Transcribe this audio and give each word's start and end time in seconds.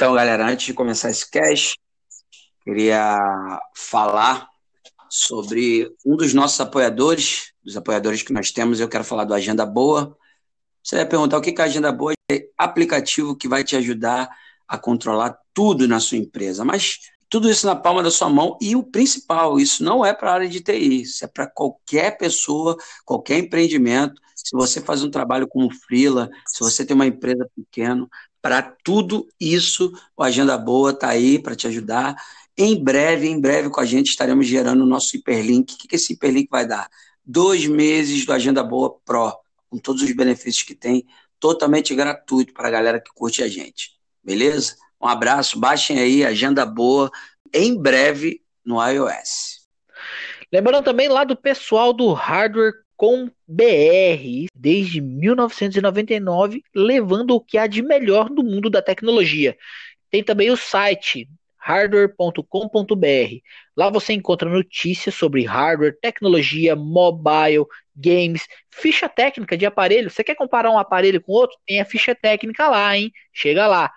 Então, 0.00 0.14
galera, 0.14 0.48
antes 0.48 0.64
de 0.64 0.72
começar 0.72 1.10
esse 1.10 1.30
cast, 1.30 1.78
queria 2.64 3.18
falar 3.76 4.48
sobre 5.10 5.94
um 6.06 6.16
dos 6.16 6.32
nossos 6.32 6.58
apoiadores, 6.58 7.52
dos 7.62 7.76
apoiadores 7.76 8.22
que 8.22 8.32
nós 8.32 8.50
temos. 8.50 8.80
Eu 8.80 8.88
quero 8.88 9.04
falar 9.04 9.24
do 9.24 9.34
Agenda 9.34 9.66
Boa. 9.66 10.16
Você 10.82 10.96
vai 10.96 11.04
perguntar 11.04 11.36
o 11.36 11.42
que 11.42 11.50
é 11.50 11.62
a 11.62 11.66
Agenda 11.66 11.92
Boa? 11.92 12.14
É 12.32 12.46
aplicativo 12.56 13.36
que 13.36 13.46
vai 13.46 13.62
te 13.62 13.76
ajudar 13.76 14.30
a 14.66 14.78
controlar 14.78 15.36
tudo 15.52 15.86
na 15.86 16.00
sua 16.00 16.16
empresa, 16.16 16.64
mas 16.64 16.98
tudo 17.28 17.50
isso 17.50 17.66
na 17.66 17.76
palma 17.76 18.02
da 18.02 18.10
sua 18.10 18.30
mão 18.30 18.56
e 18.58 18.74
o 18.74 18.82
principal, 18.82 19.60
isso 19.60 19.84
não 19.84 20.02
é 20.02 20.14
para 20.14 20.30
a 20.30 20.34
área 20.34 20.48
de 20.48 20.62
TI, 20.62 21.02
isso 21.02 21.22
é 21.26 21.28
para 21.28 21.46
qualquer 21.46 22.16
pessoa, 22.16 22.74
qualquer 23.04 23.38
empreendimento. 23.38 24.18
Se 24.34 24.56
você 24.56 24.80
faz 24.80 25.04
um 25.04 25.10
trabalho 25.10 25.46
como 25.46 25.70
freela, 25.70 26.30
se 26.46 26.60
você 26.60 26.86
tem 26.86 26.94
uma 26.94 27.06
empresa 27.06 27.46
pequena, 27.54 28.08
para 28.42 28.62
tudo 28.62 29.28
isso, 29.38 29.92
o 30.16 30.22
Agenda 30.22 30.56
Boa 30.56 30.90
está 30.90 31.08
aí 31.08 31.38
para 31.38 31.54
te 31.54 31.66
ajudar. 31.66 32.16
Em 32.56 32.82
breve, 32.82 33.28
em 33.28 33.40
breve 33.40 33.70
com 33.70 33.80
a 33.80 33.84
gente 33.84 34.08
estaremos 34.08 34.46
gerando 34.46 34.82
o 34.82 34.86
nosso 34.86 35.16
hiperlink. 35.16 35.74
O 35.74 35.76
que 35.76 35.96
esse 35.96 36.14
hiperlink 36.14 36.48
vai 36.50 36.66
dar? 36.66 36.88
Dois 37.24 37.66
meses 37.66 38.24
do 38.24 38.32
Agenda 38.32 38.62
Boa 38.62 38.96
Pro, 39.04 39.32
com 39.68 39.78
todos 39.78 40.02
os 40.02 40.12
benefícios 40.12 40.64
que 40.64 40.74
tem, 40.74 41.06
totalmente 41.38 41.94
gratuito 41.94 42.52
para 42.52 42.68
a 42.68 42.70
galera 42.70 43.00
que 43.00 43.10
curte 43.14 43.42
a 43.42 43.48
gente. 43.48 43.92
Beleza? 44.22 44.76
Um 45.00 45.06
abraço, 45.06 45.58
baixem 45.58 45.98
aí, 45.98 46.24
Agenda 46.24 46.66
Boa, 46.66 47.10
em 47.52 47.80
breve 47.80 48.42
no 48.64 48.84
iOS. 48.86 49.60
Lembrando 50.52 50.84
também 50.84 51.08
lá 51.08 51.24
do 51.24 51.36
pessoal 51.36 51.92
do 51.92 52.12
Hardware 52.12 52.74
com 53.00 53.30
BR 53.48 54.48
desde 54.54 55.00
1999, 55.00 56.62
levando 56.74 57.30
o 57.30 57.40
que 57.40 57.56
há 57.56 57.66
de 57.66 57.80
melhor 57.80 58.28
do 58.28 58.44
mundo 58.44 58.68
da 58.68 58.82
tecnologia. 58.82 59.56
Tem 60.10 60.22
também 60.22 60.50
o 60.50 60.56
site 60.56 61.26
hardware.com.br. 61.56 62.44
Lá 63.74 63.88
você 63.88 64.12
encontra 64.12 64.50
notícias 64.50 65.14
sobre 65.14 65.46
hardware, 65.46 65.98
tecnologia, 65.98 66.76
mobile, 66.76 67.64
games, 67.96 68.46
ficha 68.70 69.08
técnica 69.08 69.56
de 69.56 69.64
aparelho. 69.64 70.10
Você 70.10 70.22
quer 70.22 70.34
comparar 70.34 70.70
um 70.70 70.78
aparelho 70.78 71.22
com 71.22 71.32
outro? 71.32 71.56
Tem 71.66 71.80
a 71.80 71.86
ficha 71.86 72.14
técnica 72.14 72.68
lá, 72.68 72.94
hein? 72.94 73.10
Chega 73.32 73.66
lá. 73.66 73.90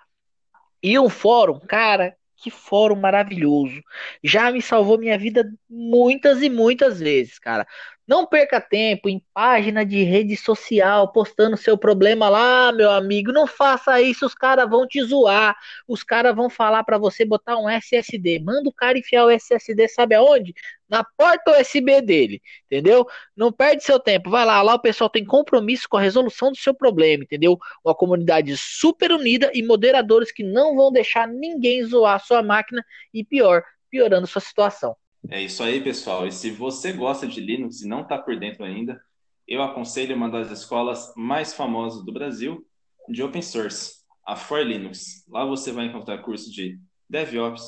E 0.82 0.98
um 0.98 1.10
fórum, 1.10 1.60
cara, 1.60 2.16
que 2.38 2.50
fórum 2.50 2.96
maravilhoso. 2.96 3.82
Já 4.22 4.50
me 4.50 4.60
salvou 4.60 4.98
minha 4.98 5.18
vida 5.18 5.46
muitas 5.68 6.42
e 6.42 6.50
muitas 6.50 7.00
vezes, 7.00 7.38
cara. 7.38 7.66
Não 8.06 8.26
perca 8.26 8.60
tempo 8.60 9.08
em 9.08 9.24
página 9.32 9.84
de 9.84 10.02
rede 10.02 10.36
social 10.36 11.10
postando 11.10 11.56
seu 11.56 11.76
problema 11.78 12.28
lá, 12.28 12.70
meu 12.70 12.90
amigo. 12.90 13.32
Não 13.32 13.46
faça 13.46 13.98
isso, 14.00 14.26
os 14.26 14.34
caras 14.34 14.68
vão 14.68 14.86
te 14.86 15.02
zoar. 15.02 15.56
Os 15.88 16.02
caras 16.02 16.36
vão 16.36 16.50
falar 16.50 16.84
para 16.84 16.98
você 16.98 17.24
botar 17.24 17.56
um 17.56 17.68
SSD. 17.68 18.40
Manda 18.40 18.68
o 18.68 18.72
cara 18.72 18.98
enfiar 18.98 19.24
o 19.24 19.30
SSD, 19.30 19.88
sabe 19.88 20.14
aonde? 20.14 20.52
Na 20.86 21.02
porta 21.02 21.58
USB 21.58 22.02
dele, 22.02 22.42
entendeu? 22.66 23.06
Não 23.34 23.50
perde 23.50 23.82
seu 23.82 23.98
tempo. 23.98 24.28
Vai 24.28 24.44
lá, 24.44 24.60
lá 24.60 24.74
o 24.74 24.82
pessoal 24.82 25.08
tem 25.08 25.24
compromisso 25.24 25.88
com 25.88 25.96
a 25.96 26.00
resolução 26.02 26.52
do 26.52 26.58
seu 26.58 26.74
problema, 26.74 27.24
entendeu? 27.24 27.58
Uma 27.82 27.94
comunidade 27.94 28.54
super 28.58 29.12
unida 29.12 29.50
e 29.54 29.62
moderadores 29.62 30.30
que 30.30 30.42
não 30.42 30.76
vão 30.76 30.92
deixar 30.92 31.26
ninguém 31.26 31.82
zoar 31.84 32.22
sua 32.22 32.42
máquina 32.42 32.84
e 33.14 33.24
pior, 33.24 33.62
piorando 33.90 34.26
sua 34.26 34.42
situação. 34.42 34.94
É 35.30 35.42
isso 35.42 35.62
aí, 35.62 35.82
pessoal. 35.82 36.26
E 36.26 36.32
se 36.32 36.50
você 36.50 36.92
gosta 36.92 37.26
de 37.26 37.40
Linux 37.40 37.80
e 37.80 37.88
não 37.88 38.02
está 38.02 38.18
por 38.18 38.38
dentro 38.38 38.64
ainda, 38.64 39.02
eu 39.48 39.62
aconselho 39.62 40.16
uma 40.16 40.28
das 40.28 40.50
escolas 40.50 41.12
mais 41.16 41.54
famosas 41.54 42.04
do 42.04 42.12
Brasil 42.12 42.66
de 43.08 43.22
open 43.22 43.42
source, 43.42 44.04
a 44.26 44.36
For 44.36 44.60
Linux. 44.64 45.24
Lá 45.28 45.44
você 45.44 45.72
vai 45.72 45.86
encontrar 45.86 46.18
cursos 46.18 46.52
de 46.52 46.78
DevOps, 47.08 47.62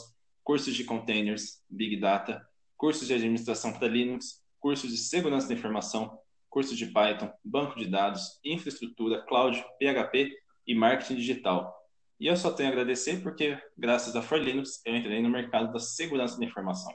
cursos 0.44 0.74
de 0.74 0.84
containers, 0.84 1.62
Big 1.68 1.98
Data, 1.98 2.46
cursos 2.76 3.06
de 3.08 3.14
administração 3.14 3.72
para 3.72 3.88
Linux, 3.88 4.42
cursos 4.60 4.90
de 4.90 4.98
segurança 4.98 5.48
da 5.48 5.54
informação, 5.54 6.18
cursos 6.48 6.76
de 6.76 6.86
Python, 6.86 7.30
banco 7.44 7.78
de 7.78 7.86
dados, 7.86 8.38
infraestrutura, 8.44 9.22
cloud, 9.26 9.62
PHP 9.78 10.32
e 10.66 10.74
marketing 10.74 11.16
digital. 11.16 11.74
E 12.18 12.26
eu 12.26 12.36
só 12.36 12.50
tenho 12.50 12.68
a 12.68 12.72
agradecer 12.72 13.22
porque, 13.22 13.58
graças 13.76 14.16
a 14.16 14.22
For 14.22 14.38
Linux, 14.38 14.80
eu 14.84 14.96
entrei 14.96 15.20
no 15.20 15.28
mercado 15.28 15.72
da 15.72 15.78
segurança 15.78 16.38
da 16.38 16.46
informação. 16.46 16.94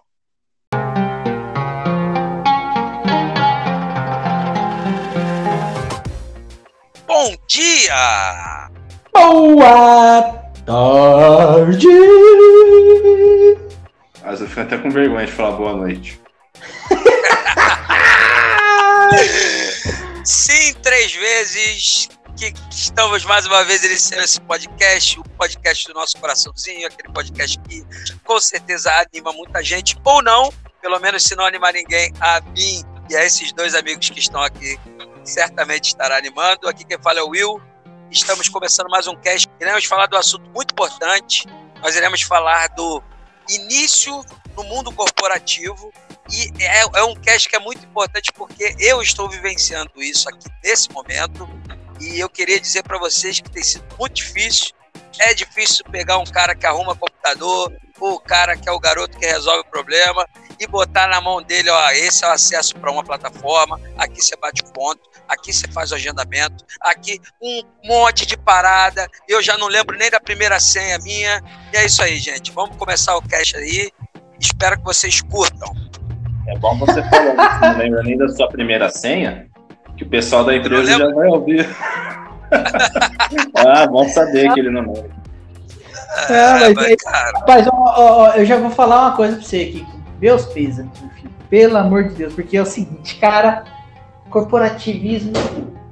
Dia! 7.52 8.70
Boa 9.12 10.22
tarde! 10.66 11.88
Mas 14.24 14.40
eu 14.40 14.48
fico 14.48 14.62
até 14.62 14.78
com 14.78 14.90
vergonha 14.90 15.26
de 15.26 15.34
falar 15.34 15.58
boa 15.58 15.74
noite. 15.74 16.22
Sim, 20.24 20.74
três 20.82 21.14
vezes 21.14 22.08
que 22.38 22.54
estamos 22.72 23.26
mais 23.26 23.46
uma 23.46 23.66
vez 23.66 23.84
iniciando 23.84 24.24
esse 24.24 24.40
podcast, 24.40 25.20
o 25.20 25.24
podcast 25.24 25.90
do 25.90 25.94
nosso 25.94 26.18
coraçãozinho, 26.20 26.88
aquele 26.88 27.12
podcast 27.12 27.60
que 27.68 27.84
com 28.24 28.40
certeza 28.40 28.90
anima 28.94 29.34
muita 29.34 29.62
gente, 29.62 29.98
ou 30.06 30.24
não, 30.24 30.54
pelo 30.82 30.98
menos 31.02 31.24
se 31.24 31.36
não 31.36 31.46
animar 31.46 31.74
ninguém, 31.74 32.14
a 32.22 32.40
mim 32.40 32.82
e 33.10 33.16
a 33.18 33.26
esses 33.26 33.52
dois 33.52 33.76
amigos 33.76 34.10
que 34.10 34.20
estão 34.20 34.42
aqui 34.42 34.80
certamente 35.24 35.86
estará 35.86 36.18
animando. 36.18 36.68
Aqui 36.68 36.84
quem 36.84 37.02
fala 37.02 37.20
é 37.20 37.24
o 37.24 37.30
Will. 37.30 37.62
Estamos 38.09 38.50
começando 38.50 38.90
mais 38.90 39.08
um 39.08 39.16
cast. 39.16 39.48
Iremos 39.59 39.86
falar 39.86 40.08
do 40.08 40.18
assunto 40.18 40.50
muito 40.52 40.72
importante. 40.72 41.48
Nós 41.82 41.96
iremos 41.96 42.22
falar 42.22 42.68
do 42.70 43.02
início 43.50 44.24
no 44.56 44.64
mundo 44.64 44.92
corporativo. 44.92 45.92
E 46.30 46.64
é, 46.64 46.82
é 46.82 47.04
um 47.04 47.16
cast 47.16 47.48
que 47.50 47.56
é 47.56 47.59
muito 47.59 47.86
importante 47.86 48.32
porque 48.34 48.76
eu 48.80 49.02
estou 49.02 49.30
vivenciando 49.30 49.92
isso 49.98 50.30
aqui 50.30 50.50
nesse 50.64 50.92
momento. 50.92 51.48
E 52.00 52.20
eu 52.20 52.30
queria 52.30 52.59
dizer 52.59 52.84
para 52.84 52.98
vocês 52.98 53.40
que 53.40 53.50
tem 53.50 53.64
sido 53.64 53.86
muito 53.98 54.16
difícil. 54.16 54.74
É 55.20 55.34
difícil 55.34 55.86
pegar 55.92 56.18
um 56.18 56.26
cara 56.26 56.56
que 56.56 56.66
arruma 56.66 56.96
computador, 56.96 57.72
ou 58.00 58.16
o 58.16 58.20
cara 58.20 58.58
que 58.58 58.68
é 58.68 58.72
o 58.72 58.80
garoto 58.80 59.18
que 59.18 59.26
resolve 59.26 59.59
o 59.59 59.66
problema, 59.66 60.26
e 60.62 60.68
botar 60.68 61.08
na 61.08 61.20
mão 61.20 61.42
dele, 61.42 61.72
ó, 61.72 61.90
esse 61.90 62.24
é 62.24 62.28
o 62.28 62.32
acesso 62.32 62.78
para 62.78 62.92
uma 62.92 63.04
plataforma, 63.04 63.80
aqui 63.98 64.22
você 64.22 64.36
bate 64.36 64.64
ponto, 64.72 65.02
aqui 65.28 65.52
você 65.52 65.68
faz 65.68 65.92
o 65.92 65.96
agendamento, 65.96 66.64
aqui 66.80 67.20
um 67.42 67.64
monte 67.84 68.28
de 68.28 68.38
parada, 68.38 69.08
eu 69.28 69.42
já 69.42 69.58
não 69.58 69.68
lembro 69.68 69.98
nem 69.98 70.12
da 70.12 70.20
primeira 70.20 70.60
senha 70.60 71.00
minha. 71.00 71.42
E 71.74 71.78
é 71.78 71.86
isso 71.86 72.04
aí, 72.04 72.18
gente. 72.18 72.52
Vamos 72.52 72.76
começar 72.78 73.18
o 73.18 73.22
cast 73.24 73.58
aí. 73.58 73.90
Espero 74.40 74.78
que 74.78 74.84
vocês 74.84 75.22
curtam. 75.22 75.74
É 76.48 76.56
bom 76.60 76.78
você 76.78 77.02
falar, 77.10 77.60
você 77.60 77.66
não 77.66 77.78
lembra 77.80 78.04
nem 78.04 78.18
da 78.18 78.30
sua 78.30 78.48
primeira 78.48 78.90
senha, 78.92 79.48
que 79.98 80.04
o 80.04 80.10
pessoal 80.10 80.46
da 80.46 80.56
empresa 80.56 81.00
já 81.00 81.12
vai 81.12 81.28
ouvir. 81.28 81.68
ah, 83.66 83.88
bom 83.88 84.08
saber 84.10 84.54
que 84.54 84.60
ele 84.60 84.70
não 84.70 84.82
lembra. 84.82 85.22
É, 86.30 86.74
mas, 86.74 86.96
cara... 86.98 87.40
Rapaz, 87.40 87.68
ó, 87.68 87.72
ó, 87.74 88.30
eu 88.34 88.46
já 88.46 88.58
vou 88.58 88.70
falar 88.70 89.08
uma 89.08 89.16
coisa 89.16 89.38
pra 89.38 89.46
você 89.46 89.58
aqui. 89.58 90.01
Meus 90.22 90.46
pesos, 90.46 90.86
pelo 91.50 91.78
amor 91.78 92.09
de 92.09 92.16
Deus, 92.16 92.34
porque 92.34 92.56
é 92.56 92.62
o 92.62 92.66
seguinte, 92.66 93.16
cara, 93.16 93.64
corporativismo 94.29 95.34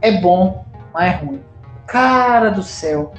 é 0.02 0.22
bom, 0.22 0.64
mas 0.94 1.14
é 1.14 1.18
ruim. 1.18 1.42
Cara 1.88 2.52
do 2.52 2.62
céu. 2.62 3.12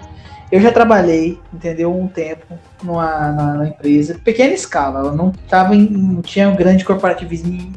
Eu 0.53 0.61
já 0.61 0.73
trabalhei, 0.73 1.39
entendeu, 1.53 1.93
um 1.93 2.09
tempo 2.09 2.47
numa, 2.83 3.67
empresa, 3.69 4.21
pequena 4.25 4.53
escala, 4.53 5.01
eu 5.01 5.13
não 5.13 5.31
tava 5.49 5.77
em, 5.77 5.89
não 5.89 6.23
tinha 6.23 6.49
um 6.49 6.57
grande 6.57 6.85
corporativismo 6.85 7.73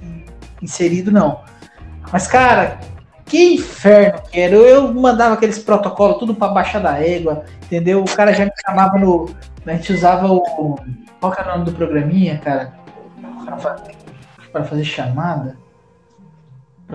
inserido 0.61 1.11
não. 1.11 1.41
Mas 2.11 2.27
cara, 2.27 2.79
que 3.25 3.55
inferno 3.55 4.21
que 4.29 4.39
era. 4.39 4.55
Eu 4.55 4.93
mandava 4.93 5.33
aqueles 5.33 5.59
protocolos 5.59 6.17
tudo 6.17 6.35
para 6.35 6.53
baixar 6.53 6.79
da 6.79 6.99
égua, 6.99 7.45
entendeu? 7.63 8.01
O 8.01 8.15
cara 8.15 8.33
já 8.33 8.45
me 8.45 8.51
chamava 8.65 8.97
no, 8.97 9.29
a 9.65 9.73
gente 9.73 9.93
usava 9.93 10.27
o 10.27 10.77
qual 11.19 11.31
que 11.31 11.41
era 11.41 11.49
o 11.53 11.57
nome 11.57 11.71
do 11.71 11.77
programinha, 11.77 12.37
cara? 12.37 12.82
Para 14.51 14.63
fazer 14.63 14.83
chamada. 14.83 15.57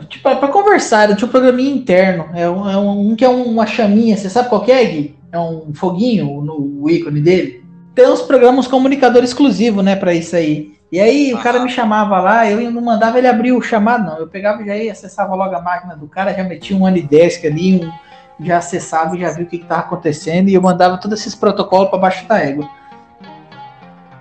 Tipo, 0.09 0.37
para 0.37 0.49
conversar, 0.49 1.15
tinha 1.17 1.27
um 1.27 1.31
programinha 1.31 1.75
interno. 1.75 2.27
É 2.35 2.49
um, 2.49 2.69
é 2.71 2.77
um, 2.77 3.17
que 3.17 3.25
é 3.25 3.29
uma 3.29 3.67
chaminha, 3.67 4.17
você 4.17 4.31
sabe 4.31 4.49
qual 4.49 4.65
é, 4.69 4.85
Gui? 4.85 5.19
É 5.33 5.39
um 5.39 5.73
foguinho 5.75 6.41
no 6.41 6.89
ícone 6.89 7.21
dele. 7.21 7.65
Tem 7.95 8.09
uns 8.09 8.23
programas 8.23 8.67
comunicador 8.67 9.25
exclusivo, 9.25 9.83
né, 9.83 9.97
para 9.97 10.15
isso 10.15 10.37
aí. 10.37 10.79
E 10.91 10.99
aí 11.01 11.35
o 11.35 11.39
cara 11.39 11.61
me 11.61 11.69
chamava 11.69 12.19
lá, 12.19 12.51
eu 12.51 12.71
não 12.71 12.81
mandava 12.81 13.19
ele 13.19 13.27
abrir 13.27 13.53
o 13.53 13.61
chamado, 13.61 14.05
não. 14.07 14.19
Eu 14.19 14.29
pegava 14.29 14.65
já 14.65 14.77
ia, 14.77 14.93
acessava 14.93 15.35
logo 15.35 15.55
a 15.55 15.61
máquina 15.61 15.95
do 15.95 16.07
cara, 16.07 16.33
já 16.33 16.43
metia 16.45 16.77
um 16.77 16.87
Anidesk 16.87 17.47
ali, 17.47 17.85
um, 17.85 17.93
já 18.41 18.59
acessava 18.59 19.15
e 19.15 19.21
já 19.21 19.31
viu 19.31 19.45
o 19.45 19.49
que 19.49 19.57
estava 19.57 19.83
acontecendo, 19.83 20.49
e 20.49 20.55
eu 20.55 20.63
mandava 20.63 20.97
todos 20.97 21.21
esses 21.21 21.35
protocolos 21.35 21.91
para 21.91 21.99
baixo 21.99 22.27
da 22.27 22.39
égua. 22.39 22.69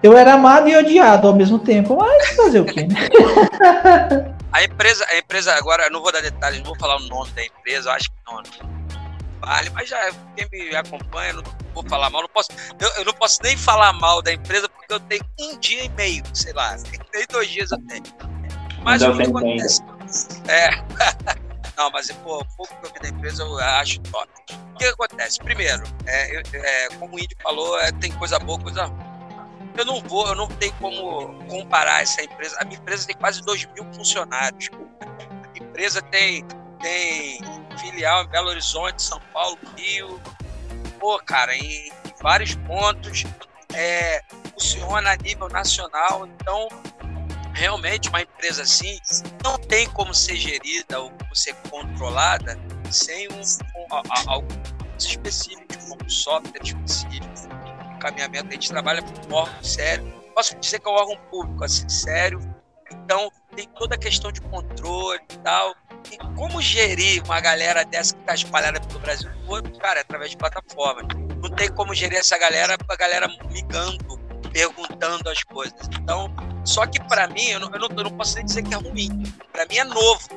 Eu 0.04 0.18
era 0.18 0.34
amado 0.34 0.70
e 0.70 0.76
odiado 0.76 1.28
ao 1.28 1.36
mesmo 1.36 1.60
tempo, 1.60 1.98
mas 1.98 2.36
fazer 2.36 2.60
o 2.60 2.66
quê, 2.66 2.88
né? 2.88 3.10
A 4.52 4.64
empresa, 4.64 5.06
a 5.12 5.18
empresa, 5.18 5.54
agora 5.54 5.84
eu 5.84 5.92
não 5.92 6.02
vou 6.02 6.12
dar 6.12 6.22
detalhes, 6.22 6.58
não 6.60 6.66
vou 6.66 6.80
falar 6.80 6.96
o 6.96 7.02
nome 7.02 7.30
da 7.32 7.44
empresa, 7.46 7.90
eu 7.90 7.94
acho 7.94 8.10
que 8.10 8.18
não, 8.26 8.38
não 8.38 8.88
vale, 9.40 9.70
mas 9.70 9.90
já 9.90 10.10
quem 10.36 10.48
me 10.52 10.76
acompanha, 10.76 11.34
não 11.34 11.44
vou 11.74 11.84
falar 11.88 12.10
mal, 12.10 12.22
não 12.22 12.30
posso, 12.30 12.50
eu, 12.80 12.90
eu, 12.98 13.06
não 13.06 13.14
posso 13.14 13.40
nem 13.44 13.56
falar 13.56 13.94
mal 13.94 14.22
da 14.22 14.34
empresa 14.34 14.68
porque 14.68 14.94
eu 14.94 15.00
tenho 15.02 15.22
um 15.40 15.60
dia 15.60 15.84
e 15.84 15.90
meio, 15.90 16.24
sei 16.34 16.54
lá, 16.54 16.76
nem 17.14 17.26
dois 17.30 17.48
dias 17.50 17.72
eu 17.72 17.78
tenho. 17.88 18.04
Mas 18.84 19.04
o 19.04 19.16
que 19.16 19.24
acontece? 19.24 19.82
É. 20.48 20.70
Não, 21.78 21.92
mas 21.92 22.10
pô, 22.10 22.40
o 22.40 22.46
pouco 22.56 22.74
que 22.82 22.88
eu 22.88 22.92
vi 22.92 23.00
da 23.02 23.10
empresa 23.10 23.44
eu 23.44 23.60
acho 23.60 24.00
top. 24.00 24.28
O 24.74 24.78
que 24.80 24.86
acontece? 24.86 25.38
Primeiro, 25.38 25.84
é, 26.08 26.42
é, 26.54 26.90
como 26.98 27.16
o 27.16 27.20
Índio 27.20 27.38
falou, 27.44 27.80
é, 27.80 27.92
tem 27.92 28.12
coisa 28.14 28.40
boa, 28.40 28.60
coisa 28.60 28.86
ruim. 28.86 29.07
Eu 29.78 29.86
não 29.86 30.02
vou, 30.02 30.28
eu 30.28 30.36
não 30.36 30.48
tenho 30.48 30.74
como 30.74 31.34
comparar 31.46 32.02
essa 32.02 32.24
empresa. 32.24 32.58
A 32.60 32.66
minha 32.66 32.80
empresa 32.80 33.06
tem 33.06 33.16
quase 33.16 33.42
2 33.44 33.66
mil 33.76 33.86
funcionários. 33.94 34.70
A 35.02 35.58
empresa 35.58 36.02
tem, 36.02 36.44
tem 36.82 37.40
filial 37.80 38.24
em 38.24 38.28
Belo 38.28 38.50
Horizonte, 38.50 39.02
São 39.02 39.22
Paulo, 39.32 39.58
Rio. 39.78 40.20
Pô, 41.00 41.20
cara, 41.20 41.56
em, 41.56 41.90
em 41.90 41.92
vários 42.22 42.56
pontos. 42.56 43.24
É, 43.74 44.24
funciona 44.54 45.12
a 45.12 45.16
nível 45.18 45.48
nacional. 45.48 46.28
Então, 46.28 46.68
realmente 47.54 48.10
uma 48.10 48.22
empresa 48.22 48.64
assim 48.64 49.00
não 49.44 49.58
tem 49.58 49.90
como 49.90 50.14
ser 50.14 50.36
gerida 50.36 51.00
ou 51.00 51.10
como 51.12 51.36
ser 51.36 51.56
controlada 51.70 52.58
sem 52.92 53.28
um, 53.30 53.42
um, 53.42 53.88
algo 54.28 54.48
específico, 54.98 55.66
como 55.90 56.04
um 56.04 56.10
software 56.10 56.62
específico, 56.64 57.47
encaminhamento. 57.98 58.48
A 58.50 58.54
gente 58.54 58.70
trabalha 58.70 59.02
com 59.02 59.34
um 59.34 59.36
órgão 59.36 59.64
sério. 59.64 60.06
Posso 60.34 60.56
dizer 60.60 60.80
que 60.80 60.88
é 60.88 60.92
um 60.92 60.96
órgão 60.96 61.18
público, 61.30 61.64
assim, 61.64 61.90
sério. 61.90 62.40
Então, 62.92 63.32
tem 63.56 63.68
toda 63.78 63.96
a 63.96 63.98
questão 63.98 64.32
de 64.32 64.40
controle 64.42 65.20
e 65.32 65.38
tal. 65.40 65.76
E 66.12 66.18
como 66.36 66.62
gerir 66.62 67.24
uma 67.26 67.40
galera 67.42 67.84
dessa 67.84 68.14
que 68.14 68.22
está 68.22 68.34
espalhada 68.34 68.80
pelo 68.80 69.00
Brasil 69.00 69.30
todo, 69.46 69.78
cara, 69.80 70.02
através 70.02 70.32
de 70.32 70.38
plataformas. 70.38 71.06
Não 71.42 71.50
tem 71.50 71.70
como 71.70 71.94
gerir 71.94 72.18
essa 72.18 72.38
galera, 72.38 72.78
a 72.88 72.96
galera 72.96 73.28
migando 73.52 74.18
perguntando 74.58 75.30
as 75.30 75.44
coisas. 75.44 75.88
Então, 76.02 76.34
só 76.66 76.86
que 76.88 77.00
para 77.04 77.28
mim, 77.28 77.46
eu 77.46 77.60
não, 77.60 77.70
eu, 77.72 77.80
não, 77.80 77.88
eu 77.96 78.04
não, 78.06 78.12
posso 78.12 78.36
nem 78.36 78.46
dizer 78.46 78.64
que 78.64 78.74
é 78.74 78.78
ruim. 78.78 79.24
Para 79.52 79.66
mim 79.66 79.78
é 79.78 79.84
novo. 79.84 80.28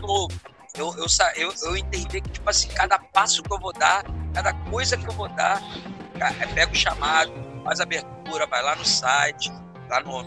novo. 0.00 0.32
Eu, 0.74 0.94
eu, 0.96 1.06
eu, 1.36 1.54
eu 1.64 1.76
entendi 1.76 2.20
que, 2.20 2.30
tipo 2.30 2.48
assim, 2.48 2.68
cada 2.68 2.98
passo 2.98 3.42
que 3.42 3.52
eu 3.52 3.58
vou 3.58 3.72
dar, 3.72 4.04
cada 4.34 4.54
coisa 4.70 4.96
que 4.96 5.06
eu 5.06 5.12
vou 5.12 5.28
dar, 5.28 5.60
é, 5.60 6.01
pega 6.54 6.72
o 6.72 6.74
chamado, 6.74 7.32
faz 7.64 7.80
a 7.80 7.82
abertura, 7.82 8.46
vai 8.46 8.62
lá 8.62 8.76
no 8.76 8.84
site, 8.84 9.52
lá 9.88 10.00
no, 10.00 10.22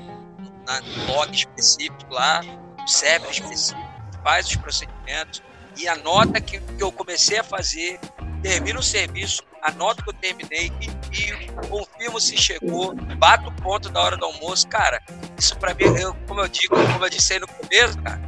na, 0.66 0.82
no 0.82 1.06
blog 1.06 1.34
específico, 1.34 2.06
lá, 2.10 2.42
no 2.42 2.88
server 2.88 3.30
específico, 3.30 3.82
faz 4.24 4.48
os 4.48 4.56
procedimentos 4.56 5.42
e 5.78 5.88
anota 5.88 6.40
que, 6.40 6.60
que 6.60 6.84
eu 6.84 6.92
comecei 6.92 7.40
a 7.40 7.44
fazer, 7.44 8.00
termina 8.42 8.80
o 8.80 8.84
serviço, 8.84 9.44
anoto 9.62 10.04
que 10.04 10.10
eu 10.10 10.14
terminei, 10.14 10.72
envio, 10.82 11.38
confirmo 11.70 12.20
se 12.20 12.38
chegou, 12.38 12.96
bato 13.18 13.50
o 13.50 13.52
ponto 13.54 13.90
da 13.90 14.02
hora 14.02 14.18
do 14.18 14.26
almoço. 14.26 14.68
Cara, 14.68 15.02
isso 15.38 15.58
para 15.58 15.74
mim, 15.74 15.86
eu, 16.00 16.16
como 16.28 16.42
eu 16.42 16.48
digo, 16.48 16.76
como 16.76 17.06
eu 17.06 17.10
disse 17.10 17.34
aí 17.34 17.40
no 17.40 17.48
começo, 17.48 18.02
cara, 18.02 18.22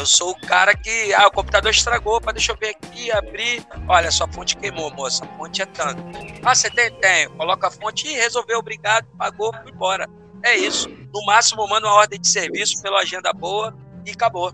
eu 0.00 0.06
sou 0.06 0.30
o 0.30 0.46
cara 0.46 0.74
que, 0.74 1.12
ah, 1.14 1.26
o 1.26 1.30
computador 1.30 1.70
estragou, 1.70 2.20
para 2.20 2.32
deixa 2.32 2.52
eu 2.52 2.56
ver 2.56 2.70
aqui, 2.70 3.12
abrir. 3.12 3.62
Olha, 3.86 4.10
sua 4.10 4.26
fonte 4.28 4.56
queimou, 4.56 4.90
moça, 4.94 5.24
a 5.24 5.38
fonte 5.38 5.60
é 5.60 5.66
tanto. 5.66 6.02
Ah, 6.42 6.54
você 6.54 6.70
tem? 6.70 6.90
Tem. 6.92 7.28
Coloca 7.28 7.68
a 7.68 7.70
fonte 7.70 8.08
e 8.08 8.14
resolveu, 8.14 8.58
obrigado, 8.58 9.06
pagou, 9.18 9.52
fui 9.62 9.70
embora. 9.70 10.08
É 10.42 10.56
isso. 10.56 10.88
No 10.88 11.24
máximo, 11.26 11.68
manda 11.68 11.86
uma 11.86 11.96
ordem 11.96 12.18
de 12.18 12.28
serviço 12.28 12.80
pela 12.82 13.00
agenda 13.00 13.30
boa 13.32 13.76
e 14.06 14.10
acabou. 14.10 14.52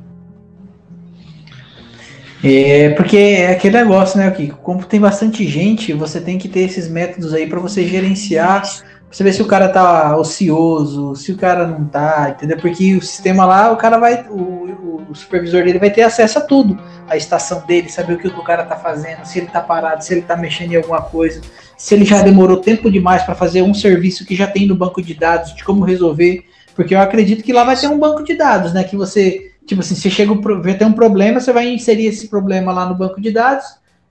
É, 2.42 2.90
porque 2.90 3.16
é 3.16 3.52
aquele 3.52 3.78
negócio, 3.78 4.19
né, 4.19 4.31
que 4.31 4.49
como 4.49 4.84
tem 4.84 5.00
bastante 5.00 5.46
gente, 5.46 5.92
você 5.92 6.20
tem 6.20 6.38
que 6.38 6.49
ter 6.49 6.60
esses 6.60 6.88
métodos 6.88 7.32
aí 7.32 7.49
para 7.49 7.60
você 7.60 7.87
gerenciar, 7.87 8.62
você 9.10 9.22
ver 9.22 9.32
se 9.32 9.42
o 9.42 9.46
cara 9.46 9.68
tá 9.68 10.16
ocioso, 10.16 11.14
se 11.14 11.32
o 11.32 11.36
cara 11.36 11.66
não 11.66 11.86
tá, 11.86 12.30
entendeu? 12.30 12.56
Porque 12.58 12.96
o 12.96 13.02
sistema 13.02 13.44
lá, 13.44 13.72
o 13.72 13.76
cara 13.76 13.98
vai, 13.98 14.26
o, 14.28 15.06
o 15.10 15.14
supervisor 15.14 15.64
dele 15.64 15.78
vai 15.78 15.90
ter 15.90 16.02
acesso 16.02 16.38
a 16.38 16.42
tudo, 16.42 16.78
a 17.08 17.16
estação 17.16 17.64
dele, 17.66 17.88
saber 17.88 18.14
o 18.14 18.18
que 18.18 18.28
o 18.28 18.44
cara 18.44 18.64
tá 18.64 18.76
fazendo, 18.76 19.24
se 19.24 19.38
ele 19.38 19.46
tá 19.46 19.60
parado, 19.60 20.04
se 20.04 20.12
ele 20.12 20.22
tá 20.22 20.36
mexendo 20.36 20.72
em 20.72 20.76
alguma 20.76 21.02
coisa, 21.02 21.40
se 21.76 21.94
ele 21.94 22.04
já 22.04 22.20
demorou 22.22 22.58
tempo 22.58 22.90
demais 22.90 23.22
para 23.22 23.34
fazer 23.34 23.62
um 23.62 23.72
serviço 23.72 24.24
que 24.24 24.34
já 24.34 24.46
tem 24.46 24.66
no 24.66 24.74
banco 24.74 25.00
de 25.00 25.14
dados, 25.14 25.54
de 25.54 25.64
como 25.64 25.84
resolver, 25.84 26.44
porque 26.74 26.94
eu 26.94 27.00
acredito 27.00 27.42
que 27.42 27.52
lá 27.52 27.64
vai 27.64 27.76
ter 27.76 27.88
um 27.88 27.98
banco 27.98 28.22
de 28.22 28.34
dados, 28.34 28.72
né, 28.72 28.84
que 28.84 28.96
você 28.96 29.52
Tipo 29.66 29.80
assim, 29.80 29.96
você 29.96 30.08
chega 30.08 30.32
vai 30.62 30.74
ter 30.74 30.84
um 30.84 30.92
problema, 30.92 31.40
você 31.40 31.52
vai 31.52 31.68
inserir 31.68 32.06
esse 32.06 32.28
problema 32.28 32.72
lá 32.72 32.88
no 32.88 32.94
banco 32.94 33.20
de 33.20 33.32
dados, 33.32 33.66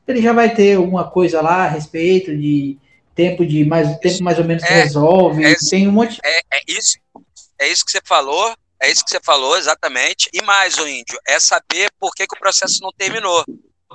ele 0.06 0.21
já 0.21 0.33
vai 0.33 0.53
ter 0.53 0.75
alguma 0.75 1.06
coisa 1.06 1.42
lá 1.42 1.63
a 1.63 1.69
respeito 1.69 2.36
de 2.36 2.77
tempo 3.16 3.46
de 3.46 3.64
mais 3.66 3.98
tempo 4.00 4.24
mais 4.24 4.38
ou 4.38 4.46
menos 4.46 4.64
é, 4.64 4.84
resolve. 4.84 5.44
É, 5.44 5.56
tem 5.70 5.88
um 5.88 5.92
monte. 5.92 6.20
É, 6.24 6.40
é, 6.40 6.62
isso, 6.68 6.98
é 7.60 7.68
isso 7.68 7.86
que 7.86 7.92
você 7.92 8.02
falou. 8.06 8.56
É 8.82 8.92
isso 8.92 9.06
que 9.06 9.12
você 9.12 9.22
falou, 9.24 9.58
exatamente. 9.58 10.30
E 10.34 10.42
mais, 10.42 10.78
o 10.78 10.88
índio, 10.88 11.18
é 11.26 11.40
saber 11.40 11.90
por 11.98 12.14
que, 12.14 12.28
que 12.28 12.36
o 12.36 12.40
processo 12.40 12.80
não 12.82 12.92
terminou. 12.92 13.44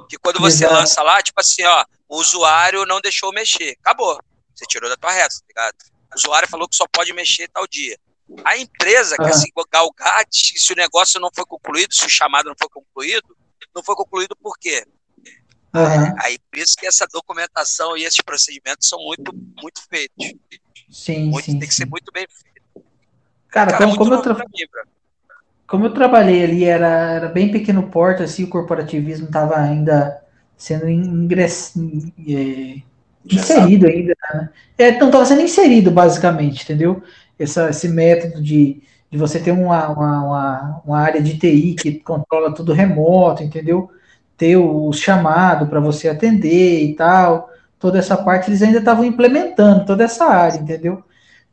Que 0.08 0.16
quando 0.18 0.40
você 0.40 0.64
Exato. 0.64 0.74
lança 0.74 1.02
lá, 1.02 1.22
tipo 1.22 1.38
assim, 1.38 1.62
ó, 1.64 1.84
o 2.08 2.16
usuário 2.18 2.86
não 2.86 3.00
deixou 3.00 3.32
mexer. 3.32 3.76
Acabou. 3.80 4.18
Você 4.54 4.64
tirou 4.66 4.88
da 4.88 4.96
tua 4.96 5.12
reta, 5.12 5.28
tá 5.28 5.44
ligado? 5.48 5.74
O 6.12 6.16
usuário 6.16 6.48
falou 6.48 6.68
que 6.68 6.74
só 6.74 6.86
pode 6.90 7.12
mexer 7.12 7.48
tal 7.48 7.66
dia. 7.66 7.96
A 8.44 8.56
empresa 8.56 9.16
quer 9.16 9.32
se 9.34 9.50
galgar 9.70 10.24
se 10.30 10.72
o 10.72 10.76
negócio 10.76 11.20
não 11.20 11.30
foi 11.34 11.44
concluído, 11.44 11.94
se 11.94 12.06
o 12.06 12.10
chamado 12.10 12.46
não 12.46 12.56
foi 12.58 12.68
concluído, 12.68 13.36
não 13.74 13.82
foi 13.82 13.94
concluído 13.94 14.36
por 14.36 14.56
quê? 14.58 14.84
Uhum. 15.74 16.14
Aí 16.18 16.38
por 16.50 16.58
isso 16.58 16.74
que 16.76 16.86
essa 16.86 17.06
documentação 17.12 17.96
e 17.96 18.04
esses 18.04 18.20
procedimentos 18.20 18.88
são 18.88 18.98
muito, 19.00 19.32
muito 19.32 19.82
feitos. 19.88 20.32
Sim, 20.90 21.30
muito, 21.30 21.44
sim. 21.44 21.58
Tem 21.58 21.68
que 21.68 21.74
ser 21.74 21.86
muito 21.86 22.10
bem 22.12 22.26
feito. 22.28 22.86
Cara, 23.48 23.72
Cara 23.72 23.84
como, 23.84 23.96
como, 23.96 24.14
eu 24.14 24.22
tra... 24.22 24.36
como 25.66 25.86
eu 25.86 25.94
trabalhei 25.94 26.44
ali, 26.44 26.64
era, 26.64 27.12
era 27.12 27.28
bem 27.28 27.50
pequeno 27.50 27.90
porte, 27.90 28.22
assim, 28.22 28.44
o 28.44 28.48
corporativismo 28.50 29.26
estava 29.26 29.56
ainda 29.56 30.22
sendo 30.56 30.88
ingress... 30.88 31.74
É, 32.28 32.82
inserido 33.24 33.86
ainda, 33.86 34.14
né? 34.32 34.50
É, 34.78 34.98
não 34.98 35.08
estava 35.08 35.26
sendo 35.26 35.42
inserido, 35.42 35.90
basicamente, 35.90 36.64
entendeu? 36.64 37.02
essa, 37.42 37.70
esse 37.70 37.88
método 37.88 38.42
de, 38.42 38.82
de 39.10 39.18
você 39.18 39.40
ter 39.40 39.52
uma, 39.52 39.88
uma, 39.88 40.24
uma, 40.24 40.82
uma 40.84 40.98
área 40.98 41.22
de 41.22 41.38
TI 41.38 41.74
que 41.74 42.00
controla 42.00 42.54
tudo 42.54 42.72
remoto, 42.72 43.42
entendeu? 43.42 43.90
Ter 44.40 44.56
o 44.56 44.90
chamado 44.90 45.66
para 45.66 45.80
você 45.80 46.08
atender 46.08 46.82
e 46.82 46.94
tal, 46.94 47.50
toda 47.78 47.98
essa 47.98 48.16
parte 48.16 48.48
eles 48.48 48.62
ainda 48.62 48.78
estavam 48.78 49.04
implementando, 49.04 49.84
toda 49.84 50.04
essa 50.04 50.24
área, 50.24 50.56
entendeu? 50.56 51.04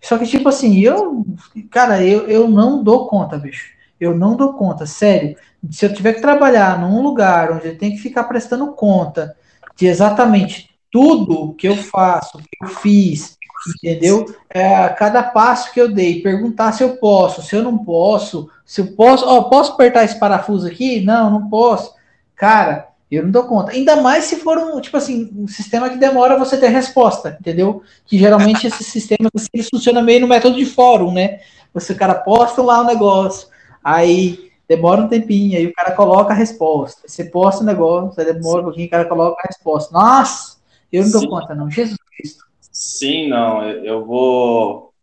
Só 0.02 0.18
que, 0.18 0.26
tipo 0.26 0.48
assim, 0.48 0.80
eu, 0.80 1.26
cara, 1.70 2.02
eu, 2.02 2.30
eu 2.30 2.48
não 2.48 2.82
dou 2.82 3.08
conta, 3.08 3.38
bicho. 3.38 3.74
Eu 4.00 4.16
não 4.18 4.38
dou 4.38 4.54
conta, 4.54 4.86
sério. 4.86 5.36
Se 5.70 5.86
eu 5.86 5.94
tiver 5.94 6.14
que 6.14 6.22
trabalhar 6.22 6.80
num 6.80 7.02
lugar 7.02 7.52
onde 7.52 7.68
eu 7.68 7.78
tenho 7.78 7.92
que 7.92 8.02
ficar 8.02 8.24
prestando 8.24 8.72
conta 8.72 9.36
de 9.76 9.86
exatamente 9.86 10.70
tudo 10.90 11.56
que 11.56 11.68
eu 11.68 11.76
faço, 11.76 12.38
que 12.38 12.64
eu 12.64 12.70
fiz, 12.70 13.38
entendeu? 13.84 14.26
É, 14.50 14.88
cada 14.90 15.22
passo 15.24 15.74
que 15.74 15.82
eu 15.82 15.92
dei, 15.92 16.22
perguntar 16.22 16.72
se 16.72 16.84
eu 16.86 16.96
posso, 16.96 17.42
se 17.42 17.54
eu 17.54 17.64
não 17.64 17.80
posso, 17.80 18.50
se 18.66 18.80
eu 18.80 18.88
posso, 18.96 19.28
ó, 19.28 19.44
posso 19.44 19.74
apertar 19.74 20.06
esse 20.06 20.18
parafuso 20.18 20.68
aqui? 20.68 21.02
Não, 21.02 21.30
não 21.30 21.50
posso. 21.50 21.97
Cara, 22.38 22.90
eu 23.12 23.24
não 23.24 23.32
dou 23.32 23.44
conta. 23.46 23.72
Ainda 23.72 23.96
mais 23.98 24.26
se 24.26 24.38
for 24.38 24.58
um, 24.58 24.80
tipo 24.80 24.96
assim, 24.96 25.30
um 25.36 25.48
sistema 25.48 25.90
que 25.90 25.98
demora 25.98 26.38
você 26.38 26.56
ter 26.56 26.68
resposta, 26.68 27.36
entendeu? 27.40 27.82
Que 28.06 28.18
geralmente 28.18 28.68
esses 28.68 28.86
sistemas 28.88 29.32
assim, 29.36 29.48
eles 29.54 29.68
funcionam 29.70 30.04
meio 30.04 30.22
no 30.22 30.28
método 30.28 30.56
de 30.56 30.66
fórum, 30.66 31.12
né? 31.12 31.40
Você, 31.74 31.94
o 31.94 31.98
cara 31.98 32.14
posta 32.14 32.62
lá 32.62 32.80
o 32.80 32.84
um 32.84 32.88
negócio, 32.88 33.48
aí 33.84 34.52
demora 34.70 35.02
um 35.02 35.08
tempinho, 35.08 35.58
aí 35.58 35.66
o 35.66 35.74
cara 35.74 35.92
coloca 35.92 36.32
a 36.32 36.36
resposta. 36.36 37.08
Você 37.08 37.26
posta 37.26 37.64
o 37.64 37.66
negócio, 37.66 38.20
aí 38.22 38.34
demora 38.34 38.62
um 38.62 38.66
pouquinho, 38.66 38.88
o 38.88 38.92
cara 38.92 39.06
coloca 39.06 39.42
a 39.42 39.48
resposta. 39.48 39.92
Nossa, 39.92 40.58
eu 40.92 41.04
não 41.04 41.12
dou 41.12 41.22
Sim. 41.22 41.30
conta, 41.30 41.56
não. 41.56 41.72
Jesus 41.72 41.98
Cristo. 42.16 42.44
Sim, 42.72 43.28
não, 43.30 43.64
eu 43.64 44.06
vou 44.06 44.94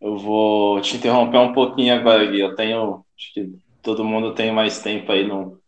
eu 0.00 0.18
vou 0.18 0.80
te 0.80 0.96
interromper 0.96 1.38
um 1.38 1.52
pouquinho 1.52 1.94
agora, 1.94 2.26
Gui. 2.26 2.40
Eu 2.40 2.56
tenho, 2.56 3.04
acho 3.16 3.32
que 3.32 3.52
todo 3.80 4.04
mundo 4.04 4.34
tem 4.34 4.52
mais 4.52 4.82
tempo 4.82 5.12
aí 5.12 5.24
no, 5.24 5.61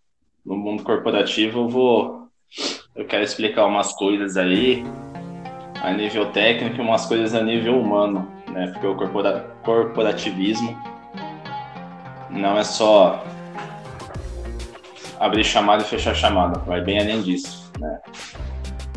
no 0.44 0.56
mundo 0.56 0.82
corporativo. 0.82 1.60
Eu 1.60 1.68
vou, 1.68 2.28
eu 2.94 3.06
quero 3.06 3.24
explicar 3.24 3.66
umas 3.66 3.92
coisas 3.94 4.36
aí 4.36 4.84
a 5.82 5.92
nível 5.92 6.30
técnico 6.32 6.76
e 6.76 6.80
umas 6.80 7.06
coisas 7.06 7.34
a 7.34 7.42
nível 7.42 7.78
humano, 7.78 8.26
né? 8.50 8.68
Porque 8.68 8.86
o 8.86 8.94
corpora, 8.94 9.40
corporativismo 9.62 10.76
não 12.30 12.58
é 12.58 12.64
só 12.64 13.24
abrir 15.18 15.44
chamada 15.44 15.82
e 15.82 15.86
fechar 15.86 16.14
chamada, 16.14 16.58
vai 16.60 16.80
bem 16.80 16.98
além 16.98 17.22
disso, 17.22 17.70
né? 17.78 18.00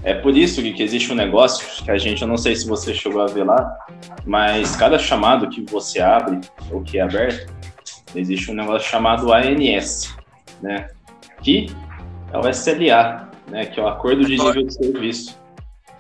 É 0.04 0.14
por 0.14 0.38
isso 0.38 0.62
que, 0.62 0.82
existe 0.82 1.12
um 1.12 1.16
negócio 1.16 1.84
que 1.84 1.92
a 1.92 1.98
gente, 1.98 2.22
eu 2.22 2.28
não 2.28 2.38
sei 2.38 2.56
se 2.56 2.68
você 2.68 2.94
chegou 2.94 3.22
a 3.22 3.26
ver 3.26 3.44
lá, 3.44 3.78
mas 4.26 4.76
cada 4.76 4.98
chamado 4.98 5.50
que 5.50 5.62
você 5.70 6.00
abre 6.00 6.40
ou 6.72 6.82
que 6.82 6.98
é 6.98 7.02
aberto, 7.02 7.52
existe 8.16 8.50
um 8.50 8.54
negócio 8.54 8.88
chamado 8.88 9.34
ANS, 9.34 10.16
né? 10.62 10.88
Que 11.42 11.68
é 12.32 12.38
o 12.38 12.50
SLA, 12.50 13.30
né? 13.48 13.66
Que 13.66 13.80
é 13.80 13.84
o 13.84 13.88
Acordo 13.88 14.26
de 14.26 14.38
Nível 14.38 14.66
de 14.66 14.74
Serviço. 14.74 15.38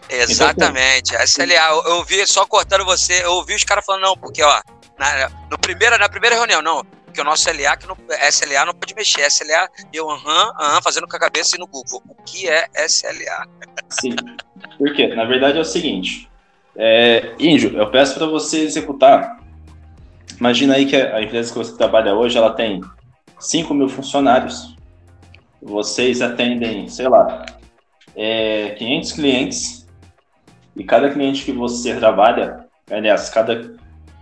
Exatamente, 0.09 1.13
então, 1.13 1.23
SLA. 1.23 1.69
Eu, 1.69 1.83
eu 1.95 2.03
vi 2.03 2.25
só 2.25 2.45
cortando 2.45 2.85
você, 2.85 3.23
eu 3.23 3.33
ouvi 3.33 3.55
os 3.55 3.63
caras 3.63 3.85
falando, 3.85 4.03
não, 4.03 4.17
porque, 4.17 4.41
ó, 4.41 4.61
na, 4.97 5.29
no 5.51 5.57
primeira, 5.57 5.97
na 5.97 6.07
primeira 6.07 6.35
reunião, 6.35 6.61
não, 6.61 6.83
porque 7.17 7.21
o 7.21 7.23
nosso 7.23 7.49
LA, 7.49 7.75
que 7.77 7.87
não, 7.87 7.97
SLA 8.29 8.65
não 8.65 8.73
pode 8.73 8.93
mexer. 8.93 9.25
SLA, 9.25 9.67
eu, 9.91 10.09
aham, 10.09 10.53
aham, 10.59 10.81
fazendo 10.83 11.07
com 11.07 11.15
a 11.15 11.19
cabeça 11.19 11.55
e 11.55 11.59
no 11.59 11.65
Google. 11.65 12.03
O 12.07 12.23
que 12.23 12.47
é 12.47 12.67
SLA? 12.85 13.47
Sim. 13.89 14.15
Por 14.77 14.93
quê? 14.93 15.07
Na 15.07 15.25
verdade 15.25 15.57
é 15.57 15.61
o 15.61 15.65
seguinte. 15.65 16.29
É, 16.75 17.33
Índio, 17.39 17.75
eu 17.75 17.89
peço 17.89 18.13
para 18.13 18.27
você 18.27 18.59
executar. 18.59 19.39
Imagina 20.39 20.75
aí 20.75 20.85
que 20.85 20.95
a 20.95 21.19
empresa 21.21 21.51
que 21.51 21.57
você 21.57 21.75
trabalha 21.75 22.13
hoje, 22.13 22.37
ela 22.37 22.51
tem 22.51 22.81
5 23.39 23.73
mil 23.73 23.89
funcionários. 23.89 24.76
Vocês 25.61 26.21
atendem, 26.21 26.87
sei 26.87 27.07
lá, 27.07 27.45
é, 28.15 28.71
500 28.71 29.11
clientes. 29.13 29.87
E 30.75 30.83
cada 30.83 31.11
cliente 31.11 31.43
que 31.43 31.51
você 31.51 31.95
trabalha, 31.95 32.67
aliás, 32.89 33.29
cada 33.29 33.75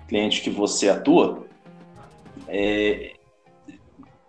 cliente 0.08 0.42
que 0.42 0.50
você 0.50 0.90
atua, 0.90 1.46
é, 2.48 3.14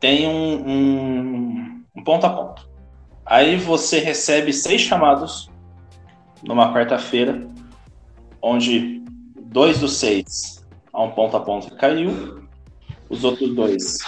tem 0.01 0.27
um, 0.27 0.69
um, 0.69 1.85
um 1.97 2.05
ponto 2.05 2.27
a 2.27 2.31
ponto. 2.31 2.69
Aí 3.25 3.57
você 3.57 3.99
recebe 3.99 4.53
seis 4.53 4.81
chamados 4.81 5.51
numa 6.43 6.73
quarta-feira, 6.73 7.47
onde 8.41 9.03
dois 9.37 9.81
dos 9.81 9.95
seis 9.95 10.65
a 10.93 11.03
um 11.03 11.11
ponto 11.11 11.37
a 11.37 11.41
ponto 11.41 11.75
caiu, 11.77 12.47
os 13.09 13.25
outros 13.25 13.55
dois 13.55 13.99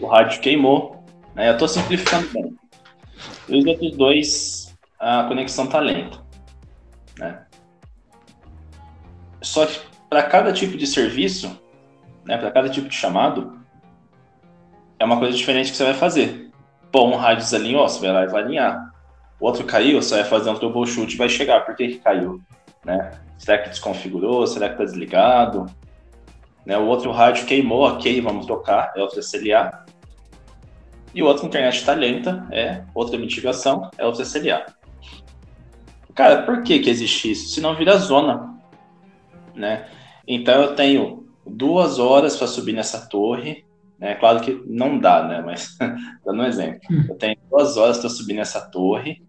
o 0.00 0.06
rádio 0.06 0.40
queimou, 0.40 1.01
né? 1.34 1.48
Eu 1.48 1.52
estou 1.52 1.68
simplificando 1.68 2.28
bem. 2.32 2.56
E 3.48 3.58
os 3.58 3.66
outros 3.66 3.96
dois 3.96 4.74
a 4.98 5.24
conexão 5.24 5.66
tá 5.66 5.80
lenta, 5.80 6.18
né? 7.18 7.44
Só 9.40 9.66
que 9.66 9.80
para 10.08 10.22
cada 10.22 10.52
tipo 10.52 10.76
de 10.76 10.86
serviço 10.86 11.60
né, 12.24 12.36
para 12.36 12.50
cada 12.50 12.68
tipo 12.68 12.88
de 12.88 12.94
chamado, 12.94 13.58
é 14.98 15.04
uma 15.04 15.18
coisa 15.18 15.36
diferente 15.36 15.70
que 15.70 15.76
você 15.76 15.84
vai 15.84 15.94
fazer. 15.94 16.50
Pô, 16.90 17.06
um 17.06 17.16
rádio 17.16 17.44
desalinhou, 17.44 17.88
você 17.88 18.00
vai 18.00 18.12
lá 18.12 18.24
e 18.24 18.28
vai 18.28 18.42
alinhar. 18.42 18.92
O 19.40 19.46
outro 19.46 19.64
caiu, 19.64 20.00
você 20.00 20.16
vai 20.16 20.24
fazer 20.24 20.50
um 20.50 20.54
troubleshoot 20.54 21.12
e 21.12 21.18
vai 21.18 21.28
chegar. 21.28 21.64
Por 21.64 21.74
que, 21.74 21.98
caiu? 21.98 22.40
Né? 22.84 23.10
Será 23.38 23.58
que 23.58 23.70
desconfigurou? 23.70 24.46
Será 24.46 24.68
que 24.68 24.74
está 24.74 24.84
desligado? 24.84 25.66
Né? 26.64 26.78
O 26.78 26.86
outro 26.86 27.10
rádio 27.10 27.46
queimou, 27.46 27.82
ok, 27.82 28.20
vamos 28.20 28.46
trocar, 28.46 28.92
é 28.94 29.00
outro 29.00 29.18
SLA. 29.18 29.84
E 31.14 31.22
o 31.22 31.26
outro 31.26 31.46
internet 31.46 31.76
está 31.76 31.92
lenta, 31.92 32.46
é 32.50 32.84
outra 32.94 33.18
mitigação, 33.18 33.90
é 33.98 34.04
outro 34.06 34.22
SLA. 34.22 34.64
Cara, 36.14 36.42
por 36.42 36.62
que, 36.62 36.78
que 36.78 36.90
existe 36.90 37.30
isso? 37.30 37.54
Se 37.54 37.60
não 37.60 37.74
vira 37.74 37.96
zona. 37.96 38.54
Né? 39.54 39.86
Então 40.26 40.62
eu 40.62 40.74
tenho 40.74 41.26
duas 41.46 41.98
horas 41.98 42.36
para 42.36 42.46
subir 42.46 42.72
nessa 42.72 43.06
torre. 43.08 43.64
Né? 43.98 44.14
Claro 44.14 44.40
que 44.40 44.62
não 44.66 44.98
dá, 44.98 45.22
né? 45.26 45.42
Mas 45.44 45.76
dando 46.24 46.42
um 46.42 46.46
exemplo. 46.46 46.80
Hum. 46.90 47.04
Eu 47.08 47.14
tenho 47.16 47.36
duas 47.50 47.76
horas 47.76 47.98
para 47.98 48.08
subir 48.08 48.34
nessa 48.34 48.60
torre 48.70 49.22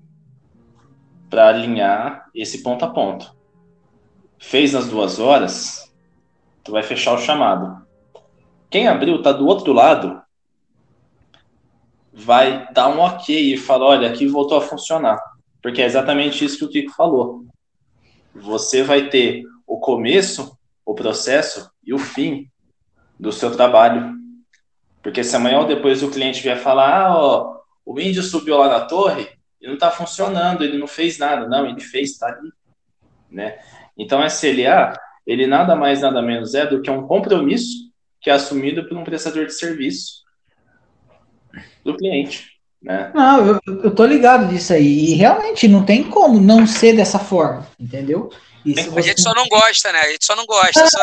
para 1.30 1.48
alinhar 1.48 2.30
esse 2.36 2.62
ponto 2.62 2.86
a 2.86 2.90
ponto. 2.90 3.36
Fez 4.38 4.74
nas 4.74 4.88
duas 4.88 5.20
horas, 5.20 5.92
tu 6.64 6.72
vai 6.72 6.84
fechar 6.84 7.14
o 7.14 7.18
chamado. 7.18 7.84
Quem 8.70 8.88
abriu 8.88 9.22
tá 9.22 9.32
do 9.32 9.48
outro 9.48 9.74
lado, 9.74 10.22
vai 12.14 12.72
dar 12.72 12.90
um 12.90 13.00
ok 13.00 13.54
e 13.54 13.58
falar, 13.58 13.86
olha, 13.86 14.10
aqui 14.10 14.28
voltou 14.28 14.58
a 14.58 14.62
funcionar. 14.62 15.20
Porque 15.62 15.82
é 15.82 15.86
exatamente 15.86 16.46
isso 16.46 16.60
que 16.60 16.66
o 16.66 16.70
Kiko 16.70 16.94
falou. 16.94 17.46
Você 18.36 18.84
vai 18.84 19.10
ter 19.10 19.44
o 19.66 19.80
começo, 19.80 20.58
o 20.86 20.94
processo 20.94 21.72
e 21.84 21.94
o 21.94 21.98
fim 21.98 22.48
do 23.20 23.32
seu 23.32 23.52
trabalho. 23.52 24.14
Porque 25.02 25.24
se 25.24 25.36
amanhã 25.36 25.60
ou 25.60 25.68
depois 25.68 26.04
o 26.04 26.12
cliente 26.12 26.42
vier 26.42 26.58
falar, 26.58 27.06
ah, 27.06 27.18
ó, 27.18 27.58
o 27.86 28.00
índio 28.00 28.22
subiu 28.22 28.58
lá 28.58 28.68
na 28.68 28.82
torre 28.86 29.28
e 29.60 29.68
não 29.68 29.74
está 29.74 29.90
funcionando, 29.90 30.64
ele 30.64 30.78
não 30.78 30.88
fez 30.88 31.18
nada. 31.18 31.48
Não, 31.48 31.66
ele 31.66 31.82
fez, 31.82 32.12
está 32.12 32.28
ali. 32.28 32.52
Né? 33.30 33.58
Então, 33.98 34.24
SLA, 34.26 34.94
ele 35.26 35.48
nada 35.48 35.76
mais, 35.76 36.02
nada 36.02 36.22
menos 36.22 36.54
é 36.54 36.66
do 36.66 36.82
que 36.82 36.92
um 36.92 37.08
compromisso 37.08 37.92
que 38.22 38.30
é 38.30 38.34
assumido 38.34 38.88
por 38.88 38.98
um 38.98 39.04
prestador 39.04 39.46
de 39.46 39.54
serviço 39.54 40.23
do 41.84 41.96
cliente. 41.98 42.54
Né? 42.82 43.12
Não, 43.16 43.48
eu, 43.48 43.60
eu 43.66 43.96
tô 43.96 44.06
ligado 44.06 44.48
disso 44.50 44.74
aí. 44.74 45.12
E 45.12 45.14
realmente 45.14 45.68
não 45.68 45.86
tem 45.86 46.04
como 46.04 46.40
não 46.40 46.68
ser 46.68 46.94
dessa 46.94 47.18
forma, 47.18 47.68
entendeu? 47.80 48.30
Isso 48.66 48.98
a 48.98 49.02
gente 49.02 49.22
só 49.22 49.34
não 49.34 49.48
gosta, 49.48 49.92
né? 49.92 50.00
A 50.00 50.10
gente 50.10 50.26
só 50.26 50.36
não 50.36 50.46
gosta. 50.46 50.82
Não, 50.82 50.90
só... 50.90 51.00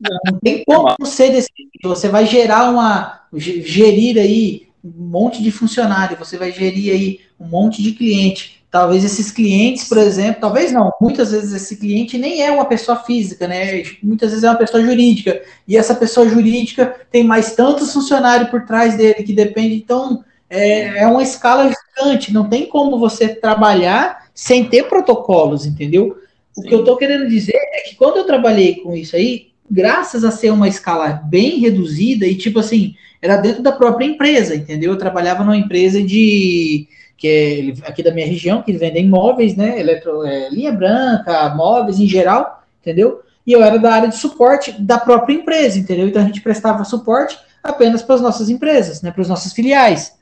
não, 0.00 0.18
não, 0.26 0.38
tem 0.40 0.64
como 0.64 0.96
ser 1.04 1.30
desse 1.30 1.48
Você 1.82 2.08
vai 2.08 2.26
gerar 2.26 2.70
uma. 2.70 3.22
gerir 3.34 4.18
aí 4.18 4.68
um 4.82 5.08
monte 5.08 5.42
de 5.42 5.50
funcionário, 5.50 6.16
você 6.16 6.38
vai 6.38 6.52
gerir 6.52 6.92
aí 6.92 7.20
um 7.38 7.46
monte 7.46 7.82
de 7.82 7.92
cliente. 7.92 8.59
Talvez 8.70 9.04
esses 9.04 9.32
clientes, 9.32 9.88
por 9.88 9.98
exemplo, 9.98 10.40
talvez 10.40 10.70
não, 10.70 10.92
muitas 11.00 11.32
vezes 11.32 11.52
esse 11.52 11.76
cliente 11.76 12.16
nem 12.16 12.40
é 12.40 12.52
uma 12.52 12.64
pessoa 12.64 12.98
física, 12.98 13.48
né? 13.48 13.82
Muitas 14.00 14.30
vezes 14.30 14.44
é 14.44 14.48
uma 14.48 14.58
pessoa 14.58 14.80
jurídica. 14.80 15.42
E 15.66 15.76
essa 15.76 15.94
pessoa 15.94 16.28
jurídica 16.28 16.94
tem 17.10 17.24
mais 17.24 17.56
tantos 17.56 17.92
funcionários 17.92 18.48
por 18.48 18.64
trás 18.64 18.96
dele 18.96 19.24
que 19.24 19.32
depende. 19.32 19.74
Então, 19.74 20.24
é, 20.48 21.02
é 21.02 21.06
uma 21.08 21.22
escala 21.22 21.68
gigante. 21.68 22.32
Não 22.32 22.48
tem 22.48 22.66
como 22.66 22.96
você 22.96 23.28
trabalhar 23.28 24.26
sem 24.32 24.64
ter 24.64 24.84
protocolos, 24.84 25.66
entendeu? 25.66 26.16
Sim. 26.52 26.62
O 26.62 26.68
que 26.68 26.74
eu 26.74 26.80
estou 26.80 26.96
querendo 26.96 27.28
dizer 27.28 27.56
é 27.56 27.80
que 27.88 27.96
quando 27.96 28.18
eu 28.18 28.24
trabalhei 28.24 28.76
com 28.76 28.94
isso 28.94 29.16
aí, 29.16 29.48
graças 29.68 30.24
a 30.24 30.30
ser 30.30 30.50
uma 30.50 30.68
escala 30.68 31.20
bem 31.24 31.58
reduzida 31.58 32.24
e 32.24 32.36
tipo 32.36 32.60
assim, 32.60 32.94
era 33.20 33.36
dentro 33.36 33.62
da 33.62 33.72
própria 33.72 34.06
empresa, 34.06 34.54
entendeu? 34.54 34.92
Eu 34.92 34.98
trabalhava 34.98 35.42
numa 35.42 35.56
empresa 35.56 36.00
de 36.02 36.88
que 37.20 37.74
é 37.84 37.88
aqui 37.88 38.02
da 38.02 38.10
minha 38.10 38.26
região, 38.26 38.62
que 38.62 38.72
vendem 38.72 39.06
móveis, 39.06 39.54
né? 39.54 39.78
Eletro, 39.78 40.24
é, 40.24 40.48
linha 40.48 40.72
branca, 40.72 41.54
móveis 41.54 42.00
em 42.00 42.06
geral, 42.06 42.64
entendeu? 42.80 43.20
E 43.46 43.52
eu 43.52 43.62
era 43.62 43.78
da 43.78 43.92
área 43.92 44.08
de 44.08 44.16
suporte 44.16 44.72
da 44.80 44.98
própria 44.98 45.34
empresa, 45.34 45.78
entendeu? 45.78 46.08
Então 46.08 46.22
a 46.22 46.24
gente 46.24 46.40
prestava 46.40 46.82
suporte 46.82 47.38
apenas 47.62 48.02
para 48.02 48.14
as 48.14 48.22
nossas 48.22 48.48
empresas, 48.48 49.02
né? 49.02 49.10
Para 49.10 49.20
os 49.20 49.28
nossos 49.28 49.52
filiais. 49.52 50.18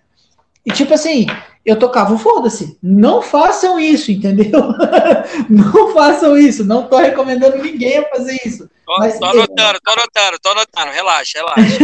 E 0.67 0.73
tipo 0.73 0.93
assim, 0.93 1.27
eu 1.65 1.79
tocava 1.79 2.15
o 2.15 2.19
foda-se. 2.19 2.79
Não 2.83 3.21
façam 3.21 3.79
isso, 3.79 4.11
entendeu? 4.11 4.73
não 5.49 5.93
façam 5.93 6.37
isso. 6.37 6.65
Não 6.65 6.85
tô 6.85 6.97
recomendando 6.97 7.59
ninguém 7.59 7.99
a 7.99 8.09
fazer 8.09 8.39
isso. 8.45 8.69
Tô, 8.87 8.97
mas, 8.99 9.19
tô 9.19 9.27
anotando, 9.27 9.79
tô 9.85 9.91
anotando, 9.91 10.39
tô 10.43 10.49
anotando. 10.51 10.93
Relaxa, 10.93 11.39
relaxa. 11.39 11.79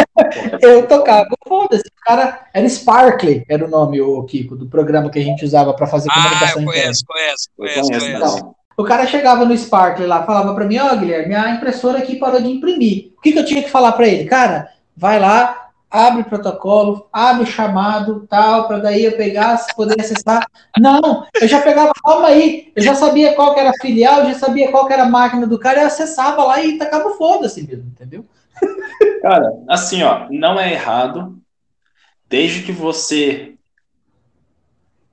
eu 0.62 0.86
tocava 0.86 1.28
o 1.30 1.48
foda-se. 1.48 1.86
O 1.86 2.04
cara 2.04 2.48
era 2.54 2.68
Sparkly, 2.68 3.44
era 3.48 3.64
o 3.64 3.68
nome, 3.68 4.00
o 4.00 4.22
Kiko, 4.24 4.56
do 4.56 4.66
programa 4.66 5.10
que 5.10 5.18
a 5.18 5.24
gente 5.24 5.44
usava 5.44 5.74
para 5.74 5.86
fazer 5.86 6.08
comunicação 6.08 6.58
ah, 6.58 6.62
eu 6.62 6.66
conheço, 6.66 7.04
conheço, 7.06 7.48
conheço, 7.56 7.82
conheço. 7.82 8.06
Então, 8.06 8.54
o 8.78 8.84
cara 8.84 9.06
chegava 9.06 9.44
no 9.44 9.56
Sparkly 9.56 10.06
lá, 10.06 10.24
falava 10.24 10.54
para 10.54 10.66
mim, 10.66 10.78
ó, 10.78 10.92
oh, 10.92 10.96
Guilherme, 10.96 11.28
minha 11.28 11.50
impressora 11.50 11.98
aqui 11.98 12.16
parou 12.16 12.40
de 12.40 12.48
imprimir. 12.48 13.12
O 13.18 13.20
que, 13.22 13.32
que 13.32 13.38
eu 13.38 13.44
tinha 13.44 13.62
que 13.62 13.70
falar 13.70 13.92
para 13.92 14.06
ele? 14.06 14.24
Cara, 14.24 14.70
vai 14.96 15.18
lá, 15.18 15.65
abre 15.90 16.24
protocolo, 16.24 17.08
abre 17.12 17.46
chamado, 17.46 18.26
tal, 18.28 18.66
para 18.66 18.78
daí 18.78 19.04
eu 19.04 19.16
pegar, 19.16 19.64
poder 19.74 20.00
acessar. 20.00 20.46
Não, 20.78 21.26
eu 21.40 21.48
já 21.48 21.60
pegava, 21.60 21.92
calma 22.04 22.28
aí, 22.28 22.72
eu 22.74 22.82
já 22.82 22.94
sabia 22.94 23.34
qual 23.34 23.54
que 23.54 23.60
era 23.60 23.70
a 23.70 23.80
filial, 23.80 24.26
já 24.26 24.34
sabia 24.34 24.70
qual 24.70 24.86
que 24.86 24.92
era 24.92 25.04
a 25.04 25.10
máquina 25.10 25.46
do 25.46 25.58
cara, 25.58 25.82
eu 25.82 25.86
acessava 25.86 26.44
lá 26.44 26.62
e 26.62 26.78
tacava 26.78 27.10
foda-se 27.10 27.66
mesmo, 27.66 27.86
entendeu? 27.86 28.24
Cara, 29.22 29.52
assim, 29.68 30.02
ó, 30.02 30.26
não 30.30 30.58
é 30.58 30.72
errado, 30.72 31.38
desde 32.28 32.62
que 32.62 32.72
você 32.72 33.54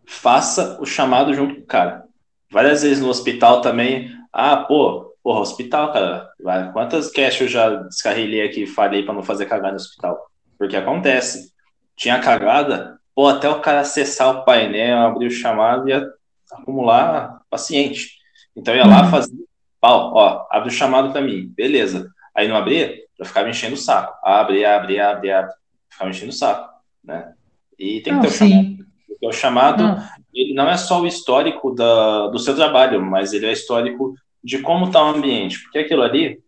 faça 0.06 0.78
o 0.82 0.86
chamado 0.86 1.34
junto 1.34 1.56
com 1.56 1.62
o 1.62 1.66
cara. 1.66 2.06
Várias 2.50 2.84
vezes 2.84 3.02
no 3.02 3.10
hospital 3.10 3.62
também, 3.62 4.12
ah, 4.32 4.58
pô, 4.58 5.16
porra, 5.24 5.40
hospital, 5.40 5.92
cara, 5.92 6.30
quantas 6.74 7.12
cash 7.12 7.42
eu 7.42 7.48
já 7.48 7.70
descarrilhei 7.70 8.46
aqui 8.46 8.68
falei 8.68 9.04
para 9.04 9.14
não 9.14 9.24
fazer 9.24 9.46
cagar 9.46 9.72
no 9.72 9.78
hospital? 9.78 10.30
Porque 10.64 10.78
acontece. 10.78 11.52
Tinha 11.94 12.22
cagada, 12.22 12.98
pô, 13.14 13.28
até 13.28 13.50
o 13.50 13.60
cara 13.60 13.82
acessar 13.82 14.34
o 14.34 14.46
painel, 14.46 15.00
abrir 15.00 15.28
o 15.28 15.30
chamado, 15.30 15.90
ia 15.90 16.08
acumular 16.50 17.42
paciente. 17.50 18.12
Então 18.56 18.74
ia 18.74 18.88
lá 18.88 19.04
uhum. 19.04 19.12
fazer, 19.12 19.36
pau, 19.82 20.14
ó, 20.16 20.48
abre 20.50 20.70
o 20.70 20.72
chamado 20.72 21.12
para 21.12 21.20
mim, 21.20 21.52
beleza. 21.54 22.10
Aí 22.34 22.48
não 22.48 22.56
abria, 22.56 22.96
eu 23.20 23.26
ficava 23.26 23.50
enchendo 23.50 23.74
o 23.74 23.78
saco. 23.78 24.18
Abre, 24.24 24.64
abre, 24.64 25.02
abre, 25.02 25.32
abre. 25.34 25.54
Ficava 25.90 26.10
enchendo 26.10 26.32
o 26.32 26.36
saco, 26.36 26.70
né? 27.04 27.34
E 27.78 28.00
tem 28.00 28.16
que 28.16 28.22
ter 28.22 28.28
o 28.28 28.32
chamado. 28.32 28.78
Porque 29.06 29.28
o 29.28 29.34
chamado, 29.34 29.84
não. 29.84 30.08
ele 30.34 30.54
não 30.54 30.70
é 30.70 30.78
só 30.78 31.02
o 31.02 31.06
histórico 31.06 31.76
da, 31.76 32.28
do 32.28 32.40
seu 32.40 32.56
trabalho, 32.56 33.02
mas 33.02 33.34
ele 33.34 33.48
é 33.48 33.52
histórico 33.52 34.16
de 34.42 34.60
como 34.60 34.86
está 34.86 35.04
o 35.04 35.10
ambiente. 35.10 35.62
Porque 35.62 35.80
aquilo 35.80 36.04
ali, 36.04 36.42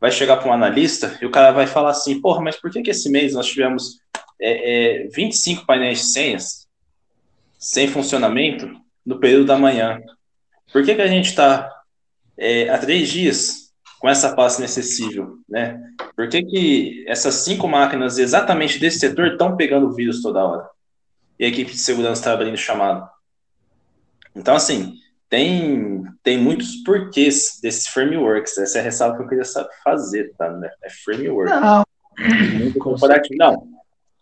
vai 0.00 0.10
chegar 0.10 0.36
para 0.36 0.48
um 0.48 0.52
analista 0.52 1.18
e 1.20 1.26
o 1.26 1.30
cara 1.30 1.52
vai 1.52 1.66
falar 1.66 1.90
assim, 1.90 2.20
porra, 2.20 2.40
mas 2.42 2.56
por 2.56 2.70
que, 2.70 2.82
que 2.82 2.90
esse 2.90 3.10
mês 3.10 3.34
nós 3.34 3.46
tivemos 3.46 3.98
é, 4.40 5.04
é, 5.04 5.08
25 5.08 5.64
painéis 5.66 5.98
de 5.98 6.06
senhas 6.06 6.66
sem 7.58 7.88
funcionamento 7.88 8.70
no 9.04 9.18
período 9.18 9.46
da 9.46 9.58
manhã. 9.58 10.00
Por 10.72 10.84
que, 10.84 10.94
que 10.94 11.02
a 11.02 11.06
gente 11.06 11.30
está 11.30 11.72
é, 12.36 12.68
há 12.68 12.78
três 12.78 13.08
dias 13.08 13.72
com 13.98 14.08
essa 14.08 14.34
pasta 14.34 14.60
inacessível, 14.60 15.38
né? 15.48 15.80
Por 16.14 16.28
que, 16.28 16.42
que 16.42 17.04
essas 17.08 17.34
cinco 17.36 17.66
máquinas 17.66 18.18
exatamente 18.18 18.78
desse 18.78 18.98
setor 18.98 19.32
estão 19.32 19.56
pegando 19.56 19.94
vírus 19.94 20.22
toda 20.22 20.44
hora? 20.44 20.68
E 21.38 21.44
a 21.44 21.48
equipe 21.48 21.72
de 21.72 21.78
segurança 21.78 22.20
está 22.20 22.32
abrindo 22.32 22.56
chamado. 22.56 23.08
Então, 24.34 24.54
assim, 24.54 24.94
tem, 25.28 26.04
tem 26.22 26.38
muitos 26.38 26.76
porquês 26.84 27.58
desses 27.62 27.88
frameworks. 27.88 28.56
Essa 28.58 28.78
é 28.78 28.80
a 28.80 28.84
ressalva 28.84 29.16
que 29.16 29.22
eu 29.24 29.28
queria 29.28 29.44
fazer, 29.82 30.32
tá? 30.36 30.50
Né? 30.50 30.70
É 30.82 30.90
framework. 30.90 31.50
Não. 31.50 31.84
Muito 32.58 32.78
corporativo. 32.78 33.34
Não. 33.36 33.68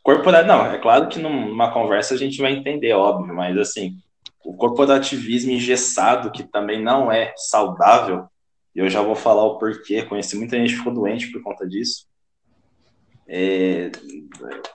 Corporativo, 0.02 0.48
não. 0.48 0.66
É 0.66 0.78
claro 0.78 1.08
que 1.08 1.18
numa 1.18 1.72
conversa 1.72 2.14
a 2.14 2.16
gente 2.16 2.40
vai 2.40 2.52
entender, 2.52 2.92
óbvio, 2.92 3.34
mas 3.34 3.56
assim, 3.58 3.96
o 4.44 4.54
corporativismo 4.54 5.52
engessado, 5.52 6.30
que 6.30 6.42
também 6.44 6.82
não 6.82 7.10
é 7.10 7.32
saudável, 7.36 8.26
e 8.74 8.80
eu 8.80 8.88
já 8.88 9.00
vou 9.00 9.14
falar 9.14 9.44
o 9.44 9.58
porquê, 9.58 10.02
conheci 10.02 10.36
muita 10.36 10.56
gente 10.56 10.72
que 10.72 10.78
ficou 10.78 10.92
doente 10.92 11.30
por 11.30 11.42
conta 11.42 11.66
disso. 11.66 12.06
É, 13.26 13.90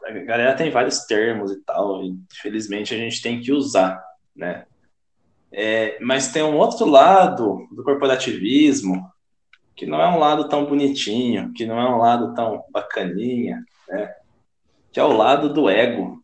a 0.05 0.12
galera 0.12 0.55
tem 0.55 0.71
vários 0.71 1.01
termos 1.05 1.51
e 1.51 1.62
tal, 1.63 2.03
e 2.03 2.17
infelizmente 2.31 2.95
a 2.95 2.98
gente 2.98 3.21
tem 3.21 3.39
que 3.39 3.51
usar, 3.51 4.01
né? 4.36 4.65
É, 5.51 5.97
mas 5.99 6.31
tem 6.31 6.43
um 6.43 6.55
outro 6.55 6.85
lado 6.85 7.67
do 7.71 7.83
corporativismo 7.83 9.09
que 9.75 9.85
não 9.85 10.01
é 10.01 10.07
um 10.09 10.19
lado 10.19 10.47
tão 10.49 10.65
bonitinho, 10.65 11.53
que 11.53 11.65
não 11.65 11.79
é 11.79 11.89
um 11.89 11.97
lado 11.97 12.33
tão 12.33 12.63
bacaninha, 12.69 13.63
né? 13.87 14.13
Que 14.91 14.99
é 14.99 15.03
o 15.03 15.15
lado 15.15 15.53
do 15.53 15.69
ego. 15.69 16.21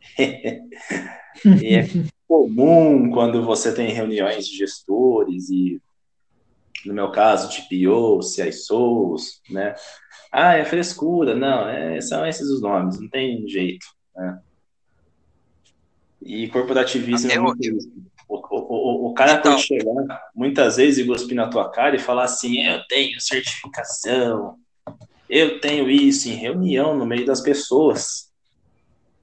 e 0.18 1.74
é 1.74 1.86
comum 2.26 3.10
quando 3.10 3.44
você 3.44 3.74
tem 3.74 3.90
reuniões 3.90 4.48
de 4.48 4.56
gestores 4.56 5.50
e, 5.50 5.80
no 6.86 6.94
meu 6.94 7.10
caso, 7.10 7.50
de 7.50 7.68
POs, 7.68 8.34
CISOs, 8.34 9.42
né? 9.50 9.74
Ah, 10.32 10.54
é 10.54 10.64
frescura. 10.64 11.36
Não, 11.36 11.68
é, 11.68 12.00
são 12.00 12.26
esses 12.26 12.48
os 12.48 12.62
nomes, 12.62 12.98
não 12.98 13.08
tem 13.08 13.46
jeito, 13.46 13.86
né? 14.14 14.40
E 16.22 16.48
corporativismo 16.48 17.30
é 17.30 17.38
muito 17.38 17.60
isso. 18.26 18.36
O, 18.36 18.36
o, 18.36 19.10
o, 19.10 19.14
cara 19.14 19.34
então, 19.34 19.52
pode 19.52 19.64
chegar 19.64 20.30
muitas 20.34 20.76
vezes 20.76 20.98
e 20.98 21.06
cuspir 21.06 21.36
na 21.36 21.48
tua 21.48 21.70
cara 21.70 21.96
e 21.96 22.00
falar 22.00 22.24
assim: 22.24 22.64
eu 22.64 22.84
tenho 22.88 23.20
certificação, 23.20 24.56
eu 25.28 25.60
tenho 25.60 25.88
isso 25.88 26.28
em 26.28 26.34
reunião 26.34 26.96
no 26.96 27.06
meio 27.06 27.24
das 27.24 27.40
pessoas. 27.40 28.32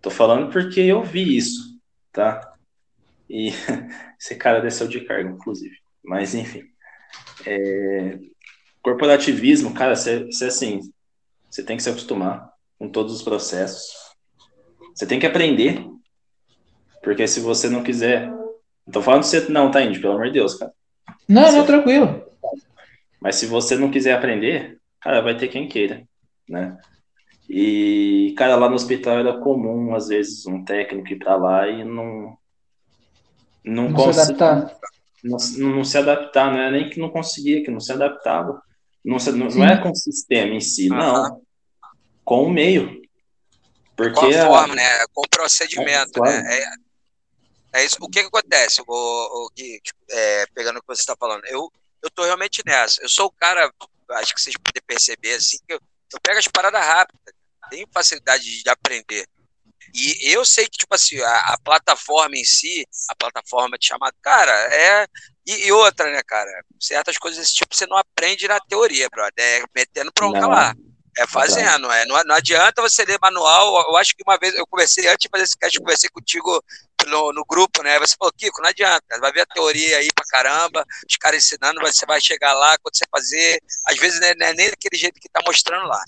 Tô 0.02 0.10
falando 0.10 0.52
porque 0.52 0.82
eu 0.82 1.04
vi 1.04 1.38
isso, 1.38 1.80
tá? 2.12 2.54
E 3.30 3.50
esse 4.20 4.36
cara 4.36 4.62
desceu 4.62 4.88
de 4.88 5.02
cargo, 5.02 5.30
inclusive. 5.30 5.78
Mas, 6.04 6.36
enfim. 6.36 6.64
É, 7.46 8.20
corporativismo, 8.82 9.74
cara, 9.74 9.96
você 9.96 10.28
assim, 10.46 10.82
você 11.50 11.64
tem 11.64 11.78
que 11.78 11.84
se 11.84 11.90
acostumar 11.90 12.52
com 12.78 12.90
todos 12.90 13.14
os 13.14 13.22
processos. 13.22 13.94
Você 14.94 15.06
tem 15.06 15.20
que 15.20 15.26
aprender. 15.26 15.86
Porque 17.02 17.28
se 17.28 17.40
você 17.40 17.70
não 17.70 17.84
quiser 17.84 18.32
não 18.86 18.92
tô 18.94 19.02
falando 19.02 19.22
de 19.22 19.28
você 19.28 19.40
não, 19.50 19.72
tá, 19.72 19.82
Indy? 19.82 20.00
Pelo 20.00 20.14
amor 20.14 20.28
de 20.28 20.34
Deus, 20.34 20.56
cara. 20.56 20.72
Não, 21.28 21.46
você... 21.46 21.58
não, 21.58 21.66
tranquilo. 21.66 22.24
Mas 23.22 23.38
se 23.38 23.46
você 23.46 23.76
não 23.76 23.90
quiser 23.90 24.14
aprender, 24.14 24.78
cara, 25.00 25.22
vai 25.22 25.38
ter 25.38 25.48
quem 25.48 25.68
queira, 25.68 26.04
né? 26.48 26.78
E, 27.50 28.34
cara, 28.38 28.56
lá 28.56 28.68
no 28.68 28.76
hospital 28.76 29.20
era 29.20 29.38
comum, 29.38 29.96
às 29.96 30.08
vezes, 30.08 30.46
um 30.46 30.64
técnico 30.64 31.10
ir 31.10 31.20
pra 31.20 31.36
lá 31.36 31.68
e 31.68 31.84
não. 31.84 32.38
Não, 33.64 33.90
não 33.90 34.14
se 34.14 34.20
adaptar. 34.20 34.78
Não, 35.24 35.38
não, 35.58 35.86
se 35.86 35.98
adaptar, 35.98 36.52
não 36.52 36.60
é 36.60 36.72
nem 36.72 36.90
que 36.90 37.00
não 37.00 37.10
conseguia, 37.10 37.64
que 37.64 37.72
não 37.72 37.80
se 37.80 37.94
adaptava. 37.94 38.62
Não, 39.04 39.20
se, 39.20 39.32
não, 39.32 39.48
não 39.48 39.66
é 39.66 39.78
com 39.78 39.92
o 39.92 39.96
sistema 39.96 40.54
em 40.54 40.60
si, 40.60 40.90
não. 40.90 41.42
Com 42.26 42.44
o 42.44 42.50
meio. 42.50 43.02
Porque 43.96 44.20
com 44.20 44.26
a 44.26 44.46
forma, 44.46 44.74
a... 44.74 44.76
né? 44.76 45.06
Com 45.14 45.22
o 45.22 45.30
procedimento, 45.30 46.26
é, 46.26 46.42
né? 46.42 46.58
É, 46.58 46.64
é 47.74 47.84
isso. 47.86 47.98
O 48.00 48.10
que, 48.10 48.22
que 48.22 48.28
acontece, 48.28 48.82
o, 48.82 48.86
o 48.88 49.50
tipo, 49.56 50.00
é, 50.10 50.46
pegando 50.54 50.78
o 50.78 50.82
que 50.82 50.88
você 50.88 51.02
está 51.02 51.16
falando? 51.16 51.46
Eu, 51.46 51.72
eu 52.02 52.10
tô 52.12 52.24
realmente 52.24 52.62
nessa. 52.66 53.02
Eu 53.02 53.10
sou 53.10 53.28
o 53.28 53.32
cara, 53.32 53.72
acho 54.12 54.34
que 54.34 54.42
vocês 54.42 54.56
podem 54.58 54.82
perceber, 54.86 55.34
assim, 55.34 55.58
que 55.68 55.74
eu, 55.74 55.80
eu 56.14 56.20
pego 56.22 56.40
as 56.40 56.48
paradas 56.48 56.84
rápidas, 56.84 57.34
tenho 57.70 57.88
facilidade 57.92 58.64
de 58.64 58.70
aprender. 58.70 59.28
E 59.94 60.32
eu 60.32 60.44
sei 60.44 60.66
que, 60.66 60.78
tipo 60.78 60.96
assim, 60.96 61.20
a, 61.22 61.38
a 61.54 61.58
plataforma 61.64 62.36
em 62.36 62.44
si, 62.44 62.84
a 63.10 63.16
plataforma 63.16 63.78
de 63.78 63.86
chamado, 63.86 64.16
cara, 64.22 64.52
é. 64.74 65.08
E, 65.46 65.68
e, 65.68 65.72
outra, 65.72 66.10
né, 66.12 66.22
cara? 66.26 66.50
Certas 66.80 67.18
coisas 67.18 67.40
desse 67.40 67.54
tipo 67.54 67.76
você 67.76 67.86
não 67.86 67.98
aprende 67.98 68.48
na 68.48 68.60
teoria, 68.62 69.08
brother. 69.10 69.34
É 69.38 69.64
metendo 69.76 70.12
bronca 70.16 70.48
lá. 70.48 70.74
É 71.16 71.28
fazendo, 71.28 71.92
é. 71.92 72.06
Não, 72.06 72.24
não 72.24 72.36
adianta 72.36 72.82
você 72.82 73.06
ler 73.06 73.20
manual. 73.22 73.86
Eu 73.88 73.98
acho 73.98 74.16
que 74.16 74.24
uma 74.26 74.38
vez 74.38 74.56
eu 74.56 74.66
conversei, 74.66 75.08
antes 75.08 75.24
de 75.24 75.30
fazer 75.30 75.44
esse 75.44 75.58
cast, 75.58 75.76
eu 75.76 75.84
conversei 75.84 76.10
contigo 76.10 76.64
no, 77.06 77.32
no 77.34 77.46
grupo, 77.46 77.82
né? 77.84 78.00
Você 78.00 78.16
falou, 78.18 78.34
Kiko, 78.34 78.62
não 78.62 78.70
adianta, 78.70 79.20
vai 79.20 79.32
ver 79.32 79.42
a 79.42 79.46
teoria 79.46 79.98
aí 79.98 80.10
pra 80.14 80.26
caramba, 80.26 80.86
os 81.10 81.18
caras 81.18 81.44
ensinando, 81.44 81.82
você 81.82 82.06
vai 82.06 82.22
chegar 82.22 82.54
lá, 82.54 82.78
quando 82.80 82.98
você 82.98 83.06
fazer, 83.12 83.62
às 83.88 83.98
vezes 83.98 84.20
né, 84.20 84.34
não 84.36 84.48
é 84.48 84.54
nem 84.54 84.70
daquele 84.70 84.98
jeito 85.00 85.20
que 85.20 85.30
tá 85.30 85.42
mostrando 85.46 85.88
lá. 85.88 86.02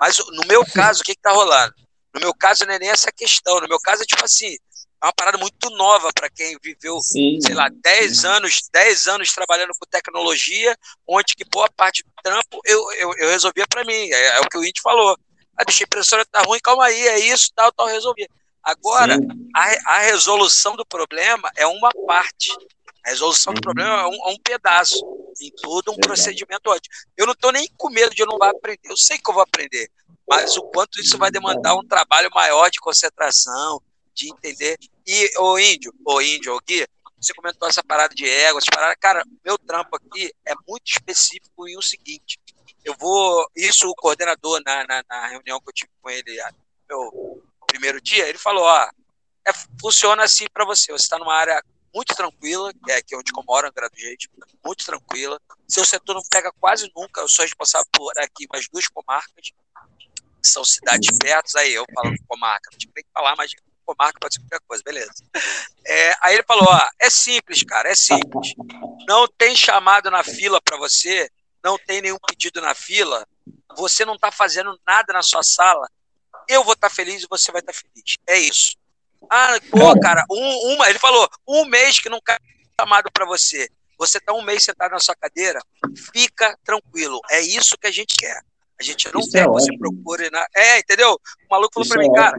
Mas 0.00 0.18
no 0.18 0.46
meu 0.46 0.64
caso, 0.72 1.00
o 1.00 1.04
que, 1.04 1.14
que 1.14 1.22
tá 1.22 1.32
rolando? 1.32 1.74
No 2.14 2.20
meu 2.20 2.34
caso, 2.34 2.64
não 2.64 2.74
é 2.74 2.78
nem 2.78 2.90
essa 2.90 3.10
questão. 3.10 3.60
No 3.60 3.68
meu 3.68 3.78
caso, 3.80 4.02
é 4.02 4.06
tipo 4.06 4.24
assim, 4.24 4.56
é 5.04 5.06
uma 5.06 5.12
parada 5.12 5.36
muito 5.36 5.68
nova 5.70 6.10
para 6.14 6.30
quem 6.30 6.56
viveu, 6.62 6.98
Sim. 7.00 7.38
sei 7.40 7.54
lá, 7.54 7.68
10 7.68 8.24
anos, 8.24 8.68
10 8.72 9.06
anos 9.08 9.32
trabalhando 9.34 9.72
com 9.78 9.86
tecnologia, 9.90 10.76
onde 11.06 11.34
que 11.34 11.44
boa 11.44 11.68
parte 11.76 12.02
do 12.02 12.10
trampo 12.22 12.60
eu, 12.64 12.92
eu, 12.92 13.14
eu 13.18 13.28
resolvia 13.28 13.66
para 13.68 13.84
mim. 13.84 13.92
É, 13.92 14.36
é, 14.36 14.40
o 14.40 14.48
que 14.48 14.56
o 14.56 14.64
Indy 14.64 14.80
falou. 14.80 15.16
Ah, 15.56 15.64
bicho, 15.64 15.82
a 15.82 15.86
impressora 15.86 16.24
tá 16.24 16.40
ruim, 16.42 16.58
calma 16.60 16.86
aí, 16.86 17.06
é 17.06 17.18
isso, 17.18 17.50
tal, 17.54 17.70
tal, 17.72 17.86
resolvia. 17.86 18.28
Agora, 18.64 19.18
a, 19.54 19.94
a, 19.96 19.98
resolução 20.00 20.74
do 20.74 20.86
problema 20.86 21.50
é 21.54 21.66
uma 21.66 21.90
parte. 22.06 22.50
A 23.04 23.10
resolução 23.10 23.52
do 23.52 23.60
problema 23.60 24.00
é 24.00 24.06
um, 24.06 24.28
é 24.28 24.32
um 24.32 24.38
pedaço. 24.38 25.04
Em 25.40 25.50
todo 25.50 25.92
um 25.92 25.96
procedimento 25.96 26.70
ótimo. 26.70 26.94
Eu 27.16 27.26
não 27.26 27.34
estou 27.34 27.52
nem 27.52 27.68
com 27.76 27.90
medo 27.90 28.14
de 28.14 28.22
eu 28.22 28.26
não 28.26 28.42
aprender. 28.42 28.80
Eu 28.84 28.96
sei 28.96 29.18
que 29.18 29.28
eu 29.28 29.34
vou 29.34 29.42
aprender. 29.42 29.90
Mas 30.26 30.56
o 30.56 30.62
quanto 30.62 30.98
isso 30.98 31.18
vai 31.18 31.30
demandar 31.30 31.74
um 31.74 31.86
trabalho 31.86 32.30
maior 32.32 32.70
de 32.70 32.80
concentração, 32.80 33.82
de 34.14 34.30
entender. 34.30 34.78
E, 35.06 35.38
o 35.38 35.58
índio, 35.58 35.92
o 36.06 36.22
índio, 36.22 36.54
o 36.54 36.60
Gui, 36.66 36.86
você 37.20 37.34
comentou 37.34 37.68
essa 37.68 37.82
parada 37.82 38.14
de 38.14 38.26
ego, 38.26 38.58
essa 38.58 38.70
parada. 38.72 38.96
Cara, 38.96 39.24
meu 39.44 39.58
trampo 39.58 39.96
aqui 39.96 40.32
é 40.46 40.54
muito 40.66 40.86
específico 40.86 41.68
em 41.68 41.76
o 41.76 41.82
seguinte. 41.82 42.38
Eu 42.82 42.94
vou. 42.98 43.46
Isso 43.54 43.88
o 43.88 43.94
coordenador 43.94 44.62
na, 44.64 44.86
na, 44.86 45.04
na 45.06 45.26
reunião 45.26 45.60
que 45.60 45.68
eu 45.68 45.74
tive 45.74 45.90
com 46.00 46.08
ele, 46.08 46.40
meu 46.88 47.42
primeiro 47.74 48.00
dia, 48.00 48.28
ele 48.28 48.38
falou: 48.38 48.64
ó, 48.64 48.88
é, 49.46 49.52
funciona 49.80 50.22
assim 50.22 50.46
para 50.52 50.64
você. 50.64 50.92
Você 50.92 51.04
está 51.04 51.18
numa 51.18 51.34
área 51.34 51.62
muito 51.92 52.14
tranquila, 52.14 52.72
que 52.72 52.92
é 52.92 52.96
aqui 52.96 53.16
onde 53.16 53.32
eu 53.36 53.44
moro, 53.44 53.68
Angra 53.68 53.88
do 53.88 53.96
muito 54.64 54.84
tranquila. 54.84 55.40
Seu 55.68 55.84
setor 55.84 56.14
não 56.14 56.22
pega 56.30 56.52
quase 56.60 56.90
nunca. 56.94 57.20
Eu 57.20 57.28
sou 57.28 57.44
responsável 57.44 57.86
por 57.92 58.12
aqui 58.18 58.46
mais 58.52 58.68
duas 58.72 58.86
comarcas, 58.88 59.50
que 60.42 60.48
são 60.48 60.64
cidades 60.64 61.18
perto. 61.18 61.56
Aí 61.58 61.74
eu 61.74 61.84
falando 61.94 62.16
comarca, 62.28 62.70
não 62.70 62.78
tinha 62.78 62.92
nem 62.94 63.04
que 63.04 63.10
falar, 63.12 63.34
mas 63.36 63.52
comarca 63.84 64.18
pode 64.20 64.34
ser 64.34 64.40
qualquer 64.40 64.60
coisa, 64.66 64.82
beleza. 64.84 65.12
É, 65.84 66.14
aí 66.22 66.34
ele 66.34 66.44
falou: 66.44 66.66
ó, 66.68 66.88
é 66.98 67.10
simples, 67.10 67.62
cara, 67.64 67.90
é 67.90 67.94
simples. 67.94 68.54
Não 69.06 69.26
tem 69.28 69.54
chamado 69.54 70.10
na 70.10 70.22
fila 70.22 70.60
para 70.62 70.78
você, 70.78 71.28
não 71.62 71.76
tem 71.76 72.00
nenhum 72.00 72.18
pedido 72.26 72.60
na 72.60 72.74
fila, 72.74 73.26
você 73.76 74.04
não 74.04 74.14
está 74.14 74.30
fazendo 74.30 74.78
nada 74.86 75.12
na 75.12 75.22
sua 75.22 75.42
sala, 75.42 75.88
eu 76.48 76.64
vou 76.64 76.74
estar 76.74 76.88
tá 76.88 76.94
feliz 76.94 77.22
e 77.22 77.26
você 77.28 77.50
vai 77.52 77.60
estar 77.60 77.72
tá 77.72 77.78
feliz. 77.78 78.16
É 78.26 78.38
isso. 78.38 78.76
Ah, 79.30 79.58
pô, 79.70 79.98
cara, 80.00 80.24
um, 80.30 80.74
uma, 80.74 80.88
ele 80.88 80.98
falou, 80.98 81.28
um 81.46 81.64
mês 81.64 81.98
que 81.98 82.08
não 82.08 82.20
cai 82.20 82.38
chamado 82.78 83.10
para 83.12 83.24
você. 83.24 83.68
Você 83.98 84.20
tá 84.20 84.32
um 84.32 84.42
mês 84.42 84.64
sentado 84.64 84.90
na 84.90 84.98
sua 84.98 85.14
cadeira, 85.14 85.60
fica 86.12 86.56
tranquilo. 86.64 87.20
É 87.30 87.40
isso 87.40 87.78
que 87.78 87.86
a 87.86 87.92
gente 87.92 88.16
quer. 88.16 88.40
A 88.78 88.82
gente 88.82 89.12
não 89.12 89.20
isso 89.20 89.30
quer 89.30 89.42
é 89.42 89.44
que 89.44 89.50
você 89.50 89.78
procure 89.78 90.30
na. 90.30 90.44
É, 90.54 90.78
entendeu? 90.80 91.14
O 91.14 91.54
maluco 91.54 91.72
falou 91.74 91.88
para 91.88 92.02
mim, 92.02 92.10
é 92.10 92.14
cara, 92.14 92.36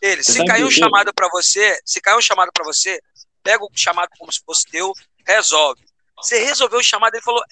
ele, 0.00 0.24
se 0.24 0.44
cair 0.44 0.64
um 0.64 0.70
chamado 0.70 1.14
para 1.14 1.28
você, 1.28 1.78
se 1.84 2.00
cair 2.00 2.16
um 2.16 2.22
chamado 2.22 2.50
para 2.52 2.64
você, 2.64 3.00
pega 3.42 3.64
o 3.64 3.70
chamado 3.72 4.08
como 4.18 4.32
se 4.32 4.40
fosse 4.44 4.64
teu, 4.66 4.92
resolve. 5.26 5.80
Você 6.22 6.44
resolveu 6.44 6.78
o 6.78 6.84
chamado, 6.84 7.14
ele 7.14 7.22
falou: 7.22 7.42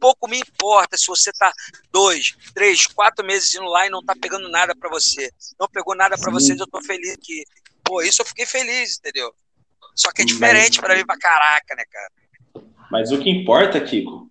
pouco 0.00 0.28
me 0.28 0.38
importa 0.38 0.96
se 0.96 1.06
você 1.06 1.32
tá 1.32 1.52
dois, 1.92 2.36
três, 2.54 2.86
quatro 2.86 3.24
meses 3.24 3.54
indo 3.54 3.66
lá 3.66 3.86
e 3.86 3.90
não 3.90 4.04
tá 4.04 4.14
pegando 4.20 4.48
nada 4.48 4.74
para 4.74 4.90
você. 4.90 5.30
Não 5.58 5.68
pegou 5.68 5.94
nada 5.94 6.16
para 6.16 6.32
vocês, 6.32 6.58
eu 6.58 6.66
tô 6.66 6.80
feliz 6.82 7.16
que. 7.20 7.44
Pô, 7.82 8.00
isso 8.02 8.22
eu 8.22 8.26
fiquei 8.26 8.46
feliz, 8.46 8.98
entendeu? 8.98 9.34
Só 9.94 10.10
que 10.10 10.22
é 10.22 10.24
diferente 10.24 10.80
para 10.80 10.96
mim 10.96 11.04
pra 11.04 11.18
caraca, 11.18 11.74
né, 11.74 11.84
cara? 11.90 12.66
Mas 12.90 13.12
o 13.12 13.18
que 13.18 13.30
importa, 13.30 13.80
Kiko, 13.80 14.30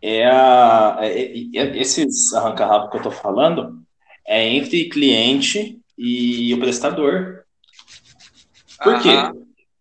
é 0.00 0.26
a. 0.26 0.98
É, 1.00 1.08
é, 1.08 1.56
é, 1.56 1.78
esses 1.78 2.32
arranca-rabo 2.32 2.90
que 2.90 2.96
eu 2.96 3.02
tô 3.02 3.10
falando 3.10 3.82
é 4.26 4.46
entre 4.46 4.88
cliente 4.88 5.78
e 5.98 6.54
o 6.54 6.60
prestador. 6.60 7.44
Por 8.82 9.00
quê? 9.02 9.10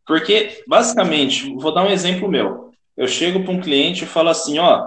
Porque, 0.06 0.64
basicamente, 0.68 1.54
vou 1.56 1.74
dar 1.74 1.86
um 1.86 1.92
exemplo 1.92 2.28
meu. 2.28 2.69
Eu 3.00 3.08
chego 3.08 3.46
para 3.46 3.54
um 3.54 3.62
cliente 3.62 4.04
e 4.04 4.08
falo 4.08 4.28
assim, 4.28 4.60
ó, 4.60 4.86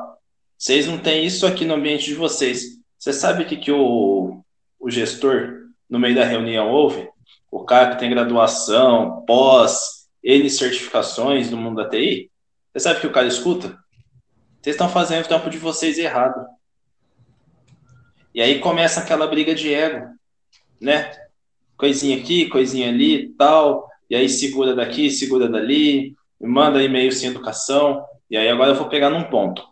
vocês 0.59 0.87
não 0.87 0.98
têm 0.98 1.25
isso 1.25 1.46
aqui 1.46 1.64
no 1.64 1.72
ambiente 1.72 2.05
de 2.05 2.14
vocês. 2.14 2.79
Você 2.98 3.11
sabe 3.11 3.42
o 3.42 3.46
que, 3.46 3.57
que 3.57 3.72
o, 3.72 4.44
o 4.79 4.90
gestor, 4.90 5.62
no 5.88 5.98
meio 5.98 6.14
da 6.14 6.22
reunião, 6.22 6.70
ouve? 6.70 7.09
O 7.51 7.64
cara 7.64 7.92
que 7.92 7.98
tem 7.98 8.11
graduação, 8.11 9.25
pós, 9.27 10.11
N 10.22 10.51
certificações 10.51 11.51
no 11.51 11.57
mundo 11.57 11.77
da 11.77 11.88
TI? 11.88 12.31
Você 12.70 12.81
sabe 12.81 12.98
o 12.98 13.01
que 13.01 13.07
o 13.07 13.12
cara 13.12 13.27
escuta? 13.27 13.79
Vocês 14.61 14.75
estão 14.75 14.90
fazendo 14.90 15.25
o 15.25 15.29
tempo 15.29 15.48
de 15.48 15.57
vocês 15.57 15.96
errado. 15.96 16.46
E 18.35 18.42
aí 18.42 18.59
começa 18.59 19.01
aquela 19.01 19.27
briga 19.27 19.55
de 19.55 19.72
ego, 19.72 20.07
né? 20.79 21.11
Coisinha 21.79 22.18
aqui, 22.18 22.46
coisinha 22.51 22.90
ali, 22.90 23.31
tal. 23.38 23.88
E 24.11 24.14
aí 24.14 24.29
segura 24.29 24.75
daqui, 24.75 25.11
segura 25.11 25.48
dali, 25.48 26.14
manda 26.42 26.83
e-mail 26.83 27.12
sem 27.12 27.31
educação. 27.31 28.05
E 28.31 28.37
aí 28.37 28.48
agora 28.48 28.70
eu 28.70 28.76
vou 28.76 28.88
pegar 28.88 29.11
num 29.11 29.24
ponto. 29.24 29.62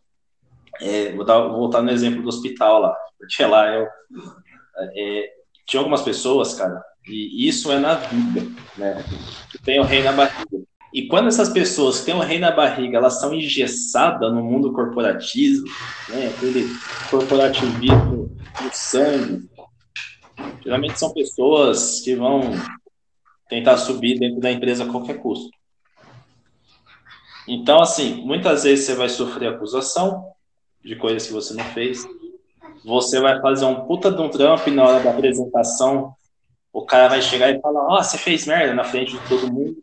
É, 0.81 1.13
vou, 1.13 1.25
dar, 1.25 1.41
vou, 1.41 1.59
voltar 1.59 1.83
no 1.83 1.91
exemplo 1.91 2.23
do 2.23 2.29
hospital 2.29 2.81
lá, 2.81 2.97
porque 3.19 3.45
lá 3.45 3.69
eu 3.69 3.87
é, 4.95 5.31
tinha 5.67 5.81
algumas 5.81 6.03
pessoas, 6.03 6.55
cara, 6.55 6.83
e 7.07 7.47
isso 7.47 7.71
é 7.71 7.79
na 7.79 7.95
vida, 7.95 8.47
né? 8.79 9.05
Tem 9.65 9.79
o 9.79 9.85
rei 9.85 10.03
na 10.03 10.13
barriga. 10.13 10.65
E 10.93 11.07
quando 11.07 11.29
essas 11.29 11.49
pessoas 11.49 12.01
que 12.01 12.07
têm 12.07 12.15
o 12.15 12.21
rei 12.21 12.39
na 12.39 12.51
barriga, 12.51 12.99
elas 12.99 13.21
são 13.21 13.33
engessadas 13.33 14.33
no 14.33 14.43
mundo 14.43 14.73
corporativo, 14.73 15.65
né? 16.09 16.33
Aquele 16.35 16.67
corporativismo 17.11 18.37
no 18.61 18.71
sangue. 18.73 19.49
Geralmente 20.63 20.99
são 20.99 21.13
pessoas 21.13 22.01
que 22.01 22.17
vão 22.17 22.41
tentar 23.49 23.77
subir 23.77 24.19
dentro 24.19 24.41
da 24.41 24.51
empresa 24.51 24.85
a 24.85 24.91
qualquer 24.91 25.19
custo. 25.19 25.51
Então, 27.53 27.83
assim, 27.83 28.25
muitas 28.25 28.63
vezes 28.63 28.87
você 28.87 28.95
vai 28.95 29.09
sofrer 29.09 29.49
acusação 29.49 30.33
de 30.85 30.95
coisas 30.95 31.27
que 31.27 31.33
você 31.33 31.53
não 31.53 31.65
fez. 31.65 32.07
Você 32.85 33.19
vai 33.19 33.41
fazer 33.41 33.65
um 33.65 33.87
puta 33.87 34.09
de 34.09 34.23
um 34.23 34.29
trampo 34.31 34.69
e 34.69 34.73
na 34.73 34.85
hora 34.85 35.03
da 35.03 35.11
apresentação 35.11 36.15
o 36.73 36.87
cara 36.87 37.09
vai 37.09 37.21
chegar 37.21 37.51
e 37.51 37.61
falar: 37.61 37.81
Ó, 37.89 37.99
oh, 37.99 38.03
você 38.05 38.17
fez 38.17 38.47
merda 38.47 38.73
na 38.73 38.85
frente 38.85 39.19
de 39.19 39.29
todo 39.29 39.53
mundo 39.53 39.83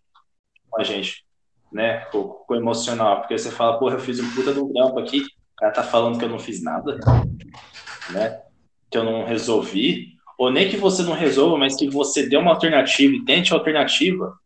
com 0.69 0.79
a 0.79 0.83
gente, 0.85 1.25
né? 1.69 2.05
Com 2.05 2.55
emocional. 2.55 3.19
Porque 3.19 3.37
você 3.37 3.51
fala: 3.51 3.77
Porra, 3.77 3.95
eu 3.95 3.99
fiz 3.99 4.17
um 4.21 4.33
puta 4.33 4.53
de 4.53 4.61
um 4.61 4.71
trampo 4.71 4.97
aqui. 4.99 5.19
O 5.19 5.55
cara 5.57 5.73
tá 5.73 5.83
falando 5.83 6.17
que 6.17 6.23
eu 6.23 6.29
não 6.29 6.39
fiz 6.39 6.63
nada, 6.63 6.97
né? 8.11 8.43
Que 8.89 8.97
eu 8.97 9.03
não 9.03 9.25
resolvi. 9.25 10.15
Ou 10.37 10.49
nem 10.49 10.69
que 10.69 10.77
você 10.77 11.03
não 11.03 11.11
resolva, 11.11 11.57
mas 11.57 11.75
que 11.75 11.89
você 11.89 12.29
dê 12.29 12.37
uma 12.37 12.51
alternativa 12.51 13.13
e 13.13 13.25
tente 13.25 13.51
a 13.51 13.57
alternativa. 13.57 14.39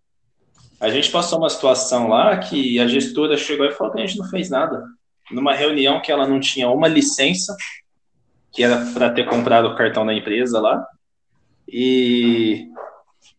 A 0.82 0.90
gente 0.90 1.12
passou 1.12 1.38
uma 1.38 1.50
situação 1.50 2.08
lá 2.08 2.36
que 2.38 2.80
a 2.80 2.88
gestora 2.88 3.38
chegou 3.38 3.68
e 3.68 3.72
falou 3.72 3.94
que 3.94 4.02
a 4.02 4.06
gente 4.06 4.18
não 4.18 4.28
fez 4.28 4.50
nada. 4.50 4.84
Numa 5.30 5.54
reunião 5.54 6.02
que 6.02 6.12
ela 6.12 6.28
não 6.28 6.40
tinha 6.40 6.68
uma 6.72 6.88
licença, 6.88 7.56
que 8.52 8.64
era 8.64 8.84
para 8.92 9.12
ter 9.12 9.30
comprado 9.30 9.68
o 9.68 9.76
cartão 9.76 10.04
da 10.04 10.12
empresa 10.12 10.60
lá, 10.60 10.84
e 11.68 12.68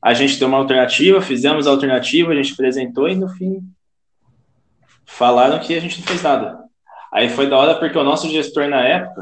a 0.01 0.15
gente 0.15 0.39
deu 0.39 0.47
uma 0.47 0.59
alternativa, 0.59 1.21
fizemos 1.21 1.67
a 1.67 1.71
alternativa, 1.71 2.31
a 2.31 2.37
gente 2.37 2.53
apresentou 2.53 3.09
e 3.09 3.17
no 3.17 3.29
fim 3.29 3.61
falaram 5.05 5.59
que 5.59 5.75
a 5.75 5.81
gente 5.81 5.99
não 5.99 6.07
fez 6.07 6.23
nada. 6.23 6.59
Aí 7.13 7.29
foi 7.29 7.51
da 7.51 7.59
hora 7.59 7.75
porque 7.75 7.99
o 7.99 8.05
nosso 8.05 8.29
gestor 8.29 8.69
na 8.69 8.83
época 8.83 9.21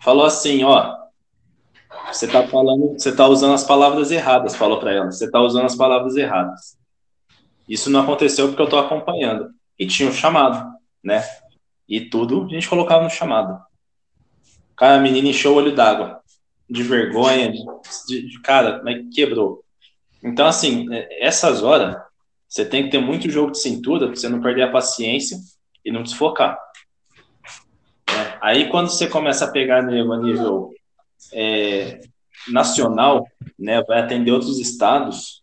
falou 0.00 0.24
assim, 0.24 0.64
ó, 0.64 0.96
você 2.10 2.26
tá 2.26 2.48
falando, 2.48 2.94
você 2.94 3.14
tá 3.14 3.28
usando 3.28 3.52
as 3.52 3.62
palavras 3.62 4.10
erradas, 4.10 4.56
falou 4.56 4.80
para 4.80 4.92
ela. 4.92 5.12
Você 5.12 5.30
tá 5.30 5.38
usando 5.40 5.66
as 5.66 5.76
palavras 5.76 6.16
erradas. 6.16 6.79
Isso 7.70 7.88
não 7.88 8.00
aconteceu 8.00 8.48
porque 8.48 8.60
eu 8.60 8.68
tô 8.68 8.76
acompanhando. 8.76 9.48
E 9.78 9.86
tinha 9.86 10.08
um 10.08 10.12
chamado, 10.12 10.76
né? 11.02 11.22
E 11.88 12.00
tudo 12.00 12.44
a 12.44 12.48
gente 12.48 12.68
colocava 12.68 13.04
no 13.04 13.08
chamado. 13.08 13.62
Cara, 14.76 14.96
a 14.96 15.00
menina 15.00 15.28
encheu 15.28 15.52
o 15.52 15.54
olho 15.54 15.72
d'água 15.72 16.20
de 16.68 16.82
vergonha, 16.82 17.52
de, 17.52 18.28
de, 18.28 18.40
cara, 18.42 18.80
mas 18.84 19.04
quebrou. 19.14 19.64
Então, 20.22 20.46
assim, 20.46 20.92
é, 20.92 21.24
essas 21.24 21.62
horas, 21.62 21.96
você 22.48 22.64
tem 22.64 22.84
que 22.84 22.90
ter 22.90 23.00
muito 23.00 23.30
jogo 23.30 23.52
de 23.52 23.60
cintura 23.60 24.06
para 24.06 24.16
você 24.16 24.28
não 24.28 24.40
perder 24.40 24.62
a 24.62 24.72
paciência 24.72 25.38
e 25.84 25.92
não 25.92 26.02
desfocar. 26.02 26.58
É, 28.08 28.38
aí, 28.40 28.68
quando 28.68 28.88
você 28.88 29.06
começa 29.06 29.44
a 29.44 29.50
pegar 29.50 29.82
nego 29.82 30.12
a 30.12 30.18
nível 30.18 30.70
é, 31.32 32.00
nacional, 32.48 33.26
né, 33.58 33.82
vai 33.82 34.00
atender 34.00 34.32
outros 34.32 34.58
estados, 34.58 35.39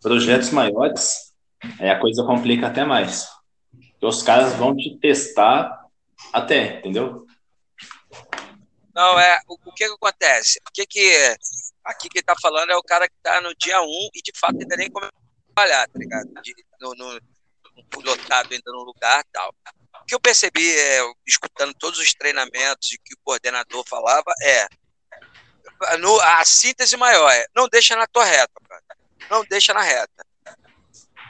projetos 0.00 0.50
maiores, 0.50 1.34
aí 1.80 1.90
a 1.90 2.00
coisa 2.00 2.24
complica 2.24 2.66
até 2.68 2.84
mais. 2.84 3.28
os 4.00 4.22
caras 4.22 4.54
vão 4.54 4.76
te 4.76 4.96
testar 4.98 5.86
até, 6.32 6.78
entendeu? 6.78 7.26
Não, 8.94 9.18
é. 9.18 9.40
O, 9.46 9.54
o 9.54 9.72
que, 9.72 9.86
que 9.86 9.94
acontece? 9.94 10.60
O 10.68 10.72
que 10.72 10.86
que. 10.86 11.36
Aqui 11.84 12.08
quem 12.08 12.22
tá 12.22 12.34
falando 12.40 12.70
é 12.70 12.76
o 12.76 12.82
cara 12.82 13.08
que 13.08 13.14
tá 13.22 13.40
no 13.40 13.54
dia 13.54 13.80
1 13.80 13.84
um, 13.84 14.08
e 14.14 14.20
de 14.20 14.32
fato 14.38 14.58
ainda 14.60 14.76
nem 14.76 14.90
começou 14.90 15.16
a 15.16 15.54
trabalhar, 15.54 15.88
tá 15.88 15.98
ligado? 15.98 16.26
De, 16.42 16.54
no, 16.80 16.94
no, 16.94 17.20
lotado 18.02 18.52
ainda 18.52 18.72
no 18.72 18.82
lugar 18.82 19.24
tal. 19.32 19.54
O 20.02 20.04
que 20.04 20.14
eu 20.14 20.20
percebi, 20.20 20.70
é, 20.76 21.00
escutando 21.26 21.72
todos 21.74 21.98
os 21.98 22.12
treinamentos 22.12 22.90
e 22.92 22.98
que 22.98 23.14
o 23.14 23.18
coordenador 23.24 23.84
falava, 23.88 24.32
é. 24.42 24.66
No, 25.98 26.20
a 26.20 26.44
síntese 26.44 26.96
maior 26.96 27.30
é: 27.30 27.46
não 27.54 27.68
deixa 27.68 27.94
na 27.94 28.06
tua 28.06 28.24
reta, 28.24 28.52
cara. 28.68 28.82
Não 29.30 29.44
deixa 29.44 29.74
na 29.74 29.82
reta. 29.82 30.26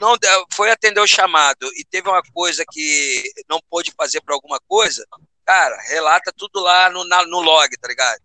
Não, 0.00 0.16
foi 0.52 0.70
atender 0.70 1.00
o 1.00 1.06
chamado 1.06 1.68
e 1.74 1.84
teve 1.84 2.08
uma 2.08 2.22
coisa 2.32 2.64
que 2.70 3.22
não 3.48 3.60
pôde 3.68 3.92
fazer 3.96 4.20
para 4.20 4.34
alguma 4.34 4.60
coisa, 4.60 5.04
Cara, 5.48 5.80
relata 5.88 6.30
tudo 6.36 6.60
lá 6.60 6.90
no, 6.90 7.04
na, 7.04 7.24
no 7.24 7.40
log, 7.40 7.74
tá 7.78 7.88
ligado? 7.88 8.20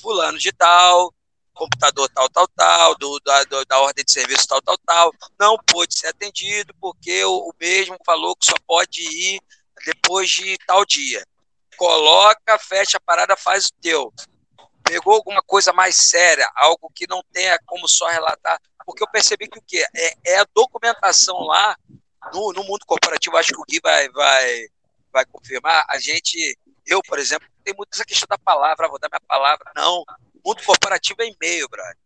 Fulano 0.00 0.38
de 0.38 0.50
tal, 0.50 1.12
computador 1.52 2.08
tal, 2.08 2.26
tal, 2.30 2.48
tal, 2.48 2.94
do, 2.94 3.20
da, 3.20 3.44
do, 3.44 3.62
da 3.66 3.78
ordem 3.80 4.02
de 4.02 4.10
serviço 4.10 4.48
tal, 4.48 4.62
tal, 4.62 4.78
tal, 4.78 5.12
não 5.38 5.58
pôde 5.58 5.98
ser 5.98 6.06
atendido 6.06 6.74
porque 6.80 7.22
o, 7.22 7.50
o 7.50 7.52
mesmo 7.60 7.98
falou 8.02 8.34
que 8.34 8.46
só 8.46 8.54
pode 8.66 9.02
ir 9.02 9.42
depois 9.84 10.30
de 10.30 10.56
tal 10.66 10.86
dia. 10.86 11.22
Coloca, 11.76 12.58
fecha 12.58 12.96
a 12.96 13.00
parada, 13.00 13.36
faz 13.36 13.66
o 13.66 13.74
teu. 13.82 14.10
Pegou 14.82 15.12
alguma 15.12 15.42
coisa 15.42 15.70
mais 15.70 15.96
séria, 15.96 16.50
algo 16.56 16.90
que 16.94 17.06
não 17.06 17.22
tenha 17.30 17.58
como 17.66 17.86
só 17.86 18.06
relatar, 18.08 18.58
porque 18.84 19.02
eu 19.02 19.10
percebi 19.10 19.48
que 19.48 19.58
o 19.58 19.62
quê? 19.66 19.84
É, 19.94 20.32
é 20.34 20.38
a 20.38 20.46
documentação 20.54 21.38
lá 21.40 21.76
no, 22.32 22.52
no 22.52 22.64
mundo 22.64 22.84
corporativo, 22.86 23.36
acho 23.36 23.52
que 23.52 23.60
o 23.60 23.64
Gui 23.64 23.80
vai, 23.82 24.08
vai, 24.10 24.66
vai 25.12 25.24
confirmar, 25.26 25.84
a 25.88 25.98
gente, 25.98 26.58
eu, 26.86 27.00
por 27.02 27.18
exemplo, 27.18 27.46
tem 27.62 27.74
muito 27.74 27.94
essa 27.94 28.04
questão 28.04 28.26
da 28.28 28.38
palavra, 28.38 28.88
vou 28.88 28.98
dar 28.98 29.08
minha 29.10 29.20
palavra. 29.26 29.72
Não, 29.74 30.04
mundo 30.44 30.62
corporativo 30.64 31.22
é 31.22 31.28
e-mail, 31.28 31.68
brother. 31.68 31.96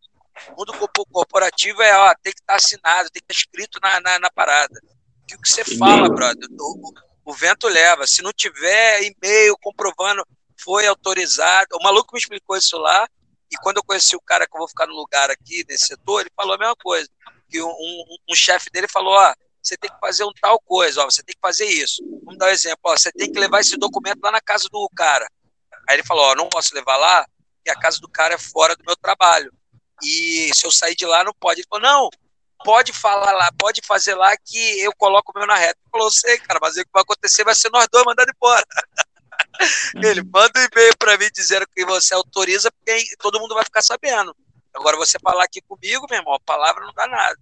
Mundo 0.56 0.72
corporativo 1.10 1.82
é, 1.82 1.96
ó, 1.96 2.14
tem 2.22 2.32
que 2.32 2.40
estar 2.40 2.54
assinado, 2.54 3.10
tem 3.10 3.20
que 3.20 3.32
estar 3.32 3.40
escrito 3.40 3.80
na, 3.82 4.00
na, 4.00 4.18
na 4.20 4.30
parada. 4.30 4.80
Que 5.26 5.34
o 5.34 5.40
que 5.40 5.48
você 5.48 5.64
fala, 5.76 6.08
brother, 6.08 6.48
o, 6.60 6.92
o 7.24 7.34
vento 7.34 7.66
leva. 7.66 8.06
Se 8.06 8.22
não 8.22 8.32
tiver 8.32 9.02
e-mail 9.02 9.56
comprovando 9.60 10.24
foi 10.60 10.86
autorizado, 10.86 11.76
o 11.76 11.82
maluco 11.82 12.14
me 12.14 12.20
explicou 12.20 12.56
isso 12.56 12.78
lá, 12.78 13.08
e 13.50 13.56
quando 13.56 13.78
eu 13.78 13.84
conheci 13.84 14.14
o 14.14 14.20
cara 14.20 14.46
que 14.46 14.54
eu 14.54 14.58
vou 14.58 14.68
ficar 14.68 14.86
no 14.86 14.94
lugar 14.94 15.30
aqui, 15.30 15.64
nesse 15.68 15.86
setor, 15.86 16.20
ele 16.20 16.30
falou 16.36 16.54
a 16.54 16.58
mesma 16.58 16.76
coisa. 16.76 17.08
Que 17.50 17.62
um, 17.62 17.68
um, 17.68 18.16
um 18.30 18.34
chefe 18.34 18.70
dele 18.70 18.86
falou, 18.88 19.14
ó, 19.14 19.34
você 19.62 19.76
tem 19.76 19.90
que 19.90 19.98
fazer 19.98 20.24
um 20.24 20.32
tal 20.40 20.60
coisa, 20.60 21.02
ó, 21.02 21.04
você 21.06 21.22
tem 21.22 21.34
que 21.34 21.40
fazer 21.40 21.66
isso. 21.66 22.02
Vamos 22.24 22.38
dar 22.38 22.46
um 22.46 22.50
exemplo, 22.50 22.80
ó, 22.84 22.96
você 22.96 23.10
tem 23.12 23.30
que 23.30 23.38
levar 23.38 23.60
esse 23.60 23.76
documento 23.76 24.20
lá 24.22 24.30
na 24.30 24.40
casa 24.40 24.68
do 24.70 24.88
cara. 24.94 25.26
Aí 25.88 25.96
ele 25.96 26.04
falou, 26.04 26.24
ó, 26.24 26.34
não 26.34 26.48
posso 26.48 26.74
levar 26.74 26.96
lá, 26.96 27.26
porque 27.56 27.70
a 27.70 27.78
casa 27.78 27.98
do 28.00 28.08
cara 28.08 28.34
é 28.34 28.38
fora 28.38 28.76
do 28.76 28.84
meu 28.84 28.96
trabalho. 28.96 29.52
E 30.02 30.50
se 30.54 30.66
eu 30.66 30.70
sair 30.70 30.94
de 30.94 31.06
lá, 31.06 31.24
não 31.24 31.32
pode. 31.32 31.60
Ele 31.60 31.68
falou, 31.68 31.82
não, 31.82 32.10
pode 32.64 32.92
falar 32.92 33.32
lá, 33.32 33.50
pode 33.58 33.80
fazer 33.84 34.14
lá 34.14 34.36
que 34.36 34.80
eu 34.80 34.92
coloco 34.96 35.32
o 35.32 35.38
meu 35.38 35.46
na 35.46 35.56
reta. 35.56 35.78
Ele 35.80 35.90
falou, 35.90 36.10
sei, 36.10 36.38
cara, 36.38 36.58
mas 36.62 36.76
o 36.76 36.84
que 36.84 36.90
vai 36.92 37.02
acontecer 37.02 37.44
vai 37.44 37.54
ser 37.54 37.70
nós 37.70 37.88
dois 37.90 38.04
mandando 38.04 38.30
embora. 38.34 38.64
Ele 40.02 40.22
manda 40.22 40.52
um 40.56 40.68
e-mail 40.72 40.96
para 40.98 41.16
mim 41.18 41.28
dizendo 41.34 41.66
que 41.74 41.84
você 41.84 42.14
autoriza, 42.14 42.70
porque 42.70 43.02
todo 43.18 43.40
mundo 43.40 43.54
vai 43.54 43.64
ficar 43.64 43.82
sabendo. 43.82 44.34
Agora, 44.74 44.96
você 44.96 45.18
falar 45.18 45.44
aqui 45.44 45.60
comigo, 45.62 46.06
meu 46.08 46.18
irmão, 46.18 46.34
a 46.34 46.40
palavra 46.40 46.84
não 46.84 46.92
dá 46.92 47.06
nada. 47.06 47.38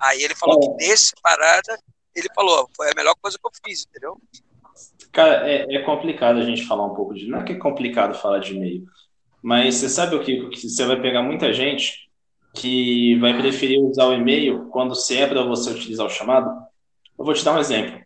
Aí 0.00 0.22
ele 0.22 0.34
falou 0.34 0.58
é. 0.58 0.60
que 0.60 0.86
nesse 0.86 1.12
parada, 1.22 1.78
ele 2.14 2.28
falou, 2.34 2.68
foi 2.76 2.90
a 2.90 2.94
melhor 2.94 3.14
coisa 3.20 3.38
que 3.38 3.46
eu 3.46 3.50
fiz, 3.64 3.86
entendeu? 3.86 4.20
Cara, 5.12 5.48
é, 5.48 5.74
é, 5.74 5.82
complicado 5.82 6.38
a 6.38 6.44
gente 6.44 6.66
falar 6.66 6.84
um 6.86 6.94
pouco 6.94 7.14
de. 7.14 7.28
Não 7.28 7.40
é 7.40 7.44
que 7.44 7.52
é 7.52 7.58
complicado 7.58 8.18
falar 8.18 8.40
de 8.40 8.54
e-mail, 8.54 8.84
mas 9.42 9.76
você 9.76 9.88
sabe 9.88 10.16
o 10.16 10.22
que? 10.22 10.48
que 10.50 10.68
você 10.68 10.84
vai 10.84 11.00
pegar 11.00 11.22
muita 11.22 11.52
gente 11.52 12.04
que 12.52 13.16
vai 13.18 13.36
preferir 13.36 13.80
usar 13.80 14.06
o 14.06 14.14
e-mail 14.14 14.66
quando 14.70 14.94
se 14.94 15.16
é 15.16 15.26
para 15.26 15.42
você 15.42 15.70
utilizar 15.70 16.06
o 16.06 16.10
chamado. 16.10 16.50
Eu 17.18 17.24
vou 17.24 17.34
te 17.34 17.44
dar 17.44 17.52
um 17.52 17.58
exemplo. 17.58 18.00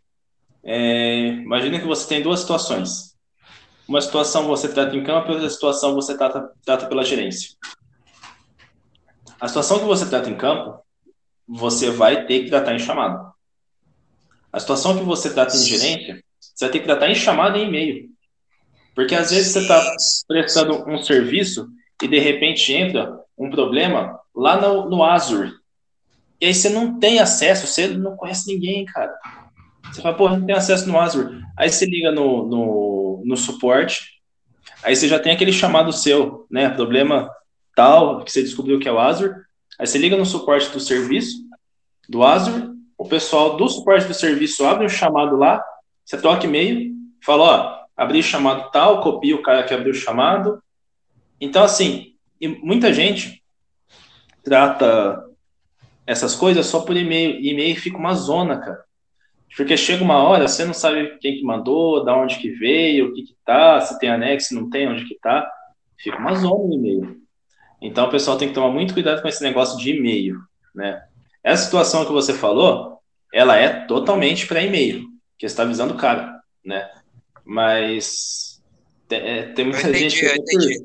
É, 0.63 1.29
imagina 1.29 1.79
que 1.79 1.87
você 1.87 2.07
tem 2.07 2.23
duas 2.23 2.41
situações. 2.41 3.17
Uma 3.89 4.03
situação 4.03 4.47
você 4.47 4.69
trata 4.69 4.95
em 4.95 5.03
campo 5.03 5.31
e 5.31 5.35
outra 5.35 5.49
situação 5.49 5.95
você 5.95 6.15
trata, 6.15 6.53
trata 6.63 6.87
pela 6.87 7.03
gerência. 7.03 7.57
A 9.41 9.49
situação 9.49 9.79
que 9.79 9.87
você 9.87 10.07
trata 10.07 10.29
em 10.29 10.37
campo, 10.37 10.79
você 11.47 11.91
vai 11.91 12.27
ter 12.27 12.45
que 12.45 12.51
tratar 12.51 12.75
em 12.75 12.79
chamada. 12.79 13.33
A 14.53 14.61
situação 14.61 14.99
que 14.99 15.05
você 15.05 15.33
trata 15.33 15.57
em 15.57 15.65
gerência, 15.65 16.23
você 16.39 16.67
vai 16.67 16.73
ter 16.73 16.81
que 16.81 16.85
tratar 16.85 17.09
em 17.09 17.15
chamada 17.15 17.57
e 17.57 17.65
e-mail. 17.65 18.11
Porque 18.95 19.15
às 19.15 19.31
vezes 19.31 19.53
você 19.53 19.61
está 19.61 19.83
prestando 20.27 20.85
um 20.87 21.03
serviço 21.03 21.69
e 22.03 22.09
de 22.09 22.19
repente 22.19 22.75
entra 22.75 23.19
um 23.39 23.49
problema 23.49 24.21
lá 24.35 24.61
no, 24.61 24.91
no 24.91 25.03
Azure. 25.03 25.53
E 26.41 26.47
aí 26.47 26.55
você 26.55 26.69
não 26.69 26.99
tem 26.99 27.21
acesso, 27.21 27.67
você 27.67 27.89
não 27.89 28.17
conhece 28.17 28.53
ninguém, 28.53 28.85
cara. 28.85 29.17
Você 29.85 30.03
fala, 30.03 30.17
porra, 30.17 30.37
não 30.37 30.47
tem 30.47 30.55
acesso 30.55 30.87
no 30.89 31.01
Azure. 31.01 31.43
Aí 31.57 31.71
você 31.71 31.87
liga 31.87 32.13
no, 32.13 32.47
no, 32.47 33.08
no 33.25 33.37
suporte, 33.37 34.21
aí 34.83 34.95
você 34.95 35.09
já 35.09 35.19
tem 35.19 35.33
aquele 35.33 35.53
chamado 35.53 35.93
seu, 35.93 36.47
né? 36.51 36.69
Problema 36.71 37.31
tal, 37.75 38.25
que 38.25 38.33
você 38.33 38.43
descobriu 38.43 38.79
que 38.79 38.89
é 38.89 38.93
o 38.93 38.99
Azure. 38.99 39.35
Aí 39.79 39.87
você 39.87 39.99
liga 39.99 40.17
no 40.17 40.27
suporte 40.27 40.71
do 40.71 40.81
serviço, 40.81 41.39
do 42.09 42.25
Azure, 42.25 42.71
o 42.97 43.07
pessoal 43.07 43.57
do 43.57 43.69
suporte 43.69 44.09
do 44.09 44.15
serviço 44.15 44.67
abre 44.67 44.85
um 44.85 44.89
chamado 44.89 45.37
lá, 45.37 45.63
você 46.05 46.21
troca 46.21 46.47
e-mail, 46.47 46.93
fala, 47.25 47.45
ó, 47.45 47.79
abri 47.97 48.19
o 48.19 48.23
chamado 48.23 48.71
tal, 48.71 49.01
copia 49.01 49.37
o 49.37 49.43
cara 49.43 49.63
que 49.63 49.73
abriu 49.73 49.93
o 49.93 49.97
chamado. 49.97 50.61
Então, 51.41 51.63
assim, 51.63 52.15
muita 52.63 52.93
gente 52.93 53.43
trata 54.43 55.23
essas 56.07 56.35
coisas 56.35 56.67
só 56.67 56.81
por 56.81 56.97
e-mail. 56.97 57.39
E-mail 57.41 57.77
fica 57.77 57.99
uma 57.99 58.15
zona, 58.15 58.59
cara. 58.59 58.88
Porque 59.57 59.77
chega 59.77 60.05
uma 60.05 60.23
hora, 60.23 60.47
você 60.47 60.65
não 60.65 60.75
sabe 60.75 61.19
quem 61.19 61.37
que 61.37 61.43
mandou, 61.43 62.05
da 62.05 62.17
onde 62.17 62.39
que 62.39 62.51
veio, 62.51 63.07
o 63.07 63.15
que 63.15 63.23
que 63.23 63.37
tá, 63.45 63.81
se 63.81 63.99
tem 63.99 64.11
anexo, 64.11 64.55
não 64.55 64.69
tem, 64.69 64.89
onde 64.89 65.05
que 65.05 65.19
tá. 65.19 65.51
Fica 65.99 66.19
uma 66.19 66.35
zona 66.35 66.65
no 66.65 66.75
e-mail. 66.75 67.17
Então 67.81 68.07
o 68.07 68.11
pessoal 68.11 68.37
tem 68.37 68.49
que 68.49 68.55
tomar 68.55 68.71
muito 68.71 68.95
cuidado 68.95 69.23
com 69.23 69.29
esse 69.29 69.43
negócio 69.43 69.79
de 69.79 69.91
e-mail, 69.91 70.39
né? 70.75 71.03
Essa 71.43 71.65
situação 71.65 72.05
que 72.05 72.13
você 72.13 72.35
falou, 72.35 72.99
ela 73.33 73.57
é 73.57 73.87
totalmente 73.87 74.47
para 74.47 74.63
e-mail, 74.63 75.07
que 75.39 75.47
está 75.47 75.63
avisando 75.63 75.95
o 75.95 75.97
cara, 75.97 76.41
né? 76.65 76.91
Mas 77.45 78.61
tem, 79.09 79.21
é, 79.21 79.43
tem 79.53 79.65
muita 79.65 79.89
entendi, 79.89 80.11
gente 80.11 80.21
que 80.21 80.79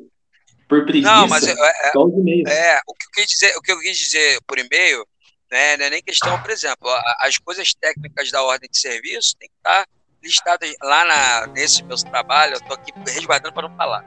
por, 0.68 0.80
por 0.80 0.86
preguiça, 0.86 1.12
não, 1.12 1.28
mas 1.28 1.48
é, 1.48 1.52
é, 1.52 2.76
é, 2.76 2.80
o 2.88 2.94
que 2.94 3.06
eu 3.06 3.12
quis 3.14 3.28
dizer, 3.28 3.58
o 3.58 3.62
que 3.62 3.72
eu 3.72 3.80
quis 3.80 3.98
dizer 3.98 4.40
por 4.48 4.58
e-mail 4.58 5.06
né? 5.54 5.78
Não 5.78 5.86
é 5.86 5.90
nem 5.92 6.02
questão, 6.02 6.42
por 6.42 6.50
exemplo, 6.50 6.90
as 7.20 7.38
coisas 7.38 7.76
técnicas 7.76 8.32
da 8.32 8.42
ordem 8.42 8.68
de 8.70 8.78
serviço 8.78 9.36
tem 9.38 9.48
que 9.48 9.56
estar 9.56 9.86
listadas 10.24 10.74
lá 10.82 11.06
na, 11.06 11.48
nesse 11.48 11.84
meu 11.84 11.96
trabalho, 11.98 12.54
eu 12.54 12.58
estou 12.58 12.76
aqui 12.76 12.92
resguardando 13.06 13.54
para 13.54 13.68
não 13.70 13.78
falar. 13.78 14.04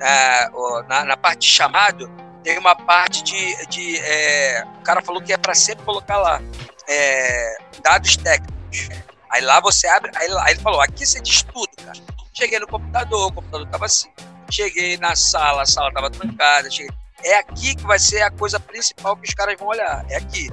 É, 0.00 0.48
na, 0.86 1.04
na, 1.04 1.16
parte 1.16 1.40
de 1.40 1.48
chamado, 1.48 2.08
tem 2.44 2.56
uma 2.58 2.76
parte 2.76 3.24
de. 3.24 3.66
de 3.66 3.98
é, 3.98 4.64
o 4.78 4.82
cara 4.82 5.02
falou 5.02 5.20
que 5.20 5.32
é 5.32 5.36
para 5.36 5.54
sempre 5.54 5.84
colocar 5.84 6.18
lá 6.18 6.40
é, 6.86 7.56
dados 7.82 8.16
técnicos. 8.16 8.88
Aí 9.30 9.42
lá 9.42 9.58
você 9.60 9.88
abre, 9.88 10.12
aí, 10.14 10.28
aí, 10.42 10.52
ele 10.52 10.60
falou: 10.60 10.80
aqui 10.80 11.04
você 11.04 11.20
diz 11.20 11.42
tudo, 11.42 11.70
cara. 11.84 11.98
Cheguei 12.32 12.60
no 12.60 12.68
computador, 12.68 13.28
o 13.28 13.32
computador 13.32 13.66
estava 13.66 13.86
assim. 13.86 14.10
Cheguei 14.50 14.96
na 14.98 15.16
sala, 15.16 15.62
a 15.62 15.66
sala 15.66 15.88
estava 15.88 16.10
trancada. 16.10 16.70
Cheguei... 16.70 16.94
É 17.24 17.38
aqui 17.38 17.74
que 17.74 17.82
vai 17.82 17.98
ser 17.98 18.20
a 18.22 18.30
coisa 18.30 18.60
principal 18.60 19.16
que 19.16 19.26
os 19.26 19.34
caras 19.34 19.58
vão 19.58 19.68
olhar. 19.68 20.04
É 20.10 20.16
aqui. 20.16 20.48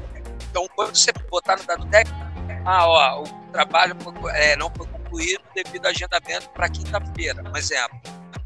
Então, 0.53 0.67
quando 0.75 0.95
você 0.95 1.11
botar 1.31 1.57
no 1.57 1.63
dado 1.63 1.83
técnico, 1.87 2.19
ah, 2.63 2.87
ó, 2.87 3.23
o 3.23 3.51
trabalho 3.51 3.97
é, 4.35 4.55
não 4.55 4.69
foi 4.69 4.85
concluído 4.85 5.41
devido 5.55 5.83
ao 5.87 5.89
agendamento 5.89 6.47
para 6.51 6.69
quinta-feira, 6.69 7.43
um 7.43 7.57
exemplo. 7.57 7.99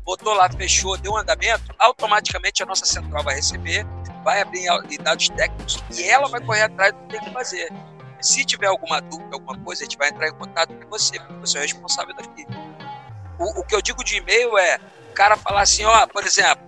Botou 0.06 0.34
lá, 0.34 0.50
fechou, 0.50 0.96
deu 0.96 1.12
um 1.12 1.18
andamento, 1.18 1.76
automaticamente 1.78 2.64
a 2.64 2.66
nossa 2.66 2.86
central 2.86 3.26
vai 3.26 3.36
receber, 3.36 3.86
vai 4.24 4.42
abrir 4.42 4.68
em 4.90 5.04
dados 5.04 5.28
técnicos 5.28 5.84
e 5.92 6.04
ela 6.04 6.30
vai 6.30 6.40
correr 6.40 6.62
atrás 6.62 6.94
do 6.94 7.00
que 7.00 7.10
tem 7.10 7.20
que 7.20 7.34
fazer. 7.34 7.74
Se 8.22 8.46
tiver 8.46 8.68
alguma 8.68 9.02
dúvida, 9.02 9.36
alguma 9.36 9.60
coisa, 9.60 9.82
a 9.82 9.84
gente 9.84 9.98
vai 9.98 10.08
entrar 10.08 10.30
em 10.30 10.34
contato 10.34 10.74
com 10.74 10.90
você, 10.90 11.20
porque 11.20 11.42
você 11.42 11.58
é 11.58 11.60
o 11.60 11.64
responsável 11.64 12.16
daqui. 12.16 12.48
O, 13.38 13.60
o 13.60 13.66
que 13.66 13.76
eu 13.76 13.82
digo 13.82 14.02
de 14.02 14.16
e-mail 14.16 14.58
é 14.58 14.80
o 15.12 15.14
cara 15.14 15.36
falar 15.36 15.60
assim, 15.60 15.84
ó, 15.84 16.08
por 16.08 16.24
exemplo, 16.24 16.66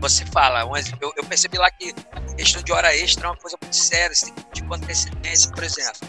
você 0.00 0.24
fala, 0.26 0.62
eu, 1.00 1.12
eu 1.16 1.24
percebi 1.24 1.58
lá 1.58 1.70
que 1.70 1.94
questão 2.36 2.62
de 2.62 2.72
hora 2.72 2.96
extra 2.96 3.26
é 3.26 3.30
uma 3.30 3.36
coisa 3.36 3.56
muito 3.60 3.76
séria, 3.76 4.14
você 4.14 4.26
tem 4.26 4.34
que 4.34 4.44
pedir 4.44 4.64
com 4.66 4.74
antecedência, 4.74 5.50
por 5.52 5.62
exemplo. 5.62 6.08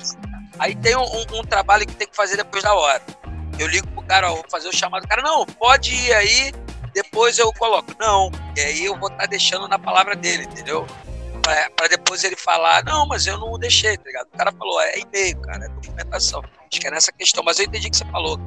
Aí 0.57 0.75
tem 0.75 0.95
um, 0.95 1.03
um, 1.03 1.39
um, 1.39 1.43
trabalho 1.43 1.85
que 1.85 1.93
tem 1.93 2.07
que 2.07 2.15
fazer 2.15 2.37
depois 2.37 2.63
da 2.63 2.73
hora. 2.73 3.01
Eu 3.59 3.67
ligo 3.67 3.87
pro 3.87 4.01
cara, 4.03 4.31
ó, 4.31 4.35
vou 4.35 4.45
fazer 4.49 4.69
o 4.69 4.75
chamado, 4.75 5.03
o 5.03 5.07
cara, 5.07 5.21
não, 5.21 5.45
pode 5.45 5.93
ir 5.93 6.13
aí, 6.13 6.53
depois 6.93 7.37
eu 7.37 7.51
coloco. 7.53 7.93
Não, 7.99 8.31
e 8.55 8.61
aí 8.61 8.85
eu 8.85 8.97
vou 8.97 9.09
estar 9.09 9.23
tá 9.23 9.25
deixando 9.25 9.67
na 9.67 9.77
palavra 9.77 10.15
dele, 10.15 10.43
entendeu? 10.43 10.87
para 11.75 11.87
depois 11.87 12.23
ele 12.23 12.35
falar, 12.35 12.83
não, 12.83 13.07
mas 13.07 13.25
eu 13.25 13.37
não 13.37 13.57
deixei, 13.57 13.97
tá 13.97 14.03
ligado? 14.05 14.27
O 14.27 14.37
cara 14.37 14.51
falou, 14.51 14.79
é 14.81 14.99
e-mail, 14.99 15.41
cara, 15.41 15.65
é 15.65 15.69
documentação. 15.69 16.41
Acho 16.41 16.79
que 16.79 16.87
é 16.87 16.91
nessa 16.91 17.11
questão, 17.11 17.43
mas 17.43 17.59
eu 17.59 17.65
entendi 17.65 17.89
que 17.89 17.97
você 17.97 18.05
falou. 18.05 18.39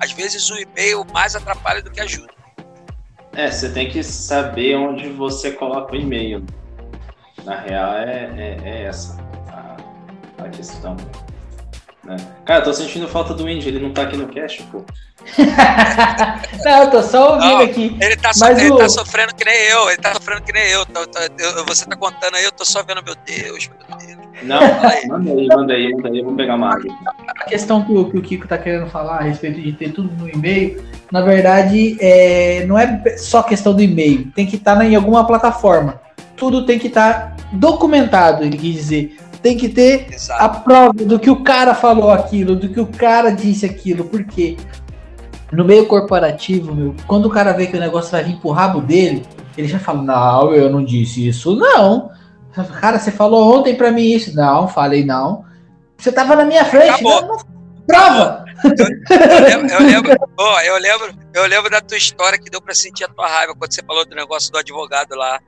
Às 0.00 0.12
vezes 0.12 0.48
o 0.50 0.56
e-mail 0.56 1.04
mais 1.12 1.34
atrapalha 1.34 1.82
do 1.82 1.90
que 1.90 2.00
ajuda. 2.00 2.32
É, 3.36 3.50
você 3.50 3.68
tem 3.68 3.90
que 3.90 4.02
saber 4.02 4.76
onde 4.76 5.10
você 5.10 5.52
coloca 5.52 5.92
o 5.92 5.96
e-mail. 5.96 6.42
Na 7.44 7.60
real, 7.60 7.92
é, 7.92 8.32
é, 8.34 8.58
é 8.64 8.82
essa 8.84 9.18
a, 9.52 9.76
a 10.42 10.48
questão. 10.48 10.96
Né? 12.02 12.16
Cara, 12.46 12.60
eu 12.60 12.64
tô 12.64 12.72
sentindo 12.72 13.06
falta 13.06 13.34
do 13.34 13.46
Indy, 13.46 13.68
ele 13.68 13.78
não 13.78 13.92
tá 13.92 14.02
aqui 14.02 14.16
no 14.16 14.26
cache, 14.32 14.62
pô. 14.72 14.82
não, 16.64 16.82
eu 16.82 16.90
tô 16.90 17.02
só 17.02 17.34
ouvindo 17.34 17.58
não, 17.58 17.60
aqui. 17.60 17.94
Ele, 18.00 18.16
tá, 18.16 18.32
so, 18.32 18.46
ele 18.46 18.70
o... 18.70 18.78
tá, 18.78 18.88
sofrendo 18.88 19.34
que 19.34 19.44
nem 19.44 19.54
eu, 19.64 19.90
ele 19.90 19.98
tá 19.98 20.14
sofrendo 20.14 20.42
que 20.42 20.52
nem 20.52 20.68
eu. 20.68 20.86
Tô, 20.86 21.06
tô, 21.06 21.18
eu. 21.38 21.66
Você 21.66 21.84
tá 21.84 21.94
contando 21.94 22.36
aí, 22.36 22.44
eu 22.44 22.52
tô 22.52 22.64
só 22.64 22.82
vendo, 22.82 23.02
meu 23.02 23.14
Deus, 23.16 23.68
meu 23.68 23.78
Deus. 23.78 23.85
Não, 24.42 24.60
manda 24.60 24.88
aí, 24.88 25.06
manda 25.08 25.72
aí, 25.72 25.94
manda 25.94 26.08
aí, 26.08 26.18
eu 26.18 26.24
vou 26.24 26.34
pegar 26.34 26.56
uma 26.56 26.74
água. 26.74 26.94
A 27.40 27.44
questão 27.44 27.82
que 27.82 27.92
o, 27.92 28.10
que 28.10 28.18
o 28.18 28.22
Kiko 28.22 28.46
tá 28.46 28.58
querendo 28.58 28.86
falar 28.86 29.18
a 29.18 29.22
respeito 29.22 29.60
de 29.60 29.72
ter 29.72 29.92
tudo 29.92 30.10
no 30.16 30.28
e-mail, 30.28 30.82
na 31.10 31.20
verdade, 31.20 31.96
é, 32.00 32.64
não 32.66 32.78
é 32.78 33.16
só 33.16 33.42
questão 33.42 33.74
do 33.74 33.82
e-mail, 33.82 34.30
tem 34.34 34.46
que 34.46 34.56
estar 34.56 34.76
tá 34.76 34.84
em 34.84 34.94
alguma 34.94 35.26
plataforma. 35.26 36.00
Tudo 36.36 36.66
tem 36.66 36.78
que 36.78 36.88
estar 36.88 37.12
tá 37.12 37.36
documentado, 37.52 38.44
ele 38.44 38.58
quis 38.58 38.74
dizer. 38.74 39.16
Tem 39.42 39.56
que 39.56 39.68
ter 39.68 40.08
Exato. 40.12 40.42
a 40.42 40.48
prova 40.48 40.92
do 40.92 41.18
que 41.18 41.30
o 41.30 41.42
cara 41.42 41.74
falou 41.74 42.10
aquilo, 42.10 42.56
do 42.56 42.68
que 42.68 42.80
o 42.80 42.86
cara 42.86 43.30
disse 43.30 43.64
aquilo, 43.64 44.04
porque 44.04 44.56
no 45.52 45.64
meio 45.64 45.86
corporativo, 45.86 46.74
meu, 46.74 46.94
quando 47.06 47.26
o 47.26 47.30
cara 47.30 47.52
vê 47.52 47.66
que 47.66 47.76
o 47.76 47.80
negócio 47.80 48.10
vai 48.10 48.24
vir 48.24 48.36
pro 48.36 48.50
rabo 48.50 48.80
dele, 48.80 49.22
ele 49.56 49.68
já 49.68 49.78
fala: 49.78 50.02
Não, 50.02 50.52
eu 50.52 50.68
não 50.68 50.84
disse 50.84 51.26
isso, 51.26 51.54
não. 51.54 52.10
Cara, 52.80 52.98
você 52.98 53.10
falou 53.10 53.56
ontem 53.56 53.74
pra 53.74 53.90
mim 53.90 54.12
isso. 54.12 54.34
Não, 54.34 54.68
falei 54.68 55.04
não. 55.04 55.44
Você 55.98 56.12
tava 56.12 56.36
na 56.36 56.44
minha 56.44 56.64
frente. 56.64 57.02
Não, 57.02 57.20
não, 57.22 57.38
prova! 57.86 58.44
Eu, 58.64 59.66
eu, 59.66 59.86
lembro, 59.86 60.16
oh, 60.38 60.60
eu, 60.60 60.78
lembro, 60.78 61.14
eu 61.34 61.46
lembro 61.46 61.70
da 61.70 61.80
tua 61.80 61.96
história 61.96 62.38
que 62.38 62.50
deu 62.50 62.60
pra 62.60 62.74
sentir 62.74 63.04
a 63.04 63.08
tua 63.08 63.26
raiva 63.26 63.54
quando 63.54 63.72
você 63.72 63.82
falou 63.82 64.04
do 64.04 64.14
negócio 64.14 64.50
do 64.50 64.58
advogado 64.58 65.14
lá. 65.14 65.38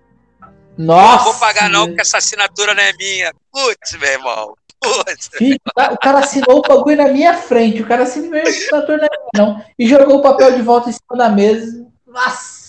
Nossa! 0.77 1.16
não 1.16 1.25
vou 1.25 1.35
pagar 1.35 1.68
não, 1.68 1.87
porque 1.87 2.03
essa 2.03 2.18
assinatura 2.18 2.75
não 2.75 2.83
é 2.83 2.92
minha. 2.92 3.33
Putz, 3.53 3.99
meu 3.99 4.11
irmão. 4.11 4.55
Putz. 4.81 5.31
Filho, 5.35 5.59
o 5.66 5.99
cara 5.99 6.21
assinou 6.21 6.59
o 6.59 6.62
bagulho 6.62 6.97
na 6.97 7.09
minha 7.09 7.35
frente. 7.35 7.83
O 7.83 7.87
cara 7.87 8.05
assinou 8.05 8.38
a 8.38 8.42
assinatura 8.42 8.99
não 8.99 9.05
é 9.05 9.09
minha, 9.09 9.47
não. 9.47 9.64
E 9.79 9.88
jogou 9.88 10.18
o 10.18 10.23
papel 10.23 10.55
de 10.55 10.62
volta 10.62 10.90
em 10.90 10.92
cima 10.92 11.16
da 11.16 11.29
mesa. 11.29 11.87
Nossa! 12.07 12.68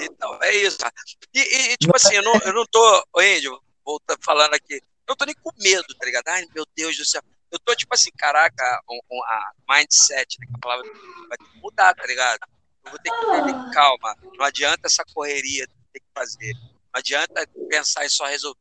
Então, 0.00 0.38
é 0.42 0.54
isso. 0.56 0.78
E, 1.34 1.40
e 1.72 1.76
tipo 1.76 1.94
assim, 1.96 2.14
eu 2.14 2.22
não, 2.22 2.34
eu 2.44 2.52
não 2.52 2.64
tô, 2.66 3.06
ô 3.12 3.22
Índio, 3.22 3.60
voltando 3.84 4.18
falando 4.24 4.54
aqui, 4.54 4.74
eu 4.74 4.82
não 5.08 5.16
tô 5.16 5.24
nem 5.24 5.34
com 5.34 5.50
medo, 5.58 5.94
tá 5.98 6.06
ligado? 6.06 6.28
Ai, 6.28 6.44
meu 6.54 6.64
Deus 6.76 6.96
do 6.96 7.04
céu. 7.04 7.22
Eu 7.50 7.58
tô 7.60 7.74
tipo 7.74 7.94
assim, 7.94 8.10
caraca, 8.18 8.82
um, 8.90 9.00
um, 9.10 9.24
a 9.24 9.52
mindset, 9.70 10.38
né, 10.38 10.46
que 10.46 10.54
a 10.54 10.58
palavra 10.58 10.84
vai 11.28 11.38
ter 11.38 11.44
que 11.44 11.60
mudar, 11.60 11.94
tá 11.94 12.06
ligado? 12.06 12.40
Eu 12.84 12.90
vou 12.90 13.00
ter 13.00 13.10
que 13.10 13.16
ter 13.20 13.74
calma. 13.74 14.16
Não 14.36 14.44
adianta 14.44 14.86
essa 14.86 15.04
correria 15.14 15.66
ter 15.92 16.00
que 16.00 16.06
fazer. 16.14 16.52
Não 16.54 16.98
adianta 16.98 17.48
pensar 17.68 18.04
em 18.04 18.08
só 18.08 18.26
resolver. 18.26 18.60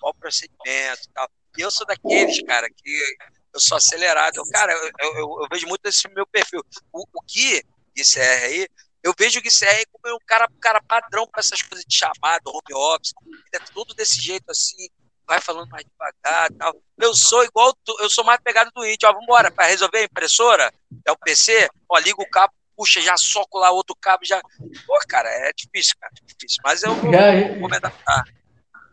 Qual 0.00 0.12
o 0.12 0.14
procedimento 0.14 1.02
e 1.04 1.12
tal. 1.12 1.28
E 1.56 1.60
eu 1.60 1.70
sou 1.70 1.86
daqueles, 1.86 2.40
cara, 2.42 2.68
que 2.70 3.16
eu 3.52 3.60
sou 3.60 3.76
acelerado. 3.76 4.36
Eu, 4.36 4.44
cara, 4.50 4.72
eu, 4.72 4.90
eu, 5.00 5.42
eu, 5.42 5.48
vejo 5.50 5.66
muito 5.66 5.84
esse 5.86 6.08
meu 6.08 6.26
perfil. 6.26 6.64
O, 6.92 7.04
o 7.12 7.22
Gui, 7.22 7.64
esse 7.96 8.20
R 8.20 8.44
aí, 8.44 8.68
eu 9.02 9.14
vejo 9.18 9.40
que 9.40 9.48
CR 9.48 9.84
como 9.92 10.14
um 10.14 10.18
cara, 10.26 10.48
um 10.50 10.60
cara 10.60 10.80
padrão 10.82 11.26
para 11.26 11.40
essas 11.40 11.62
coisas 11.62 11.84
de 11.86 11.96
chamado, 11.96 12.48
home 12.48 12.94
office, 12.94 13.12
é 13.54 13.58
tudo 13.72 13.94
desse 13.94 14.20
jeito 14.20 14.50
assim, 14.50 14.88
vai 15.26 15.40
falando 15.40 15.68
mais 15.68 15.84
devagar 15.84 16.48
tal. 16.58 16.74
Eu 16.98 17.14
sou 17.14 17.44
igual, 17.44 17.72
tu, 17.84 17.96
eu 18.00 18.10
sou 18.10 18.24
mais 18.24 18.40
pegado 18.40 18.70
do 18.74 18.84
índio, 18.84 19.08
ó, 19.08 19.12
vambora, 19.12 19.50
para 19.50 19.66
resolver 19.66 19.98
a 19.98 20.04
impressora, 20.04 20.72
é 21.06 21.12
o 21.12 21.18
PC, 21.18 21.68
ó, 21.88 21.98
liga 21.98 22.20
o 22.20 22.30
cabo, 22.30 22.52
puxa, 22.76 23.00
já 23.00 23.16
soco 23.16 23.58
lá 23.58 23.70
outro 23.70 23.96
cabo, 24.00 24.24
já. 24.24 24.40
Pô, 24.86 24.98
cara, 25.08 25.28
é 25.28 25.52
difícil, 25.52 25.94
cara, 26.00 26.12
é 26.16 26.26
difícil, 26.26 26.60
mas 26.64 26.82
eu 26.82 26.94
vou, 26.94 27.12
já, 27.12 27.58
vou 27.58 27.68
me 27.68 27.76
adaptar. 27.76 28.24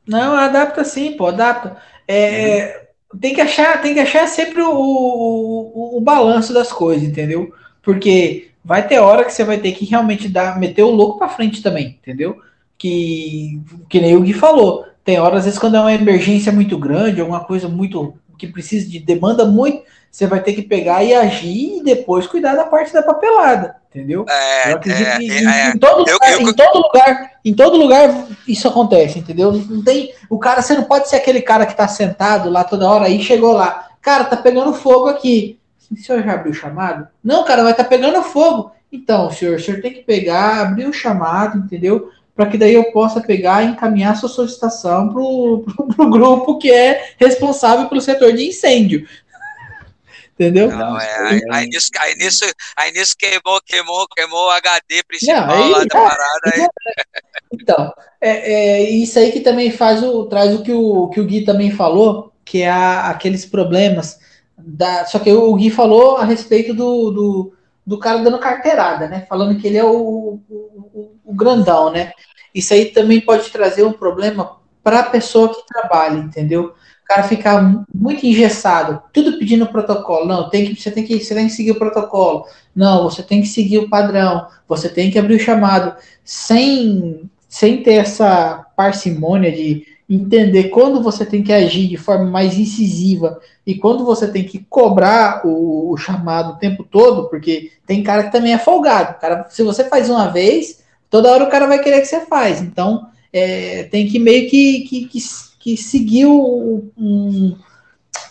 Não, 0.07 0.35
adapta 0.35 0.83
sim, 0.83 1.15
pô, 1.17 1.27
adapta. 1.27 1.81
É, 2.07 2.89
uhum. 3.11 3.19
tem, 3.19 3.33
que 3.33 3.41
achar, 3.41 3.81
tem 3.81 3.93
que 3.93 3.99
achar 3.99 4.27
sempre 4.27 4.61
o, 4.61 4.71
o, 4.71 5.97
o 5.97 6.01
balanço 6.01 6.53
das 6.53 6.71
coisas, 6.71 7.07
entendeu? 7.07 7.55
Porque 7.81 8.51
vai 8.65 8.87
ter 8.87 8.97
hora 8.97 9.23
que 9.23 9.31
você 9.31 9.43
vai 9.43 9.59
ter 9.59 9.71
que 9.73 9.85
realmente 9.85 10.27
dar, 10.27 10.59
meter 10.59 10.81
o 10.81 10.89
louco 10.89 11.19
para 11.19 11.29
frente 11.29 11.61
também, 11.61 11.99
entendeu? 12.01 12.37
Que, 12.77 13.61
que 13.87 14.01
nem 14.01 14.17
o 14.17 14.21
Gui 14.21 14.33
falou. 14.33 14.85
Tem 15.03 15.19
horas, 15.19 15.39
às 15.39 15.45
vezes, 15.45 15.59
quando 15.59 15.77
é 15.77 15.79
uma 15.79 15.93
emergência 15.93 16.51
muito 16.51 16.77
grande, 16.79 17.21
alguma 17.21 17.41
coisa 17.45 17.69
muito 17.69 18.15
que 18.37 18.47
precisa 18.47 18.89
de 18.89 18.99
demanda 18.99 19.45
muito, 19.45 19.83
você 20.11 20.27
vai 20.27 20.41
ter 20.41 20.53
que 20.53 20.63
pegar 20.63 21.03
e 21.03 21.13
agir 21.13 21.77
e 21.77 21.83
depois 21.83 22.25
cuidar 22.25 22.55
da 22.55 22.65
parte 22.65 22.91
da 22.91 23.03
papelada, 23.03 23.75
entendeu? 23.89 24.25
É, 24.27 24.71
eu 24.71 24.75
acredito 24.77 25.07
é, 25.07 25.17
que 25.17 25.31
é, 25.31 25.41
em, 25.41 25.47
é. 25.47 25.69
em 25.69 25.77
todo 25.77 25.99
lugar, 25.99 26.31
eu- 26.31 26.41
em 26.41 26.53
todo 26.53 26.77
lugar, 26.81 27.31
em 27.45 27.53
todo 27.53 27.77
lugar 27.77 28.27
isso 28.47 28.67
acontece, 28.67 29.19
entendeu? 29.19 29.51
Não 29.51 29.83
tem, 29.83 30.11
o 30.29 30.39
cara, 30.39 30.61
você 30.61 30.73
não 30.73 30.83
pode 30.83 31.07
ser 31.07 31.17
aquele 31.17 31.41
cara 31.41 31.65
que 31.65 31.75
tá 31.75 31.87
sentado 31.87 32.49
lá 32.49 32.63
toda 32.63 32.89
hora 32.89 33.05
aí 33.05 33.21
chegou 33.21 33.53
lá, 33.53 33.89
cara, 34.01 34.25
tá 34.25 34.35
pegando 34.37 34.73
fogo 34.73 35.07
aqui. 35.07 35.59
O 35.91 35.97
senhor 35.97 36.23
já 36.23 36.33
abriu 36.33 36.51
o 36.51 36.55
chamado? 36.55 37.07
Não, 37.23 37.43
cara, 37.43 37.63
vai 37.63 37.73
tá 37.75 37.83
pegando 37.83 38.21
fogo. 38.23 38.71
Então, 38.91 39.29
senhor, 39.31 39.55
o 39.55 39.59
senhor 39.59 39.81
tem 39.81 39.93
que 39.93 40.03
pegar, 40.03 40.61
abrir 40.61 40.85
o 40.87 40.93
chamado, 40.93 41.57
entendeu? 41.57 42.09
Para 42.35 42.47
que 42.47 42.57
daí 42.57 42.73
eu 42.73 42.91
possa 42.91 43.21
pegar 43.21 43.63
e 43.63 43.67
encaminhar 43.67 44.13
a 44.13 44.15
sua 44.15 44.29
solicitação 44.29 45.09
pro, 45.09 45.63
pro, 45.65 45.87
pro 45.87 46.09
grupo 46.09 46.57
que 46.57 46.71
é 46.71 47.13
responsável 47.17 47.87
pelo 47.87 48.01
setor 48.01 48.33
de 48.33 48.47
incêndio. 48.47 49.07
Entendeu? 50.35 50.69
Não, 50.69 50.99
é, 50.99 51.17
aí, 51.27 51.41
aí 51.49 51.67
nisso, 51.67 51.89
aí, 51.97 52.15
nisso, 52.15 52.43
aí 52.75 52.91
nisso 52.91 53.15
queimou, 53.17 53.59
queimou, 53.65 54.05
queimou 54.13 54.47
o 54.47 54.51
HD 54.51 55.01
principal 55.07 55.47
Não, 55.47 55.63
aí- 55.63 55.71
lá 55.71 55.79
da 55.79 55.87
parada. 55.87 56.51
Aí, 56.53 56.67
Então, 57.53 57.93
é, 58.19 58.51
é 58.81 58.89
isso 58.89 59.17
aí 59.17 59.31
que 59.31 59.39
também 59.39 59.71
faz 59.71 60.03
o, 60.03 60.25
traz 60.25 60.53
o 60.53 60.61
que 60.61 60.73
o, 60.73 61.07
que 61.09 61.21
o 61.21 61.25
Gui 61.25 61.45
também 61.45 61.71
falou, 61.71 62.33
que 62.43 62.61
é 62.61 62.69
a- 62.69 63.09
aqueles 63.09 63.45
problemas. 63.45 64.19
Da, 64.57 65.05
só 65.05 65.19
que 65.19 65.31
o 65.31 65.53
Gui 65.55 65.69
falou 65.69 66.17
a 66.17 66.23
respeito 66.25 66.73
do, 66.73 67.11
do, 67.11 67.53
do 67.85 67.99
cara 67.99 68.19
dando 68.23 68.39
carteirada, 68.39 69.07
né? 69.07 69.25
Falando 69.27 69.59
que 69.59 69.67
ele 69.67 69.77
é 69.77 69.83
o, 69.83 70.39
o, 70.49 71.11
o- 71.25 71.33
grandão, 71.33 71.91
né? 71.91 72.11
Isso 72.53 72.73
aí 72.73 72.85
também 72.85 73.19
pode 73.21 73.49
trazer 73.49 73.83
um 73.83 73.91
problema 73.91 74.57
para 74.83 74.99
a 75.01 75.09
pessoa 75.09 75.53
que 75.53 75.65
trabalha, 75.67 76.17
entendeu? 76.19 76.67
O 77.03 77.05
cara 77.05 77.23
ficar 77.23 77.61
mu- 77.61 77.85
muito 77.93 78.25
engessado, 78.25 79.01
tudo 79.11 79.37
pedindo 79.37 79.67
protocolo. 79.67 80.25
Não, 80.25 80.49
tem 80.49 80.73
que, 80.73 80.81
você, 80.81 80.89
tem 80.89 81.03
que, 81.05 81.19
você 81.19 81.35
tem 81.35 81.47
que 81.47 81.53
seguir 81.53 81.71
o 81.71 81.79
protocolo. 81.79 82.45
Não, 82.75 83.03
você 83.03 83.21
tem 83.23 83.41
que 83.41 83.47
seguir 83.47 83.79
o 83.79 83.89
padrão. 83.89 84.47
Você 84.67 84.87
tem 84.89 85.11
que 85.11 85.19
abrir 85.19 85.35
o 85.35 85.39
chamado. 85.39 85.95
Sem, 86.23 87.29
sem 87.47 87.83
ter 87.83 87.95
essa 87.95 88.65
parcimônia 88.75 89.51
de 89.51 89.85
entender 90.09 90.65
quando 90.65 91.01
você 91.01 91.25
tem 91.25 91.41
que 91.43 91.51
agir 91.51 91.87
de 91.87 91.97
forma 91.97 92.25
mais 92.25 92.57
incisiva 92.57 93.39
e 93.65 93.75
quando 93.75 94.05
você 94.05 94.27
tem 94.31 94.43
que 94.43 94.59
cobrar 94.69 95.41
o, 95.45 95.91
o 95.91 95.97
chamado 95.97 96.53
o 96.53 96.57
tempo 96.57 96.83
todo, 96.83 97.27
porque 97.29 97.71
tem 97.87 98.03
cara 98.03 98.23
que 98.23 98.31
também 98.31 98.53
é 98.53 98.57
folgado. 98.59 99.19
Cara, 99.19 99.47
se 99.49 99.63
você 99.63 99.83
faz 99.85 100.09
uma 100.09 100.27
vez, 100.27 100.83
toda 101.09 101.31
hora 101.31 101.43
o 101.43 101.49
cara 101.49 101.65
vai 101.67 101.79
querer 101.81 102.01
que 102.01 102.07
você 102.07 102.21
faz. 102.21 102.61
Então, 102.61 103.07
é, 103.33 103.83
tem 103.85 104.07
que 104.07 104.19
meio 104.19 104.49
que, 104.49 104.81
que, 104.81 105.05
que, 105.07 105.19
que 105.59 105.77
seguir 105.77 106.27
o- 106.27 106.85
um. 106.97 107.55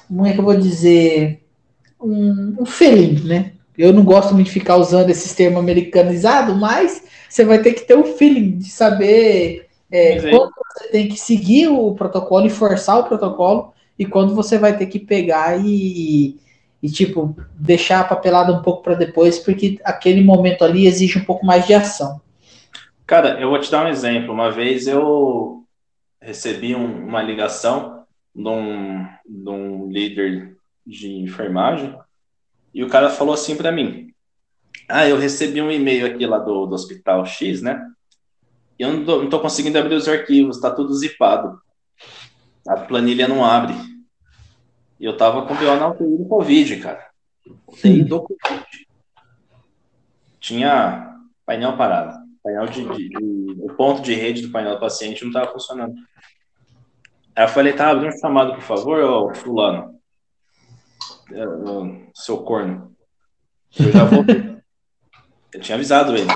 Como 0.07 0.27
é 0.27 0.33
que 0.33 0.39
eu 0.39 0.45
vou 0.45 0.57
dizer? 0.57 1.41
Um, 2.01 2.57
um 2.61 2.67
feeling, 2.67 3.21
né? 3.25 3.53
Eu 3.77 3.93
não 3.93 4.05
gosto 4.05 4.35
muito 4.35 4.47
de 4.47 4.53
ficar 4.53 4.77
usando 4.77 5.11
esses 5.11 5.33
termos 5.35 5.59
americanizados, 5.59 6.57
mas 6.57 7.03
você 7.29 7.45
vai 7.45 7.61
ter 7.61 7.73
que 7.73 7.83
ter 7.83 7.95
o 7.95 8.05
feeling 8.05 8.59
de 8.59 8.71
saber 8.71 9.64
é, 9.95 10.21
quando 10.31 10.53
você 10.73 10.89
tem 10.91 11.09
que 11.09 11.17
seguir 11.17 11.69
o 11.69 11.95
protocolo 11.95 12.47
e 12.47 12.51
forçar 12.51 12.99
o 12.99 13.05
protocolo 13.05 13.73
e 13.99 14.05
quando 14.05 14.35
você 14.35 14.59
vai 14.59 14.77
ter 14.77 14.87
que 14.87 14.99
pegar 14.99 15.59
e, 15.65 16.37
e 16.83 16.89
tipo, 16.91 17.35
deixar 17.55 18.01
a 18.01 18.05
papelada 18.05 18.53
um 18.53 18.63
pouco 18.63 18.83
para 18.83 18.95
depois, 18.95 19.39
porque 19.39 19.79
aquele 19.85 20.23
momento 20.23 20.65
ali 20.65 20.87
exige 20.87 21.19
um 21.19 21.25
pouco 21.25 21.47
mais 21.47 21.67
de 21.67 21.75
ação. 21.75 22.21
Cara, 23.07 23.41
eu 23.41 23.51
vou 23.51 23.61
te 23.61 23.71
dar 23.71 23.85
um 23.85 23.89
exemplo. 23.89 24.33
Uma 24.33 24.51
vez 24.51 24.87
eu 24.87 25.63
recebi 26.21 26.75
um- 26.75 27.07
uma 27.07 27.23
ligação 27.23 28.05
de 28.35 28.49
um, 28.49 29.05
de 29.27 29.49
um 29.51 29.89
líder 29.91 30.57
de 30.87 31.13
enfermagem 31.13 31.95
e 32.75 32.83
o 32.83 32.89
cara 32.89 33.11
falou 33.11 33.35
assim 33.35 33.57
para 33.57 33.71
mim: 33.71 34.13
Ah, 34.89 35.07
eu 35.09 35.17
recebi 35.17 35.63
um 35.63 35.71
e-mail 35.71 36.07
aqui 36.07 36.27
lá 36.27 36.39
do, 36.39 36.67
do 36.67 36.75
hospital 36.75 37.25
X, 37.25 37.63
né? 37.63 37.81
E 38.79 38.83
eu 38.83 38.93
não 38.93 39.29
tô 39.29 39.41
conseguindo 39.41 39.79
abrir 39.79 39.95
os 39.95 40.09
arquivos, 40.09 40.61
tá 40.61 40.71
tudo 40.71 40.95
zipado. 40.95 41.61
A 42.67 42.77
planilha 42.77 43.29
não 43.29 43.45
abre. 43.45 43.75
E 44.99 45.05
eu 45.05 45.17
tava 45.17 45.43
com 45.47 45.55
BO 45.55 45.65
na 45.77 45.89
UTI 45.89 46.17
do 46.19 46.27
Covid, 46.27 46.77
cara. 46.81 47.07
UTI 47.69 48.03
do 48.05 48.23
Covid. 48.23 48.65
Tinha 50.41 51.17
painel 51.47 51.77
parado. 51.77 52.19
Painel 52.43 52.67
de, 52.67 52.85
de- 52.89 53.09
de- 53.09 53.63
o 53.63 53.75
ponto 53.77 54.03
de 54.03 54.15
rede 54.15 54.43
do 54.43 54.51
painel 54.53 54.75
do 54.75 54.81
paciente 54.81 55.23
não 55.23 55.29
estava 55.31 55.53
funcionando. 55.53 55.95
Aí 57.37 57.45
eu 57.45 57.49
falei, 57.49 57.73
tá, 57.73 57.91
abre 57.91 58.09
um 58.09 58.13
chamado, 58.19 58.53
por 58.55 58.63
favor, 58.63 59.01
ô 59.03 59.35
fulano. 59.35 59.99
É, 61.33 61.45
seu 62.15 62.39
corno. 62.39 62.95
Eu 63.79 63.91
já 63.93 64.05
vou. 64.05 64.25
eu 65.53 65.61
tinha 65.61 65.75
avisado 65.77 66.15
ele. 66.17 66.29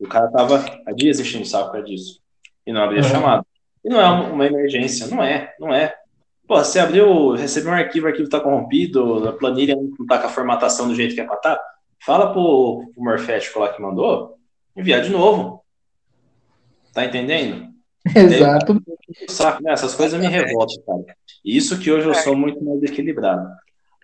O 0.00 0.08
cara 0.08 0.28
tava 0.28 0.64
há 0.86 0.92
dias 0.92 1.20
enchendo 1.20 1.44
o 1.44 1.46
saco 1.46 1.72
causa 1.72 1.86
disso. 1.86 2.20
E 2.66 2.72
não 2.72 2.82
abria 2.82 3.02
Uhum. 3.02 3.08
chamado. 3.08 3.46
E 3.84 3.88
não 3.88 4.00
é 4.00 4.08
uma, 4.08 4.46
emergência. 4.46 5.06
Não 5.06 5.22
é, 5.22 5.54
não 5.60 5.72
é. 5.72 5.94
Pô, 6.46 6.56
você 6.56 6.78
abriu, 6.78 7.32
recebeu 7.32 7.70
um 7.70 7.74
arquivo, 7.74 8.06
o 8.06 8.08
arquivo 8.08 8.28
tá 8.28 8.40
corrompido, 8.40 9.28
a 9.28 9.32
planilha 9.32 9.76
não 9.76 10.06
tá 10.06 10.18
com 10.18 10.26
a 10.26 10.30
formatação 10.30 10.88
do 10.88 10.94
jeito 10.94 11.14
que 11.14 11.20
é 11.20 11.24
pra 11.24 11.36
tá. 11.36 11.60
Fala 12.04 12.32
pro, 12.32 12.90
pro 12.94 13.02
morfético 13.02 13.58
lá 13.58 13.72
que 13.72 13.82
mandou, 13.82 14.36
enviar 14.76 15.02
de 15.02 15.10
novo. 15.10 15.62
Tá 16.92 17.04
entendendo? 17.04 17.68
Exato. 18.14 18.80
Saco, 19.28 19.62
né? 19.62 19.72
Essas 19.72 19.94
coisas 19.94 20.20
me 20.20 20.26
revoltam, 20.26 20.82
cara. 20.86 21.16
E 21.44 21.56
isso 21.56 21.78
que 21.78 21.90
hoje 21.90 22.08
eu 22.08 22.14
sou 22.14 22.36
muito 22.36 22.62
mais 22.64 22.82
equilibrado. 22.82 23.48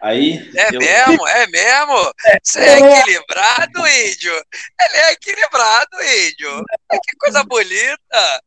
Aí. 0.03 0.51
é 0.57 0.75
eu- 0.75 0.81
mesmo, 0.81 1.29
é 1.29 1.47
mesmo. 1.47 2.13
Você 2.43 2.59
é 2.59 2.79
equilibrado, 2.79 3.79
índio. 3.87 4.33
Ele 4.35 4.97
é 4.99 5.13
equilibrado, 5.13 5.97
índio. 6.03 6.65
Que 6.91 7.17
coisa 7.19 7.43
bonita. 7.45 8.43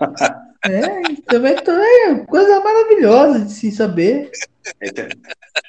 É, 0.66 0.80
também 1.28 1.54
tô- 1.56 1.72
é 1.72 2.24
coisa 2.26 2.58
maravilhosa 2.60 3.40
de 3.40 3.52
se 3.52 3.70
saber. 3.70 4.30
É 4.80 4.90
que, 4.90 5.02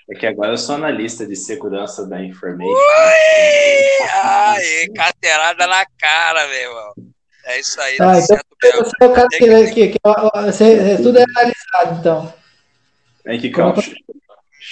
é 0.09 0.15
que 0.17 0.25
agora 0.25 0.53
eu 0.53 0.57
sou 0.57 0.75
analista 0.75 1.27
de 1.27 1.35
segurança 1.35 2.07
da 2.07 2.21
information. 2.23 2.71
Ui! 2.71 4.09
Ai, 4.13 4.87
carteirada 4.95 5.67
na 5.67 5.85
cara, 5.99 6.47
meu 6.47 6.57
irmão. 6.61 6.93
É 7.43 7.59
isso 7.59 7.79
aí, 7.81 7.95
Ah, 7.95 7.97
tá 7.97 8.11
então 8.13 8.21
certo. 8.25 8.45
Você 8.61 8.95
é 9.01 9.05
o 9.05 9.13
cara 9.13 9.27
que, 9.27 9.37
que, 9.73 9.87
que, 9.89 9.99
você, 10.45 10.97
tudo 11.03 11.19
é 11.19 11.23
analisado, 11.23 11.99
então. 11.99 12.33
É 13.25 13.37
que 13.37 13.49
calma. 13.49 13.83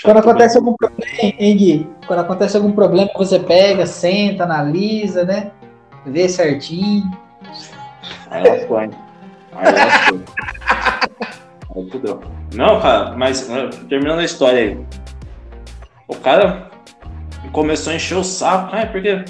Quando 0.04 0.18
acontece 0.18 0.58
algum 0.58 0.74
problema, 0.74 1.34
hein, 1.40 1.58
Gui? 1.58 1.88
Quando 2.06 2.20
acontece 2.20 2.58
algum 2.58 2.74
problema, 2.74 3.10
você 3.16 3.40
pega, 3.40 3.86
senta, 3.86 4.44
analisa, 4.44 5.24
né? 5.24 5.52
Vê 6.06 6.28
certinho. 6.28 7.10
Aí 8.30 8.46
ela 8.46 8.68
foi. 8.68 8.90
Aí 9.54 9.74
foi. 10.10 10.22
Aí 11.76 11.90
fudeu. 11.90 12.22
Não, 12.54 12.82
cara, 12.82 13.16
mas 13.16 13.48
né, 13.48 13.70
terminando 13.88 14.20
a 14.20 14.26
história 14.26 14.60
aí. 14.60 14.86
O 16.08 16.16
cara 16.16 16.70
começou 17.54 17.94
a 17.94 17.96
encher 17.96 18.18
o 18.18 18.24
saco, 18.24 18.76
ah, 18.76 18.86
porque 18.86 19.24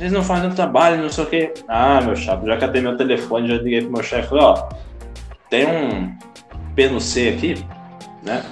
eles 0.00 0.12
não 0.12 0.22
fazem 0.22 0.48
o 0.48 0.54
trabalho, 0.54 1.02
não 1.02 1.10
sei 1.10 1.24
o 1.24 1.26
quê. 1.26 1.54
Ah, 1.68 2.00
meu 2.00 2.16
chapa, 2.16 2.46
já 2.46 2.56
catei 2.56 2.80
meu 2.80 2.96
telefone, 2.96 3.48
já 3.48 3.54
liguei 3.54 3.82
pro 3.82 3.92
meu 3.92 4.02
chefe 4.02 4.28
falei, 4.28 4.44
ó, 4.44 4.68
tem 5.50 5.66
um 5.66 6.16
P 6.74 6.88
no 6.88 7.00
C 7.00 7.28
aqui, 7.28 7.64
né? 8.22 8.42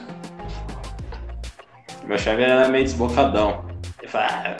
Meu 2.10 2.18
chefe 2.18 2.42
era 2.42 2.68
meio 2.68 2.82
desbocadão. 2.82 3.64
Ele 4.00 4.10
falou, 4.10 4.26
ah, 4.28 4.56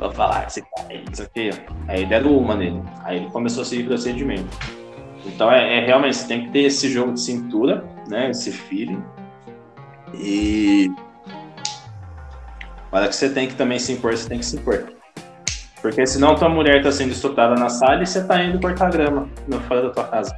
vou 0.00 0.10
falar 0.10 0.40
com 0.40 0.46
esse 0.48 0.62
cara 0.62 0.88
aí, 0.90 1.04
não 1.06 1.14
sei 1.14 1.24
o 1.24 1.30
quê. 1.32 1.50
Aí 1.86 2.06
deram 2.06 2.36
uma 2.36 2.56
nele. 2.56 2.82
Aí 3.04 3.18
ele 3.18 3.30
começou 3.30 3.62
a 3.62 3.64
seguir 3.64 3.84
procedimento. 3.84 4.48
Então 5.24 5.48
é, 5.48 5.78
é 5.78 5.86
realmente, 5.86 6.16
você 6.16 6.26
tem 6.26 6.46
que 6.46 6.50
ter 6.50 6.62
esse 6.64 6.88
jogo 6.90 7.12
de 7.12 7.20
cintura, 7.20 7.84
né? 8.08 8.30
Esse 8.30 8.50
feeling. 8.50 9.00
E 10.12 10.90
para 12.90 13.06
que 13.06 13.14
você 13.14 13.30
tem 13.30 13.46
que 13.46 13.54
também 13.54 13.78
se 13.78 13.92
impor, 13.92 14.16
você 14.16 14.28
tem 14.28 14.40
que 14.40 14.44
se 14.44 14.56
impor. 14.56 14.92
Porque 15.80 16.04
senão 16.04 16.34
tua 16.34 16.48
mulher 16.48 16.82
tá 16.82 16.90
sendo 16.90 17.12
estuprada 17.12 17.54
na 17.54 17.68
sala 17.68 18.02
e 18.02 18.06
você 18.06 18.24
tá 18.24 18.42
indo 18.42 18.58
cortar 18.60 18.90
grama 18.90 19.28
fora 19.68 19.82
da 19.82 19.90
tua 19.90 20.04
casa. 20.08 20.34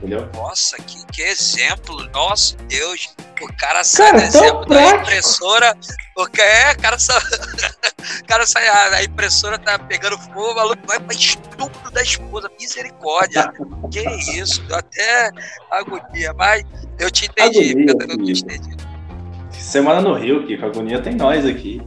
Entendeu? 0.00 0.26
Nossa, 0.34 0.78
que, 0.78 1.04
que 1.12 1.20
exemplo. 1.22 2.02
Nosso 2.10 2.56
Deus. 2.68 3.14
O 3.42 3.56
cara 3.56 3.84
sai 3.84 4.12
Cara, 4.12 4.26
do 4.26 4.32
tão 4.32 4.42
exemplo 4.42 4.60
da 4.60 4.66
prático. 4.66 5.00
impressora. 5.02 5.76
Porque 6.14 6.40
é, 6.40 6.72
o 6.72 6.80
cara 6.80 6.98
sai. 6.98 7.20
o 8.22 8.24
cara 8.26 8.46
sai, 8.46 8.66
a, 8.66 8.96
a 8.96 9.04
impressora 9.04 9.58
tá 9.58 9.78
pegando 9.78 10.18
fogo, 10.18 10.52
o 10.52 10.54
maluco 10.54 10.86
vai 10.86 10.98
pra 10.98 11.14
estupro 11.14 11.90
da 11.90 12.02
esposa. 12.02 12.50
Misericórdia. 12.58 13.52
que 13.90 14.00
isso, 14.32 14.62
deu 14.62 14.76
até 14.76 15.30
agonia. 15.70 16.32
Mas 16.34 16.64
eu 16.98 17.10
te 17.10 17.26
entendi. 17.26 17.70
Agonia, 17.70 17.94
eu, 18.00 18.08
eu 18.08 18.24
te 18.24 18.42
entendi. 18.42 18.76
Mora 19.82 20.00
no 20.00 20.14
Rio, 20.14 20.46
Kiko, 20.46 20.64
a 20.64 20.68
agonia 20.68 21.02
tem 21.02 21.14
nós 21.14 21.44
aqui. 21.44 21.82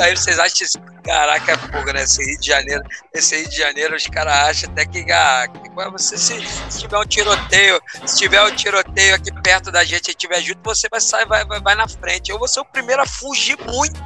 Aí 0.00 0.16
vocês 0.16 0.38
acham 0.38 0.56
que 0.56 1.02
caraca 1.02 1.52
é 1.52 1.92
né? 1.92 2.02
Esse 2.02 2.24
Rio 2.24 2.40
de 2.40 2.46
Janeiro, 2.46 2.82
esse 3.14 3.36
Rio 3.36 3.48
de 3.48 3.56
Janeiro, 3.56 3.96
os 3.96 4.06
caras 4.06 4.34
acham 4.34 4.70
até 4.70 4.84
que, 4.84 5.10
ah, 5.12 5.46
que 5.48 5.70
você 5.90 6.18
se, 6.18 6.40
se, 6.70 6.80
tiver 6.80 6.98
um 6.98 7.06
tiroteio, 7.06 7.80
se 8.04 8.18
tiver 8.18 8.42
um 8.42 8.50
tiroteio 8.50 9.14
aqui 9.14 9.32
perto 9.42 9.70
da 9.70 9.84
gente 9.84 10.10
e 10.10 10.14
tiver 10.14 10.40
junto, 10.40 10.60
você 10.62 10.88
vai 10.90 11.00
sair, 11.00 11.26
vai, 11.26 11.44
vai, 11.44 11.60
vai 11.60 11.74
na 11.74 11.88
frente. 11.88 12.30
Eu 12.30 12.38
vou 12.38 12.48
ser 12.48 12.60
o 12.60 12.64
primeiro 12.64 13.02
a 13.02 13.06
fugir 13.06 13.56
muito. 13.66 14.00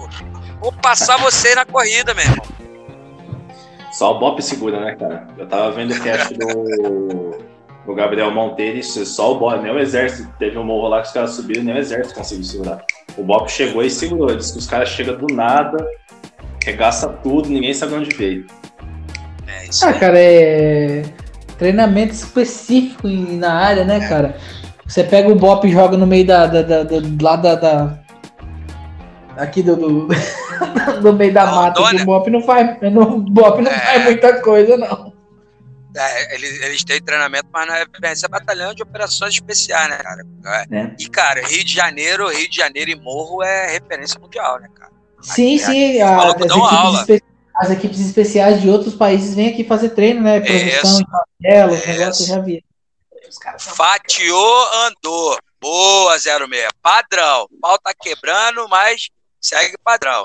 Vou 0.60 0.72
passar 0.72 1.16
você 1.16 1.54
na 1.54 1.64
corrida, 1.64 2.12
meu 2.14 2.24
irmão. 2.24 2.46
Só 3.92 4.14
o 4.14 4.18
Bop 4.18 4.40
segura, 4.42 4.80
né, 4.80 4.94
cara? 4.94 5.26
Eu 5.36 5.48
tava 5.48 5.72
vendo 5.72 5.92
o 5.92 6.00
cast 6.00 6.32
do, 6.34 7.29
do 7.90 7.94
Gabriel 7.94 8.30
Monteiro 8.30 8.78
e 8.78 8.82
só 8.82 9.32
o 9.32 9.38
Bop, 9.38 9.60
nem 9.60 9.72
o 9.72 9.78
exército. 9.78 10.32
Teve 10.38 10.56
um 10.56 10.64
morro 10.64 10.88
lá 10.88 11.00
que 11.02 11.08
os 11.08 11.12
caras 11.12 11.30
subiram, 11.32 11.64
nem 11.64 11.74
o 11.74 11.78
exército 11.78 12.14
conseguiu 12.14 12.44
segurar. 12.44 12.84
O 13.16 13.22
Bop 13.22 13.50
chegou 13.50 13.82
e 13.82 13.90
segurou. 13.90 14.34
Disse 14.34 14.52
que 14.52 14.58
os 14.58 14.66
caras 14.66 14.88
chegam 14.88 15.16
do 15.16 15.34
nada, 15.34 15.84
regaça 16.64 17.08
tudo, 17.08 17.48
ninguém 17.48 17.74
sabe 17.74 17.94
onde 17.94 18.14
veio. 18.14 18.46
É 19.46 19.66
isso. 19.66 19.84
Ah, 19.84 19.92
cara, 19.92 20.18
é 20.18 21.02
treinamento 21.58 22.14
específico 22.14 23.06
na 23.06 23.52
área, 23.52 23.84
né, 23.84 23.98
é. 23.98 24.08
cara? 24.08 24.36
Você 24.86 25.04
pega 25.04 25.28
o 25.28 25.34
Bop 25.34 25.66
e 25.66 25.72
joga 25.72 25.96
no 25.96 26.06
meio 26.06 26.26
da. 26.26 26.46
da, 26.46 26.62
da, 26.62 26.82
da 26.84 26.96
lá 27.20 27.36
da, 27.36 27.54
da. 27.54 27.98
Aqui 29.36 29.62
do. 29.62 29.76
do... 29.76 30.08
no 31.02 31.12
meio 31.12 31.32
da 31.32 31.46
mata, 31.46 31.80
o 31.80 32.04
Bop 32.04 32.30
não 32.30 32.40
faz. 32.42 32.76
O 32.82 33.18
Bop 33.18 33.60
não 33.60 33.70
é. 33.70 33.78
faz 33.78 34.04
muita 34.04 34.40
coisa, 34.40 34.76
não. 34.76 35.09
É, 35.96 36.34
eles, 36.34 36.60
eles 36.62 36.84
têm 36.84 37.02
treinamento, 37.02 37.48
mas 37.52 37.66
na 37.66 37.76
FBS 37.78 38.22
é 38.24 38.28
batalhão 38.28 38.74
de 38.74 38.82
operações 38.82 39.34
especiais, 39.34 39.88
né, 39.88 39.98
cara? 39.98 40.22
É. 40.44 40.76
é. 40.76 40.94
E, 40.98 41.08
cara, 41.08 41.46
Rio 41.46 41.64
de 41.64 41.72
Janeiro, 41.72 42.28
Rio 42.28 42.48
de 42.48 42.56
Janeiro 42.56 42.90
e 42.90 42.96
Morro 42.96 43.42
é 43.42 43.72
referência 43.72 44.18
mundial, 44.20 44.60
né, 44.60 44.68
cara? 44.74 44.92
Sim, 45.20 45.56
aqui, 45.56 45.64
sim. 45.64 46.00
Aqui, 46.00 46.00
a, 46.00 46.22
as, 46.22 46.40
equipes 46.40 47.22
as, 47.54 47.70
equipes 47.70 48.00
especiais 48.00 48.60
de 48.60 48.68
outros 48.68 48.94
países 48.94 49.34
vêm 49.34 49.48
aqui 49.48 49.64
fazer 49.64 49.90
treino, 49.90 50.22
né? 50.22 50.40
Produção 50.40 51.00
em 51.00 51.04
favelas, 51.42 51.86
negócio, 51.86 52.26
já 52.26 52.38
vi. 52.38 52.64
Fatiou, 53.58 54.66
andou. 54.86 55.38
Boa, 55.60 56.18
06. 56.18 56.40
Padrão. 56.82 57.46
Pau 57.60 57.78
tá 57.78 57.92
quebrando, 58.00 58.66
mas 58.68 59.08
segue 59.40 59.76
padrão. 59.84 60.24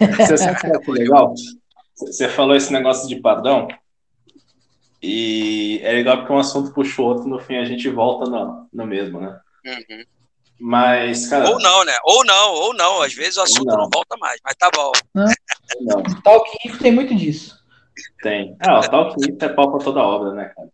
Você 0.00 0.36
sabe 0.36 0.60
que 0.60 0.66
é 0.66 0.92
legal? 0.92 1.34
Você 1.94 2.28
falou 2.28 2.56
esse 2.56 2.72
negócio 2.72 3.06
de 3.08 3.16
padrão. 3.16 3.68
E 5.06 5.80
é 5.82 5.92
legal 5.92 6.16
porque 6.16 6.32
um 6.32 6.38
assunto 6.38 6.72
puxa 6.72 7.02
o 7.02 7.04
outro, 7.04 7.28
no 7.28 7.38
fim 7.38 7.56
a 7.56 7.64
gente 7.66 7.90
volta 7.90 8.24
no, 8.30 8.66
no 8.72 8.86
mesmo, 8.86 9.20
né? 9.20 9.38
Uhum. 9.66 10.02
Mas, 10.58 11.28
cara. 11.28 11.46
Ou 11.50 11.58
não, 11.60 11.84
né? 11.84 11.92
Ou 12.04 12.24
não, 12.24 12.54
ou 12.54 12.74
não. 12.74 13.02
Às 13.02 13.12
vezes 13.12 13.36
o 13.36 13.42
assunto 13.42 13.66
não, 13.66 13.76
não 13.82 13.90
volta 13.92 14.16
mais, 14.16 14.40
mas 14.42 14.54
tá 14.54 14.70
bom. 14.74 14.92
Não. 15.14 16.02
Talk 16.22 16.50
Info 16.64 16.78
tem 16.78 16.90
muito 16.90 17.14
disso. 17.14 17.54
Tem. 18.22 18.56
Ah, 18.60 18.78
o 18.78 18.88
Talk 18.88 19.14
Info 19.20 19.44
é 19.44 19.48
pau 19.50 19.72
pra 19.72 19.84
toda 19.84 20.00
obra, 20.00 20.32
né, 20.32 20.52
cara? 20.56 20.68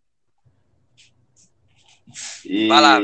E. 2.45 2.68
Vai 2.68 2.81
lá. 2.81 3.01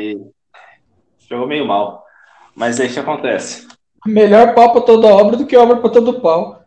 Jogou 1.29 1.49
meio 1.49 1.66
mal. 1.66 2.05
Mas 2.55 2.79
aí 2.79 2.87
o 2.87 2.93
que 2.93 3.01
acontece? 3.01 3.66
Melhor 4.07 4.55
pau 4.55 4.70
pra 4.70 4.83
toda 4.83 5.09
obra 5.09 5.37
do 5.37 5.45
que 5.45 5.57
obra 5.57 5.79
pra 5.79 5.91
todo 5.91 6.20
pau. 6.20 6.64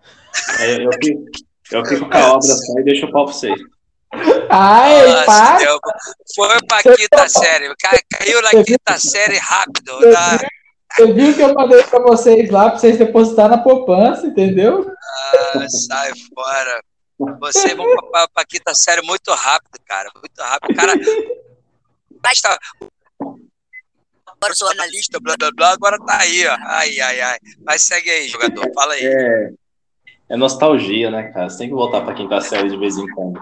É, 0.60 0.86
eu, 0.86 0.90
fico, 1.02 1.24
eu 1.72 1.86
fico 1.86 2.10
com 2.10 2.18
a 2.18 2.34
obra 2.34 2.42
só 2.42 2.80
e 2.80 2.84
deixo 2.84 3.06
o 3.06 3.12
pau 3.14 3.24
pra 3.24 3.34
vocês. 3.34 3.58
Ai, 4.50 5.08
Nossa, 5.08 5.58
deu, 5.58 5.80
foi 6.36 6.60
pra 6.68 6.82
quinta 6.82 7.30
série. 7.30 7.74
Caiu 7.78 8.42
na 8.42 8.64
quinta 8.64 8.98
série 8.98 9.38
rápido. 9.38 9.96
Você, 10.00 10.12
tá? 10.12 10.38
viu, 10.38 10.48
você 10.92 11.14
viu 11.14 11.36
que 11.36 11.42
eu 11.42 11.54
mandei 11.54 11.84
pra 11.84 12.00
vocês 12.00 12.50
lá, 12.50 12.72
pra 12.72 12.80
vocês 12.80 12.98
depositar 12.98 13.48
na 13.48 13.60
poupança, 13.60 14.26
entendeu? 14.26 14.92
Ah, 15.56 15.70
sai 15.70 16.12
fora. 16.34 16.84
Você 17.40 17.76
vão 17.76 17.86
pra, 18.10 18.28
pra, 18.30 18.46
quinta 18.46 18.74
série 18.74 19.04
muito 19.04 19.32
rápido, 19.32 19.78
cara. 19.86 20.10
Muito 20.16 20.42
rápido. 20.42 20.76
Cara, 20.76 20.94
basta. 22.22 22.58
Agora 24.26 24.56
sou 24.56 24.70
analista, 24.70 25.20
blá 25.20 25.36
blá 25.38 25.52
blá, 25.52 25.74
agora 25.74 25.98
tá 26.06 26.18
aí, 26.22 26.48
ó. 26.48 26.58
Ai, 26.62 27.00
ai, 27.00 27.22
ai. 27.22 27.38
Mas 27.64 27.84
segue 27.84 28.10
aí, 28.10 28.30
jogador. 28.30 28.66
Fala 28.74 28.94
aí. 28.94 29.06
É, 29.06 29.52
é 30.30 30.38
nostalgia, 30.38 31.12
né, 31.12 31.32
cara? 31.34 31.50
Você 31.50 31.60
tem 31.60 31.68
que 31.68 31.76
voltar 31.76 32.02
pra 32.02 32.16
quinta 32.16 32.40
série 32.42 32.70
de 32.70 32.78
vez 32.78 32.98
em 32.98 33.08
quando. 33.10 33.40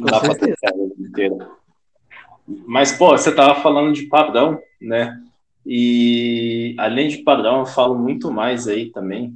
Não 0.00 0.06
dá 0.06 0.20
pra 0.20 0.34
ter 0.34 0.54
inteiro. 0.98 1.38
Mas, 2.66 2.92
pô, 2.92 3.10
você 3.10 3.34
tava 3.34 3.60
falando 3.60 3.92
de 3.92 4.04
padrão, 4.06 4.60
né? 4.80 5.20
E 5.64 6.76
além 6.78 7.08
de 7.08 7.18
padrão, 7.18 7.60
eu 7.60 7.66
falo 7.66 7.98
muito 7.98 8.30
mais 8.30 8.68
aí 8.68 8.90
também 8.90 9.34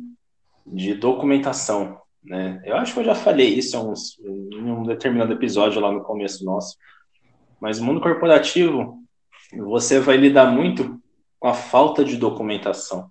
de 0.64 0.94
documentação, 0.94 2.00
né? 2.22 2.62
Eu 2.64 2.76
acho 2.76 2.94
que 2.94 3.00
eu 3.00 3.04
já 3.04 3.14
falei 3.14 3.48
isso 3.48 3.76
em, 3.76 3.80
uns, 3.80 4.18
em 4.20 4.70
um 4.70 4.84
determinado 4.84 5.32
episódio 5.32 5.80
lá 5.80 5.90
no 5.90 6.02
começo 6.02 6.44
nosso. 6.44 6.76
Mas 7.60 7.80
no 7.80 7.86
mundo 7.86 8.00
corporativo, 8.00 9.02
você 9.56 9.98
vai 9.98 10.16
lidar 10.16 10.46
muito 10.46 11.00
com 11.40 11.48
a 11.48 11.54
falta 11.54 12.04
de 12.04 12.16
documentação. 12.16 13.10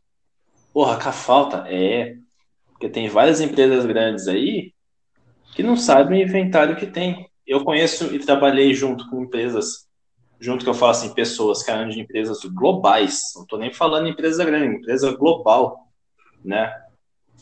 Porra, 0.72 0.98
com 0.98 1.10
a 1.10 1.12
falta? 1.12 1.66
É. 1.68 2.16
Porque 2.72 2.88
tem 2.88 3.10
várias 3.10 3.42
empresas 3.42 3.86
grandes 3.86 4.28
aí 4.30 4.74
que 5.54 5.64
não 5.64 5.76
sabem 5.76 6.20
o 6.20 6.24
inventário 6.28 6.76
que 6.76 6.86
tem. 6.86 7.30
Eu 7.46 7.64
conheço 7.64 8.14
e 8.14 8.20
trabalhei 8.20 8.74
junto 8.74 9.10
com 9.10 9.24
empresas, 9.24 9.88
junto 10.40 10.64
que 10.64 10.70
eu 10.70 10.74
falo 10.74 10.92
assim, 10.92 11.14
pessoas 11.14 11.68
eram 11.68 11.90
de 11.90 12.00
empresas 12.00 12.40
globais, 12.46 13.22
não 13.36 13.44
estou 13.44 13.60
nem 13.60 13.74
falando 13.74 14.08
empresa 14.08 14.46
grande, 14.46 14.78
empresa 14.78 15.12
global, 15.16 15.88
né? 16.44 16.72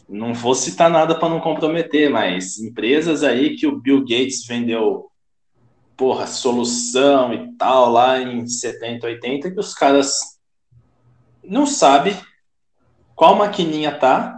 Não 0.08 0.34
vou 0.34 0.55
citar 0.55 0.89
nada 0.89 1.16
para 1.20 1.28
não 1.28 1.41
comprometer, 1.41 2.10
mas 2.10 2.58
empresas 2.60 3.24
aí 3.24 3.55
que 3.55 3.68
o 3.68 3.78
Bill 3.78 4.01
Gates 4.01 4.45
vendeu, 4.45 5.12
porra, 5.97 6.26
solução 6.26 7.34
e 7.34 7.53
tal, 7.58 7.91
lá 7.91 8.22
em 8.22 8.47
70, 8.47 9.05
80, 9.05 9.51
que 9.51 9.60
os 9.60 9.74
caras 9.74 10.14
não 11.43 11.66
sabem 11.66 12.16
qual 13.16 13.36
maquininha 13.36 13.97
tá, 13.97 14.36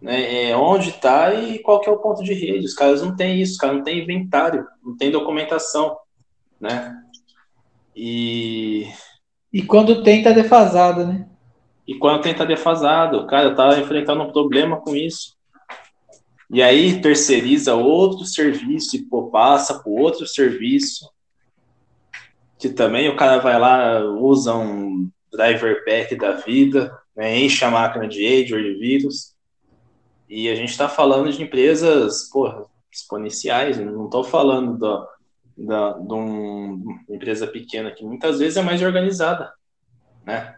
né, 0.00 0.48
é, 0.48 0.56
onde 0.56 0.90
está 0.90 1.34
e 1.34 1.58
qual 1.58 1.80
que 1.80 1.88
é 1.88 1.92
o 1.92 1.98
ponto 1.98 2.24
de 2.24 2.32
rede. 2.32 2.64
Os 2.64 2.74
caras 2.74 3.02
não 3.02 3.14
têm 3.14 3.40
isso, 3.40 3.52
os 3.52 3.58
caras 3.58 3.76
não 3.76 3.84
têm 3.84 4.02
inventário, 4.02 4.66
não 4.82 4.96
tem 4.96 5.10
documentação, 5.10 5.96
né? 6.60 6.96
E... 7.94 8.88
E 9.52 9.62
quando 9.62 10.02
tem, 10.02 10.22
tá 10.22 10.30
defasado, 10.30 11.04
né? 11.04 11.28
E 11.86 11.94
quando 11.96 12.22
tem, 12.22 12.32
tá 12.32 12.44
defasado. 12.44 13.26
Cara, 13.26 13.48
eu 13.48 13.54
tava 13.54 13.78
enfrentando 13.80 14.22
um 14.22 14.30
problema 14.30 14.80
com 14.80 14.94
isso. 14.94 15.36
E 16.48 16.62
aí 16.62 17.00
terceiriza 17.00 17.74
outro 17.74 18.24
serviço 18.24 18.96
e 18.96 19.02
pô, 19.02 19.28
passa 19.28 19.82
por 19.82 20.00
outro 20.00 20.26
serviço. 20.26 21.10
Que 22.58 22.68
também 22.68 23.08
o 23.08 23.16
cara 23.16 23.38
vai 23.38 23.58
lá, 23.58 24.00
usa 24.04 24.54
um 24.54 25.10
driver 25.32 25.84
pack 25.84 26.14
da 26.14 26.32
vida, 26.32 26.96
né, 27.16 27.38
enche 27.38 27.64
a 27.64 27.70
máquina 27.70 28.06
de 28.06 28.52
ou 28.52 28.60
de 28.60 28.74
vírus 28.74 29.29
e 30.30 30.48
a 30.48 30.54
gente 30.54 30.70
está 30.70 30.88
falando 30.88 31.32
de 31.32 31.42
empresas 31.42 32.28
porra, 32.30 32.64
exponenciais, 32.90 33.78
não 33.78 34.04
estou 34.04 34.22
falando 34.22 34.78
da, 34.78 35.08
da, 35.58 35.92
de 35.98 36.12
uma 36.12 37.02
empresa 37.08 37.48
pequena 37.48 37.90
que 37.90 38.04
muitas 38.04 38.38
vezes 38.38 38.56
é 38.56 38.62
mais 38.62 38.80
organizada. 38.80 39.52
Né? 40.24 40.54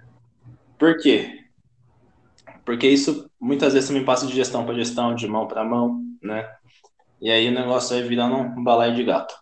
Por 0.79 0.99
quê? 0.99 1.47
Porque 2.67 2.87
isso 2.87 3.31
muitas 3.41 3.73
vezes 3.73 3.89
também 3.89 4.05
passa 4.05 4.27
de 4.27 4.35
gestão 4.35 4.67
para 4.67 4.75
gestão, 4.75 5.15
de 5.15 5.27
mão 5.27 5.49
para 5.49 5.65
mão, 5.65 6.03
né? 6.23 6.49
E 7.19 7.31
aí 7.31 7.49
o 7.49 7.53
negócio 7.53 7.97
vai 7.97 8.07
virando 8.07 8.37
um 8.37 8.63
balaio 8.63 8.95
de 8.95 9.05
gato. 9.05 9.35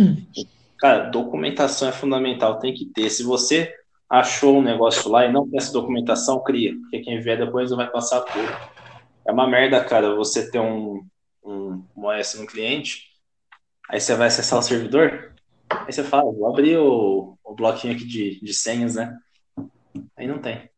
Hum. 0.00 0.16
Cara, 0.78 1.10
documentação 1.10 1.88
é 1.88 1.92
fundamental, 1.92 2.58
tem 2.58 2.72
que 2.72 2.86
ter. 2.86 3.10
Se 3.10 3.22
você 3.22 3.74
achou 4.08 4.58
um 4.58 4.62
negócio 4.62 5.10
lá 5.10 5.26
e 5.26 5.32
não 5.32 5.46
tem 5.48 5.58
essa 5.58 5.72
documentação, 5.72 6.42
cria, 6.42 6.72
porque 6.80 7.00
quem 7.00 7.20
vier 7.20 7.36
depois 7.36 7.70
não 7.70 7.76
vai 7.76 7.90
passar 7.90 8.20
por 8.20 8.77
é 9.28 9.30
uma 9.30 9.46
merda, 9.46 9.84
cara, 9.84 10.14
você 10.14 10.50
ter 10.50 10.58
um, 10.58 11.06
um, 11.44 11.84
um 11.94 12.06
OS 12.06 12.36
no 12.36 12.46
cliente, 12.46 13.10
aí 13.90 14.00
você 14.00 14.14
vai 14.14 14.28
acessar 14.28 14.58
o 14.58 14.62
servidor, 14.62 15.34
aí 15.70 15.92
você 15.92 16.02
fala, 16.02 16.32
vou 16.32 16.48
abrir 16.48 16.78
o, 16.78 17.36
o 17.44 17.54
bloquinho 17.54 17.94
aqui 17.94 18.06
de, 18.06 18.40
de 18.40 18.54
senhas, 18.54 18.94
né? 18.94 19.14
Aí 20.16 20.26
não 20.26 20.38
tem. 20.38 20.70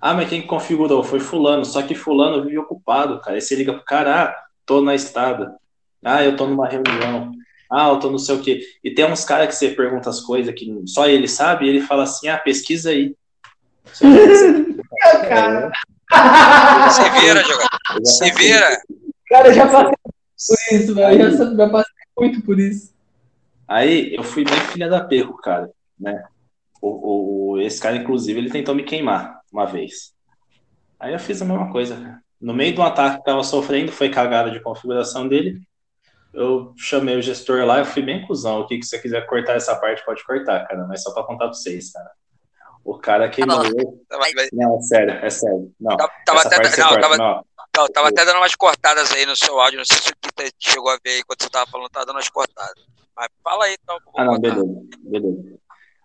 Ah, 0.00 0.14
mas 0.14 0.26
quem 0.26 0.46
configurou? 0.46 1.04
Foi 1.04 1.20
fulano, 1.20 1.66
só 1.66 1.82
que 1.82 1.94
fulano 1.94 2.42
vive 2.44 2.56
ocupado, 2.56 3.20
cara. 3.20 3.36
Aí 3.36 3.42
você 3.42 3.54
liga 3.54 3.74
pro 3.74 3.84
cara, 3.84 4.24
ah, 4.24 4.44
tô 4.64 4.80
na 4.80 4.94
estrada. 4.94 5.54
Ah, 6.02 6.24
eu 6.24 6.34
tô 6.34 6.46
numa 6.46 6.66
reunião. 6.66 7.30
Ah, 7.70 7.90
eu 7.90 7.98
tô 7.98 8.10
não 8.10 8.18
sei 8.18 8.36
o 8.36 8.42
quê. 8.42 8.62
E 8.82 8.90
tem 8.94 9.04
uns 9.04 9.22
caras 9.22 9.48
que 9.48 9.54
você 9.54 9.68
pergunta 9.68 10.08
as 10.08 10.20
coisas 10.20 10.54
que 10.54 10.82
só 10.86 11.06
ele 11.06 11.28
sabe, 11.28 11.66
e 11.66 11.68
ele 11.68 11.82
fala 11.82 12.04
assim, 12.04 12.28
ah, 12.28 12.38
pesquisa 12.38 12.88
aí. 12.88 13.14
cara. 15.28 15.70
Se 16.90 17.10
vira, 17.20 17.42
jogador. 17.42 18.04
Se 18.04 18.30
vira. 18.32 18.82
Cara, 19.28 19.48
eu 19.48 19.54
já 19.54 19.66
passei 19.66 19.96
por 19.96 20.76
isso, 20.76 20.94
velho. 20.94 21.22
Eu 21.22 21.30
já, 21.32 21.54
já 21.54 21.68
passei 21.68 21.94
muito 22.18 22.42
por 22.42 22.58
isso. 22.58 22.94
Aí 23.68 24.14
eu 24.14 24.22
fui 24.22 24.44
bem 24.44 24.60
filha 24.72 24.88
da 24.88 25.02
perro, 25.02 25.36
cara, 25.38 25.70
né? 25.98 26.24
O, 26.80 27.54
o, 27.54 27.60
esse 27.60 27.80
cara, 27.80 27.96
inclusive, 27.96 28.38
ele 28.38 28.50
tentou 28.50 28.74
me 28.74 28.84
queimar 28.84 29.40
uma 29.52 29.66
vez. 29.66 30.14
Aí 31.00 31.12
eu 31.12 31.18
fiz 31.18 31.42
a 31.42 31.44
mesma 31.44 31.70
coisa, 31.70 32.20
No 32.40 32.54
meio 32.54 32.74
do 32.74 32.82
ataque 32.82 33.18
que 33.18 33.24
tava 33.24 33.42
sofrendo, 33.42 33.90
foi 33.90 34.08
cagada 34.08 34.50
de 34.50 34.60
configuração 34.60 35.26
dele. 35.26 35.60
Eu 36.32 36.74
chamei 36.76 37.16
o 37.16 37.22
gestor 37.22 37.64
lá, 37.64 37.78
eu 37.78 37.84
fui 37.84 38.02
bem 38.02 38.24
cuzão. 38.26 38.60
O 38.60 38.66
que, 38.66 38.78
que 38.78 38.86
você 38.86 38.98
quiser 38.98 39.26
cortar 39.26 39.54
essa 39.54 39.74
parte, 39.74 40.04
pode 40.04 40.24
cortar, 40.24 40.66
cara. 40.66 40.86
Mas 40.86 41.02
só 41.02 41.12
pra 41.12 41.24
contar 41.24 41.46
pra 41.46 41.54
vocês, 41.54 41.90
cara. 41.92 42.10
O 42.86 42.96
cara 42.98 43.28
queimou. 43.28 43.64
Tá 44.08 44.16
não, 44.52 44.76
é 44.76 44.80
sério, 44.82 45.14
é 45.14 45.28
sério. 45.28 45.74
Não, 45.80 45.96
tava, 45.96 46.40
até, 46.40 46.56
não, 46.56 46.88
corta, 46.88 47.00
tava, 47.00 47.16
não. 47.16 47.44
não, 47.76 47.88
tava 47.88 48.08
até 48.10 48.24
dando 48.24 48.36
umas 48.36 48.54
cortadas 48.54 49.12
aí 49.12 49.26
no 49.26 49.34
seu 49.34 49.58
áudio. 49.58 49.78
Não 49.78 49.84
sei 49.84 49.96
se 49.96 50.12
o 50.12 50.16
Kita 50.16 50.44
chegou 50.56 50.90
a 50.90 50.98
ver 51.04 51.10
aí 51.10 51.24
quando 51.24 51.42
você 51.42 51.50
tava 51.50 51.68
falando, 51.68 51.88
tava 51.88 52.06
dando 52.06 52.14
umas 52.14 52.28
cortadas. 52.28 52.84
Mas 53.16 53.28
fala 53.42 53.64
aí, 53.64 53.76
então. 53.82 53.98
Ah, 54.16 54.24
não, 54.24 54.38
beleza, 54.38 54.64
beleza. 55.00 55.58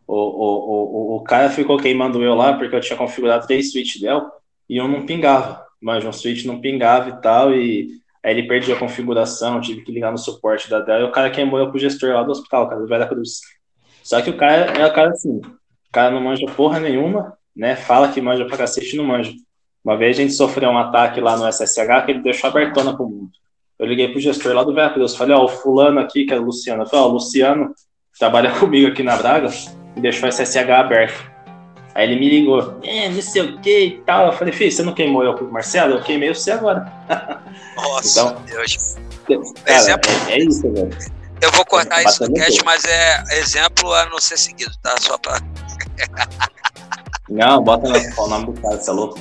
O, 0.07 0.15
o, 0.15 1.13
o, 1.13 1.17
o 1.17 1.23
cara 1.23 1.51
ficou 1.51 1.77
queimando 1.77 2.23
eu 2.23 2.33
lá 2.33 2.57
porque 2.57 2.75
eu 2.75 2.81
tinha 2.81 2.97
configurado 2.97 3.45
três 3.45 3.71
switches 3.71 4.01
Dell 4.01 4.31
e 4.67 4.77
eu 4.77 4.87
não 4.87 5.05
pingava. 5.05 5.63
Mas 5.79 6.03
um 6.03 6.11
switch 6.11 6.45
não 6.45 6.59
pingava 6.59 7.09
e 7.09 7.21
tal. 7.21 7.53
E 7.53 7.89
aí 8.23 8.31
ele 8.31 8.47
perdia 8.47 8.73
a 8.73 8.79
configuração, 8.79 9.61
tive 9.61 9.83
que 9.83 9.91
ligar 9.91 10.11
no 10.11 10.17
suporte 10.17 10.67
da 10.67 10.79
Dell. 10.79 11.01
E 11.01 11.03
o 11.03 11.11
cara 11.11 11.29
queimou 11.29 11.59
eu 11.59 11.69
pro 11.69 11.79
gestor 11.79 12.15
lá 12.15 12.23
do 12.23 12.31
hospital, 12.31 12.67
cara, 12.67 12.81
do 12.81 12.87
Vera 12.87 13.07
Cruz. 13.07 13.39
Só 14.03 14.19
que 14.19 14.31
o 14.31 14.37
cara 14.37 14.79
é 14.79 14.85
o 14.85 14.93
cara 14.93 15.11
assim, 15.11 15.39
o 15.91 15.93
cara 15.93 16.09
não 16.09 16.21
manja 16.21 16.45
porra 16.55 16.79
nenhuma, 16.79 17.37
né? 17.53 17.75
Fala 17.75 18.07
que 18.07 18.21
manja 18.21 18.45
pra 18.45 18.55
cacete 18.55 18.95
e 18.95 18.97
não 18.97 19.03
manja. 19.03 19.33
Uma 19.83 19.97
vez 19.97 20.17
a 20.17 20.21
gente 20.21 20.31
sofreu 20.31 20.69
um 20.69 20.77
ataque 20.77 21.19
lá 21.19 21.35
no 21.35 21.45
SSH 21.51 22.05
que 22.05 22.11
ele 22.11 22.21
deixou 22.21 22.49
abertona 22.49 22.95
pro 22.95 23.09
mundo. 23.09 23.29
Eu 23.77 23.87
liguei 23.87 24.07
pro 24.07 24.21
gestor 24.21 24.53
lá 24.53 24.63
do 24.63 24.73
Veracruz, 24.73 25.17
falei, 25.17 25.35
ó, 25.35 25.43
o 25.43 25.49
fulano 25.49 25.99
aqui, 25.99 26.23
que 26.23 26.33
é 26.33 26.39
o 26.39 26.43
Luciano, 26.43 26.83
eu 26.83 26.87
falei, 26.87 27.05
ó, 27.05 27.09
o 27.09 27.11
Luciano 27.11 27.75
trabalha 28.17 28.51
comigo 28.57 28.87
aqui 28.87 29.03
na 29.03 29.17
Braga 29.17 29.49
e 29.97 29.99
deixou 29.99 30.29
o 30.29 30.31
SSH 30.31 30.69
aberto. 30.69 31.29
Aí 31.93 32.09
ele 32.09 32.17
me 32.17 32.29
ligou, 32.29 32.79
é, 32.83 33.09
não 33.09 33.21
sei 33.21 33.41
o 33.41 33.59
que 33.59 33.85
e 33.85 34.01
tal. 34.03 34.27
Eu 34.27 34.33
falei, 34.33 34.53
filho, 34.53 34.71
você 34.71 34.81
não 34.81 34.93
queimou 34.93 35.25
eu 35.25 35.33
com 35.33 35.43
o 35.43 35.51
Marcelo? 35.51 35.95
Eu 35.95 36.01
queimei 36.01 36.33
você 36.33 36.51
agora. 36.51 36.89
Nossa, 37.75 38.21
então, 38.21 38.41
Deus. 38.45 38.95
Cara, 39.65 39.77
exemplo, 39.77 40.11
é, 40.29 40.31
é, 40.31 40.39
isso, 40.39 40.71
velho. 40.71 40.97
Eu 41.41 41.51
vou 41.51 41.65
cortar 41.65 42.03
isso 42.03 42.23
no 42.23 42.33
cast, 42.33 42.63
mas 42.63 42.85
é 42.85 43.23
exemplo 43.39 43.91
a 43.93 44.05
não 44.05 44.19
ser 44.19 44.37
seguido, 44.37 44.71
tá? 44.81 44.95
Só 45.01 45.17
pra. 45.17 45.39
Não, 47.29 47.63
bota 47.63 47.87
o 47.87 48.27
nome 48.27 48.45
do 48.47 48.61
cara, 48.61 48.77
você 48.77 48.89
é 48.89 48.93
louco? 48.93 49.19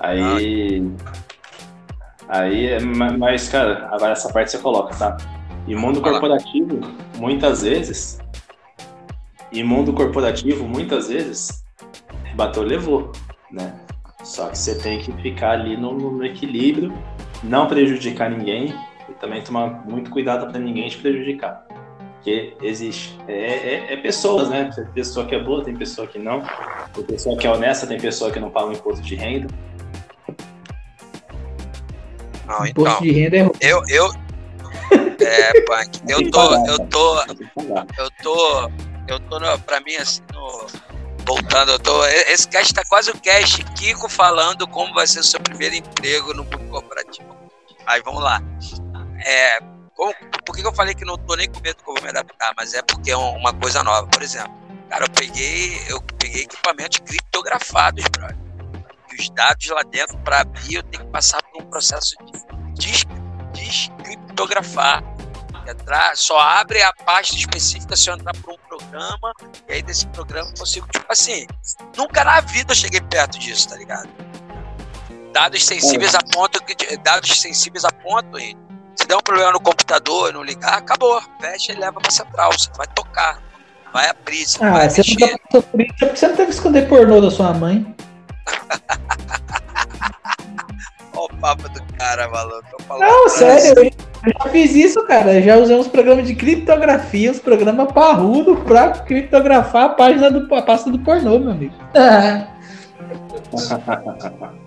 Aí. 0.00 0.92
Aí, 2.28 2.80
mas, 3.18 3.48
cara, 3.48 3.88
agora 3.92 4.12
essa 4.12 4.32
parte 4.32 4.52
você 4.52 4.58
coloca, 4.58 4.94
tá? 4.96 5.16
E 5.66 5.74
mundo 5.74 6.00
corporativo, 6.00 6.80
muitas 7.18 7.62
vezes. 7.62 8.18
E 9.52 9.62
mundo 9.62 9.92
corporativo, 9.92 10.66
muitas 10.66 11.08
vezes, 11.08 11.64
bateu, 12.34 12.62
levou, 12.62 13.12
né? 13.50 13.74
Só 14.22 14.48
que 14.48 14.58
você 14.58 14.76
tem 14.76 15.00
que 15.00 15.12
ficar 15.20 15.52
ali 15.52 15.76
no, 15.76 15.92
no 15.92 16.24
equilíbrio, 16.24 16.92
não 17.42 17.66
prejudicar 17.66 18.30
ninguém 18.30 18.74
e 19.08 19.12
também 19.14 19.42
tomar 19.42 19.86
muito 19.86 20.10
cuidado 20.10 20.50
para 20.50 20.58
ninguém 20.58 20.88
te 20.88 20.96
prejudicar. 20.98 21.66
Porque 22.24 22.56
existe. 22.62 23.20
É, 23.28 23.34
é, 23.34 23.92
é, 23.92 23.96
pessoas, 23.98 24.48
né? 24.48 24.70
Tem 24.74 24.86
pessoa 24.86 25.26
que 25.26 25.34
é 25.34 25.38
boa, 25.38 25.62
tem 25.62 25.76
pessoa 25.76 26.06
que 26.06 26.18
não. 26.18 26.42
Tem 26.94 27.04
pessoa 27.04 27.36
que 27.36 27.46
é 27.46 27.50
honesta, 27.50 27.86
tem 27.86 28.00
pessoa 28.00 28.32
que 28.32 28.40
não 28.40 28.48
paga 28.48 28.68
o 28.68 28.72
imposto 28.72 29.04
de 29.04 29.14
renda. 29.14 29.46
Não, 32.46 32.66
imposto 32.66 32.72
então, 32.72 33.00
de 33.02 33.12
renda 33.12 33.36
é 33.36 33.50
Eu, 33.60 33.82
eu. 33.90 34.08
É, 35.20 35.60
Punk, 35.62 36.00
eu 36.08 36.30
tô. 36.30 36.66
Eu 36.66 36.78
tô. 36.88 37.20
Eu 37.98 38.10
tô. 38.22 38.70
Eu 39.06 39.20
tô, 39.20 39.38
no, 39.38 39.58
pra 39.60 39.80
mim, 39.80 39.94
assim, 39.96 40.22
no, 40.32 40.66
voltando, 41.26 41.72
eu 41.72 41.78
tô. 41.78 42.04
Esse 42.06 42.48
cast 42.48 42.72
tá 42.72 42.82
quase 42.88 43.10
o 43.10 43.20
cast 43.20 43.62
Kiko 43.74 44.08
falando 44.08 44.66
como 44.66 44.94
vai 44.94 45.06
ser 45.06 45.20
o 45.20 45.24
seu 45.24 45.40
primeiro 45.40 45.74
emprego 45.74 46.32
no 46.34 46.44
mundo 46.44 46.70
corporativo. 46.70 47.36
Aí 47.86 48.02
vamos 48.02 48.22
lá. 48.22 48.42
É, 49.24 49.58
como, 49.94 50.14
por 50.44 50.56
que 50.56 50.66
eu 50.66 50.72
falei 50.74 50.94
que 50.94 51.04
não 51.04 51.16
tô 51.16 51.36
nem 51.36 51.50
com 51.50 51.60
medo 51.60 51.82
que 51.82 51.88
eu 51.88 51.94
vou 51.94 52.02
me 52.02 52.08
adaptar? 52.08 52.52
Mas 52.56 52.74
é 52.74 52.82
porque 52.82 53.10
é 53.10 53.16
uma 53.16 53.52
coisa 53.52 53.82
nova. 53.82 54.06
Por 54.08 54.22
exemplo, 54.22 54.52
cara, 54.88 55.04
eu 55.04 55.10
peguei, 55.10 55.80
eu 55.88 56.00
peguei 56.18 56.42
equipamentos 56.42 56.98
criptografados, 56.98 58.04
brother. 58.08 58.36
E 59.12 59.20
os 59.20 59.30
dados 59.30 59.68
lá 59.68 59.82
dentro, 59.82 60.18
para 60.18 60.40
abrir, 60.40 60.76
eu 60.76 60.82
tenho 60.82 61.04
que 61.04 61.10
passar 61.10 61.42
por 61.44 61.62
um 61.62 61.66
processo 61.66 62.16
de 62.74 63.04
descriptografar. 63.52 65.02
Entrar, 65.66 66.14
só 66.14 66.38
abre 66.38 66.82
a 66.82 66.92
pasta 66.92 67.36
específica 67.36 67.96
se 67.96 68.10
eu 68.10 68.14
entrar 68.14 68.34
por 68.42 68.52
um 68.52 68.58
programa, 68.68 69.32
e 69.66 69.72
aí 69.72 69.82
desse 69.82 70.06
programa 70.08 70.50
eu 70.50 70.58
consigo, 70.58 70.86
tipo 70.88 71.06
assim, 71.08 71.46
nunca 71.96 72.22
na 72.22 72.40
vida 72.40 72.72
eu 72.72 72.76
cheguei 72.76 73.00
perto 73.00 73.38
disso, 73.38 73.70
tá 73.70 73.76
ligado? 73.76 74.10
Dados 75.32 75.64
sensíveis 75.64 76.14
a 76.14 76.18
ponto. 76.18 76.60
Dados 77.02 77.40
sensíveis 77.40 77.82
a 77.84 77.90
ponto, 77.90 78.36
se 78.94 79.06
der 79.06 79.16
um 79.16 79.20
problema 79.20 79.52
no 79.52 79.60
computador, 79.60 80.32
não 80.32 80.42
ligar, 80.42 80.78
acabou. 80.78 81.20
Fecha 81.40 81.72
e 81.72 81.76
leva 81.76 82.00
pra 82.00 82.10
central. 82.10 82.52
Você 82.52 82.70
vai 82.76 82.86
tocar. 82.88 83.42
Vai 83.92 84.08
abrir. 84.08 84.46
Você 84.46 84.64
ah, 84.64 84.70
vai 84.70 84.90
você 84.90 85.02
mexer. 85.02 85.38
não 85.52 85.62
tá 85.62 85.68
isso, 85.78 86.16
você 86.16 86.28
não 86.28 86.36
teve 86.36 86.48
que 86.48 86.54
esconder 86.54 86.88
pornô 86.88 87.20
da 87.20 87.30
sua 87.30 87.52
mãe. 87.52 87.94
Olha 91.16 91.32
o 91.32 91.36
papo 91.36 91.68
do 91.68 91.80
cara, 91.96 92.28
maluco. 92.28 92.66
Não, 92.98 93.28
sério, 93.28 93.72
eu, 93.76 93.84
eu 93.84 94.32
já 94.42 94.50
fiz 94.50 94.74
isso, 94.74 95.06
cara. 95.06 95.34
Eu 95.34 95.42
já 95.42 95.56
usei 95.56 95.76
uns 95.76 95.86
programas 95.86 96.26
de 96.26 96.34
criptografia, 96.34 97.30
uns 97.30 97.38
programas 97.38 97.92
parrudo 97.92 98.56
pra 98.64 98.90
criptografar 98.90 99.84
a 99.84 99.90
página 99.90 100.28
do 100.30 100.52
a 100.52 100.62
pasta 100.62 100.90
do 100.90 100.98
pornô, 100.98 101.38
meu 101.38 101.52
amigo. 101.52 101.74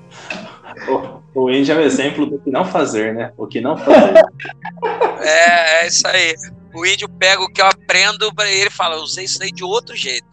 O 1.34 1.48
Andy 1.48 1.72
é 1.72 1.76
o 1.76 1.82
exemplo 1.82 2.26
do 2.26 2.40
que 2.40 2.50
não 2.50 2.66
fazer, 2.66 3.14
né? 3.14 3.32
O 3.38 3.46
que 3.46 3.62
não 3.62 3.78
fazer. 3.78 4.14
é, 5.22 5.84
é 5.84 5.88
isso 5.88 6.08
aí. 6.08 6.36
O 6.74 6.86
índio 6.86 7.10
pega 7.10 7.42
o 7.42 7.52
que 7.52 7.62
eu 7.62 7.66
aprendo 7.66 8.34
para 8.34 8.50
ele 8.50 8.68
e 8.68 8.72
fala, 8.72 8.96
eu 8.96 9.02
usei 9.02 9.26
isso 9.26 9.42
aí 9.42 9.52
de 9.52 9.64
outro 9.64 9.96
jeito. 9.96 10.28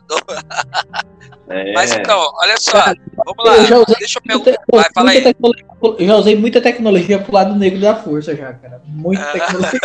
É. 1.49 1.72
Mas 1.76 1.95
então, 1.95 2.18
olha 2.41 2.57
só, 2.59 2.85
vamos 3.24 3.45
lá. 3.45 3.57
Eu 3.57 3.85
Deixa 3.99 4.18
eu 4.18 4.22
perguntar. 4.22 4.62
Vai, 4.70 4.85
fala 4.95 5.11
aí. 5.11 5.24
Eu 5.99 6.07
já 6.07 6.16
usei 6.16 6.37
muita 6.37 6.61
tecnologia 6.61 7.18
pro 7.18 7.32
lado 7.32 7.55
negro 7.55 7.80
da 7.80 7.95
força, 7.97 8.35
já, 8.35 8.53
cara. 8.53 8.82
Muita 8.87 9.24
tecnologia. 9.32 9.80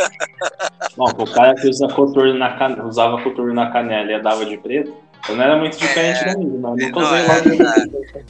Bom, 0.97 1.09
o 1.17 1.31
cara 1.31 1.55
que 1.55 1.67
usa 1.69 1.87
coturno 1.87 2.37
na 2.37 2.57
can... 2.57 2.83
usava 2.85 3.21
coturno 3.21 3.53
na 3.53 3.71
canela 3.71 4.11
e 4.11 4.21
dava 4.21 4.45
de 4.45 4.57
preto, 4.57 4.93
eu 5.27 5.35
não 5.35 5.43
era 5.43 5.57
muito 5.57 5.77
diferente 5.77 6.23
é, 6.23 6.25
da 6.25 6.37
minha, 6.37 6.59
mas 6.59 6.75
nunca 6.75 6.99
usei 6.99 7.19
é, 7.19 8.23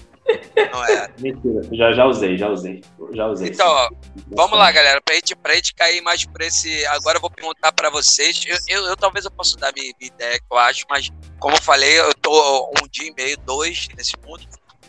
não 0.71 0.85
é. 0.85 1.09
Mentira, 1.19 1.61
já, 1.71 1.91
já 1.93 2.05
usei, 2.05 2.37
já 2.37 2.49
usei. 2.49 2.81
Já 3.13 3.27
usei. 3.27 3.49
Então, 3.49 3.67
ó, 3.67 3.89
vamos 4.27 4.57
lá, 4.57 4.71
galera. 4.71 5.01
Pra 5.01 5.15
gente, 5.15 5.35
pra 5.35 5.55
gente 5.55 5.73
cair 5.73 6.01
mais 6.01 6.25
por 6.25 6.41
esse. 6.41 6.85
Agora 6.87 7.17
eu 7.17 7.21
vou 7.21 7.29
perguntar 7.29 7.71
pra 7.71 7.89
vocês. 7.89 8.43
Eu, 8.47 8.57
eu, 8.67 8.85
eu 8.85 8.97
talvez 8.97 9.25
eu 9.25 9.31
possa 9.31 9.57
dar 9.57 9.73
minha, 9.73 9.93
minha, 9.99 10.11
ideia, 10.11 10.39
que 10.39 10.45
eu 10.51 10.57
acho, 10.57 10.85
mas 10.89 11.09
como 11.39 11.55
eu 11.55 11.61
falei, 11.61 11.99
eu 11.99 12.13
tô 12.15 12.71
um 12.81 12.87
dia 12.89 13.07
e 13.07 13.13
meio, 13.13 13.37
dois 13.39 13.87
nesse 13.97 14.13
mundo. 14.25 14.43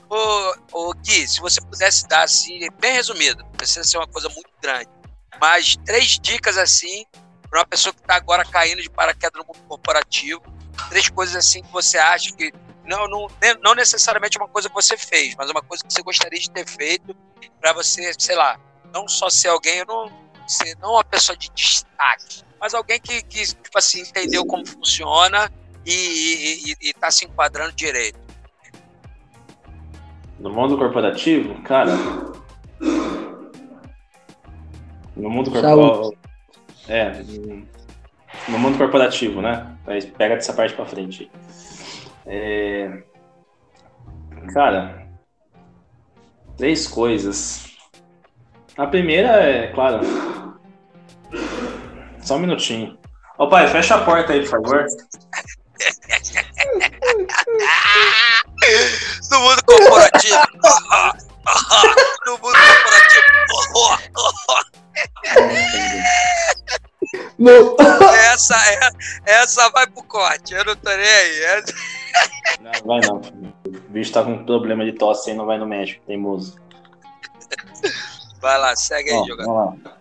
Ô, 0.08 0.54
ô 0.72 0.92
Gui, 0.94 1.26
se 1.28 1.40
você 1.40 1.60
pudesse 1.60 2.06
dar 2.08 2.24
assim, 2.24 2.68
bem 2.80 2.94
resumido, 2.94 3.44
não 3.44 3.52
precisa 3.52 3.84
ser 3.84 3.96
uma 3.96 4.08
coisa 4.08 4.28
muito 4.28 4.50
grande, 4.60 4.88
mas 5.40 5.76
três 5.84 6.18
dicas 6.18 6.58
assim, 6.58 7.04
para 7.48 7.60
uma 7.60 7.66
pessoa 7.66 7.92
que 7.92 8.00
está 8.00 8.16
agora 8.16 8.44
caindo 8.44 8.82
de 8.82 8.90
paraquedas 8.90 9.40
no 9.40 9.46
mundo 9.46 9.64
corporativo, 9.68 10.42
três 10.88 11.08
coisas 11.08 11.36
assim 11.36 11.62
que 11.62 11.70
você 11.70 11.96
acha 11.96 12.34
que 12.34 12.52
não, 12.84 13.08
não, 13.08 13.28
não 13.62 13.74
necessariamente 13.74 14.38
uma 14.38 14.48
coisa 14.48 14.68
que 14.68 14.74
você 14.74 14.96
fez, 14.96 15.34
mas 15.36 15.50
uma 15.50 15.62
coisa 15.62 15.84
que 15.84 15.92
você 15.92 16.02
gostaria 16.02 16.38
de 16.38 16.50
ter 16.50 16.66
feito 16.66 17.14
para 17.60 17.72
você, 17.72 18.12
sei 18.18 18.36
lá, 18.36 18.58
não 18.92 19.06
só 19.06 19.28
ser 19.28 19.48
alguém, 19.48 19.84
não 19.86 20.10
ser 20.46 20.76
não 20.80 20.92
uma 20.92 21.04
pessoa 21.04 21.36
de 21.36 21.50
destaque, 21.54 22.42
mas 22.60 22.74
alguém 22.74 23.00
que, 23.00 23.22
que 23.22 23.46
tipo 23.46 23.78
assim, 23.78 24.00
entendeu 24.00 24.44
como 24.44 24.66
funciona 24.66 25.50
e 25.86 26.74
está 26.80 27.10
se 27.10 27.24
enquadrando 27.24 27.72
direito. 27.72 28.18
No 30.38 30.50
mundo 30.50 30.76
corporativo, 30.76 31.60
cara. 31.62 31.92
No 35.16 35.28
mundo 35.28 35.50
corporativo. 35.50 36.16
É. 36.88 37.12
No 38.48 38.58
mundo 38.58 38.78
corporativo, 38.78 39.42
né? 39.42 39.76
Pega 40.16 40.36
dessa 40.36 40.52
parte 40.54 40.74
para 40.74 40.86
frente. 40.86 41.30
É... 42.32 42.88
Cara, 44.54 45.04
três 46.56 46.86
coisas. 46.86 47.76
A 48.78 48.86
primeira 48.86 49.30
é, 49.42 49.72
claro. 49.72 50.00
Só 52.22 52.36
um 52.36 52.38
minutinho. 52.38 52.96
Ô 53.36 53.48
pai, 53.48 53.66
fecha 53.66 53.96
a 53.96 54.04
porta 54.04 54.32
aí, 54.32 54.42
por 54.42 54.62
favor. 54.62 54.86
no 59.30 59.40
mundo 59.40 59.64
corporativo. 59.64 60.38
no 62.26 62.32
mundo 62.32 62.52
corporativo. 62.52 63.24
No... 67.40 67.74
Essa, 68.32 68.54
é, 68.54 68.90
essa 69.24 69.70
vai 69.70 69.86
pro 69.86 70.02
corte, 70.04 70.52
eu 70.52 70.62
não 70.62 70.76
tô 70.76 70.90
nem 70.90 70.98
aí. 70.98 71.64
Não, 72.60 72.72
vai 72.84 73.00
não. 73.00 73.16
O 73.16 73.90
bicho 73.90 74.12
tá 74.12 74.22
com 74.22 74.44
problema 74.44 74.84
de 74.84 74.92
tosse 74.92 75.30
e 75.30 75.34
não 75.34 75.46
vai 75.46 75.58
no 75.58 75.66
médico, 75.66 76.04
teimoso. 76.06 76.60
Vai 78.42 78.58
lá, 78.58 78.76
segue 78.76 79.10
aí, 79.10 79.26
jogador. 79.26 79.54
Vamos 79.54 79.84
lá. 79.84 79.92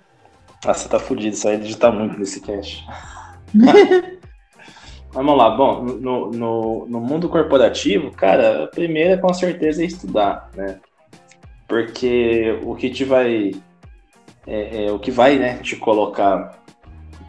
Ah, 0.66 0.74
você 0.74 0.90
tá 0.90 1.00
fudido, 1.00 1.34
isso 1.34 1.48
aí 1.48 1.58
digitar 1.58 1.94
muito 1.94 2.20
nesse 2.20 2.42
cast. 2.42 2.86
Vamos 5.12 5.38
lá, 5.38 5.50
bom, 5.52 5.82
no, 5.82 6.30
no, 6.32 6.86
no 6.88 7.00
mundo 7.00 7.30
corporativo, 7.30 8.12
cara, 8.12 8.66
a 8.66 8.68
primeira 8.68 9.18
com 9.18 9.34
certeza 9.34 9.82
é 9.82 9.86
estudar, 9.86 10.50
né? 10.54 10.80
Porque 11.68 12.60
o 12.64 12.76
que 12.76 12.90
te 12.90 13.06
vai. 13.06 13.52
É, 14.46 14.86
é, 14.86 14.92
o 14.92 15.00
que 15.00 15.10
vai 15.10 15.38
né, 15.38 15.58
te 15.60 15.76
colocar 15.76 16.60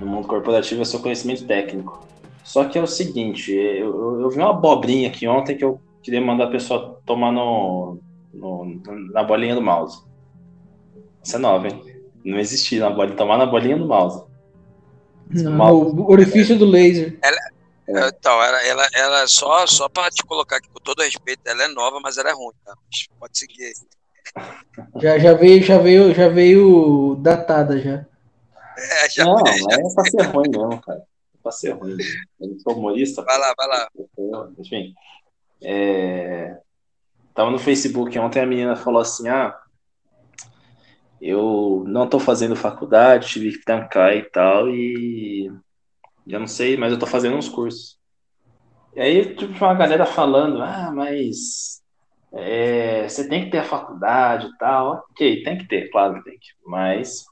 no 0.00 0.06
mundo 0.06 0.26
corporativo 0.26 0.82
é 0.82 0.84
seu 0.84 1.00
conhecimento 1.00 1.46
técnico. 1.46 2.06
Só 2.42 2.64
que 2.64 2.78
é 2.78 2.82
o 2.82 2.86
seguinte, 2.86 3.52
eu, 3.52 3.94
eu, 3.94 4.20
eu 4.22 4.30
vi 4.30 4.38
uma 4.38 4.50
abobrinha 4.50 5.08
aqui 5.08 5.28
ontem 5.28 5.56
que 5.56 5.64
eu 5.64 5.80
queria 6.02 6.20
mandar 6.20 6.44
a 6.44 6.50
pessoa 6.50 7.00
tomar 7.04 7.30
no, 7.30 7.98
no 8.32 8.80
na 9.12 9.22
bolinha 9.22 9.54
do 9.54 9.62
mouse. 9.62 10.02
Isso 11.22 11.36
é 11.36 11.38
nova, 11.38 11.68
hein? 11.68 11.84
Não 12.24 12.38
existia 12.38 12.80
na 12.80 12.90
bolinha, 12.90 13.16
tomar 13.16 13.36
na 13.36 13.46
bolinha 13.46 13.76
do 13.76 13.86
mouse. 13.86 14.24
Não, 15.28 15.52
mouse. 15.52 15.94
O 15.94 16.10
orifício 16.10 16.58
do 16.58 16.64
laser. 16.64 17.18
Ela, 17.22 17.36
é. 17.88 18.08
Então, 18.08 18.42
ela, 18.42 18.66
ela, 18.66 18.88
ela 18.94 19.26
só, 19.26 19.66
só 19.66 19.88
para 19.88 20.10
te 20.10 20.24
colocar 20.24 20.56
aqui, 20.56 20.68
com 20.68 20.80
todo 20.80 21.02
respeito, 21.02 21.42
ela 21.44 21.64
é 21.64 21.68
nova, 21.68 22.00
mas 22.00 22.16
ela 22.16 22.30
é 22.30 22.32
ruim, 22.32 22.54
tá? 22.64 22.74
Pode 23.18 23.38
seguir. 23.38 23.72
Já, 25.00 25.18
já 25.18 25.34
veio, 25.34 25.62
já 25.62 25.78
veio, 25.78 26.14
já 26.14 26.28
veio 26.28 27.16
datada 27.20 27.78
já. 27.78 28.06
É, 28.80 29.10
já 29.10 29.24
não, 29.24 29.38
já 29.38 29.76
é 29.76 29.94
pra 29.94 30.04
ser 30.04 30.22
ruim 30.22 30.48
não, 30.50 30.78
cara. 30.78 31.00
É 31.00 31.38
pra 31.42 31.52
ser 31.52 31.70
ruim. 31.72 31.96
Eu 32.40 32.58
sou 32.60 32.74
humorista. 32.74 33.22
Vai 33.22 33.38
lá, 33.38 33.54
vai 33.56 33.68
lá. 33.68 33.88
Enfim. 34.58 34.94
É... 35.62 36.58
Tava 37.34 37.50
no 37.50 37.58
Facebook 37.58 38.18
ontem 38.18 38.40
a 38.40 38.46
menina 38.46 38.74
falou 38.76 39.00
assim: 39.00 39.28
ah, 39.28 39.56
eu 41.20 41.84
não 41.86 42.08
tô 42.08 42.18
fazendo 42.18 42.56
faculdade, 42.56 43.28
tive 43.28 43.52
que 43.52 43.64
tancar 43.64 44.16
e 44.16 44.22
tal, 44.22 44.70
e 44.70 45.52
eu 46.26 46.40
não 46.40 46.46
sei, 46.46 46.76
mas 46.76 46.92
eu 46.92 46.98
tô 46.98 47.06
fazendo 47.06 47.36
uns 47.36 47.48
cursos. 47.48 47.98
E 48.94 49.00
aí, 49.00 49.34
tipo, 49.36 49.52
uma 49.64 49.74
galera 49.74 50.06
falando, 50.06 50.62
ah, 50.62 50.90
mas 50.92 51.82
é, 52.32 53.08
você 53.08 53.28
tem 53.28 53.44
que 53.44 53.50
ter 53.50 53.58
a 53.58 53.64
faculdade 53.64 54.46
e 54.46 54.58
tal. 54.58 55.04
Ok, 55.10 55.42
tem 55.42 55.58
que 55.58 55.68
ter, 55.68 55.90
claro 55.90 56.14
que 56.14 56.30
tem 56.30 56.38
que. 56.38 56.48
Mas 56.66 57.24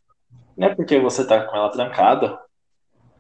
não 0.59 0.66
é 0.66 0.74
porque 0.74 0.98
você 0.98 1.24
tá 1.24 1.44
com 1.44 1.56
ela 1.56 1.70
trancada 1.70 2.36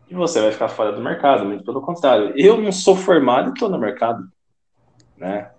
que 0.08 0.14
você 0.14 0.40
vai 0.40 0.50
ficar 0.50 0.68
fora 0.68 0.90
do 0.90 1.00
mercado, 1.00 1.44
muito 1.44 1.64
pelo 1.64 1.80
contrário. 1.80 2.32
Eu 2.36 2.60
não 2.60 2.72
sou 2.72 2.96
formado 2.96 3.50
e 3.50 3.54
tô 3.54 3.68
no 3.68 3.78
mercado, 3.78 4.26
né? 5.16 5.52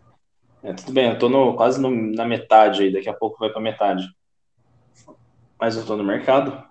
É, 0.62 0.74
tudo 0.74 0.92
bem, 0.92 1.10
eu 1.10 1.18
tô 1.18 1.30
no, 1.30 1.56
quase 1.56 1.80
no, 1.80 1.90
na 1.90 2.26
metade 2.26 2.84
aí, 2.84 2.92
daqui 2.92 3.08
a 3.08 3.14
pouco 3.14 3.40
vai 3.40 3.50
pra 3.50 3.62
metade. 3.62 4.06
Mas 5.58 5.78
eu 5.78 5.86
tô 5.86 5.96
no 5.96 6.04
mercado, 6.04 6.62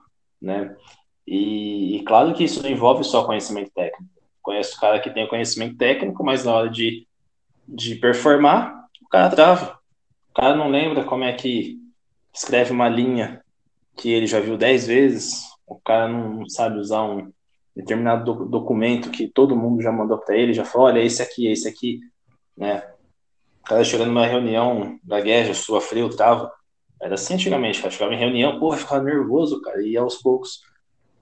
né? 0.42 0.76
E, 1.26 1.96
e, 1.96 2.04
claro 2.04 2.34
que 2.34 2.44
isso 2.44 2.62
não 2.62 2.68
envolve 2.68 3.02
só 3.02 3.24
conhecimento 3.24 3.70
técnico. 3.70 4.12
Conheço 4.42 4.76
o 4.76 4.80
cara 4.80 5.00
que 5.00 5.10
tem 5.10 5.26
conhecimento 5.26 5.76
técnico, 5.78 6.22
mas 6.22 6.44
na 6.44 6.52
hora 6.52 6.68
de, 6.68 7.06
de 7.66 7.94
performar, 7.94 8.86
o 9.00 9.08
cara 9.08 9.30
trava. 9.30 9.78
O 10.30 10.34
cara 10.34 10.54
não 10.54 10.68
lembra 10.68 11.04
como 11.04 11.24
é 11.24 11.32
que 11.32 11.78
escreve 12.34 12.72
uma 12.72 12.88
linha 12.88 13.42
que 13.98 14.10
ele 14.10 14.26
já 14.26 14.40
viu 14.40 14.56
dez 14.56 14.86
vezes. 14.86 15.42
O 15.66 15.76
cara 15.76 16.08
não 16.08 16.48
sabe 16.48 16.78
usar 16.78 17.02
um 17.02 17.30
determinado 17.76 18.24
do, 18.24 18.44
documento 18.46 19.10
que 19.10 19.28
todo 19.28 19.56
mundo 19.56 19.82
já 19.82 19.92
mandou 19.92 20.18
para 20.18 20.36
ele, 20.36 20.54
já 20.54 20.64
falou, 20.64 20.88
olha, 20.88 21.00
esse 21.00 21.22
aqui, 21.22 21.46
esse 21.46 21.68
aqui, 21.68 22.00
né? 22.56 22.82
O 23.60 23.64
cara 23.68 23.84
chegando 23.84 24.08
numa 24.08 24.26
reunião 24.26 24.98
da 25.02 25.20
guerra, 25.20 25.52
sua 25.52 25.80
frio, 25.80 26.08
trava. 26.08 26.50
Era 27.00 27.14
assim 27.14 27.34
antigamente, 27.34 27.80
cara. 27.80 27.90
Chegava 27.90 28.14
em 28.14 28.18
reunião, 28.18 28.58
porra, 28.58 28.78
ficava 28.78 29.04
nervoso, 29.04 29.60
cara. 29.60 29.82
E 29.82 29.96
aos 29.96 30.16
poucos 30.16 30.62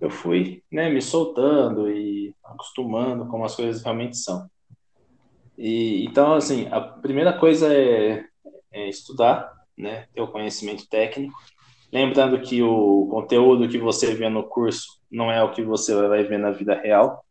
eu 0.01 0.11
fui 0.11 0.62
né, 0.70 0.89
me 0.89 1.01
soltando 1.01 1.91
e 1.91 2.35
acostumando 2.45 3.27
como 3.27 3.45
as 3.45 3.57
coisas 3.57 3.83
realmente 3.83 4.16
são. 4.16 4.49
E, 5.59 6.05
então, 6.05 6.35
assim, 6.35 6.68
a 6.70 6.81
primeira 6.81 7.33
coisa 7.33 7.72
é, 7.72 8.24
é 8.70 8.89
estudar, 8.89 9.51
né, 9.77 10.07
ter 10.14 10.20
o 10.20 10.29
conhecimento 10.29 10.87
técnico. 10.89 11.35
Lembrando 11.97 12.43
que 12.43 12.63
o 12.63 13.07
conteúdo 13.07 13.71
que 13.71 13.79
você 13.79 14.15
vê 14.15 14.29
no 14.29 14.45
curso 14.45 15.01
não 15.11 15.33
é 15.33 15.43
o 15.43 15.51
que 15.51 15.63
você 15.63 15.95
vai 15.95 16.25
ver 16.25 16.39
na 16.39 16.51
vida 16.51 16.75
real. 16.75 17.25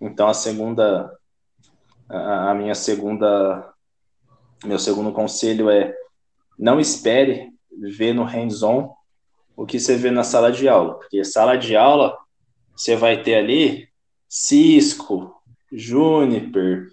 Então, 0.00 0.26
a 0.26 0.34
segunda, 0.34 1.16
a, 2.08 2.52
minha 2.52 2.74
segunda, 2.74 3.72
meu 4.64 4.80
segundo 4.80 5.12
conselho 5.12 5.70
é 5.70 5.94
não 6.58 6.80
espere 6.80 7.52
ver 7.70 8.12
no 8.12 8.24
hands-on 8.24 8.92
o 9.56 9.64
que 9.64 9.78
você 9.78 9.94
vê 9.94 10.10
na 10.10 10.24
sala 10.24 10.50
de 10.50 10.68
aula. 10.68 10.94
Porque 10.94 11.22
sala 11.22 11.56
de 11.56 11.76
aula, 11.76 12.18
você 12.74 12.96
vai 12.96 13.22
ter 13.22 13.36
ali 13.36 13.88
Cisco, 14.28 15.40
Juniper, 15.72 16.88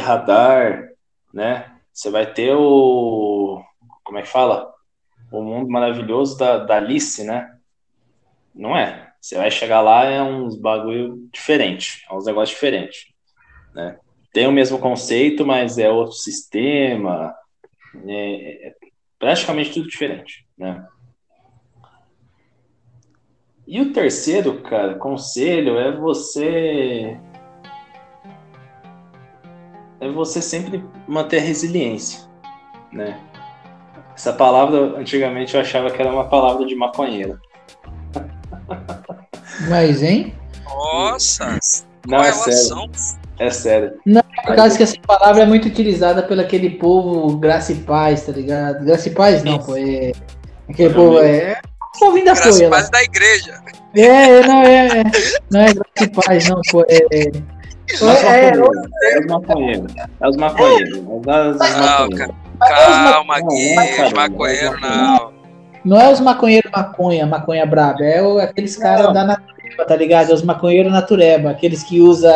Radar, 0.00 0.88
né? 1.34 1.70
Você 1.92 2.08
vai 2.08 2.32
ter 2.32 2.54
o. 2.54 3.62
Como 4.02 4.16
é 4.16 4.22
que 4.22 4.28
fala? 4.28 4.72
O 5.32 5.42
mundo 5.42 5.68
maravilhoso 5.70 6.36
da, 6.36 6.58
da 6.58 6.76
Alice, 6.76 7.24
né? 7.24 7.56
Não 8.54 8.76
é. 8.76 9.12
Você 9.20 9.36
vai 9.36 9.50
chegar 9.50 9.80
lá, 9.80 10.04
é 10.04 10.22
uns 10.22 10.56
bagulho 10.56 11.28
diferente, 11.32 12.04
é 12.10 12.14
uns 12.14 12.26
negócios 12.26 12.54
diferentes, 12.54 13.06
né? 13.74 13.98
Tem 14.32 14.46
o 14.46 14.52
mesmo 14.52 14.78
conceito, 14.78 15.46
mas 15.46 15.78
é 15.78 15.88
outro 15.90 16.16
sistema, 16.16 17.34
é, 18.06 18.68
é 18.68 18.74
praticamente 19.18 19.72
tudo 19.72 19.88
diferente, 19.88 20.46
né? 20.58 20.86
E 23.66 23.80
o 23.80 23.92
terceiro, 23.92 24.60
cara, 24.62 24.96
conselho 24.96 25.78
é 25.78 25.96
você 25.96 27.16
é 30.00 30.10
você 30.10 30.42
sempre 30.42 30.84
manter 31.06 31.38
a 31.38 31.42
resiliência, 31.42 32.28
né? 32.92 33.31
Essa 34.14 34.32
palavra 34.32 34.98
antigamente 34.98 35.54
eu 35.54 35.60
achava 35.60 35.90
que 35.90 36.00
era 36.00 36.12
uma 36.12 36.24
palavra 36.24 36.66
de 36.66 36.74
maconheiro. 36.74 37.38
Mas, 39.68 40.02
hein? 40.02 40.34
Nossa! 40.64 41.58
Não, 42.06 42.18
é 42.18 42.32
sério. 42.32 42.90
É 43.38 43.50
sério. 43.50 43.92
Não, 44.04 44.22
por 44.44 44.56
causa 44.56 44.76
que 44.76 44.82
essa 44.82 44.96
palavra 45.06 45.42
é 45.42 45.46
muito 45.46 45.66
utilizada 45.66 46.22
pelo 46.22 46.40
aquele 46.40 46.70
povo 46.70 47.36
graça 47.36 47.72
e 47.72 47.76
paz, 47.76 48.26
tá 48.26 48.32
ligado? 48.32 48.84
Graça 48.84 49.08
e 49.08 49.12
paz 49.12 49.42
não, 49.42 49.58
pô, 49.58 49.76
é... 49.76 50.12
Aquele 50.68 50.94
povo 50.94 51.18
é 51.18 51.60
ouvindo 52.00 52.28
a 52.28 52.40
coisa. 52.40 52.68
paz 52.68 52.90
da 52.90 53.02
igreja. 53.02 53.60
É, 53.94 54.46
não 54.46 54.62
é. 54.62 54.88
Não 55.50 55.60
é 55.60 55.74
graça 55.74 56.02
e 56.02 56.10
paz, 56.10 56.48
não, 56.48 56.60
pô. 56.70 56.84
É. 56.88 56.98
É, 58.00 58.46
é, 58.46 58.48
é 58.48 59.18
os 59.20 59.26
maconheiros. 59.26 59.92
É 60.20 60.28
os 60.28 60.36
maconheiros. 60.36 61.00
Calma, 62.68 63.36
aqui, 63.36 63.76
os 64.04 64.12
maconheiros 64.12 64.80
não. 64.80 65.32
Não 65.84 66.00
é 66.00 66.12
os 66.12 66.20
maconheiros 66.20 66.70
maconha, 66.70 67.26
maconha 67.26 67.66
braba, 67.66 68.04
é 68.04 68.20
aqueles 68.42 68.76
caras 68.76 69.12
da 69.12 69.24
natureba, 69.24 69.84
tá 69.84 69.96
ligado? 69.96 70.30
É 70.30 70.34
os 70.34 70.42
maconheiros 70.42 70.92
natureba, 70.92 71.50
aqueles 71.50 71.82
que 71.82 72.00
usa 72.00 72.32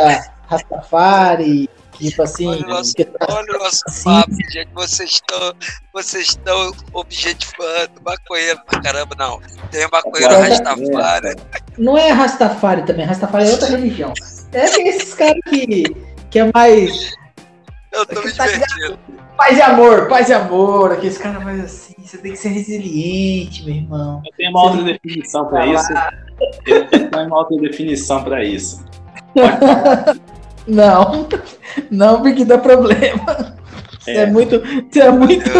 Rastafari, 0.48 1.68
Tipo 1.98 2.22
assim. 2.22 2.46
Olha 2.46 2.66
o 2.66 2.68
nosso, 2.68 2.94
tá 2.94 3.26
olha 3.30 3.56
o 3.56 3.58
nosso 3.58 3.82
assim. 3.86 4.04
papo, 4.04 4.32
gente. 4.50 4.68
Vocês 4.74 5.10
estão, 5.10 5.54
vocês 5.92 6.28
estão 6.28 6.72
objetificando 6.92 7.92
maconheiro 8.04 8.60
pra 8.66 8.80
caramba, 8.80 9.14
não. 9.18 9.40
Tem 9.70 9.88
maconheiro 9.90 10.34
é, 10.34 10.48
Rastafari. 10.48 11.36
Não 11.78 11.96
é 11.96 12.10
Rastafari 12.10 12.82
também, 12.84 13.06
Rastafari 13.06 13.48
é 13.48 13.52
outra 13.52 13.68
religião. 13.68 14.12
É 14.52 14.64
esses 14.88 15.14
caras 15.14 15.40
que, 15.48 15.84
que 16.30 16.38
é 16.38 16.50
mais. 16.52 17.14
Eu 17.96 18.06
tô 18.06 18.22
me 18.22 18.32
tá 18.32 18.46
divertindo. 18.46 18.98
Paz 19.36 19.58
e 19.58 19.62
amor, 19.62 20.08
paz 20.08 20.28
e 20.28 20.32
amor. 20.32 20.92
Aqueles 20.92 21.18
caras 21.18 21.42
mais 21.42 21.60
assim, 21.64 21.94
você 21.98 22.18
tem 22.18 22.32
que 22.32 22.38
ser 22.38 22.48
resiliente, 22.48 23.64
meu 23.64 23.74
irmão. 23.74 24.22
Eu 24.24 24.32
tenho 24.36 24.50
uma 24.50 24.62
outra 24.62 24.82
definição 24.82 25.46
pra 25.46 25.66
isso. 25.66 25.92
Eu 26.66 26.86
tenho 26.88 27.26
uma 27.26 27.38
outra 27.38 27.56
definição 27.58 28.22
pra 28.22 28.44
isso. 28.44 28.84
Não, 30.66 31.28
não, 31.90 32.22
porque 32.22 32.44
dá 32.44 32.58
problema. 32.58 33.56
Você 34.00 34.10
é, 34.10 34.16
é 34.18 34.26
muito. 34.26 34.60
Você 34.90 35.00
é 35.00 35.10
muito 35.10 35.50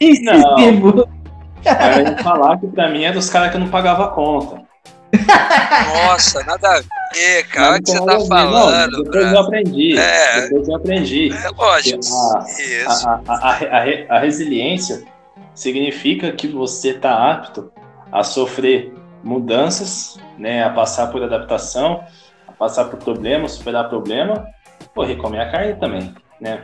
incisivo. 0.00 1.08
Eu 1.64 2.02
ia 2.02 2.18
falar 2.22 2.58
que 2.58 2.66
pra 2.68 2.90
mim 2.90 3.04
é 3.04 3.12
dos 3.12 3.30
caras 3.30 3.50
que 3.50 3.56
eu 3.56 3.60
não 3.60 3.68
pagava 3.68 4.04
a 4.04 4.08
conta. 4.08 4.63
Nossa, 6.06 6.42
nada 6.44 6.68
a 6.68 6.80
ver, 7.14 7.44
cara. 7.48 7.76
O 7.76 7.82
que 7.82 7.90
você 7.90 8.04
tá 8.04 8.20
falando? 8.20 8.92
Não, 8.92 9.02
depois 9.04 9.32
eu 9.32 9.38
aprendi. 9.38 9.98
É, 9.98 10.40
depois 10.42 10.68
eu 10.68 10.76
aprendi. 10.76 11.30
É 11.32 11.48
lógico. 11.50 12.00
A, 12.86 13.20
a, 13.28 13.50
a, 13.50 14.16
a, 14.16 14.18
resiliência 14.18 15.04
significa 15.54 16.32
que 16.32 16.48
você 16.48 16.90
está 16.90 17.30
apto 17.32 17.72
a 18.10 18.22
sofrer 18.22 18.92
mudanças, 19.22 20.18
né, 20.38 20.64
a 20.64 20.70
passar 20.70 21.08
por 21.08 21.22
adaptação 21.22 22.04
passar 22.58 22.86
por 22.86 22.98
problema, 22.98 23.48
superar 23.48 23.88
problema, 23.88 24.46
pô, 24.94 25.04
comer 25.16 25.40
a 25.40 25.50
carne 25.50 25.74
também, 25.74 26.14
né? 26.40 26.62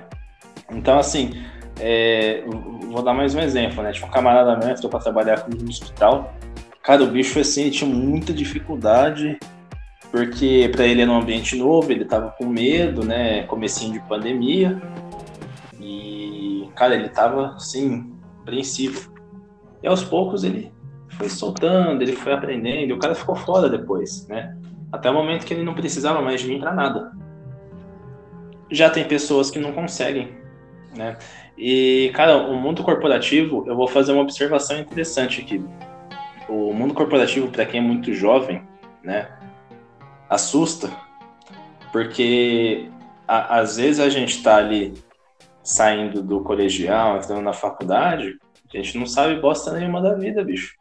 Então, 0.70 0.98
assim, 0.98 1.32
é, 1.78 2.42
vou 2.90 3.02
dar 3.02 3.12
mais 3.12 3.34
um 3.34 3.40
exemplo, 3.40 3.82
né? 3.82 3.92
Tinha 3.92 4.06
um 4.06 4.10
camarada 4.10 4.56
meu 4.56 4.70
entrou 4.70 4.90
para 4.90 5.00
trabalhar 5.00 5.40
comigo 5.40 5.62
no 5.62 5.68
hospital. 5.68 6.32
Cara, 6.90 7.04
o 7.04 7.06
bicho 7.06 7.38
assim 7.38 7.70
tinha 7.70 7.88
muita 7.88 8.32
dificuldade 8.32 9.38
porque 10.10 10.68
para 10.72 10.84
ele 10.84 11.02
era 11.02 11.08
um 11.08 11.20
ambiente 11.20 11.54
novo, 11.54 11.92
ele 11.92 12.04
tava 12.04 12.30
com 12.32 12.46
medo, 12.46 13.04
né? 13.04 13.44
Comecinho 13.44 13.92
de 13.92 14.00
pandemia. 14.00 14.82
E, 15.80 16.68
cara, 16.74 16.96
ele 16.96 17.08
tava 17.08 17.54
assim, 17.54 18.12
apreensivo. 18.42 19.14
E 19.80 19.86
aos 19.86 20.02
poucos 20.02 20.42
ele 20.42 20.72
foi 21.10 21.28
soltando, 21.28 22.02
ele 22.02 22.16
foi 22.16 22.32
aprendendo, 22.32 22.90
e 22.90 22.92
o 22.92 22.98
cara 22.98 23.14
ficou 23.14 23.36
fora 23.36 23.68
depois, 23.68 24.26
né? 24.26 24.58
Até 24.90 25.08
o 25.08 25.14
momento 25.14 25.46
que 25.46 25.54
ele 25.54 25.62
não 25.62 25.74
precisava 25.74 26.20
mais 26.20 26.40
de 26.40 26.48
mim 26.48 26.58
para 26.58 26.74
nada. 26.74 27.12
Já 28.68 28.90
tem 28.90 29.06
pessoas 29.06 29.48
que 29.48 29.60
não 29.60 29.70
conseguem, 29.72 30.32
né? 30.96 31.16
E, 31.56 32.10
cara, 32.14 32.36
o 32.36 32.56
mundo 32.56 32.82
corporativo, 32.82 33.62
eu 33.68 33.76
vou 33.76 33.86
fazer 33.86 34.10
uma 34.10 34.22
observação 34.22 34.80
interessante 34.80 35.40
aqui. 35.40 35.62
O 36.50 36.72
mundo 36.72 36.94
corporativo, 36.94 37.48
para 37.48 37.64
quem 37.64 37.78
é 37.78 37.82
muito 37.82 38.12
jovem, 38.12 38.66
né, 39.04 39.30
assusta, 40.28 40.90
porque 41.92 42.90
a, 43.26 43.60
às 43.60 43.76
vezes 43.76 44.00
a 44.00 44.08
gente 44.08 44.30
está 44.30 44.56
ali 44.56 44.94
saindo 45.62 46.22
do 46.22 46.42
colegial, 46.42 47.18
entrando 47.18 47.42
na 47.42 47.52
faculdade, 47.52 48.36
a 48.72 48.76
gente 48.76 48.98
não 48.98 49.06
sabe 49.06 49.40
bosta 49.40 49.72
nenhuma 49.72 50.02
da 50.02 50.14
vida, 50.14 50.44
bicho. 50.44 50.76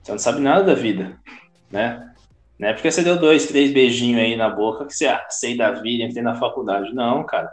Você 0.00 0.12
não 0.12 0.18
sabe 0.18 0.40
nada 0.40 0.62
da 0.62 0.74
vida, 0.74 1.18
né? 1.70 2.14
Não 2.56 2.68
é 2.68 2.72
porque 2.72 2.90
você 2.90 3.02
deu 3.02 3.18
dois, 3.18 3.46
três 3.46 3.72
beijinhos 3.72 4.20
aí 4.20 4.36
na 4.36 4.48
boca 4.48 4.84
que 4.84 4.94
você 4.94 5.06
ah, 5.06 5.26
sei 5.30 5.56
da 5.56 5.72
vida, 5.72 6.04
entrei 6.04 6.22
na 6.22 6.34
faculdade. 6.34 6.94
Não, 6.94 7.24
cara. 7.24 7.50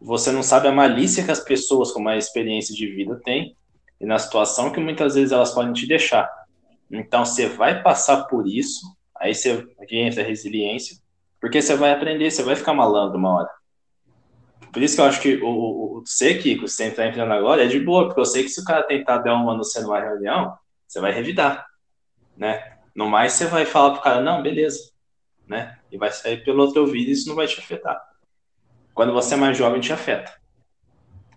Você 0.00 0.30
não 0.30 0.42
sabe 0.42 0.68
a 0.68 0.72
malícia 0.72 1.24
que 1.24 1.30
as 1.30 1.40
pessoas 1.40 1.90
com 1.90 2.00
mais 2.00 2.26
experiência 2.26 2.74
de 2.74 2.86
vida 2.86 3.20
têm 3.24 3.56
e 4.00 4.06
na 4.06 4.18
situação 4.18 4.70
que 4.70 4.78
muitas 4.78 5.16
vezes 5.16 5.32
elas 5.32 5.52
podem 5.52 5.72
te 5.72 5.86
deixar. 5.86 6.30
Então 6.90 7.24
você 7.24 7.46
vai 7.48 7.82
passar 7.82 8.24
por 8.24 8.46
isso, 8.46 8.80
aí 9.16 9.34
você 9.34 9.66
aqui 9.80 9.96
entra 9.98 10.22
a 10.22 10.26
resiliência, 10.26 10.96
porque 11.40 11.60
você 11.60 11.76
vai 11.76 11.92
aprender, 11.92 12.30
você 12.30 12.42
vai 12.42 12.56
ficar 12.56 12.74
malandro 12.74 13.18
uma 13.18 13.40
hora. 13.40 13.50
Por 14.72 14.82
isso 14.82 14.96
que 14.96 15.00
eu 15.00 15.06
acho 15.06 15.20
que 15.20 15.36
o, 15.36 15.46
o, 15.46 15.98
o 15.98 16.00
você, 16.04 16.34
Kiko, 16.34 16.68
você 16.68 16.86
está 16.86 17.06
entrando 17.06 17.32
agora, 17.32 17.64
é 17.64 17.66
de 17.66 17.80
boa, 17.80 18.06
porque 18.06 18.20
eu 18.20 18.24
sei 18.24 18.42
que 18.42 18.48
se 18.48 18.60
o 18.60 18.64
cara 18.64 18.82
tentar 18.82 19.18
dar 19.18 19.34
uma 19.34 19.54
no 19.54 19.62
numa 19.82 20.00
reunião, 20.00 20.56
você 20.86 21.00
vai 21.00 21.12
revidar, 21.12 21.66
né? 22.36 22.78
No 22.94 23.08
mais, 23.08 23.32
você 23.32 23.46
vai 23.46 23.64
falar 23.64 23.92
pro 23.92 24.02
cara, 24.02 24.20
não, 24.20 24.42
beleza, 24.42 24.90
né? 25.46 25.78
E 25.90 25.96
vai 25.96 26.10
sair 26.10 26.44
pelo 26.44 26.62
outro 26.62 26.82
ouvido 26.82 27.08
e 27.08 27.12
isso 27.12 27.28
não 27.28 27.36
vai 27.36 27.46
te 27.46 27.58
afetar. 27.58 28.00
Quando 28.94 29.12
você 29.12 29.34
é 29.34 29.36
mais 29.36 29.56
jovem, 29.56 29.80
te 29.80 29.92
afeta. 29.92 30.32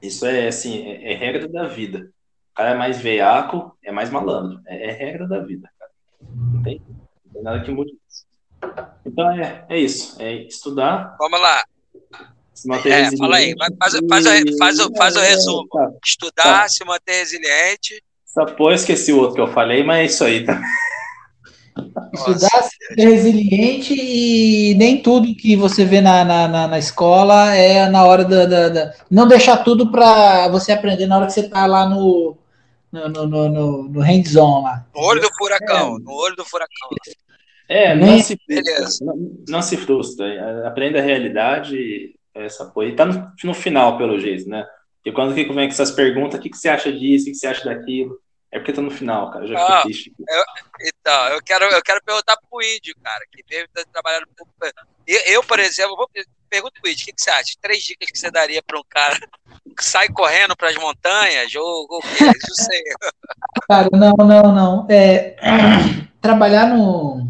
Isso 0.02 0.26
é, 0.26 0.47
assim, 0.47 0.88
é, 0.88 1.14
é 1.14 1.16
regra 1.16 1.47
da 1.47 1.68
vida. 1.68 2.12
O 2.52 2.54
cara 2.56 2.72
é 2.72 2.78
mais 2.78 2.99
veiaco, 2.99 3.78
é 3.84 3.91
mais 3.91 4.10
malandro. 4.10 4.60
É, 4.68 4.89
é 4.89 4.91
regra 4.91 5.28
da 5.28 5.39
vida, 5.39 5.70
cara. 5.80 5.91
Não 6.22 6.62
tem, 6.62 6.82
não 7.26 7.34
tem 7.34 7.43
nada 7.43 7.64
que 7.64 7.72
mude 7.72 7.93
isso. 8.08 8.26
Então, 9.06 9.32
é, 9.32 9.66
é 9.70 9.80
isso. 9.80 10.22
É 10.22 10.34
estudar. 10.34 11.16
Vamos 11.18 11.41
lá. 11.41 11.64
Se 12.54 12.68
manter 12.68 12.91
é, 12.91 13.18
fala 13.18 13.38
aí. 13.38 13.56
Faz, 13.58 13.74
faz, 13.80 14.08
faz, 14.08 14.58
faz, 14.58 14.80
o, 14.80 14.95
faz 14.95 15.16
o 15.16 15.20
resumo. 15.20 15.68
Tá, 15.70 15.91
Estudar, 16.06 16.43
tá. 16.43 16.70
se 16.70 16.86
manter 16.86 17.14
resiliente. 17.14 18.04
Só 18.26 18.45
pô, 18.45 18.72
esqueci 18.72 19.12
o 19.12 19.20
outro 19.20 19.36
que 19.36 19.41
eu 19.41 19.47
falei, 19.47 19.84
mas 19.84 19.97
é 19.97 20.06
isso 20.06 20.24
aí, 20.24 20.45
tá? 20.45 20.62
Estudar, 22.14 22.64
ser 22.64 22.95
resiliente 22.95 23.93
e 23.93 24.76
nem 24.76 25.02
tudo 25.02 25.34
que 25.36 25.56
você 25.56 25.86
vê 25.86 26.02
na, 26.02 26.24
na, 26.24 26.68
na 26.68 26.78
escola 26.78 27.56
é 27.56 27.89
na 27.89 28.06
hora 28.06 28.26
da, 28.26 28.45
da, 28.45 28.70
da 28.70 28.93
Não 29.10 29.28
deixar 29.28 29.58
tudo 29.58 29.89
para 29.89 30.49
você 30.49 30.74
aprender 30.74 31.08
na 31.08 31.18
hora 31.18 31.26
que 31.26 31.34
você 31.34 31.47
tá 31.47 31.66
lá 31.66 31.89
no, 31.89 32.38
no, 32.92 33.10
no, 33.10 33.50
no, 33.50 33.84
no 33.84 34.00
hands-on 34.02 34.64
lá. 34.64 34.86
No 34.94 35.02
olho 35.02 35.22
do 35.22 35.34
furacão, 35.36 35.96
é. 35.96 36.00
no 36.00 36.12
olho 36.12 36.36
do 36.36 36.46
furacão. 36.46 36.89
É, 37.70 37.96
não, 37.96 38.20
se, 38.20 38.38
não, 39.02 39.16
não, 39.48 39.62
se 39.62 39.78
frustra. 39.78 40.68
Aprenda 40.68 41.00
a 41.00 41.02
realidade, 41.02 42.16
essa 42.34 42.66
porra. 42.66 42.88
E 42.88 42.96
tá 42.96 43.06
no, 43.06 43.32
no 43.44 43.54
final, 43.54 43.98
pelo 43.98 44.20
jeito, 44.20 44.50
né? 44.50 44.68
Porque 44.98 45.14
quando 45.14 45.34
vem 45.34 45.48
com 45.48 45.58
essas 45.58 45.92
perguntas, 45.92 46.38
o 46.38 46.44
que, 46.44 46.50
que 46.50 46.58
você 46.58 46.68
acha 46.68 46.92
disso, 46.92 47.30
o 47.30 47.32
que, 47.32 47.36
você 47.36 47.48
acha 47.48 47.64
daquilo? 47.64 48.20
É 48.52 48.60
porque 48.60 48.74
tá 48.74 48.82
no 48.82 48.92
final, 48.92 49.32
cara. 49.32 49.48
Já 49.48 49.58
ah, 49.58 49.82
triste. 49.84 50.14
Eu, 50.20 50.44
então, 50.82 51.28
eu 51.30 51.42
quero, 51.42 51.66
eu 51.66 51.82
quero 51.82 52.04
perguntar 52.04 52.38
pro 52.38 52.62
Índio, 52.62 52.94
cara, 53.02 53.26
que 53.32 53.42
deve 53.50 53.66
estar 53.66 53.86
trabalhando. 53.86 54.28
Eu, 55.08 55.22
eu, 55.28 55.44
por 55.44 55.60
exemplo, 55.60 55.96
vou 55.96 56.10
perguntar 56.50 56.82
pro 56.82 56.92
Índio, 56.92 57.04
o 57.04 57.06
que, 57.06 57.14
que 57.14 57.22
você 57.22 57.30
acha? 57.30 57.56
Três 57.62 57.84
dicas 57.84 58.12
que 58.12 58.20
você 58.20 58.30
daria 58.30 58.62
para 58.62 58.78
um 58.78 58.84
cara 58.89 59.18
sai 59.80 60.07
correndo 60.09 60.55
para 60.55 60.69
as 60.69 60.76
montanhas 60.76 61.53
ou 61.55 61.88
o 61.89 62.01
que? 62.01 62.24
Isso 62.24 62.55
sei. 62.55 62.82
Cara, 63.67 63.89
não, 63.91 64.13
não, 64.17 64.53
não. 64.53 64.88
É, 64.89 65.36
trabalhar 66.22 66.67
no. 66.67 67.28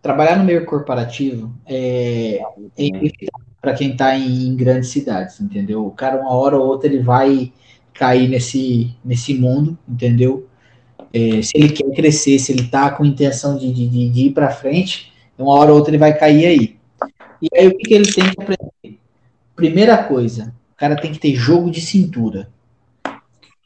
Trabalhar 0.00 0.36
no 0.36 0.44
meio 0.44 0.64
corporativo 0.64 1.54
é, 1.66 2.40
é 2.78 2.88
para 3.60 3.74
quem 3.74 3.90
está 3.92 4.16
em, 4.16 4.56
grandes 4.56 4.88
cidades, 4.88 5.38
entendeu? 5.40 5.86
O 5.86 5.90
cara, 5.90 6.18
uma 6.20 6.32
hora 6.32 6.56
ou 6.56 6.66
outra, 6.66 6.88
ele 6.88 7.02
vai 7.02 7.52
cair 7.92 8.28
nesse, 8.28 8.96
nesse 9.04 9.34
mundo, 9.34 9.78
entendeu? 9.86 10.48
É, 11.12 11.42
se 11.42 11.52
ele 11.54 11.68
quer 11.70 11.90
crescer, 11.94 12.38
se 12.38 12.52
ele 12.52 12.68
tá 12.68 12.90
com 12.90 13.04
intenção 13.04 13.58
de, 13.58 13.70
de, 13.70 14.08
de 14.08 14.20
ir 14.26 14.30
para 14.30 14.50
frente, 14.50 15.12
uma 15.36 15.54
hora 15.54 15.70
ou 15.70 15.76
outra 15.76 15.90
ele 15.90 15.98
vai 15.98 16.16
cair 16.16 16.46
aí. 16.46 16.76
E 17.42 17.48
aí 17.54 17.68
o 17.68 17.76
que, 17.76 17.88
que 17.88 17.94
ele 17.94 18.12
tem 18.12 18.24
que 18.24 18.42
aprender? 18.42 18.69
Primeira 19.60 20.02
coisa, 20.04 20.54
o 20.72 20.74
cara 20.74 20.96
tem 20.96 21.12
que 21.12 21.18
ter 21.18 21.34
jogo 21.34 21.70
de 21.70 21.82
cintura. 21.82 22.48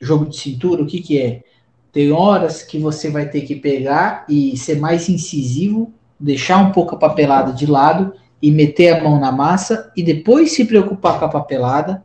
Jogo 0.01 0.27
de 0.27 0.37
cintura, 0.37 0.83
o 0.83 0.87
que, 0.87 1.01
que 1.01 1.21
é? 1.21 1.45
Tem 1.93 2.11
horas 2.11 2.65
que 2.65 2.81
você 2.81 3.09
vai 3.09 3.29
ter 3.29 3.43
que 3.43 3.55
pegar 3.55 4.25
e 4.29 4.57
ser 4.57 4.81
mais 4.81 5.09
incisivo, 5.09 5.95
deixar 6.19 6.59
um 6.59 6.73
pouco 6.73 6.97
a 6.97 6.99
papelada 6.99 7.53
de 7.53 7.65
lado 7.65 8.13
e 8.43 8.51
meter 8.51 8.89
a 8.89 9.05
mão 9.05 9.21
na 9.21 9.31
massa 9.31 9.93
e 9.97 10.03
depois 10.03 10.51
se 10.51 10.65
preocupar 10.65 11.21
com 11.21 11.27
a 11.27 11.29
papelada. 11.29 12.03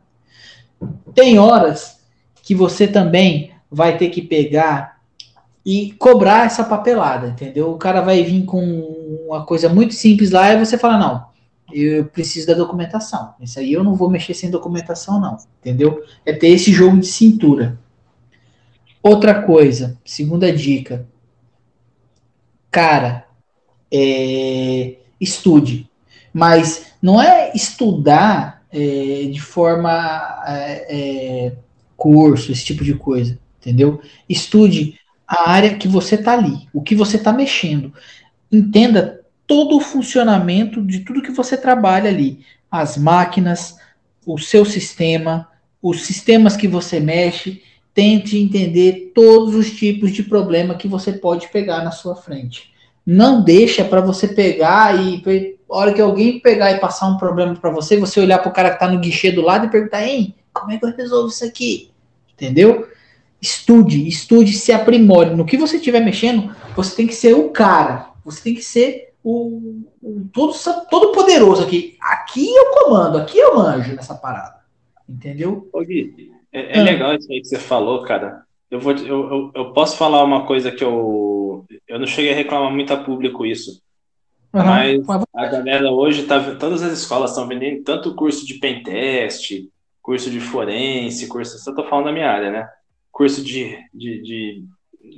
Tem 1.12 1.40
horas 1.40 1.98
que 2.44 2.54
você 2.54 2.86
também 2.86 3.50
vai 3.68 3.98
ter 3.98 4.10
que 4.10 4.22
pegar 4.22 5.00
e 5.66 5.90
cobrar 5.98 6.46
essa 6.46 6.62
papelada, 6.62 7.26
entendeu? 7.26 7.72
O 7.72 7.76
cara 7.76 8.02
vai 8.02 8.22
vir 8.22 8.44
com 8.44 8.62
uma 9.26 9.44
coisa 9.44 9.68
muito 9.68 9.94
simples 9.94 10.30
lá 10.30 10.52
e 10.52 10.64
você 10.64 10.78
fala, 10.78 10.96
não, 10.96 11.29
eu 11.72 12.04
preciso 12.04 12.46
da 12.46 12.54
documentação. 12.54 13.34
Isso 13.40 13.58
aí 13.58 13.72
eu 13.72 13.84
não 13.84 13.94
vou 13.94 14.10
mexer 14.10 14.34
sem 14.34 14.50
documentação, 14.50 15.20
não, 15.20 15.36
entendeu? 15.60 16.02
É 16.24 16.32
ter 16.32 16.48
esse 16.48 16.72
jogo 16.72 16.98
de 16.98 17.06
cintura. 17.06 17.78
Outra 19.02 19.42
coisa, 19.42 19.98
segunda 20.04 20.52
dica. 20.52 21.06
Cara, 22.70 23.26
é, 23.92 24.96
estude. 25.20 25.88
Mas 26.32 26.86
não 27.02 27.20
é 27.20 27.52
estudar 27.54 28.62
é, 28.70 29.28
de 29.30 29.40
forma 29.40 29.90
é, 30.46 30.86
é 31.48 31.56
curso, 31.96 32.52
esse 32.52 32.64
tipo 32.64 32.84
de 32.84 32.94
coisa, 32.94 33.38
entendeu? 33.60 34.00
Estude 34.28 34.98
a 35.26 35.50
área 35.50 35.76
que 35.76 35.86
você 35.86 36.14
está 36.14 36.32
ali, 36.32 36.68
o 36.72 36.80
que 36.80 36.94
você 36.94 37.16
está 37.16 37.32
mexendo. 37.32 37.92
Entenda 38.50 39.19
todo 39.50 39.78
o 39.78 39.80
funcionamento 39.80 40.80
de 40.80 41.00
tudo 41.00 41.20
que 41.20 41.32
você 41.32 41.56
trabalha 41.56 42.08
ali, 42.08 42.38
as 42.70 42.96
máquinas, 42.96 43.76
o 44.24 44.38
seu 44.38 44.64
sistema, 44.64 45.48
os 45.82 46.02
sistemas 46.02 46.56
que 46.56 46.68
você 46.68 47.00
mexe. 47.00 47.60
Tente 47.92 48.38
entender 48.38 49.10
todos 49.12 49.56
os 49.56 49.72
tipos 49.72 50.12
de 50.12 50.22
problema 50.22 50.76
que 50.76 50.86
você 50.86 51.12
pode 51.12 51.48
pegar 51.48 51.82
na 51.82 51.90
sua 51.90 52.14
frente. 52.14 52.72
Não 53.04 53.42
deixa 53.42 53.84
para 53.84 54.00
você 54.00 54.28
pegar 54.28 54.96
e 55.04 55.20
a 55.68 55.76
hora 55.76 55.92
que 55.92 56.00
alguém 56.00 56.38
pegar 56.38 56.70
e 56.70 56.78
passar 56.78 57.08
um 57.08 57.18
problema 57.18 57.56
para 57.56 57.70
você, 57.70 57.96
você 57.96 58.20
olhar 58.20 58.38
para 58.38 58.50
o 58.50 58.54
cara 58.54 58.70
que 58.70 58.76
está 58.76 58.86
no 58.86 59.00
guichê 59.00 59.32
do 59.32 59.42
lado 59.42 59.66
e 59.66 59.70
perguntar: 59.70 60.06
"Hein, 60.06 60.32
como 60.52 60.70
é 60.70 60.78
que 60.78 60.84
eu 60.84 60.94
resolvo 60.96 61.28
isso 61.28 61.44
aqui?" 61.44 61.90
entendeu? 62.32 62.86
Estude, 63.42 64.06
estude, 64.06 64.52
se 64.52 64.70
aprimore. 64.70 65.34
No 65.34 65.44
que 65.44 65.56
você 65.56 65.76
estiver 65.76 66.04
mexendo, 66.04 66.54
você 66.76 66.94
tem 66.94 67.08
que 67.08 67.14
ser 67.16 67.34
o 67.34 67.48
cara. 67.48 68.10
Você 68.24 68.40
tem 68.44 68.54
que 68.54 68.62
ser 68.62 69.09
o, 69.22 69.84
o 70.02 70.28
todo, 70.32 70.54
todo 70.90 71.12
poderoso 71.12 71.62
aqui. 71.62 71.96
Aqui 72.00 72.48
eu 72.54 72.70
comando, 72.72 73.18
aqui 73.18 73.38
eu 73.38 73.56
manjo 73.56 73.94
nessa 73.94 74.14
parada. 74.14 74.60
Entendeu? 75.08 75.68
Ô, 75.72 75.80
Gui, 75.80 76.32
é, 76.52 76.78
é 76.78 76.80
ah. 76.80 76.82
legal 76.82 77.14
isso 77.14 77.30
aí 77.30 77.40
que 77.40 77.46
você 77.46 77.58
falou, 77.58 78.02
cara. 78.02 78.44
Eu, 78.70 78.80
vou, 78.80 78.92
eu, 78.92 79.30
eu, 79.30 79.52
eu, 79.54 79.72
posso 79.72 79.96
falar 79.96 80.22
uma 80.22 80.46
coisa 80.46 80.70
que 80.70 80.84
eu. 80.84 81.66
Eu 81.88 81.98
não 81.98 82.06
cheguei 82.06 82.32
a 82.32 82.36
reclamar 82.36 82.70
muito 82.70 82.92
a 82.92 82.96
público 82.96 83.44
isso. 83.44 83.82
Uhum. 84.52 84.64
Mas 84.64 85.08
a 85.34 85.46
galera 85.46 85.90
hoje 85.90 86.24
tá. 86.24 86.54
Todas 86.54 86.82
as 86.82 86.92
escolas 86.92 87.30
estão 87.30 87.48
vendendo 87.48 87.82
tanto 87.82 88.14
curso 88.14 88.46
de 88.46 88.54
pentest, 88.54 89.68
curso 90.00 90.30
de 90.30 90.40
forense, 90.40 91.26
curso. 91.26 91.58
Só 91.58 91.74
tô 91.74 91.84
falando 91.84 92.06
da 92.06 92.12
minha 92.12 92.30
área, 92.30 92.50
né? 92.50 92.68
Curso 93.10 93.42
de, 93.42 93.76
de, 93.92 94.22
de 94.22 94.64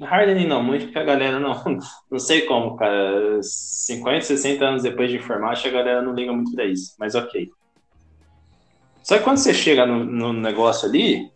hardening 0.00 0.46
não, 0.46 0.62
muito 0.62 0.86
porque 0.86 0.98
a 0.98 1.04
galera 1.04 1.38
não, 1.38 1.54
não 2.10 2.18
sei 2.18 2.42
como, 2.42 2.76
cara. 2.76 3.40
50, 3.42 4.20
60 4.24 4.64
anos 4.64 4.82
depois 4.82 5.10
de 5.10 5.16
informática, 5.16 5.68
a 5.68 5.72
galera 5.72 6.02
não 6.02 6.14
liga 6.14 6.32
muito 6.32 6.52
pra 6.54 6.64
isso, 6.64 6.94
mas 6.98 7.14
ok. 7.14 7.50
Só 9.02 9.18
que 9.18 9.24
quando 9.24 9.38
você 9.38 9.52
chega 9.52 9.84
no, 9.84 10.04
no 10.04 10.32
negócio 10.32 10.88
ali, 10.88 11.30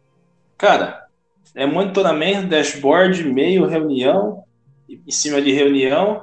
cara, 0.57 1.07
é 1.55 1.67
monitoramento, 1.67 2.49
dashboard, 2.49 3.23
e-mail, 3.23 3.67
reunião, 3.67 4.45
em 4.89 5.11
cima 5.11 5.43
de 5.43 5.51
reunião, 5.53 6.23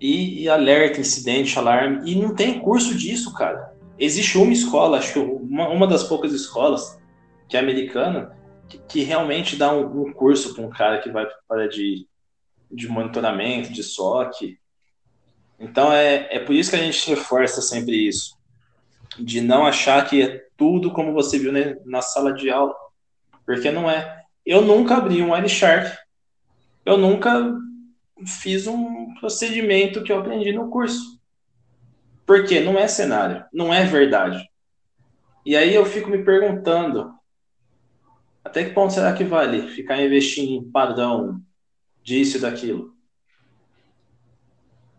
e, 0.00 0.42
e, 0.42 0.48
alerta, 0.48 1.00
incidente, 1.00 1.56
alarme. 1.56 2.10
E 2.10 2.16
não 2.16 2.34
tem 2.34 2.58
curso 2.58 2.94
disso, 2.94 3.32
cara. 3.34 3.72
Existe 3.98 4.36
uma 4.36 4.52
escola, 4.52 4.98
acho 4.98 5.12
que 5.12 5.18
uma, 5.20 5.68
uma 5.68 5.86
das 5.86 6.02
poucas 6.02 6.32
escolas, 6.32 6.98
que 7.48 7.56
é 7.56 7.60
americana, 7.60 8.36
que, 8.88 9.02
realmente 9.02 9.56
dá 9.56 9.72
um, 9.72 10.02
um 10.02 10.12
curso 10.12 10.54
para 10.54 10.64
um 10.64 10.70
cara 10.70 11.00
que 11.00 11.10
vai 11.10 11.26
para 11.48 11.68
de, 11.68 12.06
de 12.70 12.88
monitoramento, 12.88 13.72
de 13.72 13.82
SOC. 13.82 14.58
Então 15.58 15.92
é, 15.92 16.36
é 16.36 16.38
por 16.40 16.54
isso 16.54 16.70
que 16.70 16.76
a 16.76 16.82
gente 16.82 17.08
reforça 17.08 17.60
sempre 17.60 17.96
isso. 17.96 18.36
De 19.18 19.40
não 19.40 19.66
achar 19.66 20.08
que 20.08 20.22
é 20.22 20.46
tudo 20.56 20.92
como 20.92 21.12
você 21.12 21.38
viu 21.38 21.52
né, 21.52 21.76
na 21.84 22.00
sala 22.00 22.32
de 22.32 22.50
aula. 22.50 22.74
Porque 23.44 23.70
não 23.70 23.90
é. 23.90 24.22
Eu 24.44 24.62
nunca 24.62 24.96
abri 24.96 25.22
um 25.22 25.32
Wireshark. 25.32 25.96
Eu 26.84 26.96
nunca 26.96 27.54
fiz 28.26 28.66
um 28.66 29.14
procedimento 29.14 30.02
que 30.02 30.12
eu 30.12 30.18
aprendi 30.18 30.52
no 30.52 30.70
curso. 30.70 31.20
Porque 32.26 32.60
não 32.60 32.78
é 32.78 32.86
cenário, 32.88 33.44
não 33.52 33.72
é 33.74 33.84
verdade. 33.84 34.48
E 35.44 35.56
aí 35.56 35.74
eu 35.74 35.84
fico 35.84 36.08
me 36.08 36.24
perguntando, 36.24 37.12
até 38.44 38.64
que 38.64 38.74
ponto 38.74 38.92
será 38.92 39.12
que 39.12 39.24
vale 39.24 39.68
ficar 39.68 40.02
investindo 40.02 40.52
em 40.52 40.70
padrão 40.70 41.40
disso 42.02 42.36
e 42.36 42.40
daquilo? 42.40 42.92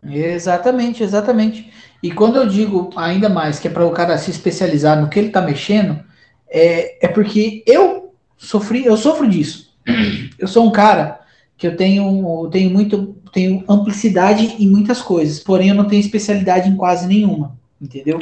Exatamente, 0.05 1.03
exatamente. 1.03 1.71
E 2.01 2.11
quando 2.11 2.35
eu 2.37 2.47
digo 2.47 2.89
ainda 2.95 3.29
mais 3.29 3.59
que 3.59 3.67
é 3.67 3.71
para 3.71 3.85
o 3.85 3.91
cara 3.91 4.17
se 4.17 4.31
especializar 4.31 4.99
no 4.99 5.09
que 5.09 5.17
ele 5.17 5.27
está 5.27 5.41
mexendo, 5.41 6.03
é, 6.49 7.05
é 7.05 7.07
porque 7.07 7.63
eu 7.65 8.13
sofri, 8.37 8.85
eu 8.85 8.97
sofro 8.97 9.27
disso. 9.27 9.73
Eu 10.39 10.47
sou 10.47 10.65
um 10.65 10.71
cara 10.71 11.21
que 11.57 11.67
eu 11.67 11.77
tenho, 11.77 12.49
tenho 12.51 12.69
muito, 12.69 13.15
tenho 13.31 13.63
amplicidade 13.69 14.55
em 14.59 14.67
muitas 14.67 15.01
coisas, 15.01 15.39
porém 15.39 15.69
eu 15.69 15.75
não 15.75 15.87
tenho 15.87 16.01
especialidade 16.01 16.67
em 16.67 16.75
quase 16.75 17.07
nenhuma, 17.07 17.57
entendeu? 17.81 18.19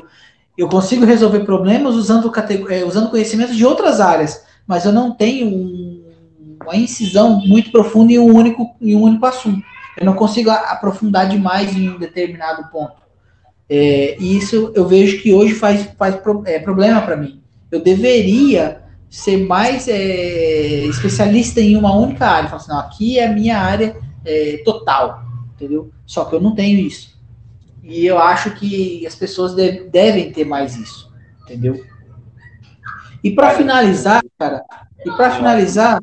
Eu 0.56 0.70
consigo 0.70 1.06
resolver 1.06 1.40
problemas 1.40 1.96
usando, 1.96 2.32
é, 2.70 2.84
usando 2.84 3.10
conhecimentos 3.10 3.56
de 3.56 3.66
outras 3.66 4.00
áreas, 4.00 4.44
mas 4.72 4.86
eu 4.86 4.94
não 4.94 5.12
tenho 5.12 5.48
um, 5.48 6.02
uma 6.64 6.78
incisão 6.78 7.46
muito 7.46 7.74
profunda 7.74 8.14
em 8.14 8.20
um 8.20 8.34
único, 8.34 8.74
em 8.80 8.96
um 8.96 9.02
único 9.02 9.26
assunto. 9.26 9.62
Eu 9.98 10.06
não 10.06 10.14
consigo 10.14 10.50
aprofundar 10.50 11.28
demais 11.28 11.76
em 11.76 11.90
um 11.90 12.00
determinado 12.00 12.72
ponto. 12.72 13.02
É, 13.70 14.16
e 14.18 14.38
isso 14.38 14.72
eu 14.74 14.88
vejo 14.88 15.22
que 15.22 15.34
hoje 15.34 15.56
faz, 15.56 15.84
faz 15.98 16.18
é, 16.46 16.58
problema 16.58 17.02
para 17.02 17.18
mim. 17.18 17.42
Eu 17.70 17.82
deveria 17.82 18.82
ser 19.10 19.46
mais 19.46 19.90
é, 19.90 20.86
especialista 20.86 21.60
em 21.60 21.76
uma 21.76 21.94
única 21.94 22.26
área. 22.26 22.48
Falar 22.48 22.62
assim, 22.62 22.72
não, 22.72 22.80
aqui 22.80 23.20
é 23.20 23.28
a 23.28 23.34
minha 23.34 23.58
área 23.58 23.98
é, 24.24 24.62
total, 24.64 25.22
entendeu? 25.54 25.92
Só 26.06 26.24
que 26.24 26.34
eu 26.34 26.40
não 26.40 26.56
tenho 26.56 26.80
isso. 26.80 27.20
E 27.84 28.06
eu 28.06 28.18
acho 28.18 28.52
que 28.52 29.06
as 29.06 29.16
pessoas 29.16 29.54
deve, 29.54 29.90
devem 29.90 30.32
ter 30.32 30.46
mais 30.46 30.78
isso, 30.78 31.12
entendeu? 31.44 31.91
E 33.24 33.32
para 33.36 33.52
finalizar, 33.56 34.24
cara, 34.38 34.64
e 35.06 35.12
para 35.12 35.32
finalizar, 35.32 36.02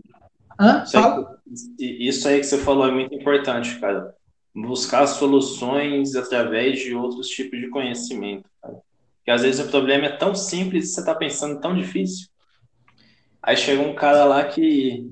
hã? 0.58 0.84
Isso 0.84 0.96
aí, 0.96 2.08
isso 2.08 2.28
aí 2.28 2.40
que 2.40 2.46
você 2.46 2.58
falou 2.58 2.86
é 2.86 2.90
muito 2.90 3.14
importante, 3.14 3.78
cara. 3.80 4.14
Buscar 4.54 5.06
soluções 5.06 6.14
através 6.14 6.80
de 6.80 6.94
outros 6.94 7.28
tipos 7.28 7.58
de 7.58 7.68
conhecimento, 7.68 8.48
cara. 8.62 8.76
Porque 9.18 9.30
às 9.30 9.42
vezes 9.42 9.64
o 9.64 9.70
problema 9.70 10.06
é 10.06 10.16
tão 10.16 10.34
simples 10.34 10.84
e 10.84 10.94
você 10.94 11.00
está 11.00 11.14
pensando 11.14 11.60
tão 11.60 11.74
difícil. 11.74 12.28
Aí 13.42 13.56
chega 13.56 13.82
um 13.82 13.94
cara 13.94 14.24
lá 14.24 14.44
que 14.44 15.10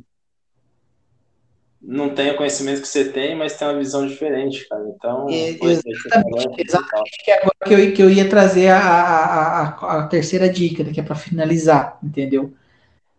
não 1.87 2.11
tem 2.11 2.33
o 2.33 2.37
conhecimento 2.37 2.83
que 2.83 2.89
você 2.89 3.05
tem, 3.05 3.37
mas 3.37 3.57
tem 3.57 3.69
uma 3.69 3.79
visão 3.79 4.05
diferente, 4.05 4.69
cara. 4.69 4.85
Então, 4.89 5.29
é, 5.31 5.51
exatamente, 5.51 6.65
exatamente 6.67 7.25
que 7.25 7.31
agora 7.31 7.55
que 7.65 7.75
eu, 7.75 7.93
que 7.93 8.03
eu 8.03 8.11
ia 8.11 8.29
trazer 8.29 8.69
a, 8.69 8.81
a, 8.81 9.63
a, 9.63 9.99
a 10.01 10.07
terceira 10.09 10.49
dica, 10.49 10.83
né, 10.83 10.93
que 10.93 10.99
é 10.99 11.03
para 11.03 11.15
finalizar, 11.15 11.97
entendeu? 12.03 12.53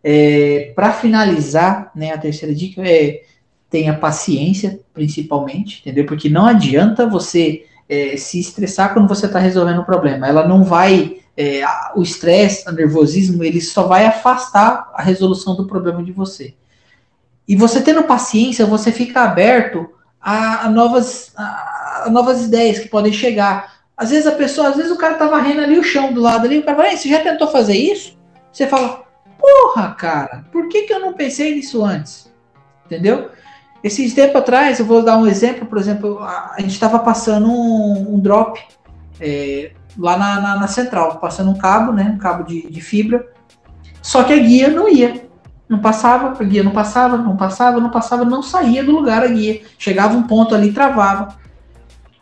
É, 0.04 0.72
para 0.76 0.92
finalizar, 0.92 1.90
né, 1.96 2.12
a 2.12 2.18
terceira 2.18 2.54
dica 2.54 2.82
é 2.86 3.22
tenha 3.70 3.96
paciência, 3.96 4.80
principalmente, 4.92 5.80
entendeu? 5.80 6.04
Porque 6.04 6.28
não 6.28 6.44
adianta 6.44 7.06
você 7.06 7.66
é, 7.88 8.16
se 8.18 8.38
estressar 8.38 8.92
quando 8.92 9.08
você 9.08 9.26
está 9.26 9.38
resolvendo 9.38 9.80
o 9.80 9.86
problema. 9.86 10.28
Ela 10.28 10.46
não 10.46 10.62
vai 10.62 11.18
é, 11.36 11.62
o 11.96 12.02
estresse, 12.02 12.68
o 12.68 12.72
nervosismo, 12.72 13.42
ele 13.42 13.60
só 13.60 13.86
vai 13.86 14.04
afastar 14.04 14.90
a 14.94 15.02
resolução 15.02 15.56
do 15.56 15.66
problema 15.66 16.02
de 16.02 16.12
você. 16.12 16.54
E 17.48 17.56
você 17.56 17.80
tendo 17.80 18.02
paciência, 18.02 18.66
você 18.66 18.92
fica 18.92 19.22
aberto 19.22 19.88
a, 20.20 20.66
a 20.66 20.68
novas, 20.68 21.32
a, 21.34 22.04
a, 22.04 22.10
novas 22.10 22.44
ideias 22.44 22.78
que 22.78 22.88
podem 22.88 23.12
chegar. 23.12 23.78
Às 23.96 24.10
vezes 24.10 24.26
a 24.26 24.32
pessoa, 24.32 24.68
às 24.68 24.76
vezes 24.76 24.92
o 24.92 24.98
cara 24.98 25.14
tá 25.14 25.26
varrendo 25.26 25.62
ali 25.62 25.78
o 25.78 25.82
chão 25.82 26.12
do 26.12 26.20
lado 26.20 26.44
ali, 26.44 26.58
o 26.58 26.62
cara 26.62 26.76
fala, 26.76 26.96
você 26.96 27.08
já 27.08 27.20
tentou 27.20 27.48
fazer 27.48 27.74
isso? 27.74 28.18
Você 28.52 28.66
fala, 28.66 29.02
porra, 29.38 29.94
cara, 29.94 30.44
por 30.52 30.68
que, 30.68 30.82
que 30.82 30.92
eu 30.92 31.00
não 31.00 31.14
pensei 31.14 31.54
nisso 31.54 31.82
antes? 31.82 32.30
Entendeu? 32.84 33.30
Esses 33.82 34.12
tempos 34.12 34.36
atrás, 34.36 34.78
eu 34.78 34.84
vou 34.84 35.02
dar 35.02 35.16
um 35.16 35.26
exemplo, 35.26 35.66
por 35.66 35.78
exemplo, 35.78 36.18
a, 36.20 36.54
a 36.56 36.60
gente 36.60 36.72
estava 36.72 36.98
passando 36.98 37.48
um, 37.48 38.14
um 38.14 38.20
drop 38.20 38.60
é, 39.20 39.72
lá 39.96 40.16
na, 40.16 40.40
na, 40.40 40.56
na, 40.56 40.68
central, 40.68 41.18
passando 41.18 41.50
um 41.50 41.58
cabo, 41.58 41.92
né? 41.92 42.12
Um 42.14 42.18
cabo 42.18 42.42
de, 42.42 42.68
de 42.68 42.80
fibra. 42.80 43.26
Só 44.02 44.24
que 44.24 44.32
a 44.32 44.38
guia 44.38 44.68
não 44.68 44.88
ia. 44.88 45.27
Não 45.68 45.80
passava, 45.80 46.28
a 46.28 46.44
guia 46.44 46.62
não 46.62 46.72
passava, 46.72 47.18
não 47.18 47.36
passava, 47.36 47.80
não 47.80 47.90
passava, 47.90 48.24
não 48.24 48.42
saía 48.42 48.82
do 48.82 48.92
lugar 48.92 49.22
a 49.22 49.28
guia. 49.28 49.60
Chegava 49.78 50.16
um 50.16 50.22
ponto 50.22 50.54
ali 50.54 50.72
travava. 50.72 51.36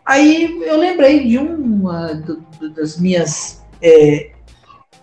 Aí 0.04 0.60
eu 0.62 0.76
lembrei 0.76 1.26
de 1.26 1.38
uma 1.38 2.14
do, 2.14 2.44
das 2.74 2.98
minhas 2.98 3.62
é, 3.80 4.30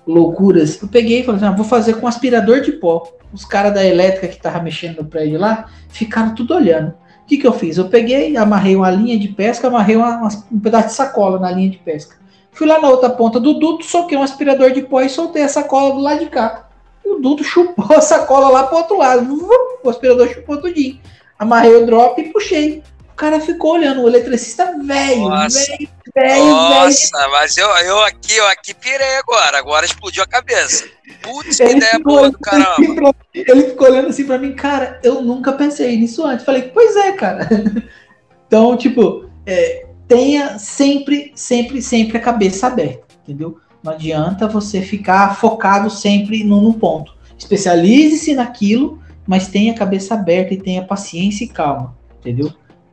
loucuras. 0.06 0.82
Eu 0.82 0.88
peguei 0.88 1.22
e 1.22 1.24
falei 1.24 1.42
assim, 1.42 1.54
ah, 1.54 1.56
vou 1.56 1.66
fazer 1.66 1.96
com 1.96 2.08
aspirador 2.08 2.62
de 2.62 2.74
pó. 2.74 3.04
Os 3.32 3.46
caras 3.46 3.74
da 3.74 3.84
elétrica 3.84 4.28
que 4.28 4.36
estavam 4.36 4.64
mexendo 4.64 4.98
no 4.98 5.06
prédio 5.06 5.40
lá 5.40 5.68
ficaram 5.90 6.36
tudo 6.36 6.54
olhando. 6.54 6.94
O 7.24 7.26
que, 7.26 7.38
que 7.38 7.48
eu 7.48 7.54
fiz? 7.54 7.78
Eu 7.78 7.88
peguei, 7.88 8.36
amarrei 8.36 8.76
uma 8.76 8.92
linha 8.92 9.18
de 9.18 9.30
pesca, 9.30 9.68
amarrei 9.68 9.96
uma, 9.96 10.18
uma, 10.18 10.30
um 10.52 10.60
pedaço 10.60 10.90
de 10.90 10.94
sacola 10.94 11.40
na 11.40 11.50
linha 11.52 11.70
de 11.70 11.78
pesca. 11.78 12.18
Fui 12.52 12.68
lá 12.68 12.80
na 12.80 12.90
outra 12.90 13.10
ponta 13.10 13.40
do 13.40 13.54
duto, 13.56 13.86
soquei 13.86 14.18
um 14.18 14.22
aspirador 14.22 14.72
de 14.72 14.84
pó 14.84 15.02
e 15.02 15.10
soltei 15.10 15.42
a 15.42 15.50
sacola 15.50 15.96
do 15.96 16.02
lado 16.02 16.20
de 16.20 16.28
cá. 16.28 16.63
O 17.06 17.16
duto 17.16 17.44
chupou 17.44 17.98
a 17.98 18.02
sacola 18.02 18.50
lá 18.50 18.64
pro 18.64 18.78
outro 18.78 18.98
lado. 18.98 19.48
O 19.84 19.90
aspirador 19.90 20.28
chupou 20.30 20.58
tudinho. 20.58 21.00
Amarrei 21.38 21.76
o 21.76 21.86
drop 21.86 22.22
e 22.22 22.32
puxei. 22.32 22.84
O 23.12 23.16
cara 23.16 23.40
ficou 23.40 23.74
olhando, 23.74 24.02
o 24.02 24.08
eletricista 24.08 24.66
velho, 24.66 25.30
velho, 25.30 25.90
velho, 26.16 26.46
Nossa, 26.46 27.18
velho. 27.20 27.32
mas 27.32 27.56
eu, 27.58 27.68
eu 27.68 28.00
aqui, 28.02 28.36
eu 28.36 28.48
aqui 28.48 28.74
pirei 28.74 29.18
agora. 29.18 29.60
Agora 29.60 29.86
explodiu 29.86 30.24
a 30.24 30.28
cabeça. 30.28 30.86
Putz, 31.22 31.58
que 31.58 31.64
ideia 31.64 32.00
boa 32.04 32.32
do 32.32 32.40
caramba. 32.40 32.72
Assim 32.72 32.96
pra, 32.96 33.14
ele 33.36 33.64
ficou 33.64 33.88
olhando 33.88 34.08
assim 34.08 34.26
pra 34.26 34.40
mim, 34.40 34.54
cara, 34.54 35.00
eu 35.04 35.22
nunca 35.22 35.54
pensei 35.54 35.96
nisso 35.96 36.26
antes. 36.26 36.44
Falei, 36.44 36.64
pois 36.74 36.96
é, 36.96 37.12
cara. 37.14 37.48
Então, 38.46 38.78
tipo, 38.78 39.28
é, 39.48 39.84
tenha 40.08 40.60
sempre, 40.60 41.32
sempre, 41.36 41.82
sempre 41.82 42.18
a 42.18 42.22
cabeça 42.22 42.68
aberta, 42.68 43.08
entendeu? 43.24 43.58
Não 43.84 43.92
adianta 43.92 44.48
você 44.48 44.82
ficar 44.82 45.36
focado 45.36 45.90
sempre 45.90 46.44
no 46.44 46.74
ponto. 46.76 47.14
Especialize-se 47.38 48.34
naquilo, 48.34 49.00
mas 49.28 49.48
tenha 49.48 49.74
a 49.74 49.78
cabeça 49.78 50.14
aberta 50.14 50.54
e 50.54 50.62
tenha 50.62 50.86
paciência 50.86 51.44
e 51.44 51.50
calma, 51.50 51.96
entendeu? 52.20 52.52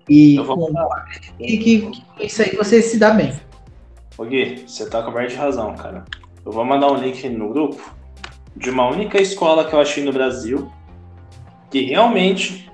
E, 0.08 0.36
com, 0.44 0.68
e 1.38 1.58
que, 1.58 1.90
que 1.90 2.26
isso 2.26 2.42
aí 2.42 2.56
você 2.56 2.82
se 2.82 2.98
dá 2.98 3.10
bem. 3.10 3.32
Ô 4.18 4.24
Gui, 4.24 4.64
você 4.66 4.88
tá 4.90 5.02
coberto 5.02 5.30
de 5.30 5.36
razão, 5.36 5.74
cara. 5.74 6.04
Eu 6.44 6.50
vou 6.50 6.64
mandar 6.64 6.90
um 6.90 6.96
link 6.96 7.28
no 7.28 7.50
grupo 7.50 7.80
de 8.56 8.70
uma 8.70 8.88
única 8.90 9.22
escola 9.22 9.64
que 9.64 9.72
eu 9.72 9.80
achei 9.80 10.02
no 10.02 10.12
Brasil 10.12 10.70
que 11.70 11.82
realmente 11.82 12.70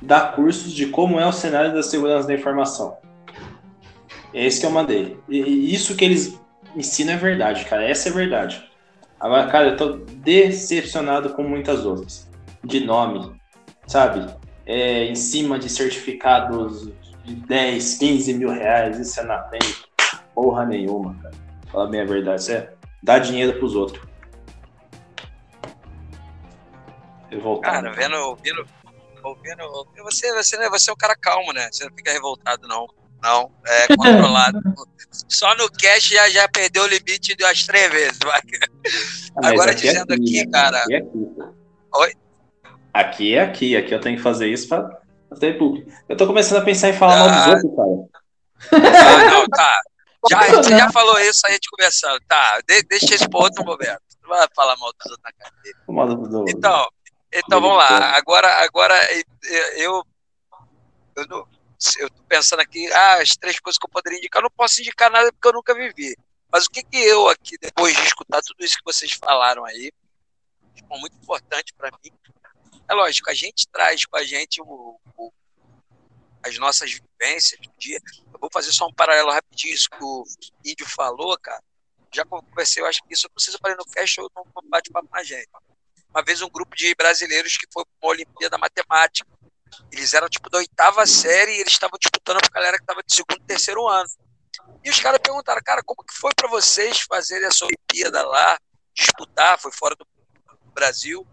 dá 0.00 0.20
cursos 0.20 0.72
de 0.72 0.86
como 0.86 1.18
é 1.18 1.26
o 1.26 1.32
cenário 1.32 1.74
da 1.74 1.82
segurança 1.82 2.28
da 2.28 2.34
informação. 2.34 2.96
É 4.32 4.46
esse 4.46 4.60
que 4.60 4.66
eu 4.66 4.70
mandei. 4.70 5.18
E 5.28 5.74
isso 5.74 5.96
que 5.96 6.04
eles 6.04 6.38
ensinam 6.76 7.14
é 7.14 7.16
verdade, 7.16 7.64
cara. 7.64 7.88
Essa 7.88 8.08
é 8.08 8.12
verdade. 8.12 8.70
Agora, 9.18 9.50
cara, 9.50 9.68
eu 9.68 9.76
tô 9.76 9.92
decepcionado 9.96 11.30
com 11.30 11.42
muitas 11.42 11.86
outras. 11.86 12.30
De 12.62 12.80
nome, 12.80 13.34
sabe? 13.86 14.32
É, 14.66 15.04
em 15.04 15.14
cima 15.14 15.58
de 15.58 15.68
certificados 15.68 16.92
de 17.24 17.34
10, 17.34 17.98
15 17.98 18.34
mil 18.34 18.50
reais. 18.50 18.98
Isso 18.98 19.18
é 19.20 19.24
na 19.24 19.42
frente. 19.44 19.84
Porra 20.34 20.66
nenhuma, 20.66 21.14
cara. 21.22 21.34
Fala 21.72 21.88
bem 21.88 22.02
a 22.02 22.04
verdade. 22.04 22.42
Isso 22.42 22.52
é 22.52 22.72
dar 23.02 23.18
dinheiro 23.20 23.58
pros 23.58 23.74
outros. 23.74 24.04
Cara, 27.62 27.92
vendo, 27.92 28.16
ouvindo, 28.16 28.66
ouvindo, 29.22 29.86
você, 30.02 30.32
você, 30.32 30.70
você 30.70 30.90
é 30.90 30.92
um 30.92 30.96
cara 30.96 31.16
calmo, 31.16 31.52
né? 31.52 31.68
Você 31.70 31.84
não 31.84 31.92
fica 31.94 32.12
revoltado, 32.12 32.66
não. 32.66 32.86
Não, 33.22 33.50
é 33.66 33.96
controlado. 33.96 34.60
Só 35.28 35.54
no 35.56 35.70
cash 35.70 36.08
já, 36.08 36.28
já 36.28 36.48
perdeu 36.48 36.84
o 36.84 36.86
limite 36.86 37.34
de 37.34 37.42
umas 37.42 37.64
três 37.64 37.90
vezes. 37.90 38.18
Ah, 38.26 39.48
Agora 39.48 39.72
aqui 39.72 39.88
é 39.88 39.92
dizendo 39.92 40.12
é 40.12 40.16
aqui, 40.16 40.40
aqui, 40.40 40.50
cara. 40.50 40.82
Aqui 40.82 40.94
é 40.94 40.98
aqui. 40.98 41.28
Oi? 41.94 42.14
Aqui 42.92 43.34
é 43.34 43.42
aqui. 43.42 43.76
Aqui 43.76 43.94
eu 43.94 44.00
tenho 44.00 44.16
que 44.16 44.22
fazer 44.22 44.48
isso 44.48 44.68
para 44.68 45.00
ter 45.40 45.56
público. 45.56 45.90
Eu 46.08 46.16
tô 46.16 46.26
começando 46.26 46.60
a 46.60 46.64
pensar 46.64 46.90
em 46.90 46.92
falar 46.92 47.14
ah. 47.14 47.18
mal 47.18 47.28
dos 47.28 47.38
ah. 47.38 47.50
outros, 47.50 47.76
cara. 47.76 48.16
Ah, 48.72 49.30
não, 49.30 49.46
tá. 49.46 49.80
Já, 50.30 50.40
você 50.56 50.70
já 50.70 50.90
falou 50.90 51.18
isso, 51.20 51.46
a 51.46 51.50
gente 51.50 51.70
conversando. 51.70 52.20
Tá, 52.28 52.60
de, 52.66 52.82
deixa 52.82 53.14
isso 53.14 53.28
para 53.28 53.40
outro 53.40 53.64
momento. 53.64 54.00
Não 54.22 54.30
vai 54.30 54.46
falar 54.54 54.76
mal 54.76 54.92
dos 54.92 55.10
outros 55.10 55.18
na 55.24 55.32
cara 55.32 55.54
dele. 55.62 56.50
Então, 56.50 56.86
então 57.32 57.60
vamos 57.60 57.78
lá. 57.78 58.16
Agora, 58.16 58.48
agora 58.64 58.94
eu, 59.76 60.02
eu, 61.16 61.26
não, 61.28 61.46
eu 61.98 62.10
tô 62.10 62.22
pensando 62.24 62.60
aqui, 62.60 62.90
ah, 62.92 63.20
as 63.20 63.36
três 63.36 63.58
coisas 63.60 63.78
que 63.78 63.86
eu 63.86 63.90
poderia 63.90 64.18
indicar, 64.18 64.40
eu 64.40 64.44
não 64.44 64.50
posso 64.50 64.80
indicar 64.80 65.10
nada 65.10 65.32
porque 65.32 65.48
eu 65.48 65.52
nunca 65.52 65.74
vivi. 65.74 66.16
Mas 66.50 66.66
o 66.66 66.70
que 66.70 66.82
que 66.82 66.96
eu 66.96 67.28
aqui, 67.28 67.56
depois 67.58 67.94
de 67.96 68.02
escutar 68.02 68.40
tudo 68.42 68.64
isso 68.64 68.76
que 68.76 68.84
vocês 68.84 69.12
falaram 69.12 69.64
aí, 69.64 69.92
é 70.76 70.98
muito 70.98 71.16
importante 71.16 71.74
para 71.74 71.90
mim. 72.02 72.12
É 72.88 72.94
lógico, 72.94 73.30
a 73.30 73.34
gente 73.34 73.66
traz 73.68 74.04
com 74.04 74.16
a 74.16 74.24
gente 74.24 74.60
o, 74.62 75.00
o, 75.16 75.32
as 76.44 76.56
nossas 76.58 76.92
vivências 76.92 77.60
do 77.60 77.70
dia. 77.78 77.98
Eu 78.32 78.38
vou 78.40 78.50
fazer 78.52 78.72
só 78.72 78.86
um 78.86 78.94
paralelo 78.94 79.32
rapidinho, 79.32 79.74
isso 79.74 79.90
que 79.90 80.02
o 80.02 80.24
Índio 80.64 80.86
falou, 80.88 81.36
cara. 81.38 81.62
Já 82.14 82.24
conversei, 82.24 82.82
eu 82.82 82.86
acho 82.86 83.02
que 83.02 83.12
isso 83.12 83.26
eu 83.26 83.30
preciso 83.30 83.58
fazer 83.60 83.76
no 83.76 83.84
cash 83.84 84.18
ou 84.18 84.30
no 84.34 84.70
bate-papo 84.70 85.08
com 85.08 85.16
a 85.16 85.24
gente. 85.24 85.48
Uma 86.08 86.22
vez 86.22 86.40
um 86.40 86.48
grupo 86.48 86.74
de 86.76 86.94
brasileiros 86.94 87.56
que 87.58 87.66
foi 87.70 87.84
para 87.84 88.08
uma 88.08 88.12
Olimpíada 88.12 88.56
Matemática 88.56 89.28
eles 89.90 90.14
eram 90.14 90.28
tipo 90.28 90.48
da 90.50 90.58
oitava 90.58 91.06
série 91.06 91.52
e 91.52 91.60
eles 91.60 91.72
estavam 91.72 91.98
disputando 92.00 92.40
com 92.40 92.48
a 92.48 92.54
galera 92.54 92.76
que 92.76 92.82
estava 92.82 93.02
de 93.02 93.14
segundo 93.14 93.40
e 93.42 93.46
terceiro 93.46 93.86
ano. 93.88 94.08
E 94.84 94.90
os 94.90 95.00
caras 95.00 95.20
perguntaram, 95.22 95.60
cara, 95.64 95.82
como 95.84 96.04
que 96.04 96.14
foi 96.14 96.32
para 96.34 96.48
vocês 96.48 97.00
fazerem 97.02 97.46
essa 97.46 97.64
Olimpíada 97.64 98.26
lá, 98.26 98.58
disputar, 98.94 99.58
foi 99.58 99.72
fora 99.72 99.94
do 99.94 100.06
Brasil, 100.72 101.26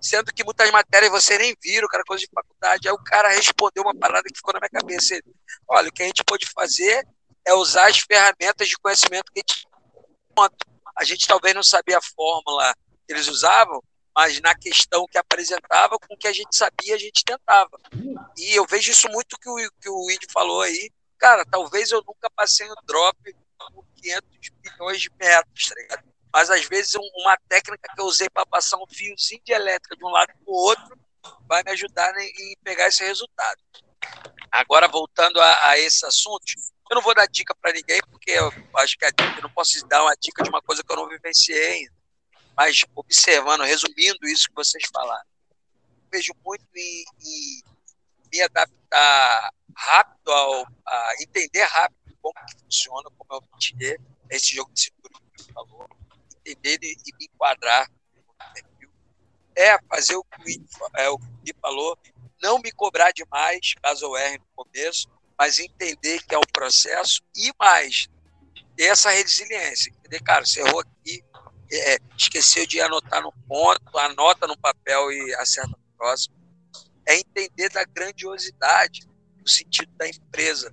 sendo 0.00 0.32
que 0.32 0.44
muitas 0.44 0.70
matérias 0.70 1.10
você 1.10 1.36
nem 1.38 1.54
viram, 1.62 1.88
cara, 1.88 2.04
coisa 2.06 2.24
de 2.24 2.30
faculdade. 2.32 2.88
Aí 2.88 2.94
o 2.94 3.04
cara 3.04 3.28
respondeu 3.28 3.82
uma 3.82 3.94
parada 3.94 4.24
que 4.28 4.36
ficou 4.36 4.52
na 4.54 4.60
minha 4.60 4.70
cabeça. 4.70 5.14
Ele, 5.14 5.24
Olha, 5.68 5.88
o 5.88 5.92
que 5.92 6.02
a 6.02 6.06
gente 6.06 6.24
pode 6.24 6.46
fazer 6.46 7.06
é 7.44 7.54
usar 7.54 7.88
as 7.88 7.98
ferramentas 7.98 8.68
de 8.68 8.76
conhecimento 8.76 9.32
que 9.32 9.40
a 9.40 9.42
gente 9.46 9.70
a 10.96 11.04
gente 11.04 11.26
talvez 11.26 11.54
não 11.54 11.62
sabia 11.62 11.98
a 11.98 12.02
fórmula 12.02 12.74
que 13.06 13.12
eles 13.12 13.26
usavam, 13.26 13.82
mas 14.20 14.38
na 14.42 14.54
questão 14.54 15.06
que 15.06 15.16
apresentava, 15.16 15.98
com 15.98 16.12
o 16.12 16.16
que 16.16 16.28
a 16.28 16.32
gente 16.32 16.54
sabia, 16.54 16.94
a 16.94 16.98
gente 16.98 17.24
tentava. 17.24 17.70
E 18.36 18.54
eu 18.54 18.66
vejo 18.66 18.90
isso 18.90 19.08
muito 19.08 19.38
que 19.38 19.48
o, 19.48 19.56
que 19.80 19.88
o 19.88 20.10
Indy 20.10 20.26
falou 20.30 20.60
aí. 20.60 20.90
Cara, 21.18 21.42
talvez 21.46 21.90
eu 21.90 22.04
nunca 22.06 22.28
passei 22.36 22.70
um 22.70 22.74
drop 22.84 23.16
por 23.72 23.82
500 23.96 24.28
milhões 24.62 25.00
de 25.00 25.10
metros, 25.18 25.68
tá 25.68 25.74
ligado? 25.74 26.04
Mas 26.30 26.50
às 26.50 26.66
vezes 26.66 26.96
uma 26.96 27.34
técnica 27.48 27.90
que 27.94 27.98
eu 27.98 28.04
usei 28.04 28.28
para 28.28 28.44
passar 28.44 28.76
um 28.76 28.86
fiozinho 28.86 29.40
de 29.42 29.52
elétrica 29.54 29.96
de 29.96 30.04
um 30.04 30.10
lado 30.10 30.34
para 30.34 30.52
o 30.52 30.54
outro 30.54 31.00
vai 31.48 31.62
me 31.62 31.70
ajudar 31.70 32.12
em 32.18 32.54
pegar 32.62 32.88
esse 32.88 33.02
resultado. 33.02 33.58
Agora, 34.52 34.86
voltando 34.86 35.40
a, 35.40 35.70
a 35.70 35.78
esse 35.78 36.04
assunto, 36.04 36.44
eu 36.90 36.94
não 36.94 37.02
vou 37.02 37.14
dar 37.14 37.26
dica 37.26 37.54
para 37.54 37.72
ninguém, 37.72 38.00
porque 38.10 38.32
eu 38.32 38.52
acho 38.76 38.98
que 38.98 39.04
a 39.06 39.10
dica, 39.10 39.38
eu 39.38 39.42
não 39.44 39.50
posso 39.50 39.82
dar 39.86 40.02
uma 40.02 40.14
dica 40.20 40.42
de 40.42 40.50
uma 40.50 40.60
coisa 40.60 40.84
que 40.84 40.92
eu 40.92 40.96
não 40.96 41.08
vivenciei 41.08 41.66
ainda 41.66 41.99
mas 42.56 42.84
observando, 42.94 43.62
resumindo 43.62 44.26
isso 44.26 44.48
que 44.48 44.54
vocês 44.54 44.84
falaram, 44.92 45.26
vejo 46.10 46.32
muito 46.44 46.64
em, 46.76 47.04
em 47.22 47.62
me 48.32 48.42
adaptar 48.42 49.54
rápido 49.76 50.30
ao 50.30 50.66
a 50.86 51.14
entender 51.20 51.62
rápido 51.64 52.16
como 52.20 52.34
funciona, 52.60 53.10
como 53.16 53.34
é 53.34 53.36
o 53.36 53.54
métier, 53.54 54.00
esse 54.28 54.54
jogo 54.54 54.72
de 54.72 54.82
cintura 54.82 55.14
que 55.34 55.42
você 55.42 55.52
falou, 55.52 55.88
entender 56.44 56.78
e, 56.82 56.96
e 57.06 57.16
me 57.16 57.24
enquadrar 57.26 57.90
é 59.56 59.78
fazer 59.88 60.16
o 60.16 60.24
que 60.24 60.60
é, 60.96 61.08
o 61.08 61.18
que 61.18 61.54
falou, 61.60 61.98
não 62.40 62.58
me 62.58 62.70
cobrar 62.72 63.12
demais, 63.12 63.74
caso 63.82 64.06
eu 64.06 64.16
erre 64.16 64.38
no 64.38 64.64
começo, 64.64 65.08
mas 65.38 65.58
entender 65.58 66.22
que 66.22 66.34
é 66.34 66.38
um 66.38 66.52
processo 66.52 67.22
e 67.36 67.52
mais, 67.58 68.08
ter 68.76 68.84
essa 68.84 69.10
resiliência, 69.10 69.90
entender, 69.90 70.22
cara, 70.22 70.44
você 70.44 70.60
errou 70.60 70.80
aqui, 70.80 71.22
é, 71.72 71.98
esqueceu 72.16 72.66
de 72.66 72.80
anotar 72.80 73.22
no 73.22 73.32
ponto, 73.48 73.98
anota 73.98 74.46
no 74.46 74.58
papel 74.58 75.12
e 75.12 75.34
acerta 75.34 75.70
no 75.70 75.96
próximo. 75.96 76.34
É 77.06 77.16
entender 77.18 77.68
da 77.70 77.84
grandiosidade, 77.84 79.08
no 79.38 79.48
sentido 79.48 79.90
da 79.96 80.08
empresa. 80.08 80.72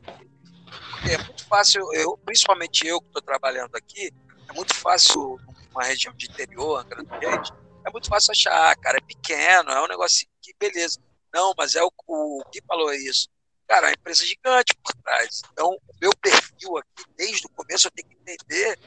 É 1.10 1.18
muito 1.24 1.46
fácil, 1.46 1.82
eu, 1.94 2.18
principalmente 2.18 2.86
eu 2.86 3.00
que 3.00 3.08
estou 3.08 3.22
trabalhando 3.22 3.76
aqui, 3.76 4.12
é 4.50 4.54
muito 4.54 4.74
fácil, 4.74 5.40
numa 5.70 5.84
região 5.84 6.14
de 6.14 6.28
interior, 6.28 6.84
grande 6.86 7.10
gente, 7.22 7.54
é 7.86 7.92
muito 7.92 8.10
fácil 8.10 8.32
achar, 8.32 8.72
ah, 8.72 8.76
cara, 8.76 8.98
é 8.98 9.02
pequeno, 9.02 9.72
é 9.72 9.82
um 9.82 9.88
negócio 9.88 10.28
que 10.42 10.54
beleza. 10.60 11.00
Não, 11.34 11.54
mas 11.58 11.76
é 11.76 11.84
o, 11.84 11.92
o 12.08 12.44
que 12.52 12.62
falou 12.68 12.92
isso. 12.94 13.30
Cara, 13.68 13.88
é 13.88 13.90
uma 13.90 13.94
empresa 13.94 14.26
gigante 14.26 14.74
por 14.76 14.94
trás. 15.04 15.42
Então, 15.52 15.70
o 15.70 15.96
meu 16.02 16.12
perfil 16.22 16.78
aqui, 16.78 17.04
desde 17.18 17.46
o 17.46 17.50
começo, 17.50 17.88
eu 17.88 17.92
tenho 17.92 18.08
que 18.08 18.16
entender 18.16 18.80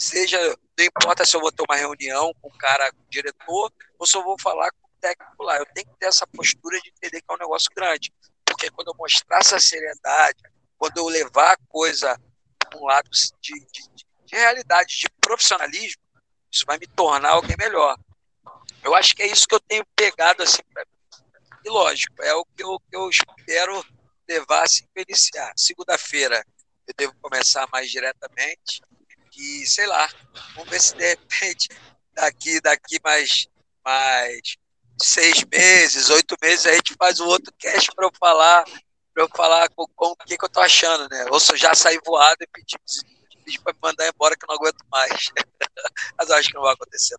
seja, 0.00 0.38
não 0.78 0.84
importa 0.84 1.24
se 1.24 1.36
eu 1.36 1.40
vou 1.40 1.52
ter 1.52 1.64
uma 1.68 1.76
reunião 1.76 2.32
com 2.40 2.48
o 2.48 2.58
cara, 2.58 2.90
com 2.92 3.02
o 3.02 3.10
diretor, 3.10 3.72
ou 3.98 4.06
se 4.06 4.16
eu 4.16 4.22
vou 4.22 4.38
falar 4.38 4.70
com 4.70 4.86
o 4.86 4.90
técnico 5.00 5.42
lá. 5.42 5.58
Eu 5.58 5.66
tenho 5.66 5.86
que 5.86 5.96
ter 5.98 6.06
essa 6.06 6.26
postura 6.26 6.80
de 6.80 6.88
entender 6.90 7.20
que 7.20 7.26
é 7.30 7.34
um 7.34 7.38
negócio 7.38 7.70
grande. 7.74 8.12
Porque 8.44 8.70
quando 8.70 8.88
eu 8.88 8.94
mostrar 8.96 9.38
essa 9.38 9.58
seriedade, 9.58 10.42
quando 10.78 10.96
eu 10.98 11.06
levar 11.06 11.52
a 11.52 11.56
coisa 11.68 12.18
para 12.58 12.78
um 12.78 12.84
lado 12.84 13.10
de, 13.40 13.54
de, 13.72 13.88
de 13.94 14.06
realidade, 14.36 14.98
de 14.98 15.08
profissionalismo, 15.20 16.02
isso 16.50 16.64
vai 16.66 16.78
me 16.78 16.86
tornar 16.86 17.30
alguém 17.30 17.56
melhor. 17.58 17.96
Eu 18.82 18.94
acho 18.94 19.14
que 19.14 19.22
é 19.22 19.26
isso 19.26 19.46
que 19.46 19.54
eu 19.54 19.60
tenho 19.60 19.84
pegado 19.94 20.42
assim 20.42 20.62
mim. 20.76 20.82
E 21.64 21.70
lógico, 21.70 22.20
é 22.22 22.34
o 22.34 22.44
que 22.44 22.64
eu, 22.64 22.80
que 22.90 22.96
eu 22.96 23.08
espero 23.08 23.84
levar 24.28 24.64
assim 24.64 24.84
para 24.92 25.04
iniciar. 25.08 25.52
Segunda-feira 25.56 26.44
eu 26.86 26.94
devo 26.96 27.14
começar 27.20 27.68
mais 27.70 27.90
diretamente 27.90 28.82
que, 29.32 29.66
sei 29.66 29.86
lá, 29.86 30.08
vamos 30.54 30.70
ver 30.70 30.80
se 30.80 30.94
de 30.94 31.08
repente 31.08 31.68
daqui, 32.14 32.60
daqui 32.60 33.00
mais, 33.02 33.48
mais 33.84 34.56
seis 35.00 35.44
meses, 35.50 36.10
oito 36.10 36.36
meses, 36.40 36.66
a 36.66 36.74
gente 36.74 36.94
faz 36.94 37.18
um 37.18 37.26
outro 37.26 37.52
cast 37.58 37.90
para 37.94 38.06
eu 38.06 38.12
falar, 38.20 38.64
para 39.14 39.24
eu 39.24 39.28
falar 39.34 39.68
com, 39.70 39.86
com 39.96 40.06
o 40.08 40.16
que, 40.16 40.36
que 40.36 40.44
eu 40.44 40.48
tô 40.48 40.60
achando, 40.60 41.08
né? 41.10 41.26
Ou 41.30 41.40
se 41.40 41.52
eu 41.52 41.56
já 41.56 41.74
saí 41.74 41.98
voado 42.04 42.36
e 42.42 42.46
pedir, 42.46 42.78
pedir 43.44 43.60
para 43.60 43.72
me 43.72 43.78
mandar 43.82 44.08
embora 44.08 44.36
que 44.36 44.44
eu 44.44 44.48
não 44.48 44.56
aguento 44.56 44.84
mais. 44.90 45.32
Mas 46.18 46.28
eu 46.28 46.36
acho 46.36 46.48
que 46.48 46.54
não 46.54 46.62
vai 46.62 46.74
acontecer. 46.74 47.16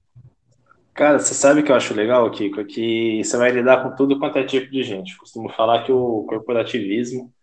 Cara, 0.94 1.18
você 1.18 1.34
sabe 1.34 1.64
que 1.64 1.72
eu 1.72 1.76
acho 1.76 1.96
legal, 1.96 2.30
Kiko? 2.30 2.62
É 2.62 2.64
que 2.64 3.24
você 3.24 3.36
vai 3.36 3.52
lidar 3.52 3.82
com 3.82 3.96
tudo 3.96 4.20
quanto 4.20 4.38
é 4.38 4.46
tipo 4.46 4.72
de 4.72 4.84
gente. 4.84 5.18
Costumo 5.18 5.50
falar 5.50 5.84
que 5.84 5.92
o 5.92 6.24
corporativismo 6.30 7.34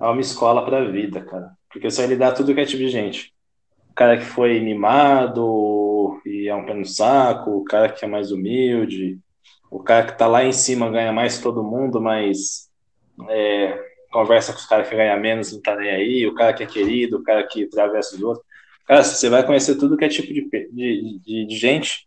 é 0.00 0.04
uma 0.04 0.20
escola 0.20 0.64
para 0.64 0.78
a 0.78 0.90
vida, 0.90 1.22
cara. 1.22 1.54
Porque 1.70 1.90
você 1.90 2.00
vai 2.00 2.10
lidar 2.14 2.32
tudo 2.32 2.54
que 2.54 2.60
é 2.60 2.64
tipo 2.64 2.78
de 2.78 2.88
gente 2.88 3.35
cara 3.96 4.18
que 4.18 4.24
foi 4.24 4.60
mimado 4.60 6.20
e 6.26 6.48
é 6.48 6.54
um 6.54 6.66
pé 6.66 6.74
no 6.74 6.84
saco, 6.84 7.50
o 7.50 7.64
cara 7.64 7.88
que 7.88 8.04
é 8.04 8.08
mais 8.08 8.30
humilde, 8.30 9.18
o 9.70 9.82
cara 9.82 10.06
que 10.06 10.18
tá 10.18 10.26
lá 10.26 10.44
em 10.44 10.52
cima 10.52 10.90
ganha 10.90 11.12
mais 11.12 11.38
que 11.38 11.42
todo 11.42 11.64
mundo, 11.64 11.98
mas 11.98 12.70
é, 13.30 13.82
conversa 14.12 14.52
com 14.52 14.58
os 14.58 14.66
caras 14.66 14.86
que 14.86 14.94
ganham 14.94 15.18
menos, 15.18 15.50
não 15.50 15.62
tá 15.62 15.74
nem 15.74 15.90
aí, 15.90 16.26
o 16.26 16.34
cara 16.34 16.52
que 16.52 16.62
é 16.62 16.66
querido, 16.66 17.16
o 17.16 17.22
cara 17.22 17.42
que 17.44 17.64
atravessa 17.64 18.14
os 18.14 18.22
outros. 18.22 18.44
Cara, 18.86 19.02
você 19.02 19.30
vai 19.30 19.44
conhecer 19.44 19.76
tudo 19.76 19.96
que 19.96 20.04
é 20.04 20.08
tipo 20.08 20.32
de, 20.32 20.42
de, 20.72 21.18
de, 21.24 21.46
de 21.46 21.56
gente 21.56 22.06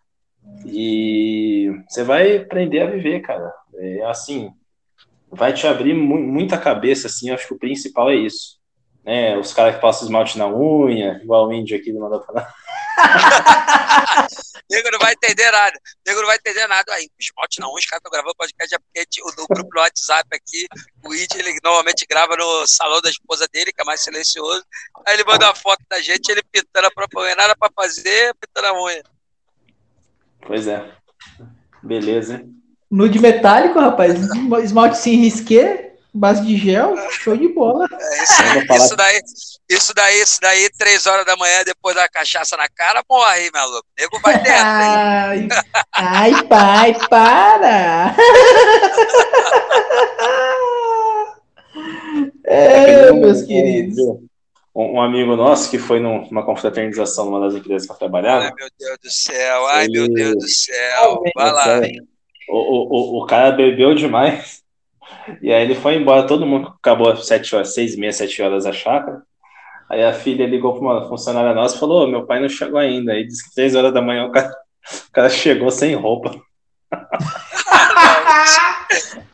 e 0.65 1.71
você 1.89 2.03
vai 2.03 2.37
aprender 2.37 2.81
a 2.81 2.85
viver, 2.85 3.21
cara. 3.21 3.51
É 3.75 4.05
assim, 4.05 4.51
vai 5.31 5.53
te 5.53 5.65
abrir 5.65 5.95
mu 5.95 6.19
muita 6.19 6.57
cabeça, 6.57 7.07
assim, 7.07 7.31
acho 7.31 7.47
que 7.47 7.53
o 7.55 7.59
principal 7.59 8.11
é 8.11 8.15
isso 8.15 8.59
né? 9.04 9.38
Os 9.38 9.54
caras 9.54 9.76
que 9.76 9.82
passam 9.82 10.04
esmalte 10.04 10.38
na 10.38 10.47
unha, 10.47 11.20
igual 11.24 11.47
o 11.47 11.54
índio 11.54 11.78
aqui 11.78 11.91
do 11.91 12.00
Mandou 12.00 12.22
Falar. 12.24 12.54
nego 14.70 14.91
não 14.91 15.00
vai 15.00 15.14
entender 15.14 15.50
nada. 15.52 15.80
Nego 16.06 16.20
não 16.20 16.28
vai 16.28 16.36
entender 16.38 16.68
nada. 16.68 16.93
Aí, 16.93 17.10
esmalte 17.20 17.60
na 17.60 17.68
unha, 17.68 17.80
os 17.80 17.86
caras 17.86 18.00
estão 18.00 18.12
gravando 18.12 18.36
podcast, 18.36 18.76
é 18.76 18.78
porque 18.78 19.22
o, 19.22 19.47
grupo 19.47 19.70
do 19.70 19.80
WhatsApp 19.80 20.28
aqui, 20.32 20.68
o 21.04 21.14
índio, 21.14 21.39
ele 21.39 21.58
normalmente 21.64 22.06
grava 22.08 22.36
no 22.36 22.68
salão 22.68 23.02
da 23.02 23.10
esposa 23.10 23.47
dele, 23.52 23.72
que 23.72 23.82
é 23.82 23.86
mais 23.86 24.02
silencioso. 24.02 24.64
Aí 25.08 25.16
ele 25.16 25.24
manda 25.24 25.47
uma 25.47 25.56
foto 25.56 25.84
da 25.89 26.00
gente, 26.02 26.30
ele 26.30 26.43
pintando 26.52 26.88
a 26.88 26.91
própria 26.91 27.24
unha, 27.24 27.36
nada 27.36 27.56
pra 27.56 27.70
fazer, 27.76 28.36
pintando 28.36 28.68
a 28.68 28.84
unha. 28.84 29.04
Pois 30.45 30.68
é. 30.68 30.91
Beleza, 31.82 32.36
hein? 32.36 32.56
Nude 32.91 33.20
metálico, 33.20 33.80
rapaz. 33.80 34.16
Esmalte 34.64 34.97
sem 34.97 35.16
risqué 35.16 35.88
base 36.14 36.45
de 36.45 36.57
gel, 36.57 36.95
show 37.12 37.36
de 37.36 37.47
bola. 37.49 37.88
É, 37.99 38.24
isso, 38.24 38.43
isso, 38.74 38.95
daí, 38.95 39.22
isso 39.70 39.93
daí, 39.93 40.22
isso 40.22 40.41
daí, 40.41 40.70
três 40.78 41.05
horas 41.05 41.26
da 41.26 41.36
manhã, 41.36 41.64
depois 41.64 41.95
da 41.95 42.07
cachaça 42.10 42.57
na 42.57 42.68
cara, 42.70 43.03
morre, 43.10 43.49
maluco. 43.53 43.86
O 43.88 44.01
nego 44.01 44.20
vai 44.20 44.38
dentro. 44.41 44.62
Ai, 44.64 45.47
ai, 45.93 46.43
pai, 46.47 46.95
para! 47.10 48.16
É, 52.45 53.12
meus 53.12 53.43
queridos. 53.43 53.95
Um, 54.76 54.99
amigo 55.01 55.36
nosso 55.36 55.70
que 55.70 55.78
foi 55.78 55.99
numa 55.99 56.43
confraternização 56.43 57.26
numa 57.26 57.41
das 57.41 57.53
empresas 57.53 57.86
que 57.86 57.93
eu 57.93 57.97
trabalhava. 57.97 58.45
Ai, 58.45 58.53
meu 58.57 58.70
Deus 58.80 58.97
do 59.03 59.12
céu, 59.12 59.68
ai, 59.68 59.88
meu 59.88 60.07
Deus 60.12 60.36
do 60.36 60.47
céu. 60.47 61.22
Vai 61.36 61.51
lá. 61.51 61.82
O, 62.49 62.57
o, 62.57 63.18
o, 63.20 63.24
o 63.24 63.26
cara 63.28 63.51
bebeu 63.51 63.93
demais. 63.93 64.64
E 65.41 65.51
aí 65.51 65.64
ele 65.64 65.76
foi 65.76 65.95
embora, 65.95 66.28
todo 66.28 66.45
mundo 66.45 66.74
acabou 66.80 67.12
às 67.12 67.26
sete 67.26 67.55
horas, 67.55 67.74
seis 67.74 67.93
e 67.93 67.99
meia, 67.99 68.12
sete 68.12 68.41
horas 68.41 68.66
a 68.66 68.72
chácara. 68.72 69.22
Aí 69.89 70.03
a 70.03 70.14
filha 70.14 70.45
ligou 70.45 70.74
para 70.74 70.82
uma 70.82 71.07
funcionária 71.07 71.53
nossa 71.53 71.76
e 71.76 71.80
falou: 71.80 72.07
meu 72.07 72.26
pai 72.26 72.39
não 72.39 72.47
chegou 72.47 72.80
ainda. 72.80 73.14
Aí 73.14 73.26
disse 73.26 73.47
que 73.47 73.55
três 73.55 73.76
horas 73.76 73.93
da 73.93 74.01
manhã 74.01 74.26
o 74.26 74.32
cara, 74.32 74.49
o 74.49 75.12
cara 75.12 75.30
chegou 75.30 75.72
sem 75.72 75.95
roupa. 75.95 76.32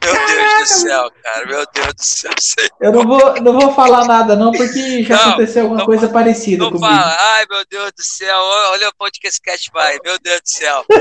meu 0.01 0.13
Deus 0.27 0.59
do 0.59 0.65
céu, 0.65 1.11
cara, 1.23 1.45
meu 1.45 1.65
Deus 1.73 1.93
do 1.93 2.03
céu. 2.03 2.31
Eu 2.79 2.91
não 2.93 3.03
vou, 3.03 3.41
não 3.41 3.59
vou 3.59 3.73
falar 3.73 4.05
nada, 4.05 4.35
não, 4.35 4.51
porque 4.51 5.03
já 5.03 5.15
não, 5.15 5.29
aconteceu 5.29 5.63
alguma 5.63 5.79
não, 5.79 5.85
coisa 5.85 6.07
parecida 6.07 6.63
não 6.63 6.71
comigo. 6.71 6.87
Fala. 6.87 7.17
Ai, 7.19 7.45
meu 7.49 7.63
Deus 7.69 7.91
do 7.91 8.03
céu, 8.03 8.37
olha 8.71 8.91
onde 8.99 9.19
que 9.19 9.27
esse 9.27 9.41
cat 9.41 9.69
vai, 9.73 9.97
meu 10.03 10.17
Deus 10.19 10.41
do 10.41 10.49
céu. 10.49 10.85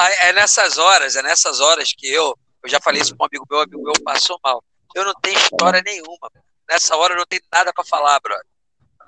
É, 0.00 0.28
é 0.28 0.32
nessas 0.32 0.78
horas, 0.78 1.16
é 1.16 1.22
nessas 1.22 1.60
horas 1.60 1.92
que 1.96 2.08
eu, 2.08 2.36
eu 2.62 2.68
já 2.68 2.80
falei 2.80 3.00
isso 3.00 3.16
com 3.16 3.24
um 3.24 3.26
amigo 3.26 3.46
meu, 3.50 3.60
amigo 3.60 3.82
meu 3.82 3.92
passou 4.04 4.38
mal. 4.44 4.62
Eu 4.94 5.04
não 5.04 5.14
tenho 5.20 5.38
história 5.38 5.82
nenhuma. 5.84 6.30
Nessa 6.68 6.96
hora 6.96 7.14
eu 7.14 7.18
não 7.18 7.26
tenho 7.26 7.42
nada 7.52 7.72
para 7.72 7.84
falar, 7.84 8.18
brother 8.20 8.44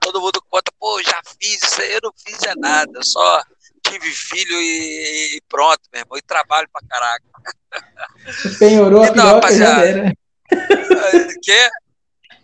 todo 0.00 0.20
mundo 0.20 0.42
conta, 0.48 0.72
pô, 0.80 1.00
já 1.02 1.20
fiz 1.38 1.62
isso 1.62 1.82
eu 1.82 2.00
não 2.02 2.12
fiz 2.16 2.42
é 2.44 2.54
nada, 2.56 2.90
eu 2.94 3.04
só 3.04 3.42
tive 3.86 4.10
filho 4.10 4.60
e, 4.60 5.36
e 5.36 5.40
pronto, 5.48 5.80
meu 5.92 6.00
irmão, 6.00 6.18
e 6.18 6.22
trabalho 6.22 6.68
pra 6.72 6.82
caraca. 6.88 7.24
Penhorou 8.58 9.04
então, 9.04 9.38
a 9.38 9.40
piroca, 9.40 9.54
já 9.54 9.84
era. 9.84 10.12
Quê? 11.42 11.70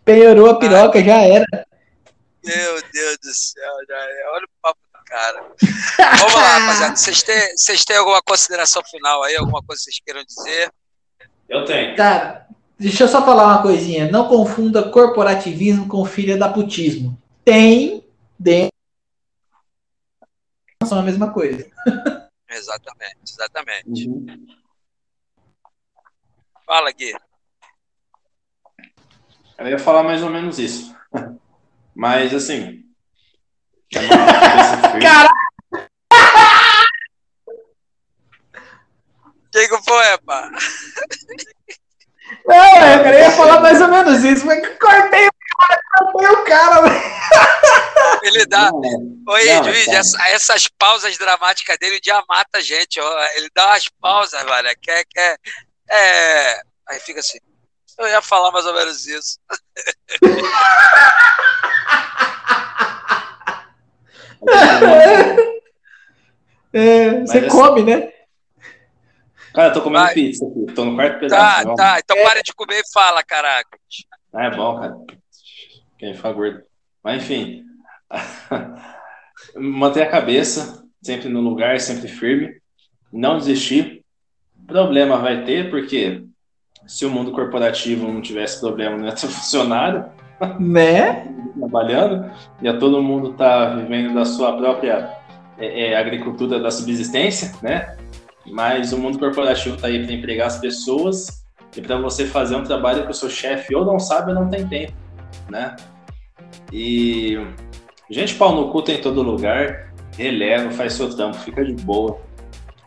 Penhorou 0.04 0.50
a 0.50 0.58
piroca, 0.58 1.02
já 1.02 1.16
era. 1.18 1.44
Meu 2.44 2.82
Deus 2.92 3.18
do 3.22 3.34
céu, 3.34 3.74
já 3.88 3.96
é. 3.96 4.30
Olha 4.32 4.44
o 4.44 4.48
papo 4.62 4.80
do 4.94 5.04
cara. 5.04 5.42
Vamos 6.18 6.34
lá, 6.34 6.58
rapaziada. 6.58 6.96
Vocês 6.96 7.22
têm, 7.22 7.56
vocês 7.56 7.84
têm 7.84 7.96
alguma 7.96 8.22
consideração 8.22 8.82
final 8.84 9.22
aí? 9.24 9.36
Alguma 9.36 9.62
coisa 9.62 9.80
que 9.80 9.90
vocês 9.90 10.00
queiram 10.04 10.24
dizer? 10.24 10.72
Eu 11.48 11.64
tenho. 11.64 11.96
Tá, 11.96 12.46
deixa 12.78 13.04
eu 13.04 13.08
só 13.08 13.24
falar 13.24 13.46
uma 13.46 13.62
coisinha. 13.62 14.10
Não 14.10 14.28
confunda 14.28 14.90
corporativismo 14.90 15.88
com 15.88 16.04
filha 16.04 16.36
da 16.36 16.48
putismo 16.48 17.16
tem 17.46 18.04
dentro 18.36 18.74
são 20.84 20.98
a 20.98 21.02
mesma 21.02 21.32
coisa. 21.32 21.64
Exatamente, 22.48 23.32
exatamente. 23.32 24.08
Uhum. 24.08 24.46
Fala, 26.64 26.92
Gui. 26.92 27.12
Eu 29.58 29.66
ia 29.66 29.78
falar 29.78 30.04
mais 30.04 30.22
ou 30.22 30.30
menos 30.30 30.58
isso. 30.58 30.94
Mas, 31.92 32.32
assim. 32.32 32.84
Caralho! 35.02 35.35
Quem 39.52 39.68
que 39.68 39.84
foi, 39.84 40.18
pá? 40.24 40.50
Não, 42.44 42.92
eu 42.92 43.02
queria 43.04 43.30
falar 43.32 43.60
mais 43.60 43.80
ou 43.80 43.88
menos 43.88 44.24
isso, 44.24 44.46
mas 44.46 44.60
cortei 44.78 45.28
Cortei 45.56 46.28
o 46.28 46.44
cara, 46.44 46.82
Ele 48.22 48.46
dá. 48.46 48.70
Oi, 48.72 49.64
Juiz, 49.64 49.88
essa, 49.88 50.28
essas 50.28 50.68
pausas 50.68 51.16
dramáticas 51.16 51.78
dele, 51.78 51.96
o 51.96 52.00
dia 52.00 52.22
mata 52.28 52.58
a 52.58 52.60
gente. 52.60 53.00
Ó. 53.00 53.24
Ele 53.36 53.48
dá 53.54 53.64
umas 53.66 53.88
pausas, 54.00 54.42
velho. 54.42 54.68
Que, 54.80 55.04
que, 55.04 55.18
é, 55.18 55.36
é. 55.90 56.60
Aí 56.88 57.00
fica 57.00 57.20
assim. 57.20 57.38
Eu 57.98 58.06
ia 58.08 58.20
falar 58.20 58.52
mais 58.52 58.66
ou 58.66 58.74
menos 58.74 59.06
isso. 59.06 59.38
é, 66.74 67.20
você 67.20 67.38
assim, 67.38 67.48
come, 67.48 67.82
né? 67.82 68.12
Cara, 69.56 69.68
eu 69.68 69.72
tô 69.72 69.80
comendo 69.80 70.04
Vai. 70.04 70.12
pizza 70.12 70.46
aqui. 70.46 70.66
Tô 70.74 70.84
no 70.84 70.94
quarto 70.94 71.18
pedaço. 71.18 71.64
Tá, 71.68 71.74
tá. 71.74 71.98
Então 71.98 72.14
é. 72.14 72.22
para 72.24 72.42
de 72.42 72.52
comer 72.52 72.78
e 72.78 72.92
fala, 72.92 73.22
caraca. 73.22 73.78
É 74.34 74.50
bom, 74.50 74.78
cara. 74.78 74.96
Quem 75.98 76.12
fala 76.12 76.34
gordo. 76.34 76.62
Mas 77.02 77.22
enfim. 77.22 77.64
manter 79.56 80.02
a 80.02 80.10
cabeça 80.10 80.84
sempre 81.02 81.30
no 81.30 81.40
lugar, 81.40 81.80
sempre 81.80 82.06
firme. 82.06 82.60
Não 83.10 83.38
desistir. 83.38 84.04
Problema 84.66 85.16
vai 85.16 85.42
ter, 85.44 85.70
porque 85.70 86.22
se 86.86 87.06
o 87.06 87.10
mundo 87.10 87.32
corporativo 87.32 88.12
não 88.12 88.20
tivesse 88.20 88.60
problema, 88.60 88.98
não 88.98 89.06
ia 89.06 89.14
ter 89.14 89.20
funcionário. 89.26 90.04
Né? 90.60 91.32
Trabalhando. 91.58 92.30
Ia 92.60 92.78
todo 92.78 93.02
mundo 93.02 93.30
estar 93.30 93.70
tá 93.70 93.74
vivendo 93.76 94.12
da 94.12 94.26
sua 94.26 94.54
própria 94.54 95.16
é, 95.56 95.92
é, 95.92 95.96
agricultura 95.96 96.60
da 96.60 96.70
subsistência, 96.70 97.54
né? 97.62 97.96
Mas 98.50 98.92
o 98.92 98.98
mundo 98.98 99.18
corporativo 99.18 99.74
está 99.76 99.88
aí 99.88 100.04
para 100.04 100.14
empregar 100.14 100.46
as 100.46 100.58
pessoas 100.58 101.44
e 101.76 101.80
para 101.80 101.98
você 101.98 102.26
fazer 102.26 102.56
um 102.56 102.62
trabalho 102.62 103.04
que 103.04 103.10
o 103.10 103.14
seu 103.14 103.28
chefe 103.28 103.74
ou 103.74 103.84
não 103.84 103.98
sabe 103.98 104.30
ou 104.32 104.34
não 104.34 104.48
tem 104.48 104.66
tempo, 104.66 104.92
né? 105.50 105.76
E 106.72 107.38
gente 108.10 108.34
pau 108.34 108.54
no 108.54 108.70
cu 108.70 108.82
tem 108.82 108.98
em 108.98 109.00
todo 109.00 109.22
lugar, 109.22 109.92
releva, 110.16 110.70
faz 110.70 110.94
seu 110.94 111.14
trampo, 111.14 111.36
fica 111.38 111.64
de 111.64 111.74
boa, 111.84 112.18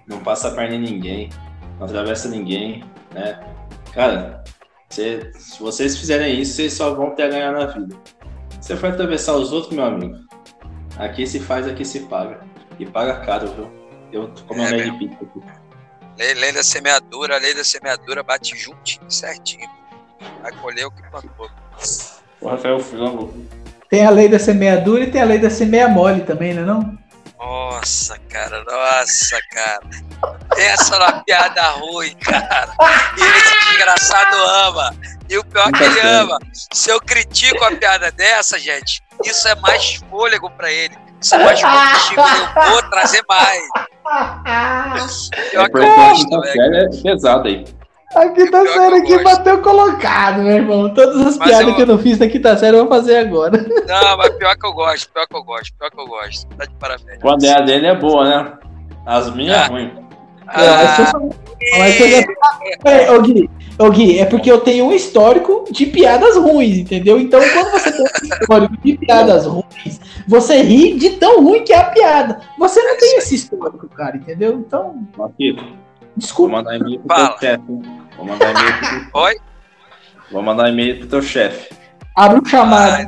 não 0.08 0.20
passa 0.20 0.48
a 0.48 0.52
perna 0.52 0.76
em 0.76 0.82
ninguém, 0.82 1.30
não 1.78 1.86
atravessa 1.86 2.30
ninguém, 2.30 2.84
né? 3.14 3.40
Cara, 3.94 4.44
se 4.90 5.32
vocês 5.60 5.98
fizerem 5.98 6.40
isso, 6.40 6.54
vocês 6.54 6.74
só 6.74 6.94
vão 6.94 7.12
ter 7.12 7.24
a 7.24 7.28
ganhar 7.28 7.52
na 7.52 7.66
vida. 7.66 7.96
Você 8.60 8.76
for 8.76 8.90
atravessar 8.90 9.36
os 9.36 9.52
outros, 9.52 9.74
meu 9.74 9.86
amigo, 9.86 10.18
aqui 10.98 11.28
se 11.28 11.40
faz, 11.40 11.68
aqui 11.68 11.86
se 11.86 12.02
paga. 12.02 12.40
E 12.80 12.86
paga 12.86 13.20
caro, 13.20 13.48
viu? 13.48 13.79
Eu 14.12 14.28
tô 14.30 14.44
comendo 14.44 14.76
é, 14.76 14.84
de 14.84 14.92
pizza 14.98 15.18
aqui. 15.24 15.42
Lei, 16.18 16.34
lei 16.34 16.52
da 16.52 16.64
semeadura, 16.64 17.36
a 17.36 17.40
lei 17.40 17.54
da 17.54 17.64
semeadura 17.64 18.24
bate 18.24 18.58
juntinho, 18.58 19.10
certinho. 19.10 19.70
Vai 20.42 20.52
colher 20.54 20.86
o 20.86 20.92
que 20.92 21.02
plantou. 21.10 21.50
O 22.42 22.50
Rafael 22.50 22.80
Frango. 22.80 23.34
Tem 23.90 24.06
a 24.06 24.10
lei 24.10 24.28
da 24.28 24.38
semeadura 24.38 25.04
e 25.04 25.12
tem 25.12 25.22
a 25.22 25.26
lei 25.26 25.40
da 25.40 25.50
semeia 25.50 25.88
mole 25.88 26.22
também, 26.22 26.54
não 26.54 26.64
é 26.64 26.66
não? 26.66 27.00
Nossa, 27.40 28.20
cara, 28.30 28.64
nossa, 28.66 29.40
cara. 29.50 29.82
Essa 30.58 30.96
é 30.96 30.98
uma 30.98 31.24
piada 31.24 31.70
ruim, 31.72 32.14
cara. 32.18 32.74
E 33.18 33.22
esse 33.22 33.66
desgraçado 33.70 34.36
ama. 34.36 34.94
E 35.30 35.38
o 35.38 35.46
pior 35.46 35.70
é 35.70 35.72
que 35.72 35.84
ele 35.84 36.00
ama. 36.02 36.38
Se 36.74 36.90
eu 36.90 37.00
critico 37.00 37.64
a 37.64 37.72
piada 37.72 38.12
dessa, 38.12 38.60
gente, 38.60 39.02
isso 39.24 39.48
é 39.48 39.56
mais 39.56 39.96
fôlego 40.10 40.50
para 40.52 40.70
ele. 40.70 40.98
É 41.34 41.38
mais 41.38 41.62
combustível. 41.62 42.24
Eu 42.56 42.72
vou 42.72 42.90
trazer 42.90 43.22
mais. 43.28 43.90
É 44.46 45.56
eu 45.56 45.70
gosto, 45.70 46.42
velho. 46.42 46.76
É 46.76 46.90
pesado 47.04 47.48
aí. 47.48 47.64
A 48.16 48.28
quinta 48.30 48.66
série 48.66 48.96
aqui 48.96 49.24
bateu 49.24 49.62
colocado, 49.62 50.42
meu 50.42 50.56
irmão. 50.56 50.92
Todas 50.92 51.28
as 51.28 51.38
mas 51.38 51.50
piadas 51.50 51.68
eu... 51.68 51.76
que 51.76 51.82
eu 51.84 51.86
não 51.86 52.00
fiz 52.00 52.18
na 52.18 52.28
quinta 52.28 52.58
série 52.58 52.76
eu 52.76 52.88
vou 52.88 52.90
fazer 52.90 53.18
agora. 53.18 53.52
Não, 53.88 54.18
mas 54.18 54.30
pior 54.32 54.58
que 54.58 54.66
eu 54.66 54.74
gosto, 54.74 55.12
pior 55.12 55.28
que 55.28 55.36
eu 55.36 55.44
gosto, 55.44 55.74
pior 55.78 55.92
que 55.92 56.00
eu 56.00 56.08
gosto. 56.08 56.48
Tá 56.56 56.66
de 56.66 56.74
parabéns. 56.76 57.22
Quando 57.22 57.44
é 57.44 57.54
a 57.54 57.62
dele 57.62 57.86
é 57.86 57.96
boa, 57.96 58.28
né? 58.28 58.54
As 59.06 59.30
minhas 59.36 59.60
ah. 59.60 59.66
é 59.66 59.68
ruim. 59.68 59.94
Ah, 60.48 61.14
mas 61.78 61.98
você 61.98 62.26
é, 62.86 63.12
ô, 63.12 63.22
Gui, 63.22 63.48
ô 63.80 63.90
Gui, 63.90 64.20
é 64.20 64.26
porque 64.26 64.52
eu 64.52 64.60
tenho 64.60 64.86
um 64.86 64.92
histórico 64.92 65.66
de 65.72 65.86
piadas 65.86 66.36
ruins, 66.36 66.78
entendeu? 66.78 67.20
Então, 67.20 67.40
quando 67.40 67.72
você 67.72 67.92
tem 67.92 68.02
um 68.02 68.34
histórico 68.34 68.78
de 68.84 68.98
piadas 68.98 69.46
ruins, 69.46 70.00
você 70.28 70.62
ri 70.62 70.98
de 71.00 71.12
tão 71.12 71.42
ruim 71.42 71.64
que 71.64 71.72
é 71.72 71.78
a 71.78 71.86
piada. 71.86 72.42
Você 72.58 72.82
não 72.84 72.98
tem 72.98 73.18
esse 73.18 73.36
histórico, 73.36 73.88
cara, 73.90 74.18
entendeu? 74.18 74.54
Então. 74.54 75.08
Marquito, 75.18 75.64
desculpa. 76.16 76.52
Vou 76.52 76.64
mandar 76.64 76.76
e-mail 76.76 77.00
pro 77.00 77.16
teu 77.16 77.40
chefe. 77.40 77.64
Vou 78.18 78.26
mandar 78.26 78.52
e-mail 78.52 79.10
pro 79.12 79.22
Oi? 79.22 79.36
Vou 80.32 80.44
mandar 80.44 80.70
e-mail 80.70 81.00
pro 81.00 81.08
teu 81.08 81.22
chefe. 81.22 81.74
Abre 82.16 82.42
o 82.42 82.46
chamado. 82.46 83.08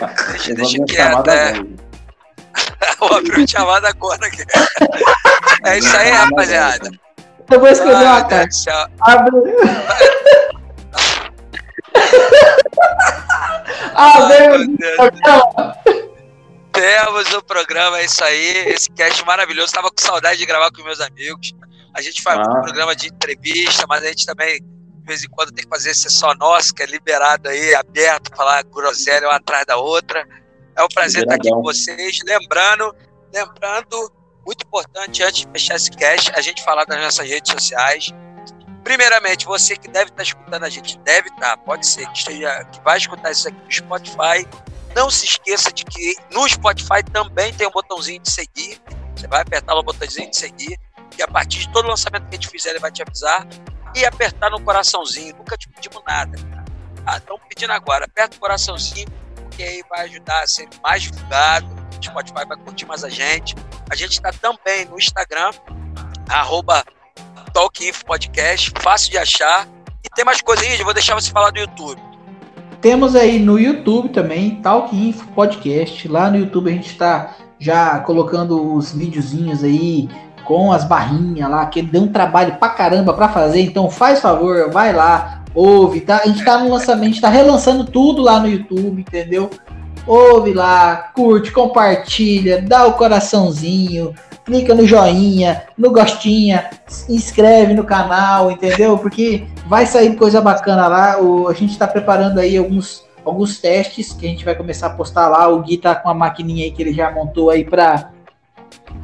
Ah, 0.00 0.14
deixa, 0.30 0.54
deixa 0.54 0.84
quieto, 0.84 1.28
é. 1.28 1.54
Vou 2.98 3.12
abrir 3.12 3.44
o 3.44 3.48
chamado 3.48 3.86
agora. 3.86 4.20
É 5.64 5.78
isso 5.78 5.96
aí, 5.96 6.10
rapaziada. 6.10 6.90
Eu 7.50 7.60
vou 7.60 7.68
escrever 7.68 7.94
uma 7.94 8.24
carta. 8.24 8.90
Abre. 9.00 9.36
Ah, 13.94 14.28
Temos 16.72 17.32
o 17.32 17.42
programa, 17.42 17.98
é 18.00 18.04
isso 18.04 18.22
aí. 18.22 18.68
Esse 18.68 18.90
cast 18.90 19.24
maravilhoso. 19.24 19.72
Tava 19.72 19.90
com 19.90 19.98
saudade 19.98 20.38
de 20.38 20.46
gravar 20.46 20.70
com 20.70 20.82
meus 20.82 21.00
amigos. 21.00 21.54
A 21.94 22.02
gente 22.02 22.22
faz 22.22 22.38
ah. 22.38 22.42
um 22.42 22.62
programa 22.62 22.94
de 22.94 23.08
entrevista, 23.08 23.86
mas 23.88 24.04
a 24.04 24.08
gente 24.08 24.26
também, 24.26 24.60
de 24.60 25.06
vez 25.06 25.24
em 25.24 25.28
quando, 25.28 25.52
tem 25.52 25.64
que 25.64 25.70
fazer 25.70 25.90
esse 25.90 26.10
só 26.10 26.34
nosso, 26.34 26.74
que 26.74 26.82
é 26.82 26.86
liberado 26.86 27.48
aí, 27.48 27.74
aberto, 27.74 28.36
falar 28.36 28.62
groselha 28.64 29.28
uma 29.28 29.36
atrás 29.36 29.64
da 29.64 29.76
outra. 29.78 30.26
É 30.76 30.82
um 30.82 30.88
prazer 30.88 31.22
estar 31.22 31.36
aqui 31.36 31.48
com 31.48 31.62
vocês. 31.62 32.18
Lembrando, 32.26 32.94
lembrando, 33.32 34.12
muito 34.46 34.64
importante, 34.64 35.24
antes 35.24 35.44
de 35.44 35.48
fechar 35.50 35.74
esse 35.74 35.90
cast, 35.90 36.30
a 36.34 36.40
gente 36.40 36.62
falar 36.62 36.84
das 36.84 37.00
nossas 37.00 37.28
redes 37.28 37.50
sociais. 37.50 38.14
Primeiramente, 38.84 39.44
você 39.44 39.76
que 39.76 39.88
deve 39.88 40.10
estar 40.10 40.22
escutando 40.22 40.62
a 40.62 40.70
gente, 40.70 40.96
deve 40.98 41.28
estar, 41.28 41.56
pode 41.56 41.84
ser 41.84 42.06
que 42.06 42.18
esteja, 42.18 42.64
que 42.66 42.80
vai 42.82 42.96
escutar 42.96 43.32
isso 43.32 43.48
aqui 43.48 43.58
no 43.60 43.72
Spotify. 43.72 44.46
Não 44.94 45.10
se 45.10 45.26
esqueça 45.26 45.72
de 45.72 45.84
que 45.84 46.14
no 46.32 46.48
Spotify 46.48 47.02
também 47.12 47.52
tem 47.52 47.66
um 47.66 47.70
botãozinho 47.72 48.22
de 48.22 48.30
seguir. 48.30 48.80
Você 49.16 49.26
vai 49.26 49.42
apertar 49.42 49.74
o 49.74 49.82
botãozinho 49.82 50.30
de 50.30 50.36
seguir 50.36 50.78
e 51.18 51.22
a 51.22 51.26
partir 51.26 51.58
de 51.58 51.72
todo 51.72 51.88
lançamento 51.88 52.28
que 52.28 52.36
a 52.36 52.40
gente 52.40 52.48
fizer, 52.48 52.70
ele 52.70 52.78
vai 52.78 52.92
te 52.92 53.02
avisar 53.02 53.46
e 53.94 54.04
apertar 54.04 54.50
no 54.50 54.60
coraçãozinho. 54.62 55.34
Nunca 55.36 55.56
te 55.56 55.68
pedimos 55.68 56.02
nada. 56.06 56.38
Ah, 57.04 57.16
estão 57.16 57.38
pedindo 57.48 57.72
agora, 57.72 58.04
aperta 58.04 58.36
o 58.36 58.40
coraçãozinho, 58.40 59.08
porque 59.34 59.62
aí 59.62 59.82
vai 59.88 60.02
ajudar 60.02 60.42
a 60.42 60.46
ser 60.46 60.68
mais 60.82 61.02
divulgado. 61.02 61.66
Spotify 62.04 62.46
vai 62.46 62.56
curtir 62.58 62.86
mais 62.86 63.04
a 63.04 63.08
gente. 63.08 63.54
A 63.90 63.94
gente 63.94 64.12
está 64.12 64.30
também 64.32 64.84
no 64.86 64.98
Instagram, 64.98 65.50
arroba 66.28 66.84
Podcast, 68.04 68.72
fácil 68.80 69.10
de 69.10 69.18
achar. 69.18 69.66
E 70.04 70.08
tem 70.14 70.24
mais 70.24 70.42
coisinhas, 70.42 70.78
eu 70.78 70.84
vou 70.84 70.92
deixar 70.92 71.14
você 71.14 71.30
falar 71.30 71.50
do 71.50 71.58
YouTube. 71.58 72.00
Temos 72.80 73.16
aí 73.16 73.38
no 73.38 73.58
YouTube 73.58 74.10
também, 74.10 74.60
Talk 74.62 74.94
Info 74.94 75.26
Podcast. 75.28 76.06
Lá 76.06 76.30
no 76.30 76.36
YouTube 76.38 76.70
a 76.70 76.72
gente 76.74 76.90
está 76.90 77.34
já 77.58 78.00
colocando 78.00 78.74
os 78.74 78.92
videozinhos 78.92 79.64
aí 79.64 80.08
com 80.44 80.70
as 80.70 80.84
barrinhas 80.84 81.50
lá, 81.50 81.66
que 81.66 81.82
deu 81.82 82.02
um 82.02 82.12
trabalho 82.12 82.56
pra 82.56 82.68
caramba 82.68 83.12
pra 83.12 83.28
fazer, 83.28 83.60
então 83.62 83.90
faz 83.90 84.20
favor, 84.20 84.70
vai 84.70 84.92
lá, 84.92 85.42
ouve, 85.54 86.00
tá? 86.00 86.20
A 86.22 86.26
gente 86.28 86.44
tá 86.44 86.58
no 86.58 86.70
lançamento, 86.70 87.20
tá 87.20 87.28
relançando 87.28 87.84
tudo 87.84 88.22
lá 88.22 88.38
no 88.38 88.48
YouTube, 88.48 89.00
entendeu? 89.00 89.50
Ouve 90.06 90.52
lá, 90.52 91.10
curte, 91.14 91.50
compartilha, 91.50 92.62
dá 92.62 92.86
o 92.86 92.92
coraçãozinho, 92.92 94.14
clica 94.44 94.72
no 94.72 94.86
joinha, 94.86 95.64
no 95.76 95.90
gostinha, 95.90 96.70
se 96.86 97.12
inscreve 97.12 97.74
no 97.74 97.82
canal, 97.82 98.50
entendeu? 98.50 98.96
Porque 98.96 99.44
vai 99.66 99.84
sair 99.84 100.14
coisa 100.14 100.40
bacana 100.40 100.86
lá. 100.86 101.20
O, 101.20 101.48
a 101.48 101.52
gente 101.52 101.72
está 101.72 101.88
preparando 101.88 102.38
aí 102.38 102.56
alguns, 102.56 103.04
alguns 103.24 103.58
testes 103.58 104.12
que 104.12 104.24
a 104.24 104.28
gente 104.28 104.44
vai 104.44 104.54
começar 104.54 104.86
a 104.86 104.90
postar 104.90 105.26
lá. 105.26 105.48
O 105.48 105.60
Gui 105.62 105.76
tá 105.76 105.96
com 105.96 106.08
a 106.08 106.14
maquininha 106.14 106.64
aí 106.64 106.70
que 106.70 106.80
ele 106.80 106.92
já 106.92 107.10
montou 107.10 107.50
aí 107.50 107.64
para 107.64 108.12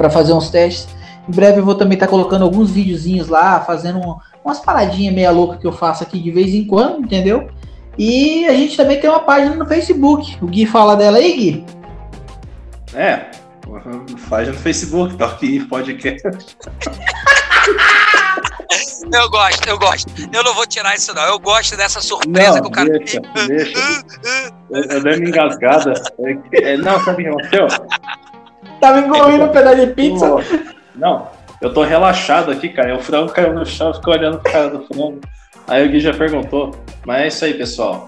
fazer 0.08 0.32
uns 0.32 0.50
testes. 0.50 0.86
Em 1.28 1.32
breve 1.32 1.58
eu 1.58 1.64
vou 1.64 1.74
também 1.74 1.94
estar 1.94 2.06
tá 2.06 2.10
colocando 2.10 2.44
alguns 2.44 2.70
videozinhos 2.70 3.26
lá, 3.26 3.60
fazendo 3.60 3.98
um, 3.98 4.16
umas 4.44 4.60
paradinhas 4.60 5.12
meia 5.12 5.32
louca 5.32 5.56
que 5.56 5.66
eu 5.66 5.72
faço 5.72 6.04
aqui 6.04 6.20
de 6.20 6.30
vez 6.30 6.54
em 6.54 6.64
quando, 6.64 7.00
entendeu? 7.00 7.48
E 7.98 8.46
a 8.46 8.52
gente 8.54 8.76
também 8.76 9.00
tem 9.00 9.10
uma 9.10 9.20
página 9.20 9.54
no 9.54 9.66
Facebook. 9.66 10.38
O 10.40 10.46
Gui 10.46 10.66
fala 10.66 10.96
dela 10.96 11.18
aí, 11.18 11.36
Gui? 11.36 11.66
É, 12.94 13.30
página 14.28 14.52
no 14.52 14.58
Facebook, 14.58 15.16
tá 15.16 15.26
aqui 15.26 15.60
podcast. 15.66 16.56
Eu 19.12 19.28
gosto, 19.28 19.68
eu 19.68 19.78
gosto. 19.78 20.10
Eu 20.32 20.42
não 20.42 20.54
vou 20.54 20.66
tirar 20.66 20.94
isso, 20.94 21.14
não. 21.14 21.22
Eu 21.24 21.38
gosto 21.38 21.76
dessa 21.76 22.00
surpresa 22.00 22.54
não, 22.54 22.62
que 22.62 22.68
o 22.68 22.70
cara 22.70 22.88
deixa, 22.88 23.20
deixa. 23.46 23.78
eu, 24.70 24.82
eu 24.84 25.02
dei 25.02 25.16
uma 25.16 25.28
engasgada. 25.28 25.92
É, 26.52 26.76
não, 26.78 26.98
sabe 27.04 27.22
o 27.22 27.24
que 27.24 27.28
aconteceu? 27.28 27.68
Tava 28.80 29.00
engolindo 29.00 29.44
um 29.44 29.48
pedaço 29.48 29.76
de 29.76 29.86
pizza. 29.88 30.26
Não, 30.94 31.28
eu 31.60 31.72
tô 31.72 31.82
relaxado 31.82 32.50
aqui, 32.50 32.70
cara. 32.70 32.96
O 32.96 33.02
frango 33.02 33.32
caiu 33.32 33.52
no 33.52 33.66
chão, 33.66 33.92
ficou 33.92 34.14
olhando 34.14 34.38
pro 34.38 34.52
cara 34.52 34.70
do 34.70 34.86
frango. 34.86 35.20
Aí 35.66 35.86
o 35.86 35.90
Gui 35.90 36.00
já 36.00 36.12
perguntou. 36.12 36.72
Mas 37.06 37.22
é 37.22 37.28
isso 37.28 37.44
aí, 37.44 37.54
pessoal. 37.54 38.06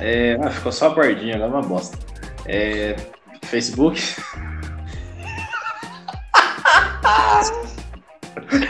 É... 0.00 0.38
Ah, 0.42 0.50
ficou 0.50 0.72
só 0.72 0.86
a 0.86 0.90
bordinha, 0.90 1.36
agora 1.36 1.50
é 1.50 1.54
uma 1.54 1.62
bosta. 1.62 1.98
É... 2.46 2.96
Facebook. 3.44 4.00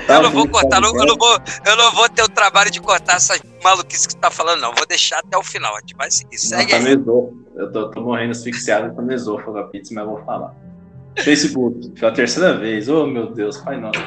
eu 0.09 0.23
não 0.23 0.31
vou 0.31 0.49
cortar, 0.49 0.81
não, 0.81 0.89
eu, 0.89 1.07
não 1.07 1.17
vou, 1.17 1.39
eu 1.67 1.77
não 1.77 1.93
vou 1.93 2.09
ter 2.09 2.23
o 2.23 2.29
trabalho 2.29 2.71
de 2.71 2.81
cortar 2.81 3.17
essas 3.17 3.41
maluquices 3.63 4.07
que 4.07 4.13
você 4.13 4.19
tá 4.19 4.31
falando, 4.31 4.61
não. 4.61 4.75
Vou 4.75 4.87
deixar 4.87 5.19
até 5.19 5.37
o 5.37 5.43
final. 5.43 5.77
A 5.77 5.81
gente 5.81 5.95
vai 5.95 6.11
seguir. 6.11 6.39
Segue 6.39 6.73
não, 6.73 6.81
tá 6.81 6.89
aí. 6.89 6.95
Eu 7.55 7.71
tô, 7.71 7.91
tô 7.91 8.01
morrendo 8.01 8.31
asfixiado 8.31 8.95
com 8.95 9.11
esôfago 9.11 9.59
a 9.59 9.65
pizza, 9.65 9.93
mas 9.95 10.05
eu 10.05 10.11
vou 10.11 10.25
falar. 10.25 10.55
Facebook, 11.19 11.91
pela 11.91 12.13
terceira 12.13 12.57
vez. 12.57 12.89
Oh, 12.89 13.07
meu 13.07 13.33
Deus, 13.33 13.59
pai 13.59 13.79
nossa, 13.79 14.01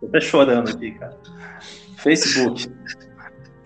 tô 0.00 0.06
até 0.06 0.20
chorando 0.20 0.70
aqui, 0.70 0.92
cara. 0.92 1.16
Facebook, 1.96 2.70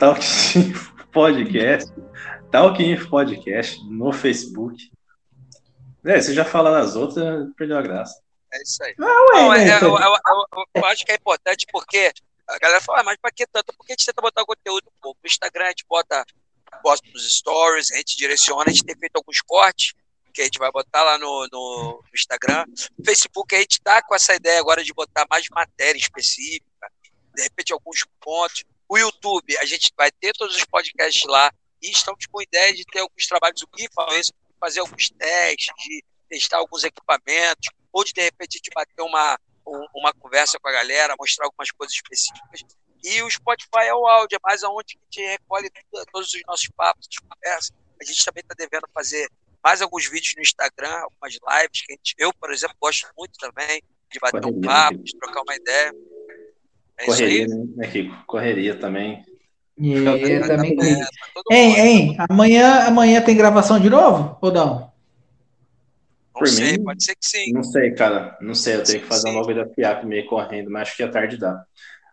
Talk 0.01 0.19
Podcast, 1.13 1.93
Talk 2.51 3.07
Podcast 3.11 3.85
no 3.85 4.11
Facebook. 4.15 4.91
É, 6.03 6.19
você 6.19 6.33
já 6.33 6.43
fala 6.43 6.71
nas 6.71 6.97
outras, 6.97 7.47
perdeu 7.55 7.77
a 7.77 7.83
graça. 7.83 8.19
É 8.51 8.63
isso 8.63 8.83
aí. 8.83 8.95
Não, 8.97 9.35
é, 9.37 9.43
Não, 9.43 9.55
é, 9.55 9.69
eu, 9.77 9.89
eu, 9.89 9.99
eu, 9.99 10.65
eu, 10.77 10.85
acho 10.87 11.05
que 11.05 11.13
é 11.13 11.17
importante 11.17 11.67
porque 11.71 12.11
a 12.49 12.59
galera 12.59 12.81
fala, 12.81 13.01
ah, 13.01 13.05
mas 13.05 13.19
pra 13.21 13.31
que 13.31 13.47
tanto? 13.47 13.75
Porque 13.77 13.93
a 13.93 13.95
gente 13.95 14.07
tenta 14.07 14.23
botar 14.23 14.43
conteúdo 14.47 14.91
pouco. 15.03 15.21
No 15.23 15.29
Instagram 15.29 15.67
a 15.67 15.69
gente 15.69 15.85
bota, 15.87 16.25
bota 16.83 17.03
nos 17.13 17.31
stories, 17.31 17.93
a 17.93 17.97
gente 17.99 18.17
direciona, 18.17 18.65
a 18.69 18.73
gente 18.73 18.85
tem 18.85 18.97
feito 18.97 19.17
alguns 19.17 19.43
cortes 19.43 19.93
que 20.33 20.41
a 20.41 20.45
gente 20.45 20.59
vai 20.59 20.71
botar 20.73 21.03
lá 21.03 21.19
no, 21.19 21.47
no, 21.53 22.03
Instagram. 22.15 22.65
No 22.99 23.05
Facebook, 23.05 23.55
a 23.55 23.59
gente 23.59 23.73
está 23.73 24.01
com 24.01 24.15
essa 24.15 24.35
ideia 24.35 24.61
agora 24.61 24.83
de 24.83 24.95
botar 24.95 25.27
mais 25.29 25.45
matéria 25.51 25.99
específica, 25.99 26.91
de 27.35 27.43
repente 27.43 27.75
alguns 27.75 28.07
pontos. 28.19 28.65
O 28.91 28.99
YouTube, 28.99 29.57
a 29.59 29.65
gente 29.65 29.93
vai 29.97 30.11
ter 30.11 30.33
todos 30.33 30.57
os 30.57 30.65
podcasts 30.65 31.23
lá 31.23 31.53
e 31.81 31.93
estamos 31.93 32.27
com 32.27 32.43
ideia 32.43 32.75
de 32.75 32.85
ter 32.85 32.99
alguns 32.99 33.25
trabalhos, 33.25 33.63
o 33.63 33.69
Gui 33.69 33.89
falou 33.95 34.19
isso, 34.19 34.33
fazer 34.59 34.81
alguns 34.81 35.09
testes, 35.11 35.73
de 35.79 36.05
testar 36.29 36.57
alguns 36.57 36.83
equipamentos, 36.83 37.69
ou 37.93 38.03
de, 38.03 38.13
de 38.13 38.21
repente, 38.21 38.57
a 38.57 38.59
gente 38.59 38.71
bater 38.75 39.03
uma, 39.03 39.39
uma 39.95 40.13
conversa 40.15 40.59
com 40.59 40.69
a 40.69 40.73
galera, 40.73 41.15
mostrar 41.17 41.47
algumas 41.47 41.71
coisas 41.71 41.95
específicas. 41.95 42.63
E 43.05 43.23
o 43.23 43.31
Spotify 43.31 43.87
é 43.87 43.95
o 43.95 44.05
áudio, 44.09 44.37
é 44.37 44.41
mais 44.43 44.65
aonde 44.65 44.99
a 44.99 45.05
gente 45.05 45.31
recolhe 45.31 45.71
todos 46.13 46.35
os 46.35 46.41
nossos 46.49 46.69
papos, 46.77 47.07
de 47.09 47.21
conversa. 47.21 47.73
A 48.01 48.05
gente 48.05 48.25
também 48.25 48.43
está 48.43 48.57
devendo 48.59 48.89
fazer 48.93 49.31
mais 49.63 49.81
alguns 49.81 50.11
vídeos 50.11 50.35
no 50.35 50.43
Instagram, 50.43 50.97
algumas 50.97 51.35
lives 51.35 51.87
que 51.87 51.93
gente, 51.93 52.15
eu, 52.19 52.33
por 52.35 52.53
exemplo, 52.53 52.77
gosto 52.81 53.07
muito 53.17 53.39
também 53.39 53.81
de 54.11 54.19
bater 54.19 54.45
um 54.45 54.61
papo, 54.61 54.99
de 54.99 55.17
trocar 55.17 55.43
uma 55.43 55.55
ideia. 55.55 55.93
É 57.01 57.07
Correria, 57.07 57.47
né, 57.49 57.87
Rico? 57.87 58.15
Correria 58.27 58.75
também. 58.77 59.25
Yeah, 59.81 60.47
também. 60.47 60.73
É, 60.79 60.97
tá 60.97 61.43
hein, 61.51 61.75
hein, 61.79 62.17
amanhã, 62.29 62.87
amanhã 62.87 63.23
tem 63.23 63.37
gravação 63.37 63.81
de 63.81 63.89
novo 63.89 64.37
ou 64.43 64.53
não? 64.53 64.91
Não 66.39 66.47
sei, 66.47 66.73
mim, 66.73 66.85
pode 66.85 67.05
ser 67.05 67.15
que 67.15 67.27
sim. 67.27 67.53
Não 67.53 67.63
sei, 67.63 67.91
cara. 67.93 68.37
Não 68.41 68.55
sei, 68.55 68.77
eu 68.77 68.85
tenho 68.85 69.01
que 69.01 69.07
fazer 69.07 69.29
sim. 69.29 69.35
uma 69.35 69.47
vida 69.47 69.71
fiap 69.75 70.05
meio 70.07 70.27
correndo, 70.27 70.71
mas 70.71 70.83
acho 70.83 70.97
que 70.97 71.03
à 71.03 71.09
tarde 71.09 71.37
dá. 71.39 71.65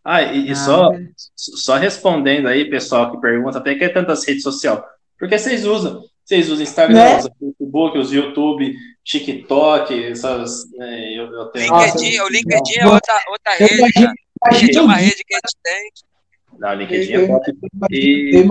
Ah, 0.03 0.21
e, 0.21 0.47
e 0.47 0.51
ah, 0.51 0.55
só, 0.55 0.91
só 1.35 1.75
respondendo 1.75 2.47
aí, 2.47 2.69
pessoal 2.69 3.11
que 3.11 3.19
pergunta, 3.19 3.59
por 3.59 3.77
que 3.77 3.89
tantas 3.89 4.25
redes 4.25 4.43
sociais? 4.43 4.81
Porque 5.19 5.37
vocês 5.37 5.65
usam. 5.65 6.03
Vocês 6.23 6.49
usam 6.49 6.63
Instagram, 6.63 6.95
né? 6.95 7.17
usam 7.17 7.31
Facebook, 7.39 7.97
os 7.97 8.11
YouTube, 8.11 8.75
TikTok, 9.03 10.03
essas. 10.05 10.69
Né, 10.71 11.17
eu, 11.17 11.31
eu 11.31 11.45
tenho... 11.47 11.73
LinkedIn, 11.73 12.19
o 12.19 12.27
LinkedIn 12.29 12.79
é 12.79 12.87
outra, 12.87 13.21
outra 13.29 13.53
rede. 13.53 13.81
A 13.83 13.99
gente 13.99 14.26
é 14.43 14.81
uma 14.81 14.95
rede 14.95 15.23
que 15.25 15.33
a 15.33 15.37
gente 15.37 15.57
tem. 15.63 15.89
Não, 16.59 16.73
LinkedIn 16.73 17.13
é 17.13 17.27
top. 17.27 17.57
E... 17.91 18.47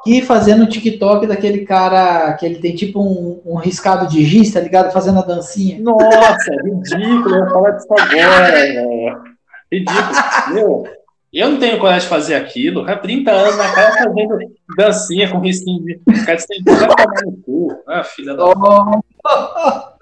Aqui 0.00 0.22
fazendo 0.22 0.62
o 0.62 0.68
TikTok 0.68 1.26
daquele 1.26 1.66
cara 1.66 2.32
que 2.34 2.46
ele 2.46 2.58
tem 2.58 2.74
tipo 2.74 3.02
um, 3.02 3.42
um 3.44 3.56
riscado 3.56 4.08
de 4.08 4.24
giz, 4.24 4.50
tá 4.50 4.58
ligado? 4.58 4.92
Fazendo 4.92 5.18
a 5.18 5.22
dancinha. 5.22 5.78
Nossa, 5.78 6.50
ridículo, 6.64 7.34
eu 7.34 7.44
ia 7.44 7.50
falar 7.50 7.70
disso 7.72 7.86
agora. 7.90 9.22
Ridículo. 9.70 10.54
Meu, 10.54 10.84
eu 11.32 11.50
não 11.50 11.60
tenho 11.60 11.78
coragem 11.78 12.00
de 12.00 12.08
fazer 12.08 12.34
aquilo. 12.34 12.88
Há 12.88 12.96
30 12.96 13.30
anos 13.30 13.56
na 13.58 13.72
cara 13.72 13.92
fazendo 13.92 14.38
dancinha 14.76 15.30
com 15.30 15.38
risquinho 15.38 15.84
de. 15.84 16.00
Cara, 16.24 16.38
você 16.38 16.46
tem 16.46 16.64
que 16.64 16.64
tomar 16.64 17.22
no 17.24 17.36
cu. 17.42 17.82
Ah, 17.86 18.02
filha 18.02 18.34
da. 18.34 18.44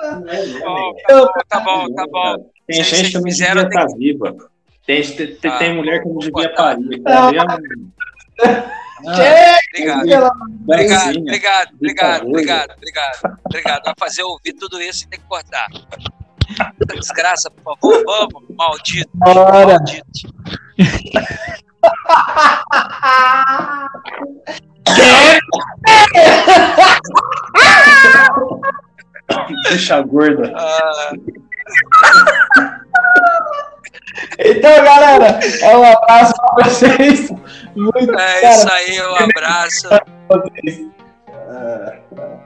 Oh. 0.00 0.94
Oh, 1.10 1.26
tá 1.48 1.60
bom, 1.60 1.92
tá 1.92 2.06
bom. 2.06 2.36
Tem 2.68 2.84
gente 2.84 3.08
que 3.08 3.14
não 3.14 3.22
devia 3.22 3.48
estar 3.48 3.68
tá 3.68 3.86
viva. 3.96 4.36
Tem, 4.88 5.02
tem, 5.02 5.38
ah, 5.50 5.58
tem 5.58 5.76
mulher 5.76 6.02
que 6.02 6.08
não 6.08 6.16
devia 6.16 6.50
parir. 6.54 7.02
Cara. 7.02 7.58
Ah, 9.06 9.58
obrigado. 9.70 10.00
Obrigado, 10.62 11.18
obrigado, 11.18 11.74
obrigado, 11.74 12.26
obrigado, 12.26 12.72
obrigado, 12.72 13.38
obrigado. 13.44 13.84
Vai 13.84 13.94
fazer 13.98 14.22
ouvir 14.22 14.54
tudo 14.54 14.80
isso 14.80 15.04
e 15.04 15.08
tem 15.08 15.20
que 15.20 15.26
cortar. 15.26 15.66
Desgraça, 16.94 17.50
por 17.50 17.78
favor, 17.78 18.02
vamos, 18.06 18.44
maldito. 18.56 19.10
Bora. 19.12 19.66
Maldito. 19.66 20.32
Deixa 29.68 30.00
gorda. 30.00 30.50
Ah. 30.56 31.12
Então, 34.38 34.84
galera, 34.84 35.40
é 35.62 35.76
um 35.76 35.84
abraço 35.84 36.34
para 36.34 36.64
vocês. 36.64 37.30
Muito, 37.74 38.12
é 38.18 38.40
cara, 38.40 38.50
isso 38.50 38.72
aí, 38.72 39.00
um 39.02 39.16
abraço. 39.16 39.88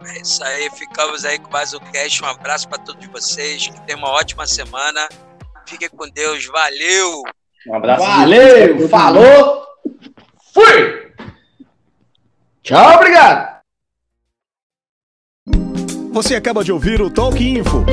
É 0.04 0.20
isso 0.20 0.44
aí, 0.44 0.70
ficamos 0.70 1.24
aí 1.24 1.38
com 1.38 1.50
mais 1.50 1.72
um 1.74 1.80
cast. 1.80 2.22
Um 2.22 2.26
abraço 2.26 2.68
para 2.68 2.78
todos 2.78 3.06
vocês. 3.08 3.68
Que 3.68 3.80
tenham 3.82 4.00
uma 4.00 4.10
ótima 4.10 4.46
semana. 4.46 5.08
Fiquem 5.66 5.88
com 5.88 6.08
Deus. 6.08 6.44
Valeu! 6.46 7.22
Um 7.68 7.74
abraço. 7.76 8.04
Valeu! 8.04 8.88
Falou! 8.88 9.66
Fui! 10.52 11.12
Tchau, 12.62 12.94
obrigado! 12.96 13.61
Você 16.12 16.34
acaba 16.34 16.62
de 16.62 16.70
ouvir 16.70 17.00
o 17.00 17.08
Talk 17.08 17.42
Info, 17.42 17.86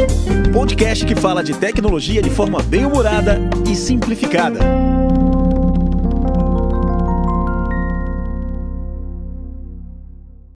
podcast 0.51 1.05
que 1.05 1.15
fala 1.15 1.41
de 1.41 1.53
tecnologia 1.53 2.21
de 2.21 2.29
forma 2.29 2.61
bem 2.61 2.85
humorada 2.85 3.39
e 3.65 3.73
simplificada. 3.73 4.98